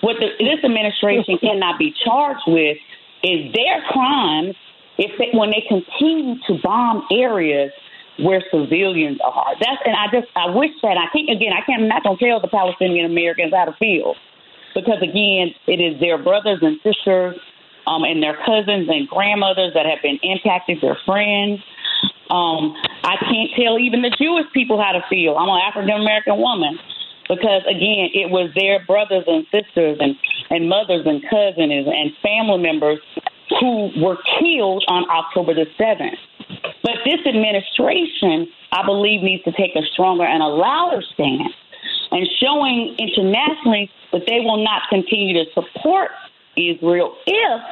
What 0.02 0.16
the, 0.20 0.28
this 0.38 0.62
administration 0.62 1.38
cannot 1.40 1.78
be 1.78 1.94
charged 2.04 2.44
with 2.46 2.76
is 3.22 3.52
their 3.54 3.82
crimes 3.88 4.54
if 4.98 5.16
they, 5.18 5.36
when 5.36 5.50
they 5.50 5.64
continue 5.66 6.36
to 6.46 6.58
bomb 6.62 7.06
areas 7.10 7.72
where 8.18 8.42
civilians 8.50 9.18
are. 9.22 9.54
That's 9.60 9.82
and 9.84 9.94
I 9.94 10.06
just 10.10 10.28
I 10.34 10.50
wish 10.50 10.72
that 10.82 10.98
I 10.98 11.06
can't 11.12 11.30
again 11.30 11.52
I 11.54 11.64
can't 11.64 11.82
I'm 11.82 11.88
not 11.88 12.02
gonna 12.02 12.18
tell 12.18 12.40
the 12.40 12.48
Palestinian 12.48 13.06
Americans 13.06 13.52
how 13.54 13.66
to 13.66 13.76
feel 13.78 14.14
because 14.74 15.00
again 15.02 15.54
it 15.66 15.78
is 15.78 16.00
their 16.00 16.18
brothers 16.18 16.58
and 16.62 16.78
sisters 16.82 17.38
um, 17.86 18.04
and 18.04 18.22
their 18.22 18.36
cousins 18.44 18.88
and 18.90 19.08
grandmothers 19.08 19.72
that 19.72 19.86
have 19.86 20.02
been 20.02 20.18
impacted, 20.22 20.82
their 20.82 20.98
friends. 21.06 21.64
Um, 22.28 22.76
I 23.02 23.16
can't 23.16 23.50
tell 23.56 23.78
even 23.78 24.02
the 24.02 24.12
Jewish 24.20 24.44
people 24.52 24.76
how 24.76 24.92
to 24.92 25.00
feel. 25.08 25.38
I'm 25.38 25.48
an 25.48 25.62
African 25.64 25.96
American 25.96 26.36
woman 26.36 26.78
because 27.28 27.62
again 27.70 28.12
it 28.12 28.30
was 28.30 28.50
their 28.54 28.84
brothers 28.84 29.24
and 29.26 29.46
sisters 29.48 29.96
and 30.00 30.16
and 30.50 30.68
mothers 30.68 31.06
and 31.06 31.22
cousins 31.22 31.86
and 31.86 32.12
family 32.20 32.58
members 32.58 32.98
who 33.60 33.90
were 33.96 34.18
killed 34.38 34.84
on 34.88 35.08
October 35.10 35.54
the 35.54 35.66
7th. 35.78 36.18
But 36.82 37.04
this 37.04 37.20
administration, 37.26 38.48
I 38.72 38.84
believe, 38.84 39.22
needs 39.22 39.44
to 39.44 39.52
take 39.52 39.76
a 39.76 39.82
stronger 39.92 40.24
and 40.24 40.42
a 40.42 40.46
louder 40.46 41.02
stance 41.14 41.52
and 42.10 42.26
showing 42.40 42.96
internationally 42.98 43.90
that 44.12 44.22
they 44.26 44.40
will 44.40 44.62
not 44.62 44.82
continue 44.88 45.44
to 45.44 45.50
support 45.52 46.10
Israel 46.56 47.16
if 47.26 47.62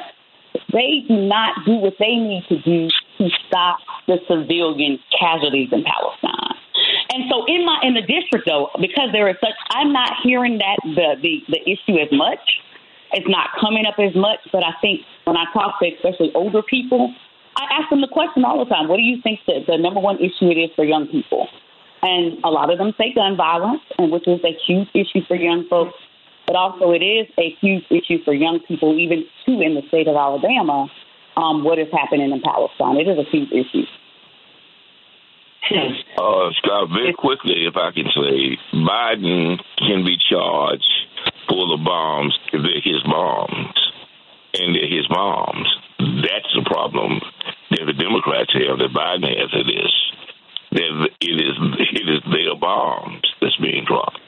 they 0.73 1.05
do 1.07 1.15
not 1.15 1.65
do 1.65 1.75
what 1.75 1.95
they 1.99 2.15
need 2.15 2.43
to 2.49 2.61
do 2.61 2.87
to 3.17 3.29
stop 3.47 3.79
the 4.07 4.17
civilian 4.27 4.99
casualties 5.17 5.69
in 5.71 5.83
Palestine. 5.83 6.55
And 7.13 7.23
so 7.31 7.45
in 7.47 7.65
my 7.65 7.79
in 7.83 7.93
the 7.93 8.01
district 8.01 8.45
though, 8.45 8.69
because 8.79 9.09
there 9.11 9.27
is 9.29 9.35
such 9.39 9.55
I'm 9.71 9.93
not 9.93 10.11
hearing 10.23 10.59
that 10.59 10.77
the 10.83 11.15
the, 11.21 11.43
the 11.47 11.61
issue 11.69 11.99
as 11.99 12.09
much. 12.11 12.39
It's 13.13 13.27
not 13.27 13.49
coming 13.59 13.85
up 13.85 13.95
as 13.99 14.15
much, 14.15 14.39
but 14.51 14.63
I 14.63 14.73
think 14.81 15.01
when 15.23 15.37
I 15.37 15.45
talk 15.53 15.79
to 15.79 15.87
especially 15.87 16.31
older 16.35 16.61
people, 16.61 17.13
I 17.55 17.79
ask 17.79 17.89
them 17.89 18.01
the 18.01 18.11
question 18.11 18.43
all 18.43 18.59
the 18.63 18.69
time: 18.69 18.87
What 18.87 18.97
do 18.97 19.03
you 19.03 19.21
think 19.21 19.39
that 19.47 19.65
the 19.67 19.77
number 19.77 19.99
one 19.99 20.17
issue 20.17 20.51
it 20.51 20.59
is 20.59 20.71
for 20.75 20.83
young 20.83 21.07
people? 21.07 21.47
And 22.01 22.37
a 22.43 22.49
lot 22.49 22.71
of 22.71 22.77
them 22.77 22.93
say 22.97 23.13
gun 23.13 23.35
violence, 23.35 23.81
and 23.97 24.11
which 24.11 24.27
is 24.27 24.39
a 24.43 24.53
huge 24.67 24.89
issue 24.93 25.25
for 25.27 25.35
young 25.35 25.65
folks. 25.69 25.95
But 26.45 26.55
also, 26.55 26.91
it 26.91 27.03
is 27.03 27.27
a 27.37 27.49
huge 27.59 27.83
issue 27.89 28.23
for 28.23 28.33
young 28.33 28.59
people, 28.67 28.97
even 28.97 29.25
too 29.45 29.59
in 29.61 29.75
the 29.75 29.81
state 29.89 30.07
of 30.07 30.15
Alabama. 30.15 30.87
Um, 31.35 31.63
what 31.63 31.77
is 31.77 31.87
happening 31.91 32.31
in 32.31 32.41
Palestine? 32.41 32.97
It 32.97 33.07
is 33.07 33.17
a 33.17 33.29
huge 33.29 33.51
issue. 33.51 33.85
Uh, 36.17 36.49
Scott, 36.57 36.89
very 36.89 37.13
quickly, 37.13 37.67
if 37.67 37.75
I 37.75 37.91
can 37.91 38.05
say, 38.15 38.57
Biden 38.73 39.59
can 39.77 40.05
be 40.05 40.17
charged 40.17 40.89
for 41.49 41.67
the 41.67 41.81
bombs 41.83 42.37
they're 42.51 42.81
his 42.83 43.03
bombs 43.03 43.75
and 44.53 44.75
they're 44.75 44.89
his 44.89 45.07
bombs. 45.07 45.67
That's 45.99 46.51
the 46.55 46.65
problem 46.65 47.19
that 47.71 47.85
the 47.85 47.93
Democrats 47.97 48.53
have, 48.53 48.79
that 48.79 48.93
Biden 48.93 49.27
has 49.27 49.51
it 49.53 49.69
is. 49.69 49.93
That 50.71 51.09
it 51.21 51.37
is 51.41 51.55
it 51.79 52.05
is 52.09 52.21
their 52.31 52.55
bombs 52.59 53.23
that's 53.41 53.55
being 53.57 53.85
dropped. 53.87 54.19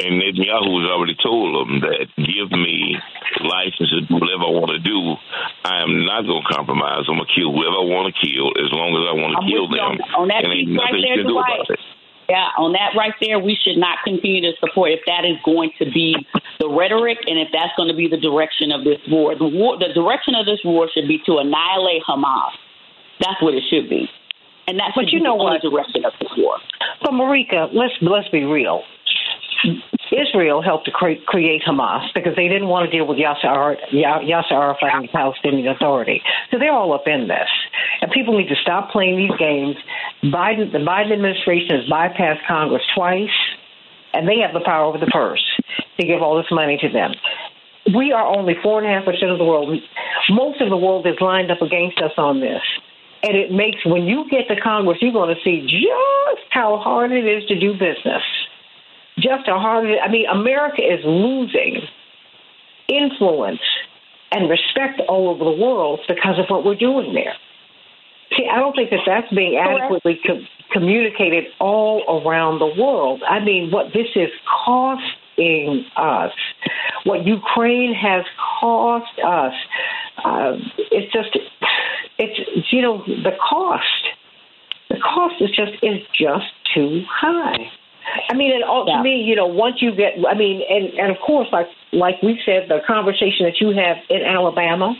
And 0.00 0.16
Netanyahu 0.16 0.80
has 0.80 0.88
already 0.88 1.16
told 1.20 1.52
them 1.60 1.84
that 1.84 2.08
give 2.16 2.48
me 2.56 2.96
license 3.44 3.92
to 3.92 4.00
do 4.08 4.16
whatever 4.16 4.48
I 4.48 4.54
want 4.56 4.72
to 4.72 4.80
do. 4.80 4.96
I 5.68 5.84
am 5.84 6.08
not 6.08 6.24
going 6.24 6.40
to 6.40 6.48
compromise. 6.56 7.04
I'm 7.04 7.20
going 7.20 7.28
to 7.28 7.34
kill 7.36 7.52
whoever 7.52 7.84
I 7.84 7.86
want 7.86 8.08
to 8.08 8.16
kill 8.16 8.48
as 8.56 8.72
long 8.72 8.96
as 8.96 9.04
I 9.04 9.12
want 9.12 9.36
to 9.36 9.40
I'm 9.44 9.50
kill 9.52 9.68
them. 9.68 10.00
on, 10.16 10.28
that 10.32 10.40
and 10.48 10.56
ain't 10.56 10.72
piece 10.72 10.80
right 10.80 10.88
nothing 10.88 11.04
there, 11.04 11.20
you 11.20 11.20
can 11.20 11.28
do 11.28 11.36
Dwight. 11.36 11.52
about 11.52 11.68
it. 11.76 11.80
Yeah, 12.30 12.54
on 12.62 12.78
that 12.78 12.94
right 12.94 13.14
there, 13.20 13.40
we 13.42 13.58
should 13.58 13.74
not 13.76 13.98
continue 14.06 14.40
to 14.46 14.52
support 14.62 14.92
if 14.94 15.00
that 15.10 15.26
is 15.26 15.34
going 15.44 15.72
to 15.82 15.84
be 15.90 16.14
the 16.62 16.70
rhetoric 16.70 17.18
and 17.26 17.34
if 17.42 17.48
that's 17.50 17.74
going 17.76 17.90
to 17.90 17.96
be 17.98 18.06
the 18.06 18.22
direction 18.22 18.70
of 18.70 18.84
this 18.86 19.02
war. 19.10 19.34
The 19.34 19.50
war, 19.50 19.74
the 19.82 19.90
direction 19.92 20.38
of 20.38 20.46
this 20.46 20.62
war 20.62 20.86
should 20.94 21.08
be 21.08 21.18
to 21.26 21.42
annihilate 21.42 22.06
Hamas. 22.06 22.54
That's 23.18 23.42
what 23.42 23.54
it 23.54 23.64
should 23.68 23.90
be, 23.90 24.06
and 24.70 24.78
that's 24.78 24.94
But 24.94 25.10
you 25.10 25.18
know 25.18 25.36
the 25.36 25.58
what? 25.58 25.60
direction 25.60 26.04
of 26.06 26.12
this 26.22 26.30
war. 26.38 26.54
But 27.02 27.18
Merika, 27.18 27.66
let's 27.74 27.94
let's 28.00 28.28
be 28.30 28.44
real. 28.46 28.82
Israel 30.12 30.62
helped 30.62 30.86
to 30.86 30.90
cre- 30.90 31.22
create 31.26 31.62
Hamas 31.66 32.08
because 32.14 32.34
they 32.36 32.48
didn't 32.48 32.68
want 32.68 32.90
to 32.90 32.96
deal 32.96 33.06
with 33.06 33.18
Yasser, 33.18 33.76
Yasser 33.92 34.52
Arafat 34.52 34.90
and 34.92 35.04
the 35.04 35.12
Palestinian 35.12 35.68
Authority. 35.68 36.22
So 36.50 36.58
they're 36.58 36.72
all 36.72 36.92
up 36.92 37.06
in 37.06 37.28
this. 37.28 37.48
And 38.00 38.10
people 38.10 38.36
need 38.36 38.48
to 38.48 38.56
stop 38.56 38.90
playing 38.90 39.16
these 39.16 39.36
games. 39.38 39.76
Biden, 40.24 40.72
the 40.72 40.78
Biden 40.78 41.12
administration 41.12 41.76
has 41.76 41.88
bypassed 41.88 42.46
Congress 42.46 42.82
twice, 42.94 43.28
and 44.12 44.26
they 44.26 44.38
have 44.40 44.52
the 44.52 44.64
power 44.64 44.84
over 44.84 44.98
the 44.98 45.06
purse 45.06 45.44
to 45.98 46.06
give 46.06 46.22
all 46.22 46.36
this 46.36 46.50
money 46.50 46.78
to 46.80 46.88
them. 46.88 47.12
We 47.94 48.12
are 48.12 48.26
only 48.26 48.54
four 48.62 48.82
and 48.82 48.86
a 48.86 48.90
half 48.90 49.04
percent 49.04 49.30
of 49.30 49.38
the 49.38 49.44
world. 49.44 49.68
Most 50.30 50.60
of 50.60 50.70
the 50.70 50.76
world 50.76 51.06
is 51.06 51.16
lined 51.20 51.50
up 51.50 51.62
against 51.62 51.98
us 51.98 52.12
on 52.16 52.40
this. 52.40 52.62
And 53.22 53.36
it 53.36 53.52
makes, 53.52 53.84
when 53.84 54.04
you 54.04 54.24
get 54.30 54.48
to 54.48 54.60
Congress, 54.60 54.98
you're 55.00 55.12
going 55.12 55.34
to 55.34 55.40
see 55.44 55.60
just 55.60 56.46
how 56.50 56.78
hard 56.78 57.12
it 57.12 57.26
is 57.26 57.46
to 57.48 57.58
do 57.58 57.72
business. 57.72 58.22
Just 59.20 59.46
how 59.46 59.58
hard. 59.58 59.86
I 60.02 60.08
mean, 60.10 60.26
America 60.26 60.82
is 60.82 61.00
losing 61.04 61.82
influence 62.88 63.60
and 64.32 64.48
respect 64.48 65.00
all 65.08 65.28
over 65.28 65.44
the 65.44 65.62
world 65.62 66.00
because 66.08 66.38
of 66.38 66.46
what 66.48 66.64
we're 66.64 66.76
doing 66.76 67.14
there. 67.14 67.34
See, 68.36 68.46
I 68.50 68.60
don't 68.60 68.74
think 68.74 68.90
that 68.90 69.00
that's 69.06 69.32
being 69.34 69.56
adequately 69.56 70.20
co- 70.24 70.44
communicated 70.72 71.46
all 71.58 72.22
around 72.24 72.60
the 72.60 72.80
world. 72.80 73.22
I 73.28 73.40
mean, 73.40 73.70
what 73.72 73.86
this 73.92 74.06
is 74.14 74.28
costing 74.64 75.84
us, 75.96 76.32
what 77.04 77.26
Ukraine 77.26 77.92
has 77.94 78.24
cost 78.60 79.18
us, 79.24 79.52
uh, 80.24 80.52
it's 80.92 81.12
just, 81.12 81.36
it's 82.18 82.72
you 82.72 82.82
know, 82.82 83.02
the 83.06 83.32
cost, 83.48 84.06
the 84.90 84.98
cost 84.98 85.34
is 85.40 85.50
just 85.50 85.72
is 85.82 86.00
just 86.14 86.52
too 86.72 87.02
high. 87.10 87.72
I 88.28 88.34
mean, 88.34 88.52
and 88.54 88.64
all, 88.64 88.86
to 88.86 89.02
me, 89.02 89.22
you 89.22 89.36
know, 89.36 89.46
once 89.46 89.76
you 89.80 89.94
get, 89.94 90.14
I 90.28 90.34
mean, 90.34 90.62
and 90.68 90.94
and 90.98 91.10
of 91.10 91.18
course, 91.24 91.48
like 91.52 91.66
like 91.92 92.22
we 92.22 92.40
said, 92.44 92.68
the 92.68 92.80
conversation 92.86 93.46
that 93.46 93.60
you 93.60 93.68
have 93.70 93.96
in 94.08 94.22
Alabama, 94.22 94.94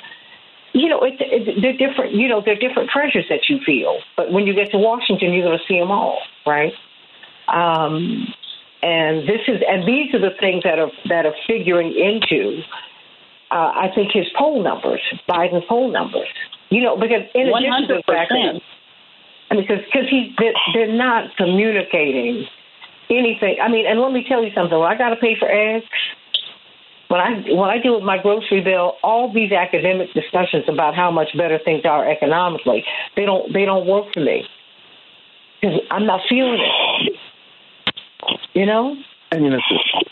you 0.72 0.88
know, 0.88 1.00
it, 1.02 1.14
it, 1.18 1.62
they're 1.62 1.76
different. 1.76 2.14
You 2.14 2.28
know, 2.28 2.42
they're 2.44 2.58
different 2.58 2.90
treasures 2.90 3.26
that 3.28 3.48
you 3.48 3.58
feel. 3.64 3.98
But 4.16 4.32
when 4.32 4.46
you 4.46 4.54
get 4.54 4.70
to 4.72 4.78
Washington, 4.78 5.32
you're 5.32 5.46
going 5.46 5.58
to 5.58 5.64
see 5.66 5.78
them 5.78 5.90
all, 5.90 6.18
right? 6.46 6.72
Um, 7.48 8.26
and 8.82 9.28
this 9.28 9.42
is, 9.48 9.60
and 9.68 9.86
these 9.86 10.14
are 10.14 10.20
the 10.20 10.34
things 10.38 10.62
that 10.64 10.78
are 10.78 10.90
that 11.08 11.26
are 11.26 11.34
figuring 11.46 11.92
into, 11.92 12.62
uh, 13.50 13.72
I 13.74 13.90
think, 13.94 14.12
his 14.12 14.26
poll 14.38 14.62
numbers, 14.62 15.00
Biden's 15.28 15.64
poll 15.68 15.90
numbers. 15.90 16.28
You 16.70 16.82
know, 16.82 16.96
because 16.96 17.22
in 17.34 17.48
addition 17.48 17.88
to 17.88 17.94
the 17.98 18.02
fact 18.06 18.30
that, 18.30 18.54
100%. 18.54 18.60
I 19.50 19.54
mean, 19.54 19.66
because 19.66 19.84
because 19.84 20.08
he 20.08 20.34
they're, 20.38 20.54
they're 20.72 20.96
not 20.96 21.36
communicating 21.36 22.46
anything. 23.10 23.56
I 23.62 23.68
mean, 23.68 23.86
and 23.86 24.00
let 24.00 24.12
me 24.12 24.24
tell 24.26 24.42
you 24.42 24.50
something. 24.54 24.78
When 24.78 24.90
I 24.90 24.96
got 24.96 25.10
to 25.10 25.16
pay 25.16 25.36
for 25.38 25.50
eggs, 25.50 25.86
when 27.08 27.20
I 27.20 27.42
when 27.50 27.68
I 27.68 27.78
deal 27.82 27.96
with 27.96 28.04
my 28.04 28.18
grocery 28.22 28.62
bill, 28.62 28.94
all 29.02 29.32
these 29.32 29.50
academic 29.52 30.14
discussions 30.14 30.64
about 30.68 30.94
how 30.94 31.10
much 31.10 31.28
better 31.36 31.58
things 31.64 31.82
are 31.84 32.08
economically, 32.08 32.84
they 33.16 33.24
don't 33.24 33.52
they 33.52 33.64
don't 33.64 33.86
work 33.86 34.06
for 34.14 34.20
me 34.20 34.44
because 35.60 35.80
I'm 35.90 36.06
not 36.06 36.20
feeling 36.28 36.60
it. 37.02 37.16
You 38.54 38.66
know. 38.66 38.96
And 39.32 39.44
you 39.44 39.50
know, 39.50 39.60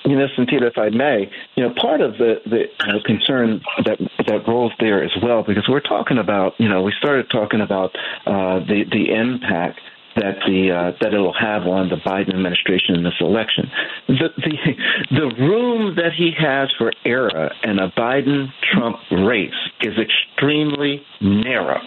you 0.05 0.17
know, 0.17 0.29
Santita, 0.37 0.69
if 0.69 0.79
I 0.79 0.91
may, 0.91 1.29
you 1.57 1.65
know, 1.65 1.75
part 1.81 2.01
of 2.01 2.19
the 2.19 2.37
the 2.47 2.67
uh, 2.79 3.03
concern 3.05 3.61
that 3.85 3.99
that 4.29 4.47
rolls 4.47 4.73
there 4.79 5.03
as 5.03 5.11
well, 5.21 5.43
because 5.43 5.67
we're 5.69 5.81
talking 5.81 6.19
about, 6.19 6.55
you 6.59 6.69
know, 6.69 6.83
we 6.83 6.93
started 6.97 7.29
talking 7.29 7.61
about 7.61 7.97
uh, 8.27 8.61
the 8.61 8.85
the 8.93 9.13
impact 9.13 9.81
that 10.17 10.37
the 10.47 10.71
uh, 10.71 10.93
that 11.01 11.15
it'll 11.15 11.33
have 11.33 11.63
on 11.63 11.89
the 11.89 11.97
Biden 11.97 12.31
administration 12.31 12.95
in 12.95 13.05
this 13.05 13.15
election. 13.21 13.71
The 14.09 14.29
the 14.37 14.75
the 15.11 15.43
room 15.43 15.97
that 15.97 16.13
he 16.17 16.33
has 16.39 16.73
for 16.77 16.93
error 17.05 17.51
in 17.63 17.79
a 17.79 17.91
Biden 17.91 18.49
Trump 18.73 18.99
race 19.11 19.53
is 19.81 19.95
extremely 19.99 21.03
narrow. 21.21 21.81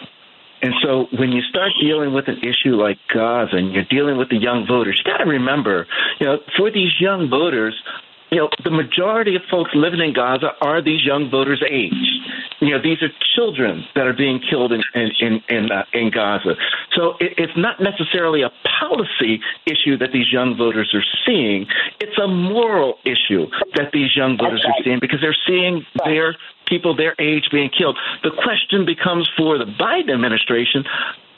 And 0.62 0.74
so 0.84 1.08
when 1.18 1.32
you 1.32 1.42
start 1.50 1.72
dealing 1.82 2.14
with 2.14 2.28
an 2.28 2.38
issue 2.38 2.76
like 2.76 3.00
Gaza 3.12 3.56
and 3.56 3.74
you're 3.74 3.84
dealing 3.90 4.18
with 4.18 4.30
the 4.30 4.38
young 4.38 4.68
voters, 4.68 5.02
you 5.04 5.12
got 5.12 5.24
to 5.24 5.30
remember, 5.30 5.88
you 6.20 6.28
know, 6.28 6.38
for 6.56 6.70
these 6.70 6.94
young 7.00 7.30
voters, 7.30 7.74
you 8.32 8.38
know, 8.38 8.50
the 8.64 8.72
majority 8.72 9.36
of 9.36 9.42
folks 9.52 9.72
living 9.74 10.00
in 10.00 10.14
Gaza 10.14 10.52
are 10.62 10.82
these 10.82 11.06
young 11.06 11.30
voters' 11.30 11.62
age. 11.70 11.92
You 12.62 12.72
know, 12.72 12.82
these 12.82 13.04
are 13.04 13.10
children 13.36 13.84
that 13.94 14.08
are 14.08 14.14
being 14.14 14.40
killed 14.40 14.72
in 14.72 14.82
in 14.96 15.12
in 15.20 15.42
in, 15.50 15.72
uh, 15.72 15.84
in 15.92 16.12
Gaza. 16.12 16.56
So 16.96 17.16
it, 17.20 17.34
it's 17.38 17.58
not 17.58 17.82
necessarily 17.82 18.42
a 18.42 18.50
policy 18.80 19.42
issue 19.66 19.98
that 19.98 20.14
these 20.14 20.32
young 20.32 20.56
voters 20.56 20.94
are 20.94 21.04
seeing. 21.26 21.68
It's 22.00 22.18
a 22.18 22.28
moral 22.28 23.00
issue 23.04 23.48
that 23.76 23.92
these 23.92 24.16
young 24.16 24.38
voters 24.38 24.64
are 24.66 24.82
seeing 24.84 25.00
because 25.02 25.20
they're 25.20 25.36
seeing 25.46 25.86
their 26.06 26.38
people 26.68 26.96
their 26.96 27.16
age 27.20 27.50
being 27.52 27.70
killed. 27.70 27.98
The 28.24 28.32
question 28.32 28.86
becomes 28.86 29.30
for 29.36 29.58
the 29.58 29.66
Biden 29.66 30.14
administration 30.14 30.86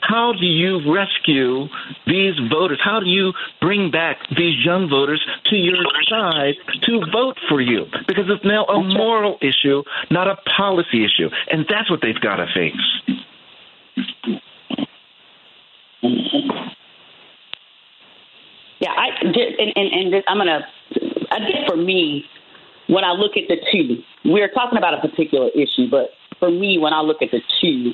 how 0.06 0.32
do 0.32 0.46
you 0.46 0.80
rescue 0.92 1.66
these 2.06 2.34
voters? 2.50 2.80
How 2.82 3.00
do 3.00 3.06
you 3.06 3.32
bring 3.60 3.90
back 3.90 4.18
these 4.36 4.64
young 4.64 4.88
voters 4.88 5.24
to 5.46 5.56
your 5.56 5.84
side 6.08 6.54
to 6.82 7.00
vote 7.12 7.38
for 7.48 7.60
you? 7.60 7.86
Because 8.06 8.24
it's 8.28 8.44
now 8.44 8.64
a 8.64 8.82
moral 8.82 9.38
issue, 9.40 9.82
not 10.10 10.28
a 10.28 10.36
policy 10.56 11.04
issue. 11.04 11.30
And 11.50 11.66
that's 11.68 11.90
what 11.90 12.00
they've 12.02 12.20
got 12.20 12.36
to 12.36 12.46
face. 12.54 13.14
Yeah, 18.80 18.90
I 18.90 19.08
and 19.22 19.72
and, 19.76 20.14
and 20.14 20.24
I'm 20.28 20.38
gonna. 20.38 20.66
I 21.30 21.38
think 21.38 21.66
for 21.66 21.76
me, 21.76 22.26
when 22.88 23.04
I 23.04 23.12
look 23.12 23.32
at 23.36 23.48
the 23.48 23.56
two, 23.72 24.02
we're 24.24 24.50
talking 24.50 24.76
about 24.76 24.94
a 24.94 25.08
particular 25.08 25.48
issue, 25.54 25.88
but 25.90 26.10
for 26.38 26.50
me, 26.50 26.78
when 26.78 26.92
I 26.92 27.00
look 27.00 27.22
at 27.22 27.30
the 27.30 27.40
two, 27.60 27.92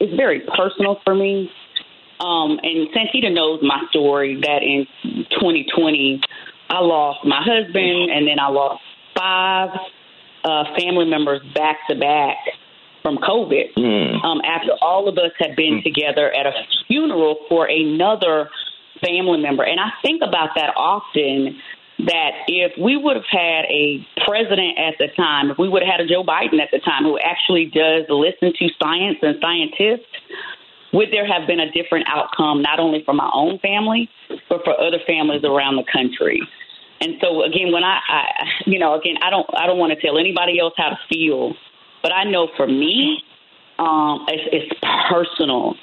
it's 0.00 0.14
very 0.16 0.40
personal 0.40 1.00
for 1.04 1.14
me. 1.14 1.50
Um, 2.20 2.58
and 2.62 2.88
Santita 2.94 3.32
knows 3.32 3.60
my 3.62 3.82
story 3.90 4.40
that 4.40 4.62
in 4.62 4.86
2020, 5.30 6.20
I 6.70 6.80
lost 6.80 7.24
my 7.24 7.42
husband, 7.42 8.10
and 8.10 8.26
then 8.26 8.38
I 8.38 8.48
lost 8.48 8.82
five 9.16 9.70
uh, 10.44 10.64
family 10.78 11.06
members 11.06 11.40
back 11.54 11.78
to 11.90 11.96
back 11.96 12.36
from 13.02 13.18
COVID. 13.18 13.76
Um, 14.24 14.40
after 14.44 14.72
all 14.80 15.08
of 15.08 15.18
us 15.18 15.32
had 15.38 15.56
been 15.56 15.82
together 15.84 16.32
at 16.32 16.46
a 16.46 16.52
funeral 16.86 17.36
for 17.48 17.66
another 17.66 18.48
family 19.04 19.40
member, 19.40 19.62
and 19.62 19.78
I 19.78 19.90
think 20.02 20.22
about 20.26 20.50
that 20.56 20.74
often. 20.76 21.58
That 21.98 22.32
if 22.48 22.72
we 22.76 22.96
would 22.96 23.16
have 23.16 23.30
had 23.30 23.64
a 23.70 24.04
president 24.26 24.78
at 24.78 24.98
the 24.98 25.08
time, 25.16 25.50
if 25.50 25.58
we 25.58 25.68
would 25.68 25.82
have 25.82 25.92
had 25.92 26.00
a 26.00 26.08
Joe 26.08 26.24
Biden 26.24 26.60
at 26.60 26.70
the 26.72 26.80
time 26.80 27.04
who 27.04 27.18
actually 27.18 27.66
does 27.66 28.04
listen 28.08 28.52
to 28.58 28.68
science 28.82 29.18
and 29.22 29.36
scientists, 29.40 30.10
would 30.92 31.10
there 31.12 31.26
have 31.26 31.46
been 31.46 31.60
a 31.60 31.70
different 31.70 32.06
outcome 32.08 32.62
not 32.62 32.78
only 32.78 33.02
for 33.04 33.14
my 33.14 33.28
own 33.32 33.58
family 33.58 34.08
but 34.48 34.64
for 34.64 34.78
other 34.80 34.98
families 35.06 35.44
around 35.44 35.76
the 35.76 35.84
country? 35.90 36.40
And 37.00 37.14
so 37.20 37.42
again 37.42 37.72
when 37.72 37.84
i, 37.84 37.98
I 38.08 38.24
you 38.66 38.78
know 38.78 38.94
again 38.94 39.16
i 39.20 39.28
don't 39.28 39.46
i 39.56 39.66
don't 39.66 39.78
want 39.78 39.92
to 39.92 40.00
tell 40.00 40.16
anybody 40.18 40.58
else 40.58 40.72
how 40.76 40.90
to 40.90 40.98
feel 41.08 41.54
but 42.02 42.12
i 42.12 42.24
know 42.24 42.48
for 42.56 42.66
me 42.66 43.22
um 43.78 44.24
it's, 44.28 44.70
it's 44.70 44.80
personal. 45.10 45.74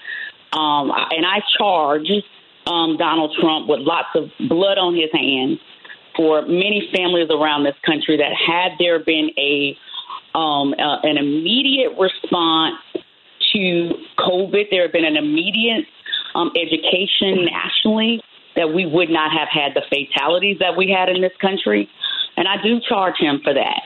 Um 0.53 0.91
and 1.11 1.25
i 1.25 1.41
charge 1.57 2.09
um 2.65 2.97
donald 2.97 3.35
trump 3.39 3.67
with 3.67 3.81
lots 3.81 4.09
of 4.15 4.31
blood 4.47 4.77
on 4.77 4.95
his 4.95 5.11
hands 5.13 5.59
for 6.15 6.41
many 6.43 6.89
families 6.93 7.29
around 7.29 7.63
this 7.63 7.75
country 7.85 8.17
that 8.17 8.31
had 8.35 8.77
there 8.79 8.99
been 9.03 9.29
a 9.37 9.77
um, 10.33 10.73
an 10.77 11.17
immediate 11.17 11.91
response 11.99 12.75
to 13.53 13.91
COVID, 14.17 14.69
there 14.71 14.83
had 14.83 14.91
been 14.91 15.05
an 15.05 15.17
immediate 15.17 15.85
um, 16.35 16.51
education 16.55 17.45
nationally 17.45 18.21
that 18.55 18.73
we 18.73 18.85
would 18.85 19.09
not 19.09 19.31
have 19.31 19.49
had 19.51 19.73
the 19.75 19.81
fatalities 19.89 20.57
that 20.59 20.77
we 20.77 20.89
had 20.89 21.09
in 21.09 21.21
this 21.21 21.35
country. 21.41 21.89
And 22.37 22.47
I 22.47 22.61
do 22.61 22.79
charge 22.79 23.15
him 23.19 23.41
for 23.43 23.53
that. 23.53 23.81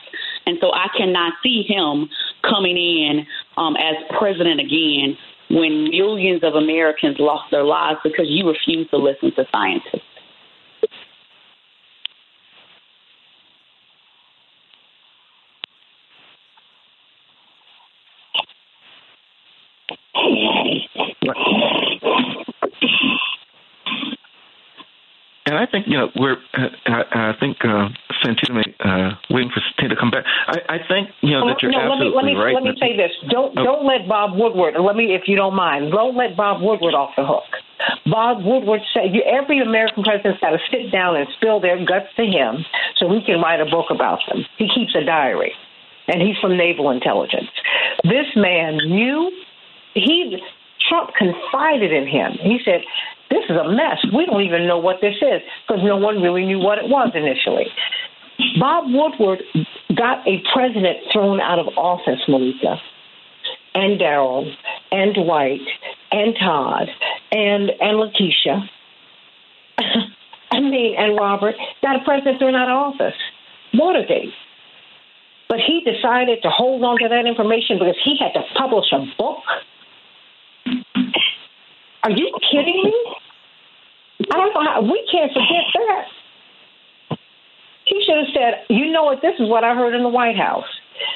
And 0.45 0.57
so 0.61 0.71
I 0.71 0.87
cannot 0.95 1.33
see 1.41 1.63
him 1.67 2.09
coming 2.47 2.77
in 2.77 3.25
um, 3.57 3.75
as 3.75 3.95
president 4.17 4.59
again 4.59 5.17
when 5.49 5.89
millions 5.89 6.43
of 6.43 6.55
Americans 6.55 7.17
lost 7.19 7.49
their 7.51 7.63
lives 7.63 7.99
because 8.03 8.25
you 8.29 8.47
refuse 8.47 8.89
to 8.89 8.97
listen 8.97 9.33
to 9.35 9.45
scientists. 9.51 10.05
And 25.45 25.53
I 25.61 25.69
think 25.69 25.85
you 25.85 25.93
know 25.93 26.09
we're. 26.17 26.41
Uh, 26.57 26.73
I, 26.89 27.29
I 27.29 27.33
think 27.39 27.57
uh, 27.61 27.93
Santita 28.25 28.49
may, 28.49 28.65
uh, 28.81 29.13
waiting 29.29 29.51
for 29.53 29.61
Santita 29.61 29.93
to 29.93 29.95
come 29.95 30.09
back. 30.09 30.25
I, 30.25 30.57
I 30.67 30.77
think 30.89 31.13
you 31.21 31.37
know 31.37 31.45
oh, 31.45 31.47
that 31.53 31.61
you're 31.61 31.71
no, 31.71 31.85
absolutely 31.85 32.17
let 32.17 32.25
me, 32.25 32.33
let 32.33 32.37
me, 32.37 32.43
right. 32.43 32.55
Let 32.57 32.63
me 32.65 32.73
say 32.81 32.97
this: 32.97 33.13
don't 33.29 33.53
oh. 33.53 33.63
don't 33.63 33.85
let 33.85 34.09
Bob 34.09 34.33
Woodward. 34.33 34.73
Let 34.81 34.95
me, 34.95 35.13
if 35.13 35.29
you 35.29 35.37
don't 35.37 35.53
mind, 35.53 35.93
don't 35.93 36.17
let 36.17 36.35
Bob 36.35 36.65
Woodward 36.65 36.97
off 36.97 37.13
the 37.15 37.25
hook. 37.25 37.45
Bob 38.09 38.41
Woodward 38.41 38.81
said 38.91 39.13
every 39.21 39.61
American 39.61 40.01
president's 40.01 40.41
got 40.41 40.57
to 40.57 40.61
sit 40.73 40.91
down 40.91 41.15
and 41.15 41.27
spill 41.37 41.61
their 41.61 41.77
guts 41.77 42.09
to 42.17 42.25
him 42.25 42.65
so 42.97 43.05
we 43.05 43.21
can 43.21 43.37
write 43.37 43.61
a 43.61 43.69
book 43.69 43.93
about 43.93 44.25
them. 44.25 44.41
He 44.57 44.65
keeps 44.73 44.97
a 44.97 45.05
diary, 45.05 45.53
and 46.07 46.25
he's 46.25 46.37
from 46.41 46.57
naval 46.57 46.89
intelligence. 46.89 47.53
This 48.01 48.33
man 48.35 48.81
knew 48.81 49.29
he 49.95 50.37
Trump 50.87 51.11
confided 51.17 51.91
in 51.91 52.05
him. 52.05 52.33
He 52.41 52.59
said, 52.63 52.83
"This 53.29 53.43
is 53.49 53.57
a 53.57 53.67
mess. 53.67 54.05
We 54.13 54.25
don't 54.25 54.43
even 54.43 54.67
know 54.67 54.77
what 54.77 55.01
this 55.01 55.15
is 55.15 55.41
because 55.67 55.83
no 55.83 55.97
one 55.97 56.21
really 56.21 56.45
knew 56.45 56.59
what 56.59 56.77
it 56.77 56.87
was 56.87 57.11
initially." 57.15 57.67
Bob 58.59 58.85
Woodward 58.87 59.41
got 59.95 60.27
a 60.27 60.43
president 60.53 60.97
thrown 61.11 61.39
out 61.39 61.57
of 61.57 61.67
office, 61.77 62.19
Malika, 62.27 62.79
and 63.73 63.99
Daryl, 63.99 64.53
and 64.91 65.15
Dwight, 65.15 65.61
and 66.11 66.35
Todd, 66.37 66.89
and 67.31 67.71
and 67.79 67.97
LaKeshia. 67.97 68.69
I 70.51 70.59
mean, 70.59 70.95
and 70.97 71.17
Robert 71.17 71.55
got 71.81 71.95
a 72.01 72.03
president 72.03 72.39
thrown 72.39 72.55
out 72.55 72.69
of 72.69 72.93
office. 72.93 73.19
Watergate. 73.73 74.33
But 75.49 75.59
he 75.59 75.81
decided 75.81 76.41
to 76.43 76.49
hold 76.49 76.83
on 76.83 76.97
to 76.99 77.09
that 77.09 77.25
information 77.27 77.77
because 77.77 77.97
he 78.03 78.17
had 78.17 78.33
to 78.33 78.41
publish 78.57 78.91
a 78.91 79.05
book. 79.17 79.43
Are 82.05 82.11
you 82.11 82.29
kidding 82.51 82.83
me? 82.85 82.93
I 84.31 84.37
don't 84.37 84.53
know 84.53 84.61
how 84.61 84.81
we 84.81 85.01
can't 85.11 85.33
forget 85.33 85.65
that. 85.73 87.17
He 87.85 88.03
should 88.05 88.17
have 88.17 88.29
said, 88.31 88.65
"You 88.69 88.91
know 88.91 89.05
what? 89.05 89.21
This 89.23 89.33
is 89.39 89.49
what 89.49 89.63
I 89.63 89.73
heard 89.73 89.95
in 89.95 90.03
the 90.03 90.09
White 90.09 90.37
House. 90.37 90.69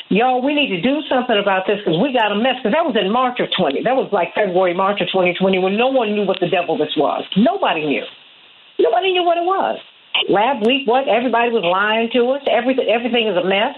Y'all, 0.10 0.42
we 0.42 0.56
need 0.56 0.70
to 0.70 0.82
do 0.82 1.04
something 1.04 1.38
about 1.38 1.68
this 1.68 1.78
because 1.78 2.00
we 2.00 2.12
got 2.12 2.32
a 2.32 2.36
mess." 2.36 2.56
Because 2.58 2.74
that 2.74 2.86
was 2.86 2.96
in 2.96 3.12
March 3.12 3.40
of 3.40 3.52
20. 3.52 3.84
That 3.84 3.96
was 3.96 4.12
like 4.12 4.34
February, 4.34 4.74
March 4.74 5.00
of 5.00 5.10
2020, 5.10 5.60
when 5.60 5.78
no 5.78 5.90
one 5.90 6.16
knew 6.16 6.26
what 6.26 6.40
the 6.40 6.50
devil 6.50 6.76
this 6.76 6.98
was. 6.98 7.24
Nobody 7.38 7.86
knew. 7.86 8.06
Nobody 8.80 9.12
knew 9.12 9.24
what 9.24 9.38
it 9.38 9.46
was. 9.46 9.78
Lab 10.28 10.66
week, 10.66 10.88
what? 10.88 11.08
Everybody 11.08 11.52
was 11.52 11.64
lying 11.64 12.10
to 12.14 12.32
us. 12.32 12.42
Everything, 12.50 12.90
everything 12.90 13.28
is 13.28 13.38
a 13.38 13.44
mess. 13.44 13.78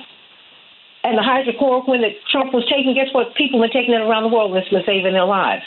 And 1.03 1.18
the 1.18 1.26
hydrochloroquine 1.26 2.02
that 2.02 2.14
Trump 2.30 2.53
was 2.53 2.64
taking, 2.69 2.94
guess 2.94 3.10
what? 3.11 3.34
People 3.36 3.64
are 3.64 3.73
taking 3.73 3.94
it 3.94 4.02
around 4.02 4.23
the 4.23 4.30
world 4.30 4.53
and 4.53 4.61
it's 4.61 4.86
saving 4.86 5.14
their 5.14 5.26
lives. 5.26 5.64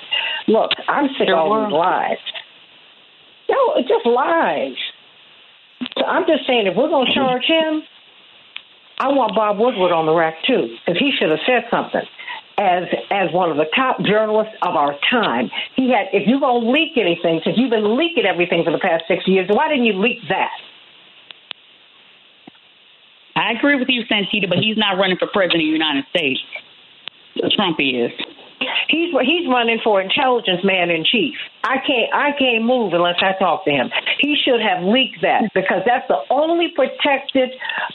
Look, 0.46 0.70
I'm 0.86 1.08
sick 1.18 1.28
of 1.28 1.38
all 1.38 1.64
these 1.64 1.74
lies. 1.74 2.22
No, 3.48 3.74
it's 3.76 3.88
just 3.88 4.06
lies. 4.06 4.78
So 5.98 6.04
I'm 6.04 6.24
just 6.26 6.46
saying, 6.46 6.66
if 6.66 6.76
we're 6.76 6.88
going 6.88 7.06
to 7.06 7.12
mm-hmm. 7.12 7.26
charge 7.26 7.44
him, 7.44 7.82
I 8.98 9.08
want 9.08 9.34
Bob 9.34 9.58
Woodward 9.58 9.90
on 9.90 10.06
the 10.06 10.14
rack 10.14 10.34
too, 10.46 10.70
because 10.86 10.98
he 10.98 11.10
should 11.18 11.30
have 11.30 11.42
said 11.46 11.66
something. 11.70 12.06
As 12.56 12.84
as 13.10 13.34
one 13.34 13.50
of 13.50 13.56
the 13.56 13.66
top 13.74 13.98
journalists 14.06 14.54
of 14.62 14.76
our 14.76 14.94
time, 15.10 15.50
he 15.74 15.90
had. 15.90 16.06
If 16.14 16.28
you're 16.28 16.38
going 16.38 16.62
to 16.62 16.70
leak 16.70 16.94
anything, 16.94 17.40
since 17.42 17.58
you've 17.58 17.74
been 17.74 17.98
leaking 17.98 18.26
everything 18.26 18.62
for 18.62 18.70
the 18.70 18.78
past 18.78 19.02
six 19.08 19.26
years, 19.26 19.50
why 19.50 19.66
didn't 19.66 19.86
you 19.86 19.98
leak 19.98 20.22
that? 20.28 20.54
I 23.44 23.52
agree 23.52 23.76
with 23.76 23.88
you, 23.88 24.04
Santita, 24.10 24.48
but 24.48 24.58
he's 24.58 24.78
not 24.78 24.96
running 24.96 25.18
for 25.18 25.28
president 25.28 25.60
of 25.60 25.68
the 25.68 25.76
United 25.76 26.04
States. 26.08 26.40
Trump 27.54 27.76
is. 27.78 28.10
He's 28.88 29.12
he's 29.22 29.46
running 29.48 29.80
for 29.84 30.00
intelligence 30.00 30.64
man 30.64 30.88
in 30.88 31.04
chief. 31.04 31.34
I 31.62 31.76
can't 31.84 32.14
I 32.14 32.32
can't 32.38 32.64
move 32.64 32.94
unless 32.94 33.16
I 33.20 33.36
talk 33.38 33.64
to 33.66 33.70
him. 33.70 33.90
He 34.20 34.36
should 34.42 34.62
have 34.62 34.84
leaked 34.84 35.20
that 35.22 35.52
because 35.52 35.82
that's 35.84 36.06
the 36.08 36.20
only 36.30 36.72
protected 36.74 37.50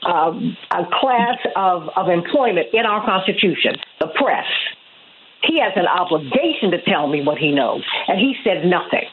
um, 0.06 0.56
class 0.70 1.40
of 1.56 1.90
of 1.96 2.10
employment 2.10 2.68
in 2.74 2.86
our 2.86 3.04
Constitution, 3.06 3.78
the 4.00 4.08
press. 4.08 4.46
He 5.42 5.60
has 5.62 5.74
an 5.76 5.88
obligation 5.88 6.72
to 6.72 6.82
tell 6.84 7.08
me 7.08 7.24
what 7.24 7.38
he 7.38 7.52
knows, 7.52 7.82
and 8.08 8.20
he 8.20 8.36
said 8.44 8.66
nothing. 8.66 9.08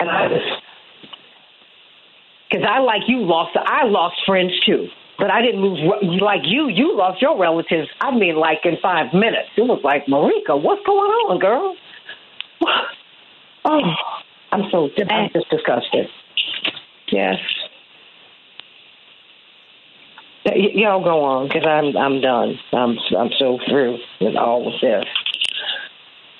And 0.00 0.10
I 0.10 0.28
because 2.48 2.64
I 2.68 2.80
like 2.80 3.02
you 3.06 3.18
lost 3.20 3.56
I 3.56 3.84
lost 3.84 4.16
friends 4.26 4.52
too. 4.64 4.88
But 5.18 5.32
I 5.32 5.42
didn't 5.42 5.62
lose 5.62 5.80
like 6.22 6.42
you. 6.44 6.68
You 6.68 6.96
lost 6.96 7.20
your 7.20 7.36
relatives. 7.36 7.88
I 8.00 8.16
mean, 8.16 8.36
like 8.36 8.60
in 8.64 8.76
five 8.80 9.12
minutes. 9.12 9.48
It 9.56 9.62
was 9.62 9.80
like 9.82 10.06
Merika, 10.06 10.60
what's 10.60 10.84
going 10.86 11.10
on, 11.10 11.38
girl? 11.38 11.76
Oh, 13.64 13.80
I'm 14.52 14.62
so 14.70 14.88
I'm 15.10 15.28
just 15.34 15.50
disgusted. 15.50 16.06
Yes. 17.10 17.36
Y- 20.46 20.70
y'all 20.74 21.02
go 21.04 21.22
on 21.24 21.48
because 21.48 21.66
I'm 21.66 21.96
I'm 21.96 22.20
done. 22.20 22.58
I'm 22.72 22.96
I'm 23.18 23.30
so 23.38 23.58
through 23.68 23.98
with 24.20 24.36
all 24.36 24.72
of 24.72 24.80
this. 24.80 25.04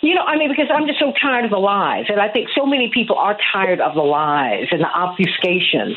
You 0.01 0.15
know, 0.15 0.23
I 0.23 0.37
mean, 0.37 0.49
because 0.49 0.71
I'm 0.73 0.87
just 0.87 1.01
so 1.01 1.13
tired 1.21 1.45
of 1.45 1.51
the 1.51 1.59
lies, 1.59 2.07
and 2.09 2.21
I 2.21 2.29
think 2.29 2.49
so 2.55 2.65
many 2.65 2.91
people 2.93 3.17
are 3.17 3.37
tired 3.53 3.81
of 3.81 3.95
the 3.95 4.03
lies 4.03 4.67
and 4.71 4.81
the 4.81 4.87
obfuscations. 4.87 5.95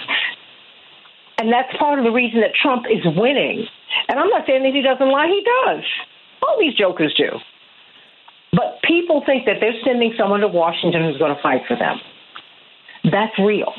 And 1.37 1.51
that's 1.51 1.75
part 1.77 1.99
of 1.99 2.05
the 2.05 2.11
reason 2.11 2.41
that 2.41 2.51
Trump 2.53 2.85
is 2.89 3.05
winning. 3.05 3.65
And 4.07 4.19
I'm 4.19 4.29
not 4.29 4.45
saying 4.47 4.63
that 4.63 4.73
he 4.73 4.81
doesn't 4.81 5.09
lie, 5.09 5.27
he 5.27 5.43
does. 5.65 5.83
All 6.41 6.57
these 6.59 6.73
jokers 6.73 7.13
do. 7.15 7.29
But 8.53 8.81
people 8.83 9.23
think 9.25 9.45
that 9.45 9.57
they're 9.61 9.79
sending 9.85 10.13
someone 10.17 10.41
to 10.41 10.47
Washington 10.47 11.03
who's 11.03 11.17
going 11.17 11.35
to 11.35 11.41
fight 11.41 11.61
for 11.67 11.77
them. 11.77 11.97
That's 13.05 13.37
real. 13.39 13.73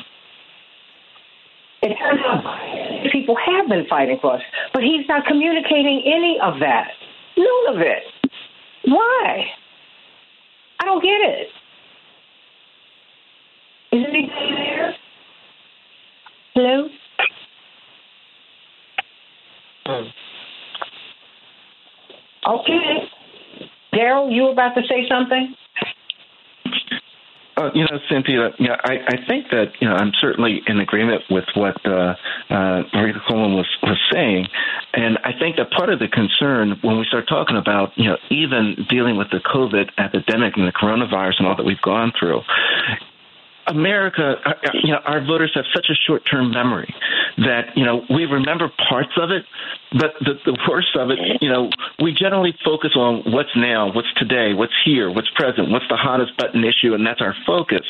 It 1.81 1.95
turns 1.99 2.21
out 2.25 3.11
people 3.11 3.35
have 3.35 3.67
been 3.67 3.85
fighting 3.89 4.17
for 4.21 4.35
us, 4.35 4.41
but 4.73 4.83
he's 4.83 5.05
not 5.07 5.25
communicating 5.25 6.01
any 6.05 6.39
of 6.41 6.59
that. 6.59 6.91
None 7.37 7.75
of 7.75 7.81
it. 7.81 8.03
Why? 8.85 9.45
I 10.83 10.85
don't 10.85 11.01
get 11.01 11.21
it. 11.21 11.47
Is 13.93 14.05
anybody 14.05 14.53
there? 14.53 14.93
Hello? 16.55 16.89
Hmm. 19.85 20.03
Okay. 22.49 23.09
Daryl, 23.93 24.35
you 24.35 24.43
were 24.43 24.51
about 24.51 24.75
to 24.75 24.81
say 24.81 25.07
something? 25.07 25.55
Uh, 27.55 27.69
you 27.75 27.81
know, 27.83 27.99
Cynthia, 28.09 28.49
yeah, 28.59 28.77
I, 28.83 28.93
I 29.07 29.17
think 29.27 29.49
that 29.51 29.73
you 29.79 29.87
know 29.87 29.93
I'm 29.93 30.11
certainly 30.19 30.61
in 30.65 30.79
agreement 30.79 31.21
with 31.29 31.45
what 31.53 31.77
uh, 31.85 32.15
uh, 32.49 32.81
Maria 32.93 33.13
Coleman 33.27 33.53
was 33.53 33.67
was 33.83 33.99
saying, 34.11 34.47
and 34.93 35.19
I 35.23 35.37
think 35.37 35.57
that 35.57 35.69
part 35.69 35.93
of 35.93 35.99
the 35.99 36.07
concern 36.07 36.79
when 36.81 36.97
we 36.97 37.05
start 37.05 37.27
talking 37.29 37.55
about 37.55 37.91
you 37.95 38.09
know 38.09 38.17
even 38.31 38.87
dealing 38.89 39.17
with 39.17 39.29
the 39.29 39.37
COVID 39.37 39.91
epidemic 39.99 40.57
and 40.57 40.67
the 40.67 40.71
coronavirus 40.71 41.39
and 41.39 41.47
all 41.47 41.55
that 41.55 41.65
we've 41.65 41.81
gone 41.81 42.11
through, 42.19 42.41
America, 43.67 44.35
uh, 44.45 44.49
uh, 44.49 44.69
you 44.83 44.91
know, 44.91 44.99
our 45.05 45.25
voters 45.25 45.51
have 45.55 45.65
such 45.73 45.87
a 45.89 45.95
short-term 45.95 46.51
memory 46.51 46.93
that 47.37 47.75
you 47.75 47.85
know 47.85 48.05
we 48.09 48.25
remember 48.25 48.69
parts 48.89 49.13
of 49.17 49.31
it, 49.31 49.45
but 49.91 50.13
the, 50.21 50.33
the 50.45 50.57
worst 50.69 50.95
of 50.95 51.11
it, 51.11 51.19
you 51.41 51.49
know, 51.49 51.69
we 52.01 52.13
generally 52.13 52.53
focus 52.65 52.91
on 52.95 53.23
what's 53.31 53.55
now, 53.55 53.93
what's 53.93 54.11
today, 54.17 54.53
what's 54.53 54.73
here, 54.83 55.11
what's 55.11 55.29
present, 55.35 55.69
what's 55.69 55.87
the 55.89 55.97
hottest 55.97 56.35
button 56.37 56.63
issue, 56.63 56.93
and 56.93 57.05
that's 57.05 57.21
our 57.21 57.35
focus. 57.45 57.85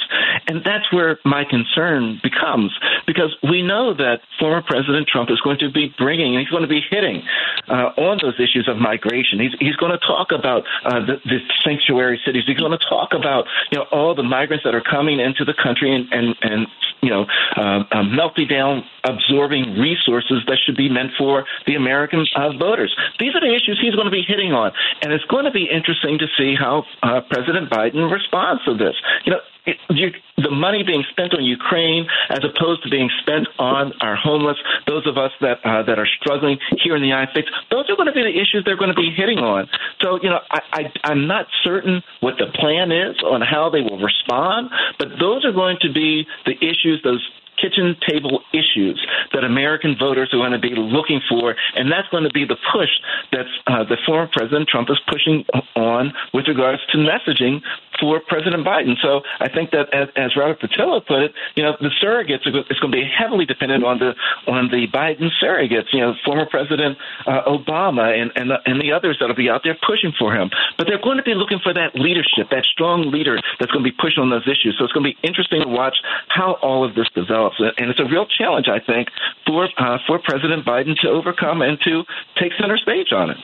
And 0.48 0.64
that's 0.64 0.92
where 0.92 1.20
my 1.24 1.46
concern 1.46 2.20
becomes 2.22 2.78
because 3.08 3.36
we 3.42 3.62
know 3.62 3.94
that 3.94 4.22
former 4.40 4.62
President 4.62 5.08
Trump 5.08 5.32
is 5.32 5.40
going 5.42 5.60
to 5.60 5.72
be 5.72 5.94
bringing, 5.98 6.36
and 6.36 6.40
he's 6.40 6.52
going 6.52 6.64
to 6.64 6.72
be 6.72 6.82
hitting 6.90 7.24
uh, 7.68 7.96
on 7.96 8.20
those 8.22 8.36
issues 8.36 8.68
of 8.68 8.78
migration. 8.78 9.40
He's 9.40 9.56
he's 9.60 9.76
going 9.78 9.92
to 9.92 10.04
talk 10.06 10.32
about 10.32 10.64
uh, 10.86 11.00
the, 11.06 11.16
the 11.24 11.40
sanctuary 11.64 12.20
cities. 12.26 12.44
He's 12.46 12.58
going 12.58 12.78
to 12.78 12.84
talk 12.84 13.14
about 13.14 13.48
you 13.72 13.80
know 13.80 13.86
all 13.92 14.14
the 14.14 14.24
migrants 14.24 14.64
that 14.66 14.76
are 14.76 14.84
coming 14.84 15.20
into 15.20 15.46
the 15.46 15.54
country 15.64 15.96
and 15.96 16.12
and, 16.12 16.36
and 16.42 16.68
you 17.02 17.10
know 17.10 17.26
uh, 17.56 18.04
melting 18.04 18.48
down, 18.48 18.84
absorbing 19.04 19.78
resources 19.80 20.44
that 20.48 20.58
should 20.66 20.78
be 20.78 20.90
meant 20.90 21.12
for 21.18 21.46
the 21.68 21.76
American 21.76 22.26
uh, 22.36 22.58
voters. 22.58 22.96
These 23.20 23.36
are 23.36 23.42
the 23.42 23.54
issues 23.54 23.80
he's 23.82 23.96
going 23.96 24.06
to 24.06 24.12
be 24.12 24.24
hitting 24.26 24.54
on, 24.54 24.72
and 25.02 25.12
it's 25.12 25.26
going 25.26 25.46
to 25.46 25.52
be 25.52 25.68
interesting 25.70 26.20
to 26.20 26.28
see 26.38 26.56
how 26.56 26.86
uh, 27.02 27.22
President 27.30 27.70
Biden 27.70 28.12
responds 28.12 28.64
to 28.66 28.76
this. 28.76 28.96
You 29.26 29.34
know, 29.34 29.40
it, 29.66 29.78
you, 29.90 30.12
the 30.38 30.52
money 30.52 30.84
being 30.84 31.04
spent 31.12 31.34
on 31.34 31.44
Ukraine 31.44 32.08
as 32.30 32.44
opposed 32.44 32.84
to 32.84 32.90
being 32.90 33.10
spent 33.22 33.48
on 33.60 33.94
our 34.02 34.16
homeless, 34.16 34.58
those 34.88 35.08
of 35.08 35.18
us 35.18 35.32
that 35.40 35.60
uh, 35.64 35.84
that 35.84 36.00
are 36.00 36.08
struggling 36.20 36.58
here 36.84 36.96
in 36.96 37.02
the 37.02 37.08
United 37.08 37.32
States, 37.32 37.48
those 37.72 37.90
are 37.90 37.96
going 37.96 38.08
to 38.08 38.14
be 38.14 38.24
the 38.24 38.36
issues 38.36 38.64
they're 38.66 38.78
going 38.78 38.94
to 38.94 39.00
be 39.00 39.12
hitting 39.16 39.40
on. 39.40 39.70
So, 40.02 40.20
you 40.22 40.30
know, 40.30 40.40
I, 40.52 40.60
I, 40.74 40.82
I'm 41.06 41.28
not 41.28 41.48
certain 41.64 42.04
what 42.20 42.36
the 42.38 42.48
plan 42.60 42.92
is 42.92 43.16
on 43.24 43.42
how 43.42 43.70
they 43.70 43.82
will 43.82 44.00
respond, 44.00 44.70
but 45.00 45.10
those 45.20 45.46
are 45.46 45.54
going 45.54 45.78
to 45.82 45.92
be 45.94 46.28
the 46.46 46.56
issues, 46.60 47.00
those 47.04 47.24
kitchen 47.56 47.96
table 48.08 48.43
issues 48.54 49.06
that 49.34 49.44
American 49.44 49.96
voters 49.98 50.30
are 50.34 50.38
going 50.38 50.52
to 50.52 50.60
be 50.60 50.74
looking 50.76 51.22
for, 51.28 51.56
and 51.76 51.92
that's 51.92 52.08
going 52.10 52.24
to 52.24 52.34
be 52.34 52.46
the 52.46 52.58
push 52.72 52.90
that 53.32 53.46
uh, 53.68 53.84
the 53.84 53.98
former 54.06 54.30
President 54.32 54.70
Trump 54.70 54.90
is 54.90 55.00
pushing 55.08 55.46
on 55.76 56.14
with 56.34 56.48
regards 56.48 56.82
to 56.92 56.98
messaging 56.98 57.62
for 58.00 58.20
President 58.20 58.66
Biden. 58.66 58.96
So 59.02 59.22
I 59.40 59.50
think 59.50 59.72
that, 59.72 59.94
as, 59.94 60.10
as 60.16 60.36
Robert 60.36 60.60
Patillo 60.60 61.06
put 61.06 61.22
it, 61.22 61.32
you 61.56 61.64
know, 61.64 61.76
the 61.80 61.92
surrogates 62.02 62.46
are, 62.46 62.58
it's 62.70 62.80
going 62.80 62.92
to 62.92 62.98
be 62.98 63.06
heavily 63.06 63.46
dependent 63.46 63.84
on 63.84 64.00
the 64.00 64.14
on 64.48 64.70
the 64.70 64.88
Biden 64.88 65.30
surrogates. 65.42 65.94
You 65.94 66.02
know, 66.02 66.14
former 66.26 66.46
President 66.46 66.98
uh, 67.26 67.44
Obama 67.48 68.14
and 68.14 68.32
and 68.36 68.50
the, 68.50 68.58
and 68.66 68.82
the 68.82 68.92
others 68.92 69.18
that'll 69.20 69.36
be 69.36 69.50
out 69.50 69.62
there 69.64 69.78
pushing 69.86 70.14
for 70.18 70.34
him. 70.34 70.50
But 70.78 70.88
they're 70.88 71.02
going 71.02 71.18
to 71.18 71.24
be 71.24 71.34
looking 71.34 71.60
for 71.60 71.74
that 71.74 71.96
leadership, 71.96 72.50
that 72.52 72.66
strong 72.66 73.12
leader 73.12 73.40
that's 73.60 73.72
going 73.72 73.84
to 73.84 73.90
be 73.90 73.96
pushing 73.96 74.22
on 74.22 74.30
those 74.30 74.48
issues. 74.48 74.76
So 74.78 74.86
it's 74.86 74.94
going 74.94 75.06
to 75.06 75.12
be 75.14 75.20
interesting 75.28 75.62
to 75.62 75.68
watch 75.68 75.96
how 76.30 76.58
all 76.62 76.84
of 76.84 76.96
this 76.96 77.08
develops, 77.16 77.60
and 77.60 77.90
it's 77.90 78.00
a 78.00 78.06
real 78.06 78.26
challenge, 78.26 78.68
I 78.68 78.80
think, 78.80 79.10
for 79.46 79.70
uh, 79.78 79.98
for 80.08 80.20
President 80.20 80.66
Biden 80.66 80.96
to 81.02 81.10
overcome 81.10 81.62
and 81.62 81.80
to 81.82 82.04
take 82.40 82.54
center 82.60 82.78
stage 82.78 83.12
on 83.12 83.30
it. 83.30 83.38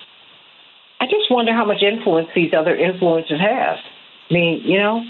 I 0.99 1.05
just 1.05 1.31
wonder 1.31 1.53
how 1.53 1.65
much 1.65 1.81
influence 1.81 2.27
these 2.35 2.51
other 2.53 2.76
influencers 2.76 3.39
have. 3.39 3.77
I 4.30 4.34
mean, 4.34 4.61
you 4.64 4.77
know, 4.77 5.01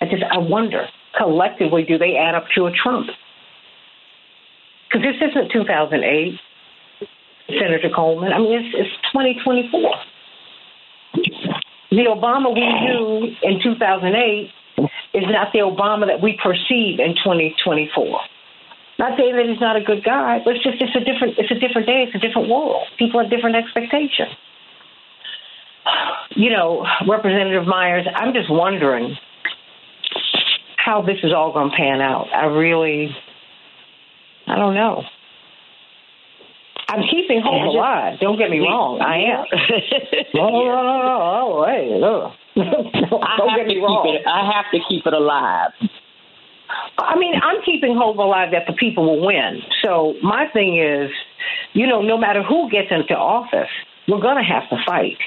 I 0.00 0.06
just 0.06 0.22
I 0.22 0.38
wonder 0.38 0.86
collectively 1.16 1.84
do 1.84 1.98
they 1.98 2.16
add 2.16 2.34
up 2.34 2.44
to 2.54 2.66
a 2.66 2.72
Trump? 2.72 3.08
Because 4.86 5.02
this 5.02 5.30
isn't 5.30 5.50
2008, 5.52 6.38
Senator 7.48 7.90
Coleman. 7.94 8.32
I 8.32 8.38
mean, 8.38 8.52
it's, 8.52 8.74
it's 8.76 8.96
2024. 9.12 9.94
The 11.90 12.06
Obama 12.10 12.52
we 12.54 12.60
knew 12.60 13.34
in 13.42 13.62
2008 13.62 14.50
is 15.14 15.24
not 15.30 15.52
the 15.52 15.60
Obama 15.60 16.06
that 16.06 16.20
we 16.22 16.38
perceive 16.42 17.00
in 17.00 17.14
2024. 17.24 18.20
Not 18.98 19.18
saying 19.18 19.36
that 19.36 19.46
he's 19.46 19.60
not 19.60 19.76
a 19.76 19.80
good 19.84 20.04
guy, 20.04 20.40
but 20.44 20.56
it's 20.56 20.64
just 20.64 20.80
it's 20.80 20.96
a 20.96 21.04
different 21.04 21.36
it's 21.38 21.50
a 21.50 21.58
different 21.60 21.86
day, 21.86 22.04
it's 22.08 22.14
a 22.14 22.18
different 22.18 22.48
world. 22.48 22.86
People 22.98 23.20
have 23.20 23.30
different 23.30 23.56
expectations. 23.56 24.32
You 26.30 26.50
know, 26.50 26.86
Representative 27.08 27.66
Myers, 27.66 28.06
I'm 28.14 28.32
just 28.34 28.50
wondering 28.50 29.16
how 30.76 31.02
this 31.02 31.18
is 31.22 31.32
all 31.32 31.52
going 31.52 31.70
to 31.70 31.76
pan 31.76 32.00
out. 32.00 32.26
I 32.34 32.46
really, 32.46 33.10
I 34.46 34.56
don't 34.56 34.74
know. 34.74 35.02
I'm 36.88 37.02
keeping 37.10 37.42
hope 37.42 37.74
alive. 37.74 38.20
Don't 38.20 38.38
get 38.38 38.48
me 38.48 38.60
wrong. 38.60 39.00
I 39.00 39.16
am. 39.34 39.44
no, 40.34 40.48
no, 40.48 40.64
no, 40.64 40.82
no, 41.02 41.06
no. 41.18 41.66
Hey, 41.66 41.98
no. 41.98 42.32
Don't 42.54 43.56
get 43.56 43.66
me 43.66 43.78
wrong. 43.78 44.06
it. 44.14 44.22
I 44.26 44.52
have 44.54 44.66
to 44.72 44.78
keep 44.88 45.04
it 45.04 45.12
alive. 45.12 45.72
I 46.98 47.18
mean, 47.18 47.34
I'm 47.42 47.62
keeping 47.64 47.96
hope 47.96 48.18
alive 48.18 48.50
that 48.52 48.66
the 48.66 48.72
people 48.74 49.04
will 49.04 49.26
win. 49.26 49.62
So 49.82 50.14
my 50.22 50.46
thing 50.52 50.78
is, 50.78 51.10
you 51.72 51.86
know, 51.86 52.02
no 52.02 52.16
matter 52.16 52.42
who 52.42 52.70
gets 52.70 52.88
into 52.90 53.14
office, 53.14 53.70
we're 54.08 54.20
going 54.20 54.36
to 54.36 54.44
have 54.44 54.68
to 54.70 54.76
fight. 54.86 55.18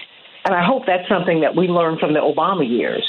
And 0.49 0.57
I 0.57 0.65
hope 0.65 0.87
that's 0.87 1.07
something 1.07 1.41
that 1.41 1.55
we 1.55 1.67
learned 1.67 1.99
from 1.99 2.13
the 2.13 2.21
Obama 2.21 2.67
years. 2.67 3.05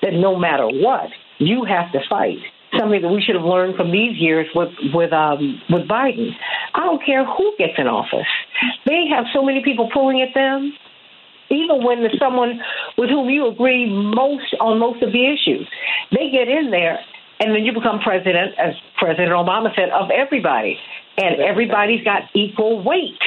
That 0.00 0.12
no 0.12 0.38
matter 0.38 0.64
what, 0.64 1.10
you 1.38 1.64
have 1.64 1.90
to 1.90 1.98
fight. 2.08 2.38
Something 2.78 3.02
that 3.02 3.08
we 3.08 3.20
should 3.20 3.34
have 3.34 3.44
learned 3.44 3.74
from 3.74 3.90
these 3.90 4.16
years 4.16 4.46
with 4.54 4.68
with 4.94 5.12
um, 5.12 5.60
with 5.70 5.88
Biden. 5.88 6.30
I 6.74 6.84
don't 6.84 7.04
care 7.04 7.24
who 7.26 7.52
gets 7.58 7.72
in 7.78 7.88
office. 7.88 8.30
They 8.86 9.06
have 9.10 9.24
so 9.34 9.42
many 9.42 9.64
people 9.64 9.90
pulling 9.92 10.22
at 10.22 10.34
them. 10.34 10.72
Even 11.50 11.82
when 11.82 11.98
there's 11.98 12.18
someone 12.20 12.60
with 12.96 13.10
whom 13.10 13.28
you 13.28 13.48
agree 13.48 13.90
most 13.90 14.54
on 14.60 14.78
most 14.78 15.02
of 15.02 15.10
the 15.10 15.26
issues, 15.26 15.66
they 16.12 16.30
get 16.30 16.46
in 16.46 16.70
there, 16.70 17.00
and 17.40 17.56
then 17.56 17.64
you 17.64 17.72
become 17.72 17.98
president, 17.98 18.54
as 18.56 18.74
President 18.98 19.32
Obama 19.32 19.74
said, 19.74 19.88
of 19.90 20.10
everybody, 20.10 20.78
and 21.16 21.40
everybody's 21.40 22.04
got 22.04 22.22
equal 22.34 22.84
weight. 22.84 23.18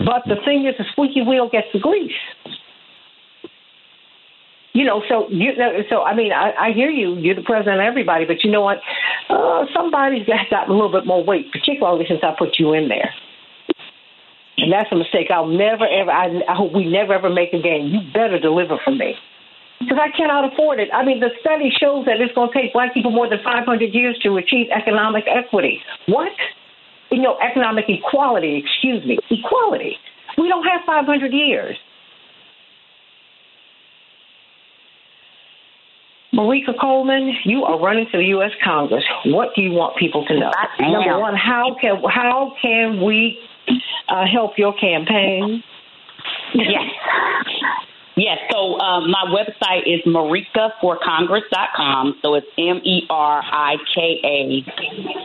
But 0.00 0.24
the 0.26 0.36
thing 0.44 0.66
is, 0.66 0.74
the 0.78 0.84
squeaky 0.92 1.22
wheel 1.22 1.48
gets 1.50 1.68
the 1.72 1.78
grease. 1.78 2.12
You 4.72 4.84
know, 4.84 5.02
so 5.08 5.28
you 5.28 5.52
so 5.90 6.02
I 6.02 6.14
mean, 6.14 6.32
I, 6.32 6.52
I 6.52 6.72
hear 6.72 6.90
you. 6.90 7.16
You're 7.16 7.34
the 7.34 7.42
president 7.42 7.80
of 7.80 7.84
everybody, 7.84 8.24
but 8.24 8.44
you 8.44 8.50
know 8.50 8.62
what? 8.62 8.78
Uh, 9.28 9.66
somebody's 9.74 10.26
got 10.26 10.48
gotten 10.48 10.70
a 10.70 10.74
little 10.74 10.92
bit 10.92 11.06
more 11.06 11.24
weight, 11.24 11.50
particularly 11.52 12.06
since 12.08 12.20
I 12.22 12.34
put 12.38 12.56
you 12.58 12.72
in 12.72 12.88
there. 12.88 13.12
And 14.58 14.72
that's 14.72 14.90
a 14.92 14.96
mistake 14.96 15.28
I'll 15.30 15.48
never 15.48 15.84
ever. 15.84 16.10
I, 16.10 16.40
I 16.48 16.54
hope 16.54 16.72
we 16.72 16.86
never 16.86 17.12
ever 17.12 17.28
make 17.28 17.52
again. 17.52 17.90
You 17.90 18.00
better 18.12 18.38
deliver 18.38 18.78
for 18.84 18.94
me 18.94 19.16
because 19.80 19.98
I 20.00 20.14
cannot 20.16 20.52
afford 20.52 20.78
it. 20.78 20.88
I 20.92 21.04
mean, 21.04 21.20
the 21.20 21.30
study 21.40 21.72
shows 21.80 22.04
that 22.06 22.20
it's 22.20 22.32
going 22.34 22.52
to 22.52 22.54
take 22.54 22.72
black 22.72 22.94
people 22.94 23.10
more 23.10 23.28
than 23.28 23.40
500 23.42 23.66
years 23.92 24.16
to 24.22 24.36
achieve 24.36 24.68
economic 24.70 25.24
equity. 25.26 25.80
What? 26.06 26.32
You 27.10 27.22
know, 27.22 27.36
economic 27.40 27.86
equality. 27.88 28.62
Excuse 28.64 29.04
me, 29.04 29.18
equality. 29.30 29.96
We 30.38 30.48
don't 30.48 30.64
have 30.64 30.82
500 30.86 31.32
years. 31.32 31.76
Merika 36.32 36.78
Coleman, 36.80 37.34
you 37.44 37.64
are 37.64 37.78
running 37.78 38.06
for 38.10 38.18
the 38.18 38.26
U.S. 38.26 38.52
Congress. 38.62 39.04
What 39.26 39.48
do 39.56 39.62
you 39.62 39.72
want 39.72 39.96
people 39.96 40.24
to 40.26 40.38
know? 40.38 40.52
Number 40.78 41.18
one, 41.18 41.34
how 41.34 41.76
can 41.80 42.00
how 42.08 42.54
can 42.62 43.02
we 43.02 43.38
uh, 44.08 44.26
help 44.32 44.52
your 44.56 44.72
campaign? 44.74 45.62
Yes. 46.54 46.82
Yes, 48.20 48.36
so 48.52 48.76
um, 48.78 49.10
my 49.10 49.24
website 49.32 49.88
is 49.88 50.04
merikaforcongress.com. 50.04 52.20
So 52.20 52.34
it's 52.34 52.46
M 52.58 52.82
E 52.84 53.06
R 53.08 53.42
I 53.42 53.76
K 53.94 54.20
A 54.22 54.62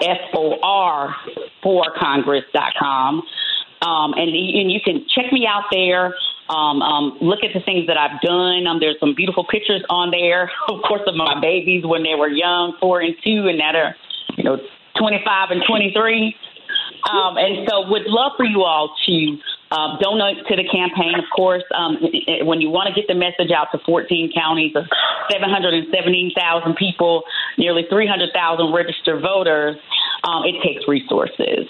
F 0.01 0.17
O 0.33 0.57
R 0.63 1.13
for 1.61 1.83
Congress.com. 1.99 3.21
Um, 3.81 4.13
and, 4.13 4.29
and 4.29 4.71
you 4.71 4.79
can 4.79 5.05
check 5.13 5.33
me 5.33 5.45
out 5.45 5.65
there. 5.71 6.15
Um, 6.47 6.81
um, 6.81 7.17
look 7.19 7.43
at 7.43 7.51
the 7.53 7.59
things 7.65 7.87
that 7.87 7.97
I've 7.97 8.21
done. 8.21 8.65
Um, 8.65 8.79
there's 8.79 8.97
some 9.01 9.13
beautiful 9.13 9.43
pictures 9.43 9.83
on 9.89 10.11
there, 10.11 10.49
of 10.69 10.81
course, 10.87 11.01
of 11.05 11.15
my 11.15 11.37
babies 11.41 11.83
when 11.85 12.03
they 12.03 12.15
were 12.15 12.29
young, 12.29 12.77
four 12.79 13.01
and 13.01 13.13
two, 13.25 13.49
and 13.49 13.59
that 13.59 13.75
are, 13.75 13.93
you 14.37 14.45
know, 14.45 14.57
25 14.97 15.51
and 15.51 15.61
23. 15.67 16.33
Um, 17.11 17.37
and 17.37 17.67
so 17.69 17.89
would 17.89 18.07
love 18.07 18.31
for 18.37 18.45
you 18.45 18.63
all 18.63 18.95
to 19.05 19.37
uh, 19.71 19.97
donate 19.99 20.45
to 20.47 20.55
the 20.55 20.67
campaign, 20.69 21.17
of 21.17 21.25
course. 21.35 21.63
Um, 21.73 21.97
when 22.45 22.61
you 22.61 22.69
want 22.69 22.93
to 22.93 22.93
get 22.93 23.07
the 23.07 23.15
message 23.15 23.51
out 23.51 23.67
to 23.73 23.79
14 23.85 24.31
counties 24.33 24.75
of 24.75 24.85
717,000 25.31 26.75
people, 26.75 27.23
nearly 27.57 27.83
300,000 27.89 28.29
registered 28.73 29.21
voters, 29.21 29.77
um, 30.23 30.43
it 30.45 30.61
takes 30.61 30.87
resources. 30.87 31.65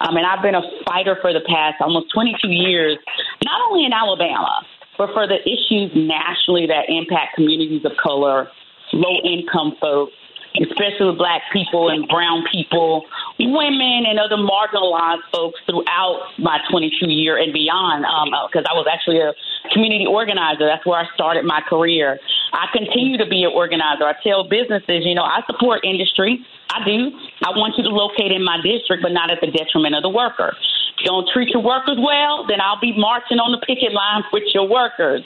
Um, 0.00 0.16
and 0.16 0.26
I've 0.26 0.42
been 0.42 0.54
a 0.54 0.62
fighter 0.84 1.16
for 1.20 1.32
the 1.32 1.40
past 1.46 1.80
almost 1.80 2.12
22 2.12 2.48
years, 2.48 2.98
not 3.44 3.60
only 3.70 3.86
in 3.86 3.92
Alabama, 3.92 4.66
but 4.98 5.12
for 5.12 5.26
the 5.26 5.40
issues 5.44 5.92
nationally 5.94 6.66
that 6.66 6.88
impact 6.88 7.36
communities 7.36 7.84
of 7.84 7.92
color, 8.02 8.48
low 8.92 9.16
income 9.24 9.76
folks, 9.80 10.12
especially 10.62 11.06
with 11.06 11.18
black 11.18 11.42
people 11.52 11.88
and 11.88 12.08
brown 12.08 12.44
people, 12.50 13.04
women 13.38 14.04
and 14.08 14.18
other 14.18 14.36
marginalized 14.36 15.24
folks 15.32 15.60
throughout 15.66 16.32
my 16.38 16.58
22 16.70 17.10
year 17.10 17.36
and 17.36 17.52
beyond. 17.52 18.04
Um, 18.04 18.32
uh, 18.32 18.46
because 18.46 18.64
I 18.70 18.74
was 18.74 18.86
actually 18.90 19.20
a 19.20 19.34
community 19.72 20.06
organizer. 20.06 20.66
That's 20.66 20.86
where 20.86 21.00
I 21.00 21.06
started 21.14 21.44
my 21.44 21.60
career. 21.68 22.18
I 22.52 22.66
continue 22.72 23.18
to 23.18 23.26
be 23.26 23.44
an 23.44 23.52
organizer. 23.52 24.04
I 24.04 24.14
tell 24.22 24.48
businesses, 24.48 25.04
you 25.04 25.14
know, 25.14 25.24
I 25.24 25.42
support 25.46 25.84
industry. 25.84 26.44
I 26.70 26.84
do. 26.84 27.12
I 27.44 27.50
want 27.52 27.74
you 27.76 27.84
to 27.84 27.90
locate 27.90 28.32
in 28.32 28.44
my 28.44 28.58
district, 28.62 29.02
but 29.02 29.12
not 29.12 29.30
at 29.30 29.40
the 29.40 29.50
detriment 29.50 29.94
of 29.94 30.02
the 30.02 30.10
worker. 30.10 30.56
If 30.96 31.04
you 31.04 31.06
don't 31.12 31.28
treat 31.28 31.50
your 31.50 31.62
workers 31.62 31.98
well, 32.00 32.46
then 32.48 32.60
I'll 32.60 32.80
be 32.80 32.96
marching 32.96 33.38
on 33.38 33.52
the 33.52 33.60
picket 33.60 33.92
line 33.92 34.24
with 34.32 34.44
your 34.54 34.66
workers. 34.68 35.22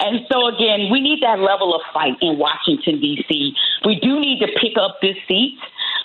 And 0.00 0.26
so, 0.30 0.48
again, 0.48 0.88
we 0.90 1.00
need 1.00 1.22
that 1.22 1.38
level 1.38 1.74
of 1.74 1.82
fight 1.92 2.14
in 2.20 2.38
Washington, 2.38 3.00
D.C. 3.00 3.54
We 3.84 4.00
do 4.00 4.20
need 4.20 4.40
to 4.40 4.48
pick 4.60 4.76
up 4.80 4.98
this 5.00 5.16
seat 5.28 5.58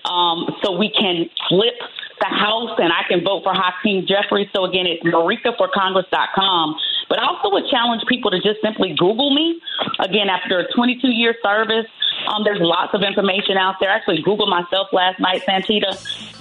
um, 0.05 0.47
so 0.63 0.77
we 0.77 0.89
can 0.89 1.29
flip 1.49 1.75
the 2.19 2.27
House 2.27 2.77
and 2.77 2.93
I 2.93 3.03
can 3.07 3.23
vote 3.23 3.43
for 3.43 3.53
Hakeem 3.53 4.05
Jeffries. 4.07 4.47
So, 4.53 4.65
again, 4.65 4.85
it's 4.85 5.03
merikaforcongress.com. 5.03 6.75
But 7.11 7.19
I 7.19 7.27
also 7.27 7.51
would 7.51 7.67
challenge 7.67 8.03
people 8.07 8.31
to 8.31 8.39
just 8.39 8.61
simply 8.63 8.95
Google 8.97 9.35
me. 9.35 9.59
Again, 9.99 10.29
after 10.29 10.59
a 10.59 10.71
22 10.71 11.09
year 11.09 11.35
service, 11.43 11.85
um, 12.25 12.45
there's 12.45 12.61
lots 12.61 12.93
of 12.93 13.03
information 13.03 13.57
out 13.57 13.75
there. 13.81 13.89
I 13.89 13.97
actually 13.97 14.23
Googled 14.23 14.47
myself 14.47 14.88
last 14.93 15.19
night, 15.19 15.43
Santita, 15.45 15.91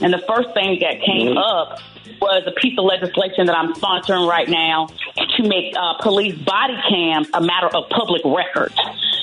and 0.00 0.12
the 0.12 0.22
first 0.28 0.54
thing 0.54 0.78
that 0.78 1.02
came 1.02 1.36
up 1.36 1.80
was 2.20 2.44
a 2.46 2.52
piece 2.52 2.78
of 2.78 2.84
legislation 2.84 3.46
that 3.46 3.56
I'm 3.56 3.74
sponsoring 3.74 4.28
right 4.28 4.48
now 4.48 4.86
to 5.36 5.42
make 5.42 5.74
uh, 5.76 5.94
police 6.02 6.38
body 6.38 6.78
cams 6.88 7.28
a 7.34 7.40
matter 7.40 7.66
of 7.74 7.90
public 7.90 8.22
record. 8.24 8.72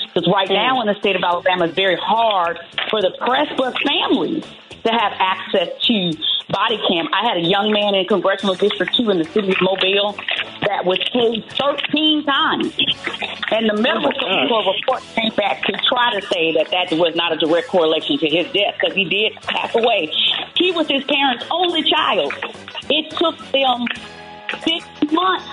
Because 0.04 0.28
right 0.28 0.50
now 0.50 0.82
in 0.82 0.88
the 0.88 0.96
state 1.00 1.16
of 1.16 1.24
Alabama, 1.24 1.68
it's 1.68 1.76
very 1.76 1.96
hard 1.96 2.60
for 2.90 3.02
the 3.02 3.16
press 3.22 3.48
but 3.56 3.74
families 3.88 4.44
to 4.84 4.92
have 4.92 5.14
access 5.20 5.70
to 5.84 6.14
body 6.50 6.80
cam. 6.88 7.08
I 7.14 7.28
had 7.28 7.38
a 7.38 7.48
young 7.48 7.72
man 7.72 7.96
in 7.96 8.06
Congressional 8.06 8.56
District 8.56 8.96
2 8.96 9.10
in 9.10 9.18
the 9.20 9.26
city 9.26 9.50
of 9.50 9.58
Mobile 9.62 10.16
that 10.62 10.86
was 10.86 11.00
tased 11.14 11.52
13 11.58 12.24
times. 12.24 12.74
And 13.52 13.70
the 13.70 13.76
oh, 13.78 13.82
medical 13.82 14.74
report 14.74 15.04
came 15.16 15.34
back 15.36 15.64
to 15.66 15.74
try 15.88 16.20
to 16.20 16.22
say 16.28 16.54
that 16.54 16.70
that 16.72 16.98
was 16.98 17.16
not 17.16 17.34
a 17.34 17.38
direct 17.38 17.68
correlation 17.68 18.18
to 18.20 18.28
his 18.30 18.46
death 18.48 18.76
because 18.80 18.96
he 18.96 19.06
did 19.06 19.34
pass 19.42 19.76
away. 19.76 20.12
He 20.56 20.72
was 20.72 20.88
his 20.88 21.04
parents' 21.06 21.46
only 21.52 21.84
child. 21.84 22.34
It 22.90 23.12
took 23.12 23.38
them 23.52 23.86
six 24.64 24.86
months 25.12 25.46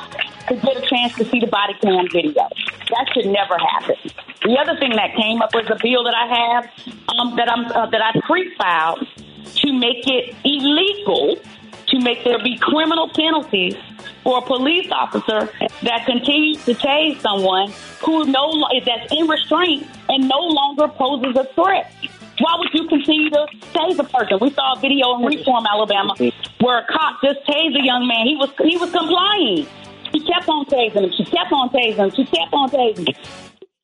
to 0.49 0.57
get 0.57 0.77
a 0.77 0.87
chance 0.87 1.15
to 1.17 1.25
see 1.25 1.41
the 1.41 1.47
body 1.47 1.75
cam 1.81 2.07
video. 2.13 2.49
That 2.91 3.07
should 3.13 3.27
never 3.27 3.57
happen. 3.59 3.97
The 4.45 4.59
other 4.59 4.79
thing 4.79 4.91
that 4.97 5.15
came 5.17 5.41
up 5.41 5.55
was 5.55 5.67
a 5.71 5.77
bill 5.83 6.05
that 6.05 6.15
I 6.15 6.27
have 6.27 6.65
um, 7.09 7.37
that 7.37 7.51
I'm 7.51 7.65
uh, 7.67 7.87
that 7.87 8.03
I 8.03 8.21
pre-filed 8.21 9.07
to 9.57 9.73
make 9.73 10.07
it 10.07 10.35
illegal 10.45 11.37
to 11.89 12.01
make 12.01 12.25
there 12.25 12.43
be 12.43 12.59
criminal 12.59 13.09
penalties 13.09 13.77
for 14.23 14.39
a 14.39 14.43
police 14.43 14.91
officer 14.91 15.51
that 15.83 16.07
continues 16.07 16.65
to 16.65 16.75
tase 16.75 17.21
someone 17.21 17.73
who 18.03 18.25
no 18.27 18.67
that's 18.85 19.13
in 19.13 19.29
restraint 19.29 19.87
and 20.09 20.29
no 20.29 20.41
longer 20.41 20.89
poses 20.89 21.37
a 21.37 21.45
threat. 21.55 21.93
Why 22.39 22.57
would 22.59 22.71
you 22.75 22.89
continue 22.89 23.31
to 23.31 23.47
tase 23.73 23.99
a 23.99 24.05
person? 24.05 24.39
We 24.41 24.51
saw 24.51 24.75
a 24.75 24.81
video 24.81 25.17
in 25.17 25.25
Reform, 25.25 25.65
Alabama, 25.71 26.15
where 26.61 26.79
a 26.79 26.87
cop 26.87 27.21
just 27.23 27.47
tased 27.47 27.81
a 27.81 27.85
young 27.85 28.09
man. 28.09 28.27
He 28.27 28.37
was 28.37 28.51
he 28.63 28.77
was 28.77 28.91
complying. 28.91 29.67
She 30.15 30.21
kept 30.21 30.49
on 30.49 30.65
tasing 30.67 31.03
him. 31.03 31.13
She 31.13 31.25